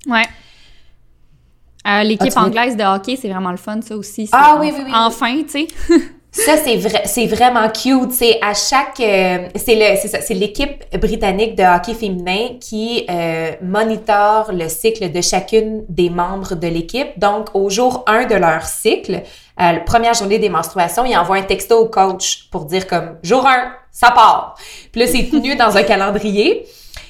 Ouais. 0.06 0.22
Euh, 1.86 2.02
L'équipe 2.02 2.32
Ah, 2.36 2.40
veux- 2.40 2.46
anglaise 2.46 2.76
de 2.76 2.82
hockey, 2.82 3.16
c'est 3.16 3.28
vraiment 3.28 3.50
le 3.50 3.56
fun, 3.56 3.80
ça 3.82 3.96
aussi. 3.96 4.28
Ah 4.32 4.56
oui, 4.60 4.72
oui, 4.74 4.82
oui. 4.86 4.90
Enfin, 4.94 5.42
tu 5.42 5.48
sais. 5.50 5.66
Ça, 6.36 6.58
c'est 6.58 6.76
vrai, 6.76 7.02
c'est 7.06 7.26
vraiment 7.26 7.68
cute. 7.70 8.12
C'est 8.12 8.38
à 8.42 8.52
chaque, 8.52 9.00
euh, 9.00 9.48
c'est 9.54 9.74
le, 9.74 9.96
c'est 10.00 10.08
ça, 10.08 10.20
c'est 10.20 10.34
l'équipe 10.34 10.84
britannique 11.00 11.54
de 11.54 11.62
hockey 11.62 11.94
féminin 11.94 12.58
qui 12.60 13.06
euh, 13.08 13.52
monitore 13.62 14.52
le 14.52 14.68
cycle 14.68 15.10
de 15.10 15.20
chacune 15.22 15.84
des 15.88 16.10
membres 16.10 16.54
de 16.54 16.68
l'équipe. 16.68 17.18
Donc, 17.18 17.48
au 17.54 17.70
jour 17.70 18.04
1 18.06 18.26
de 18.26 18.34
leur 18.34 18.62
cycle, 18.66 19.14
euh, 19.14 19.72
la 19.72 19.80
première 19.80 20.12
journée 20.12 20.38
des 20.38 20.50
menstruations, 20.50 21.06
ils 21.06 21.16
envoient 21.16 21.38
un 21.38 21.42
texto 21.42 21.78
au 21.78 21.86
coach 21.86 22.48
pour 22.50 22.66
dire 22.66 22.86
comme 22.86 23.16
jour 23.22 23.46
1, 23.46 23.72
ça 23.90 24.10
part. 24.10 24.56
Puis 24.92 25.00
là, 25.00 25.06
c'est 25.06 25.30
tenu 25.30 25.56
dans 25.56 25.74
un 25.74 25.82
calendrier. 25.84 26.66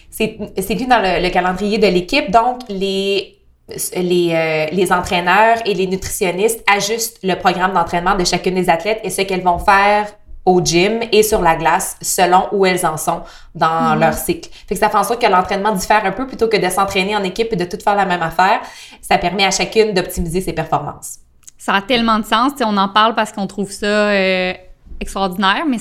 C'est, 0.08 0.38
c'est 0.56 0.76
tenu 0.76 0.86
dans 0.86 1.02
le, 1.02 1.20
le 1.20 1.30
calendrier 1.30 1.78
de 1.78 1.88
l'équipe. 1.88 2.30
Donc, 2.30 2.60
les 2.68 3.35
les, 3.68 4.32
euh, 4.32 4.66
les 4.74 4.92
entraîneurs 4.92 5.58
et 5.64 5.74
les 5.74 5.86
nutritionnistes 5.86 6.64
ajustent 6.72 7.18
le 7.22 7.34
programme 7.34 7.72
d'entraînement 7.72 8.14
de 8.14 8.24
chacune 8.24 8.54
des 8.54 8.70
athlètes 8.70 9.00
et 9.02 9.10
ce 9.10 9.22
qu'elles 9.22 9.42
vont 9.42 9.58
faire 9.58 10.06
au 10.44 10.60
gym 10.64 11.00
et 11.10 11.24
sur 11.24 11.42
la 11.42 11.56
glace 11.56 11.96
selon 12.00 12.46
où 12.52 12.64
elles 12.64 12.86
en 12.86 12.96
sont 12.96 13.22
dans 13.54 13.94
mhm. 13.94 14.00
leur 14.00 14.14
cycle. 14.14 14.48
Fait 14.68 14.76
que 14.76 14.80
ça 14.80 14.88
fait 14.88 14.96
en 14.96 15.02
sorte 15.02 15.20
que 15.20 15.26
l'entraînement 15.26 15.72
diffère 15.72 16.04
un 16.04 16.12
peu 16.12 16.26
plutôt 16.26 16.46
que 16.46 16.56
de 16.56 16.70
s'entraîner 16.70 17.16
en 17.16 17.24
équipe 17.24 17.52
et 17.52 17.56
de 17.56 17.64
tout 17.64 17.78
faire 17.82 17.96
la 17.96 18.06
même 18.06 18.22
affaire. 18.22 18.60
Ça 19.02 19.18
permet 19.18 19.44
à 19.44 19.50
chacune 19.50 19.92
d'optimiser 19.92 20.40
ses 20.40 20.52
performances. 20.52 21.18
Ça 21.58 21.74
a 21.74 21.82
tellement 21.82 22.20
de 22.20 22.24
sens. 22.24 22.52
on 22.60 22.76
en 22.76 22.88
parle 22.88 23.16
parce 23.16 23.32
qu'on 23.32 23.48
trouve 23.48 23.72
ça 23.72 23.86
euh, 23.86 24.52
extraordinaire, 25.00 25.64
mais 25.68 25.78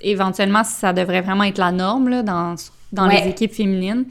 éventuellement, 0.00 0.64
ça 0.64 0.92
devrait 0.92 1.20
vraiment 1.20 1.44
être 1.44 1.58
la 1.58 1.70
norme 1.70 2.08
là, 2.08 2.22
dans, 2.24 2.56
dans 2.90 3.06
les 3.06 3.28
équipes 3.28 3.54
féminines. 3.54 4.06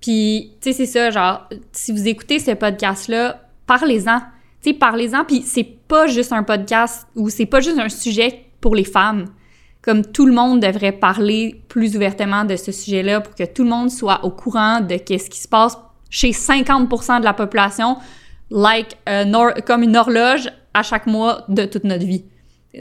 Puis, 0.00 0.52
tu 0.60 0.72
sais, 0.72 0.76
c'est 0.76 0.86
ça, 0.86 1.10
genre, 1.10 1.48
si 1.72 1.92
vous 1.92 2.06
écoutez 2.06 2.38
ce 2.38 2.52
podcast-là, 2.52 3.42
parlez-en. 3.66 4.20
Tu 4.62 4.70
sais, 4.70 4.74
parlez-en, 4.74 5.24
puis 5.24 5.42
c'est 5.42 5.64
pas 5.64 6.06
juste 6.06 6.32
un 6.32 6.42
podcast 6.42 7.06
ou 7.14 7.30
c'est 7.30 7.46
pas 7.46 7.60
juste 7.60 7.78
un 7.78 7.88
sujet 7.88 8.44
pour 8.60 8.74
les 8.74 8.84
femmes. 8.84 9.26
Comme 9.82 10.04
tout 10.04 10.26
le 10.26 10.32
monde 10.32 10.60
devrait 10.60 10.92
parler 10.92 11.62
plus 11.68 11.96
ouvertement 11.96 12.44
de 12.44 12.56
ce 12.56 12.72
sujet-là 12.72 13.20
pour 13.20 13.34
que 13.34 13.44
tout 13.44 13.62
le 13.62 13.70
monde 13.70 13.90
soit 13.90 14.24
au 14.24 14.30
courant 14.30 14.80
de 14.80 14.96
qu'est-ce 14.96 15.30
qui 15.30 15.40
se 15.40 15.48
passe 15.48 15.78
chez 16.10 16.30
50% 16.30 17.20
de 17.20 17.24
la 17.24 17.32
population, 17.32 17.96
like 18.50 18.96
comme 19.66 19.82
une 19.82 19.96
horloge 19.96 20.50
à 20.74 20.82
chaque 20.82 21.06
mois 21.06 21.44
de 21.48 21.64
toute 21.64 21.84
notre 21.84 22.04
vie 22.04 22.24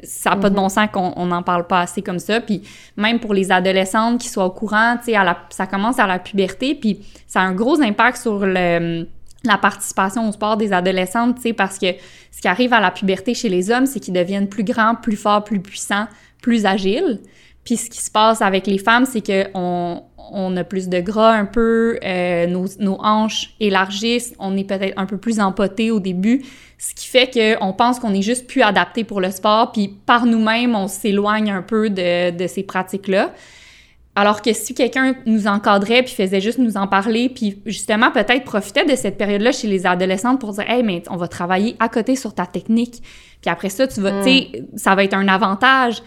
ça 0.04 0.32
n'a 0.32 0.36
pas 0.38 0.50
de 0.50 0.56
bon 0.56 0.64
mhm. 0.64 0.70
sens 0.70 0.88
qu'on 0.92 1.26
n'en 1.26 1.44
parle 1.44 1.68
pas 1.68 1.82
assez 1.82 2.02
comme 2.02 2.20
ça. 2.20 2.42
Puis 2.42 2.62
même 2.96 3.20
pour 3.20 3.34
les 3.34 3.52
adolescentes 3.52 4.22
qui 4.22 4.30
soient 4.30 4.46
au 4.46 4.52
courant, 4.52 4.98
tu 4.98 5.12
sais, 5.12 5.18
ça 5.50 5.68
commence 5.68 6.00
à 6.00 6.08
la 6.08 6.20
puberté, 6.20 6.76
puis 6.76 7.06
ça 7.28 7.42
a 7.42 7.44
un 7.44 7.54
gros 7.54 7.82
impact 7.82 8.18
sur 8.18 8.46
le, 8.46 9.08
la 9.44 9.58
participation 9.58 10.28
au 10.28 10.32
sport 10.32 10.58
des 10.58 10.74
adolescentes, 10.74 11.36
tu 11.38 11.42
sais, 11.44 11.54
parce 11.54 11.78
que 11.78 11.88
ce 12.32 12.42
qui 12.42 12.48
arrive 12.48 12.74
à 12.74 12.80
la 12.80 12.92
puberté 12.92 13.34
chez 13.34 13.50
les 13.50 13.72
hommes, 13.72 13.86
c'est 13.86 14.00
qu'ils 14.00 14.14
deviennent 14.14 14.50
plus 14.50 14.64
grands, 14.64 14.96
plus 14.96 15.18
forts, 15.18 15.44
plus 15.44 15.60
puissants, 15.60 16.08
plus 16.42 16.66
agiles. 16.66 17.20
Puis 17.68 17.76
ce 17.76 17.90
qui 17.90 18.02
se 18.02 18.10
passe 18.10 18.42
avec 18.42 18.66
les 18.66 18.78
femmes, 18.78 19.04
c'est 19.06 19.20
qu'on 19.20 20.02
on 20.32 20.56
a 20.56 20.64
plus 20.64 20.88
de 20.88 21.02
gras 21.02 21.34
un 21.34 21.44
peu, 21.44 22.00
euh, 22.02 22.48
nos, 22.48 22.66
nos, 22.80 22.98
hanches 23.02 23.56
élargissent, 23.60 24.34
on 24.40 24.56
est 24.56 24.64
peut-être 24.64 24.98
un 24.98 25.06
peu 25.06 25.18
plus 25.18 25.42
empoté 25.42 25.92
au 25.92 26.00
début, 26.00 26.46
ce 26.78 26.96
qui 26.96 27.08
fait 27.08 27.30
qu'on 27.60 27.74
pense 27.74 28.00
qu'on 28.00 28.14
est 28.14 28.22
juste 28.22 28.48
plus 28.48 28.62
adapté 28.62 29.04
pour 29.04 29.20
le 29.20 29.32
sport, 29.32 29.74
puis 29.74 29.90
par 30.06 30.26
nous-mêmes, 30.26 30.76
on 30.76 30.88
s'éloigne 30.88 31.52
un 31.52 31.62
peu 31.62 31.90
de, 31.90 32.32
de 32.32 32.48
ces 32.48 32.64
pratiques-là. 32.64 33.34
Alors 34.16 34.42
que 34.42 34.54
si 34.54 34.74
quelqu'un 34.74 35.16
nous 35.26 35.46
encadrait 35.46 36.04
puis 36.04 36.14
faisait 36.14 36.40
juste 36.40 36.60
nous 36.60 36.78
en 36.78 36.88
parler, 36.88 37.28
puis 37.28 37.62
justement 37.66 38.12
peut-être 38.12 38.46
profitait 38.46 38.86
de 38.86 38.96
cette 38.96 39.18
période-là 39.18 39.52
chez 39.52 39.68
les 39.68 39.86
adolescentes 39.86 40.40
pour 40.40 40.54
dire 40.54 40.70
Hey, 40.70 40.84
mais 40.84 41.04
on 41.10 41.18
va 41.18 41.28
travailler 41.28 41.76
à 41.82 41.90
côté 41.90 42.16
sur 42.16 42.34
ta 42.34 42.46
technique. 42.46 43.04
Puis 43.42 43.52
après 43.52 43.70
ça, 43.70 43.88
tu 43.88 44.00
vas, 44.00 44.24
tu 44.24 44.30
sais, 44.30 44.48
hmm. 44.54 44.78
ça 44.78 44.96
va 44.96 45.04
être 45.04 45.16
un 45.16 45.28
avantage. 45.28 46.02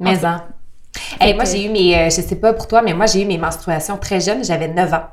Mais 0.00 0.16
Hey, 1.20 1.34
moi, 1.34 1.44
j'ai 1.44 1.64
eu 1.64 1.68
mes, 1.68 1.96
euh, 1.96 2.04
je 2.06 2.20
sais 2.20 2.36
pas 2.36 2.52
pour 2.52 2.68
toi, 2.68 2.82
mais 2.82 2.94
moi, 2.94 3.06
j'ai 3.06 3.22
eu 3.22 3.26
mes 3.26 3.38
menstruations 3.38 3.96
très 3.96 4.20
jeune. 4.20 4.44
J'avais 4.44 4.68
9 4.68 4.92
ans. 4.92 5.04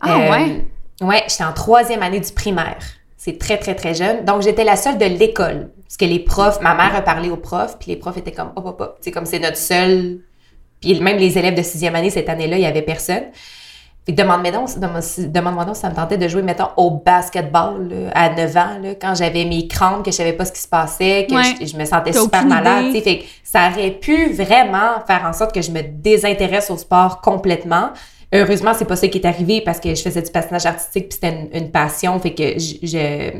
Ah 0.00 0.20
euh, 0.20 0.30
ouais? 0.30 0.64
Ouais, 1.00 1.24
j'étais 1.28 1.44
en 1.44 1.52
troisième 1.52 2.02
année 2.02 2.20
du 2.20 2.32
primaire. 2.32 2.78
C'est 3.16 3.38
très, 3.38 3.58
très, 3.58 3.74
très 3.74 3.94
jeune. 3.94 4.24
Donc, 4.24 4.42
j'étais 4.42 4.64
la 4.64 4.76
seule 4.76 4.98
de 4.98 5.04
l'école. 5.04 5.70
Parce 5.84 5.96
que 5.96 6.04
les 6.04 6.18
profs, 6.18 6.60
ma 6.60 6.74
mère 6.74 6.94
a 6.94 7.02
parlé 7.02 7.30
aux 7.30 7.36
profs, 7.36 7.78
puis 7.78 7.90
les 7.90 7.96
profs 7.96 8.16
étaient 8.16 8.32
comme, 8.32 8.52
hop, 8.56 8.66
hop, 8.66 8.80
hop. 8.80 8.98
C'est 9.00 9.10
comme 9.10 9.26
c'est 9.26 9.38
notre 9.38 9.56
seul. 9.56 10.20
Puis 10.80 10.98
même 11.00 11.18
les 11.18 11.38
élèves 11.38 11.54
de 11.54 11.62
sixième 11.62 11.94
année, 11.94 12.10
cette 12.10 12.28
année-là, 12.28 12.56
il 12.56 12.62
y 12.62 12.66
avait 12.66 12.82
personne. 12.82 13.24
Demande-moi 14.08 14.50
donc, 14.50 14.68
demande-moi 14.78 15.64
donc 15.64 15.76
si 15.76 15.82
ça 15.82 15.88
me 15.88 15.94
tentait 15.94 16.18
de 16.18 16.26
jouer, 16.26 16.42
mettons, 16.42 16.70
au 16.76 16.90
basketball 16.90 18.10
à 18.12 18.30
9 18.30 18.56
ans, 18.56 18.78
là, 18.82 18.94
quand 19.00 19.14
j'avais 19.14 19.44
mes 19.44 19.68
crampes, 19.68 20.04
que 20.04 20.10
je 20.10 20.16
savais 20.16 20.32
pas 20.32 20.44
ce 20.44 20.50
qui 20.50 20.60
se 20.60 20.66
passait, 20.66 21.28
que 21.30 21.36
je, 21.64 21.76
me 21.76 21.84
sentais 21.84 22.12
super 22.12 22.44
malade. 22.44 22.92
Fait 22.92 23.24
ça 23.44 23.70
aurait 23.70 23.92
pu 23.92 24.32
vraiment 24.32 25.00
faire 25.06 25.24
en 25.24 25.32
sorte 25.32 25.54
que 25.54 25.62
je 25.62 25.70
me 25.70 25.82
désintéresse 25.82 26.68
au 26.70 26.76
sport 26.76 27.20
complètement. 27.20 27.90
Heureusement, 28.34 28.72
c'est 28.74 28.86
pas 28.86 28.96
ça 28.96 29.06
qui 29.06 29.18
est 29.18 29.26
arrivé 29.26 29.60
parce 29.60 29.78
que 29.78 29.94
je 29.94 30.02
faisais 30.02 30.22
du 30.22 30.32
patinage 30.32 30.66
artistique 30.66 31.10
puis 31.10 31.18
c'était 31.20 31.48
une, 31.52 31.70
passion, 31.70 32.18
fait 32.18 32.34
que 32.34 32.58
je, 32.58 32.74
je 32.82 33.30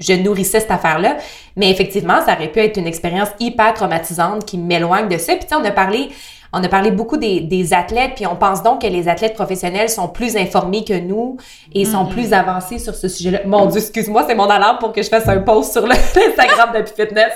je 0.00 0.12
nourrissais 0.14 0.60
cette 0.60 0.70
affaire-là. 0.70 1.18
Mais 1.56 1.70
effectivement, 1.70 2.20
ça 2.24 2.34
aurait 2.34 2.50
pu 2.50 2.58
être 2.58 2.78
une 2.78 2.86
expérience 2.86 3.28
hyper 3.38 3.72
traumatisante 3.74 4.44
qui 4.44 4.58
m'éloigne 4.58 5.08
de 5.08 5.18
ça. 5.18 5.34
Puis 5.34 5.44
tu 5.44 5.48
sais, 5.50 5.54
on 5.54 5.64
a 5.64 5.70
parlé 5.70 6.10
on 6.52 6.62
a 6.62 6.68
parlé 6.68 6.90
beaucoup 6.90 7.16
des, 7.16 7.72
athlètes, 7.72 8.12
puis 8.16 8.26
on 8.26 8.36
pense 8.36 8.62
donc 8.62 8.82
que 8.82 8.86
les 8.86 9.08
athlètes 9.08 9.34
professionnels 9.34 9.88
sont 9.88 10.08
plus 10.08 10.36
informés 10.36 10.84
que 10.84 10.98
nous 10.98 11.36
et 11.74 11.84
sont 11.84 12.06
plus 12.06 12.32
avancés 12.32 12.78
sur 12.78 12.94
ce 12.94 13.08
sujet-là. 13.08 13.40
Mon 13.46 13.66
Dieu, 13.66 13.80
excuse-moi, 13.80 14.24
c'est 14.28 14.34
mon 14.34 14.48
alarme 14.48 14.78
pour 14.78 14.92
que 14.92 15.02
je 15.02 15.08
fasse 15.08 15.28
un 15.28 15.40
post 15.40 15.72
sur 15.72 15.86
l'Instagram 15.86 16.70
de 16.74 16.84
Fitness. 16.86 17.32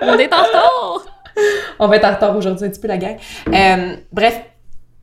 on 0.00 0.14
est 0.18 0.32
en 0.32 0.42
retard! 0.42 1.06
on 1.78 1.86
va 1.88 1.96
être 1.96 2.06
en 2.06 2.14
retard 2.14 2.36
aujourd'hui 2.36 2.66
un 2.66 2.70
petit 2.70 2.80
peu, 2.80 2.88
la 2.88 2.96
gang. 2.96 3.16
Euh, 3.52 3.96
bref, 4.12 4.40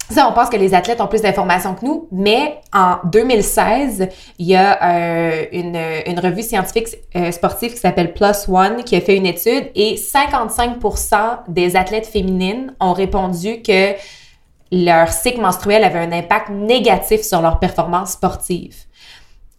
ça, 0.10 0.28
on 0.30 0.34
pense 0.34 0.50
que 0.50 0.58
les 0.58 0.74
athlètes 0.76 1.02
ont 1.02 1.08
plus 1.08 1.22
d'informations 1.22 1.74
que 1.74 1.84
nous, 1.84 2.08
mais 2.12 2.62
en 2.72 2.98
2016, 3.06 4.08
il 4.38 4.46
y 4.46 4.56
a 4.56 4.84
euh, 4.84 5.46
une, 5.52 6.20
revue 6.20 6.44
scientifique 6.44 6.90
euh, 7.16 7.32
sportive 7.32 7.74
qui 7.74 7.80
s'appelle 7.80 8.14
Plus 8.14 8.48
One 8.48 8.84
qui 8.84 8.96
a 8.96 9.02
fait 9.02 9.18
une 9.18 9.26
étude 9.26 9.72
et 9.74 9.98
55 9.98 10.78
des 11.48 11.76
athlètes 11.76 12.06
féminines 12.06 12.74
ont 12.80 12.94
répondu 12.94 13.64
que 13.64 13.94
leur 14.72 15.10
cycle 15.10 15.42
menstruel 15.42 15.84
avait 15.84 16.00
un 16.00 16.12
impact 16.12 16.50
négatif 16.50 17.22
sur 17.22 17.42
leur 17.42 17.60
performance 17.60 18.12
sportive. 18.12 18.76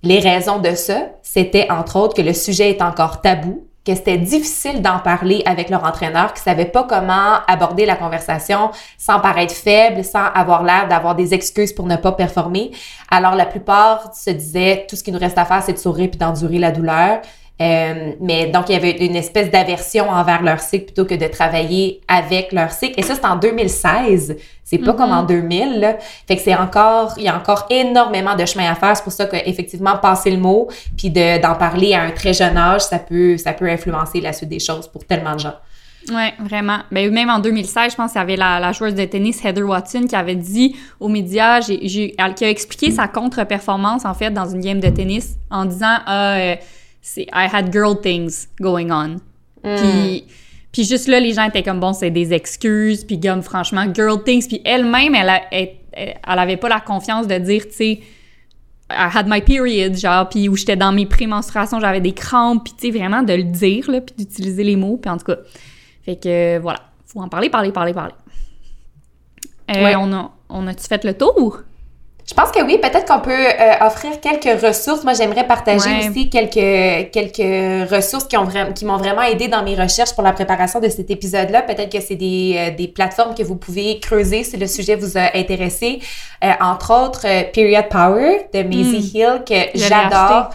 Les 0.03 0.21
raisons 0.21 0.59
de 0.59 0.75
ça, 0.75 1.09
c'était 1.23 1.71
entre 1.71 1.97
autres 1.97 2.15
que 2.15 2.23
le 2.23 2.33
sujet 2.33 2.71
est 2.71 2.83
encore 2.83 3.21
tabou, 3.21 3.67
que 3.87 3.95
c'était 3.95 4.19
difficile 4.19 4.83
d'en 4.83 4.99
parler 4.99 5.43
avec 5.47 5.71
leur 5.71 5.85
entraîneur, 5.85 6.35
qui 6.35 6.43
savait 6.43 6.65
pas 6.65 6.83
comment 6.83 7.37
aborder 7.47 7.87
la 7.87 7.95
conversation 7.95 8.71
sans 8.99 9.21
paraître 9.21 9.55
faible, 9.55 10.03
sans 10.03 10.25
avoir 10.35 10.65
l'air 10.65 10.89
d'avoir 10.89 11.15
des 11.15 11.35
excuses 11.35 11.73
pour 11.73 11.87
ne 11.87 11.97
pas 11.97 12.13
performer. 12.13 12.73
Alors 13.11 13.37
la 13.37 13.47
plupart 13.47 14.13
se 14.13 14.31
disaient 14.31 14.87
tout 14.91 14.97
ce 14.97 15.05
qui 15.05 15.13
nous 15.13 15.19
reste 15.19 15.39
à 15.39 15.45
faire, 15.45 15.63
c'est 15.63 15.75
de 15.75 15.79
sourire 15.79 16.09
puis 16.11 16.19
d'endurer 16.19 16.59
la 16.59 16.73
douleur. 16.73 17.21
Euh, 17.61 18.13
mais 18.21 18.47
donc, 18.47 18.69
il 18.69 18.73
y 18.73 18.77
avait 18.77 19.05
une 19.05 19.17
espèce 19.17 19.51
d'aversion 19.51 20.11
envers 20.11 20.43
leur 20.43 20.61
cycle 20.61 20.87
plutôt 20.87 21.07
que 21.07 21.15
de 21.15 21.27
travailler 21.27 22.01
avec 22.07 22.53
leur 22.53 22.71
cycle. 22.71 22.99
Et 22.99 23.03
ça, 23.03 23.15
c'est 23.15 23.25
en 23.25 23.37
2016. 23.37 24.37
C'est 24.63 24.79
pas 24.79 24.93
comme 24.93 25.13
en 25.13 25.23
2000. 25.23 25.47
Mm-hmm. 25.49 25.79
Là. 25.79 25.97
Fait 26.27 26.37
que 26.37 26.43
c'est 26.43 26.55
encore, 26.55 27.15
il 27.17 27.25
y 27.25 27.29
a 27.29 27.37
encore 27.37 27.67
énormément 27.71 28.35
de 28.35 28.45
chemin 28.45 28.71
à 28.71 28.75
faire. 28.75 28.97
C'est 28.97 29.05
pour 29.05 29.13
ça 29.13 29.27
qu'effectivement, 29.27 29.97
passer 29.97 30.31
le 30.31 30.39
mot 30.39 30.69
puis 30.97 31.11
d'en 31.11 31.55
parler 31.55 31.95
à 31.95 32.03
un 32.03 32.11
très 32.11 32.35
jeune 32.35 32.57
âge, 32.57 32.83
ça 32.83 32.99
peut, 32.99 33.39
ça 33.39 33.53
peut 33.53 33.69
influencer 33.69 34.21
la 34.21 34.33
suite 34.33 34.51
des 34.51 34.59
choses 34.59 34.89
pour 34.89 35.05
tellement 35.05 35.35
de 35.35 35.41
gens. 35.41 35.55
Oui, 36.09 36.29
vraiment. 36.39 36.79
Ben, 36.93 37.11
même 37.13 37.31
en 37.31 37.41
2016, 37.41 37.93
je 37.93 37.97
pense 37.97 38.13
qu'il 38.13 38.21
y 38.21 38.23
avait 38.23 38.37
la, 38.37 38.73
joueuse 38.73 38.95
de 38.95 39.05
tennis 39.05 39.45
Heather 39.45 39.65
Watson 39.65 40.05
qui 40.09 40.15
avait 40.15 40.37
dit 40.37 40.77
aux 41.01 41.09
médias, 41.09 41.61
j'ai, 41.61 41.79
qui 41.79 42.45
a 42.45 42.51
expliqué 42.51 42.91
sa 42.91 43.09
contre-performance 43.09 44.05
en 44.05 44.15
fait 44.15 44.31
dans 44.31 44.49
une 44.49 44.61
game 44.61 44.79
de 44.79 44.89
tennis 44.89 45.37
en 45.51 45.65
disant 45.65 45.97
ah, 46.07 46.37
euh, 46.37 46.57
c'est 47.07 47.29
I 47.33 47.47
had 47.51 47.73
girl 47.73 47.95
things 47.95 48.49
going 48.61 48.91
on. 48.91 49.21
Mm. 49.63 49.77
Puis, 49.77 50.25
puis 50.73 50.85
juste 50.85 51.07
là, 51.07 51.21
les 51.21 51.35
gens 51.35 51.45
étaient 51.45 51.63
comme 51.63 51.79
bon, 51.79 51.93
c'est 51.93 52.11
des 52.11 52.33
excuses. 52.33 53.05
Puis 53.05 53.21
comme 53.21 53.43
franchement, 53.43 53.87
girl 53.95 54.23
things. 54.23 54.49
Puis 54.49 54.61
elle-même, 54.65 55.15
elle, 55.15 55.31
elle, 55.53 55.69
elle, 55.93 56.19
avait 56.27 56.57
pas 56.57 56.69
la 56.69 56.81
confiance 56.81 57.29
de 57.29 57.39
dire, 57.39 57.65
tu 57.67 57.73
sais, 57.75 58.01
I 58.91 59.09
had 59.15 59.29
my 59.29 59.41
period, 59.41 59.97
genre, 59.97 60.29
puis 60.29 60.49
où 60.49 60.57
j'étais 60.57 60.77
dans 60.77 60.93
mes 60.93 61.07
prémenstruations, 61.07 61.79
j'avais 61.79 62.01
des 62.01 62.13
crampes, 62.13 62.65
puis 62.65 62.75
tu 62.77 62.93
sais, 62.93 62.99
vraiment 62.99 63.23
de 63.23 63.35
le 63.35 63.45
dire, 63.45 63.89
là, 63.89 64.01
puis 64.01 64.15
d'utiliser 64.17 64.65
les 64.65 64.77
mots, 64.77 64.97
puis 64.97 65.11
en 65.11 65.17
tout 65.17 65.27
cas. 65.27 65.37
Fait 66.05 66.17
que 66.17 66.59
voilà, 66.59 66.81
faut 67.07 67.21
en 67.21 67.29
parler, 67.29 67.51
parler, 67.51 67.71
parler, 67.71 67.95
parler. 67.95 68.15
Euh, 69.77 69.95
on 69.97 70.13
a, 70.13 70.33
on 70.49 70.67
a-tu 70.67 70.87
fait 70.87 71.05
le 71.05 71.15
tour? 71.15 71.63
Je 72.29 72.35
pense 72.35 72.51
que 72.51 72.61
oui, 72.65 72.79
peut-être 72.79 73.07
qu'on 73.07 73.21
peut, 73.21 73.31
euh, 73.31 73.87
offrir 73.87 74.21
quelques 74.21 74.61
ressources. 74.61 75.05
Moi, 75.05 75.15
j'aimerais 75.15 75.47
partager 75.47 76.09
aussi 76.09 76.29
quelques 76.29 77.13
quelques 77.13 77.89
ressources 77.89 78.25
qui 78.25 78.37
ont 78.37 78.43
vraiment 78.43 78.73
qui 78.73 78.85
m'ont 78.85 78.97
vraiment 78.97 79.23
aidé 79.23 79.47
dans 79.47 79.63
mes 79.63 79.77
recherches 79.77 80.13
pour 80.13 80.25
la 80.25 80.33
préparation 80.33 80.81
de 80.81 80.89
cet 80.89 81.09
épisode-là. 81.09 81.63
Peut-être 81.63 81.93
que 81.93 82.01
c'est 82.01 82.17
des, 82.17 82.57
euh, 82.57 82.77
des 82.77 82.89
plateformes 82.89 83.37
que 83.37 83.45
vous 83.45 83.55
pouvez 83.55 84.01
creuser 84.01 84.43
si 84.43 84.57
le 84.57 84.67
sujet 84.67 84.97
vous 84.97 85.17
a 85.17 85.37
intéressé. 85.37 86.01
Euh, 86.43 86.51
entre 86.61 86.93
autres, 86.93 87.27
Period 87.53 87.89
Power 87.89 88.49
de 88.53 88.63
Maisie 88.63 89.13
hmm. 89.15 89.17
Hill 89.17 89.43
que 89.49 89.79
j'adore. 89.79 90.51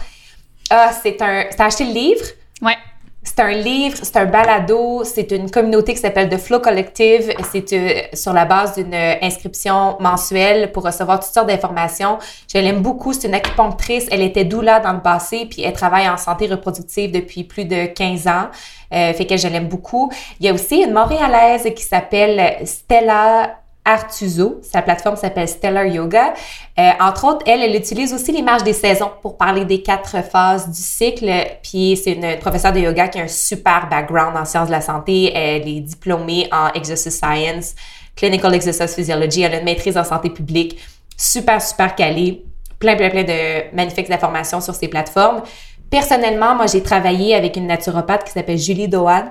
Ah, 0.68 0.90
c'est 1.02 1.22
un. 1.22 1.44
T'as 1.56 1.66
acheté 1.66 1.84
le 1.84 1.92
livre? 1.92 2.24
Ouais. 2.60 2.76
C'est 3.24 3.38
un 3.38 3.52
livre, 3.52 3.96
c'est 4.02 4.16
un 4.16 4.24
balado, 4.24 5.04
c'est 5.04 5.30
une 5.30 5.48
communauté 5.48 5.94
qui 5.94 6.00
s'appelle 6.00 6.28
The 6.28 6.38
Flow 6.38 6.58
Collective. 6.58 7.32
C'est 7.52 7.72
euh, 7.72 8.00
sur 8.14 8.32
la 8.32 8.44
base 8.44 8.74
d'une 8.74 8.94
inscription 8.94 9.96
mensuelle 10.00 10.72
pour 10.72 10.82
recevoir 10.82 11.20
toutes 11.20 11.32
sortes 11.32 11.46
d'informations. 11.46 12.18
Je 12.52 12.58
l'aime 12.58 12.82
beaucoup. 12.82 13.12
C'est 13.12 13.28
une 13.28 13.34
acupunctrice. 13.34 14.08
Elle 14.10 14.22
était 14.22 14.44
doula 14.44 14.80
dans 14.80 14.92
le 14.92 15.00
passé, 15.00 15.46
puis 15.48 15.62
elle 15.62 15.72
travaille 15.72 16.08
en 16.08 16.16
santé 16.16 16.48
reproductive 16.48 17.12
depuis 17.12 17.44
plus 17.44 17.64
de 17.64 17.86
15 17.86 18.26
ans. 18.26 18.48
Euh, 18.92 19.12
fait 19.12 19.26
que 19.26 19.36
je 19.36 19.46
l'aime 19.46 19.68
beaucoup. 19.68 20.10
Il 20.40 20.46
y 20.46 20.48
a 20.48 20.52
aussi 20.52 20.82
une 20.82 20.92
Montréalaise 20.92 21.68
qui 21.76 21.84
s'appelle 21.84 22.66
Stella 22.66 23.61
Artuso. 23.84 24.60
Sa 24.62 24.80
plateforme 24.80 25.16
s'appelle 25.16 25.48
Stellar 25.48 25.86
Yoga. 25.86 26.34
Euh, 26.78 26.90
entre 27.00 27.24
autres, 27.26 27.44
elle, 27.46 27.62
elle 27.62 27.74
utilise 27.74 28.12
aussi 28.14 28.30
l'image 28.30 28.62
des 28.62 28.72
saisons 28.72 29.10
pour 29.20 29.36
parler 29.36 29.64
des 29.64 29.82
quatre 29.82 30.22
phases 30.24 30.68
du 30.68 30.80
cycle. 30.80 31.30
Puis 31.62 32.00
c'est 32.02 32.12
une 32.12 32.38
professeure 32.38 32.72
de 32.72 32.78
yoga 32.78 33.08
qui 33.08 33.18
a 33.18 33.24
un 33.24 33.28
super 33.28 33.88
background 33.88 34.36
en 34.36 34.44
sciences 34.44 34.68
de 34.68 34.72
la 34.72 34.80
santé. 34.80 35.32
Elle 35.34 35.68
est 35.68 35.80
diplômée 35.80 36.48
en 36.52 36.68
Exercise 36.74 37.16
Science, 37.18 37.74
Clinical 38.14 38.54
Exercise 38.54 38.94
Physiology. 38.94 39.42
Elle 39.42 39.54
a 39.54 39.58
une 39.58 39.64
maîtrise 39.64 39.98
en 39.98 40.04
santé 40.04 40.30
publique. 40.30 40.78
Super, 41.16 41.60
super 41.60 41.94
calée. 41.96 42.44
Plein, 42.78 42.96
plein, 42.96 43.10
plein 43.10 43.24
de 43.24 43.74
magnifiques 43.74 44.10
informations 44.10 44.60
sur 44.60 44.74
ces 44.74 44.88
plateformes. 44.88 45.42
Personnellement, 45.90 46.54
moi, 46.54 46.66
j'ai 46.66 46.82
travaillé 46.82 47.34
avec 47.34 47.56
une 47.56 47.66
naturopathe 47.66 48.24
qui 48.24 48.32
s'appelle 48.32 48.58
Julie 48.58 48.88
Dohan 48.88 49.24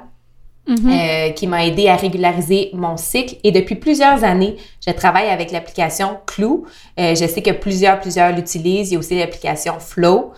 Mhm. 0.67 0.91
Euh, 0.91 1.29
qui 1.31 1.47
m'a 1.47 1.65
aidé 1.65 1.87
à 1.87 1.95
régulariser 1.95 2.69
mon 2.73 2.95
cycle. 2.95 3.35
Et 3.43 3.51
depuis 3.51 3.75
plusieurs 3.75 4.23
années, 4.23 4.57
je 4.85 4.91
travaille 4.93 5.27
avec 5.27 5.51
l'application 5.51 6.19
Clou. 6.27 6.65
Euh, 6.99 7.15
je 7.15 7.25
sais 7.25 7.41
que 7.41 7.49
plusieurs, 7.49 7.99
plusieurs 7.99 8.31
l'utilisent. 8.31 8.91
Il 8.91 8.93
y 8.93 8.95
a 8.95 8.99
aussi 8.99 9.17
l'application 9.17 9.79
Flow. 9.79 10.33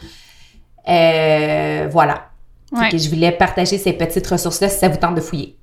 Euh, 0.87 1.89
voilà. 1.91 2.29
je 2.73 3.09
voulais 3.09 3.33
partager 3.33 3.77
ces 3.77 3.93
petites 3.93 4.25
ressources-là 4.25 4.69
si 4.69 4.79
ça 4.79 4.87
vous 4.87 4.97
tente 4.97 5.15
de 5.15 5.21
fouiller. 5.21 5.57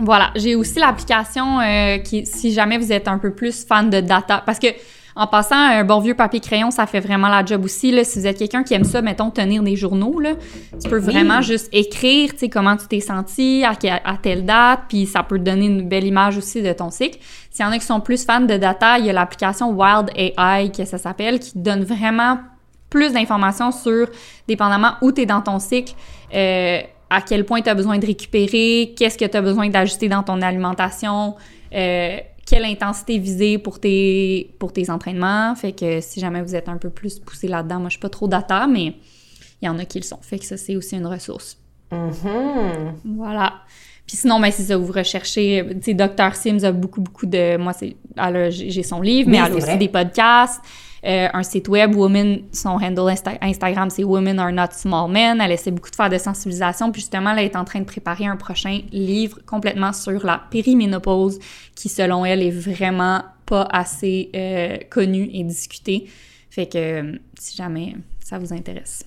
Voilà. 0.00 0.32
J'ai 0.34 0.56
aussi 0.56 0.80
l'application 0.80 1.60
qui, 2.02 2.26
si 2.26 2.52
jamais 2.52 2.78
vous 2.78 2.92
êtes 2.92 3.06
un 3.06 3.18
peu 3.18 3.32
plus 3.32 3.64
fan 3.64 3.90
de 3.90 4.00
data, 4.00 4.42
parce 4.44 4.58
que 4.58 4.68
en 5.16 5.28
passant, 5.28 5.56
un 5.56 5.84
bon 5.84 6.00
vieux 6.00 6.14
papier 6.14 6.40
crayon, 6.40 6.72
ça 6.72 6.86
fait 6.86 6.98
vraiment 6.98 7.28
la 7.28 7.44
job 7.44 7.64
aussi. 7.64 7.92
Là. 7.92 8.02
Si 8.02 8.18
vous 8.18 8.26
êtes 8.26 8.38
quelqu'un 8.38 8.64
qui 8.64 8.74
aime 8.74 8.84
ça, 8.84 9.00
mettons, 9.00 9.30
tenir 9.30 9.62
des 9.62 9.76
journaux, 9.76 10.18
là, 10.18 10.32
tu 10.82 10.88
peux 10.88 10.98
vraiment 10.98 11.40
juste 11.40 11.68
écrire, 11.72 12.32
tu 12.32 12.38
sais, 12.38 12.48
comment 12.48 12.76
tu 12.76 12.88
t'es 12.88 13.00
senti 13.00 13.64
à, 13.64 13.76
telle 14.20 14.44
date, 14.44 14.80
puis 14.88 15.06
ça 15.06 15.22
peut 15.22 15.38
te 15.38 15.44
donner 15.44 15.66
une 15.66 15.88
belle 15.88 16.04
image 16.04 16.36
aussi 16.36 16.62
de 16.62 16.72
ton 16.72 16.90
cycle. 16.90 17.18
S'il 17.50 17.64
y 17.64 17.68
en 17.68 17.70
a 17.70 17.78
qui 17.78 17.86
sont 17.86 18.00
plus 18.00 18.24
fans 18.24 18.40
de 18.40 18.56
data, 18.56 18.98
il 18.98 19.06
y 19.06 19.10
a 19.10 19.12
l'application 19.12 19.70
Wild 19.70 20.10
AI, 20.16 20.72
que 20.72 20.84
ça 20.84 20.98
s'appelle, 20.98 21.38
qui 21.38 21.52
donne 21.54 21.84
vraiment 21.84 22.38
plus 22.90 23.12
d'informations 23.12 23.70
sur, 23.70 24.08
dépendamment 24.48 24.94
où 25.00 25.12
tu 25.12 25.22
es 25.22 25.26
dans 25.26 25.42
ton 25.42 25.60
cycle, 25.60 25.94
euh, 26.34 26.80
à 27.10 27.20
quel 27.20 27.44
point 27.44 27.60
tu 27.60 27.68
as 27.68 27.74
besoin 27.74 27.98
de 27.98 28.06
récupérer, 28.06 28.94
qu'est-ce 28.96 29.18
que 29.18 29.24
tu 29.24 29.36
as 29.36 29.42
besoin 29.42 29.68
d'ajuster 29.68 30.08
dans 30.08 30.24
ton 30.24 30.42
alimentation, 30.42 31.36
euh, 31.72 32.18
quelle 32.46 32.64
intensité 32.64 33.18
viser 33.18 33.58
pour 33.58 33.80
tes, 33.80 34.54
pour 34.58 34.72
tes 34.72 34.90
entraînements. 34.90 35.54
Fait 35.54 35.72
que 35.72 36.00
si 36.00 36.20
jamais 36.20 36.42
vous 36.42 36.54
êtes 36.54 36.68
un 36.68 36.76
peu 36.76 36.90
plus 36.90 37.18
poussé 37.18 37.48
là-dedans, 37.48 37.80
moi 37.80 37.88
je 37.88 37.94
suis 37.94 38.00
pas 38.00 38.10
trop 38.10 38.28
data, 38.28 38.66
mais 38.66 38.94
il 39.62 39.66
y 39.66 39.68
en 39.68 39.78
a 39.78 39.84
qui 39.84 39.98
le 39.98 40.04
sont. 40.04 40.18
Fait 40.20 40.38
que 40.38 40.44
ça, 40.44 40.56
c'est 40.56 40.76
aussi 40.76 40.96
une 40.96 41.06
ressource. 41.06 41.58
Mm-hmm. 41.90 43.16
Voilà. 43.16 43.54
Puis 44.06 44.18
sinon, 44.18 44.38
ben, 44.38 44.50
c'est 44.50 44.64
ça, 44.64 44.76
vous 44.76 44.92
recherchez, 44.92 45.64
tu 45.82 45.82
sais, 45.82 45.94
Dr. 45.94 46.34
Sims 46.34 46.62
a 46.64 46.72
beaucoup, 46.72 47.00
beaucoup 47.00 47.24
de, 47.24 47.56
moi, 47.56 47.72
c'est, 47.72 47.96
j'ai 48.50 48.82
son 48.82 49.00
livre, 49.00 49.30
mais 49.30 49.38
elle 49.38 49.52
a 49.52 49.56
aussi 49.56 49.78
des 49.78 49.88
podcasts. 49.88 50.60
Euh, 51.04 51.28
un 51.34 51.42
site 51.42 51.68
web, 51.68 51.94
Women, 51.94 52.44
son 52.52 52.80
handle 52.80 53.10
Instagram, 53.40 53.90
c'est 53.90 54.04
Women 54.04 54.38
Are 54.38 54.52
Not 54.52 54.72
Small 54.72 55.10
Men. 55.10 55.40
Elle 55.40 55.52
essaie 55.52 55.70
beaucoup 55.70 55.90
de 55.90 55.96
faire 55.96 56.08
de 56.08 56.16
sensibilisation. 56.16 56.90
Puis 56.92 57.02
justement, 57.02 57.36
elle 57.36 57.44
est 57.44 57.56
en 57.56 57.64
train 57.64 57.80
de 57.80 57.84
préparer 57.84 58.26
un 58.26 58.36
prochain 58.36 58.80
livre 58.90 59.38
complètement 59.44 59.92
sur 59.92 60.24
la 60.24 60.40
périménopause, 60.50 61.38
qui 61.74 61.88
selon 61.90 62.24
elle 62.24 62.42
est 62.42 62.50
vraiment 62.50 63.22
pas 63.44 63.68
assez 63.70 64.30
euh, 64.34 64.78
connu 64.90 65.28
et 65.32 65.44
discuté. 65.44 66.06
Fait 66.48 66.66
que 66.66 66.78
euh, 66.78 67.18
si 67.38 67.56
jamais 67.56 67.96
ça 68.20 68.38
vous 68.38 68.52
intéresse. 68.54 69.04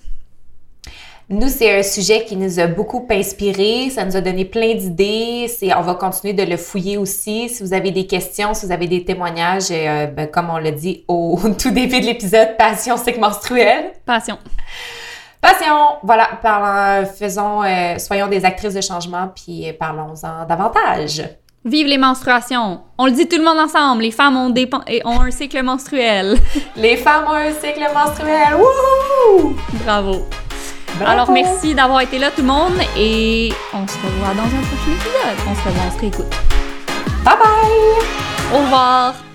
Nous, 1.29 1.49
c'est 1.49 1.77
un 1.77 1.83
sujet 1.83 2.23
qui 2.23 2.37
nous 2.37 2.57
a 2.57 2.67
beaucoup 2.67 3.05
inspiré. 3.11 3.89
Ça 3.89 4.05
nous 4.05 4.15
a 4.15 4.21
donné 4.21 4.45
plein 4.45 4.75
d'idées. 4.75 5.51
on 5.75 5.81
va 5.81 5.95
continuer 5.95 6.33
de 6.33 6.43
le 6.43 6.55
fouiller 6.55 6.97
aussi. 6.97 7.49
Si 7.49 7.61
vous 7.61 7.73
avez 7.73 7.91
des 7.91 8.07
questions, 8.07 8.53
si 8.53 8.65
vous 8.65 8.71
avez 8.71 8.87
des 8.87 9.03
témoignages, 9.03 9.67
euh, 9.69 10.05
ben, 10.07 10.27
comme 10.27 10.49
on 10.49 10.57
l'a 10.57 10.71
dit 10.71 11.03
au 11.09 11.37
tout 11.61 11.71
début 11.71 11.99
de 11.99 12.05
l'épisode, 12.05 12.55
passion 12.57 12.95
cycle 12.95 13.19
menstruel. 13.19 13.91
Passion. 14.05 14.39
Passion. 15.41 15.97
Voilà. 16.01 16.29
Parlons, 16.41 17.05
faisons, 17.07 17.61
euh, 17.61 17.97
soyons 17.97 18.27
des 18.27 18.45
actrices 18.45 18.75
de 18.75 18.81
changement, 18.81 19.29
puis 19.35 19.73
parlons-en 19.77 20.45
davantage. 20.45 21.23
Vive 21.65 21.87
les 21.87 21.97
menstruations! 21.97 22.79
On 22.97 23.07
le 23.07 23.11
dit 23.11 23.27
tout 23.27 23.35
le 23.35 23.43
monde 23.43 23.57
ensemble, 23.57 24.03
les 24.03 24.11
femmes 24.11 24.37
ont, 24.37 24.53
ont 25.03 25.21
un 25.21 25.31
cycle 25.31 25.61
menstruel. 25.63 26.37
les 26.77 26.95
femmes 26.95 27.25
ont 27.27 27.33
un 27.33 27.51
cycle 27.51 27.85
menstruel! 27.93 28.55
Wouhou! 28.55 29.55
Bravo! 30.95 31.11
Alors, 31.11 31.31
merci 31.31 31.75
d'avoir 31.75 32.01
été 32.01 32.17
là, 32.17 32.31
tout 32.31 32.41
le 32.41 32.47
monde, 32.47 32.79
et 32.97 33.53
on 33.73 33.87
se 33.87 33.97
revoit 33.97 34.33
dans 34.33 34.43
un 34.43 34.61
prochain 34.61 34.91
épisode. 34.91 35.47
On 35.49 35.55
se 35.55 35.63
revoit, 35.63 35.83
on 35.87 35.95
se 35.95 35.99
réécoute. 35.99 36.35
Bye 37.23 37.35
bye! 37.37 38.53
Au 38.53 38.63
revoir! 38.63 39.26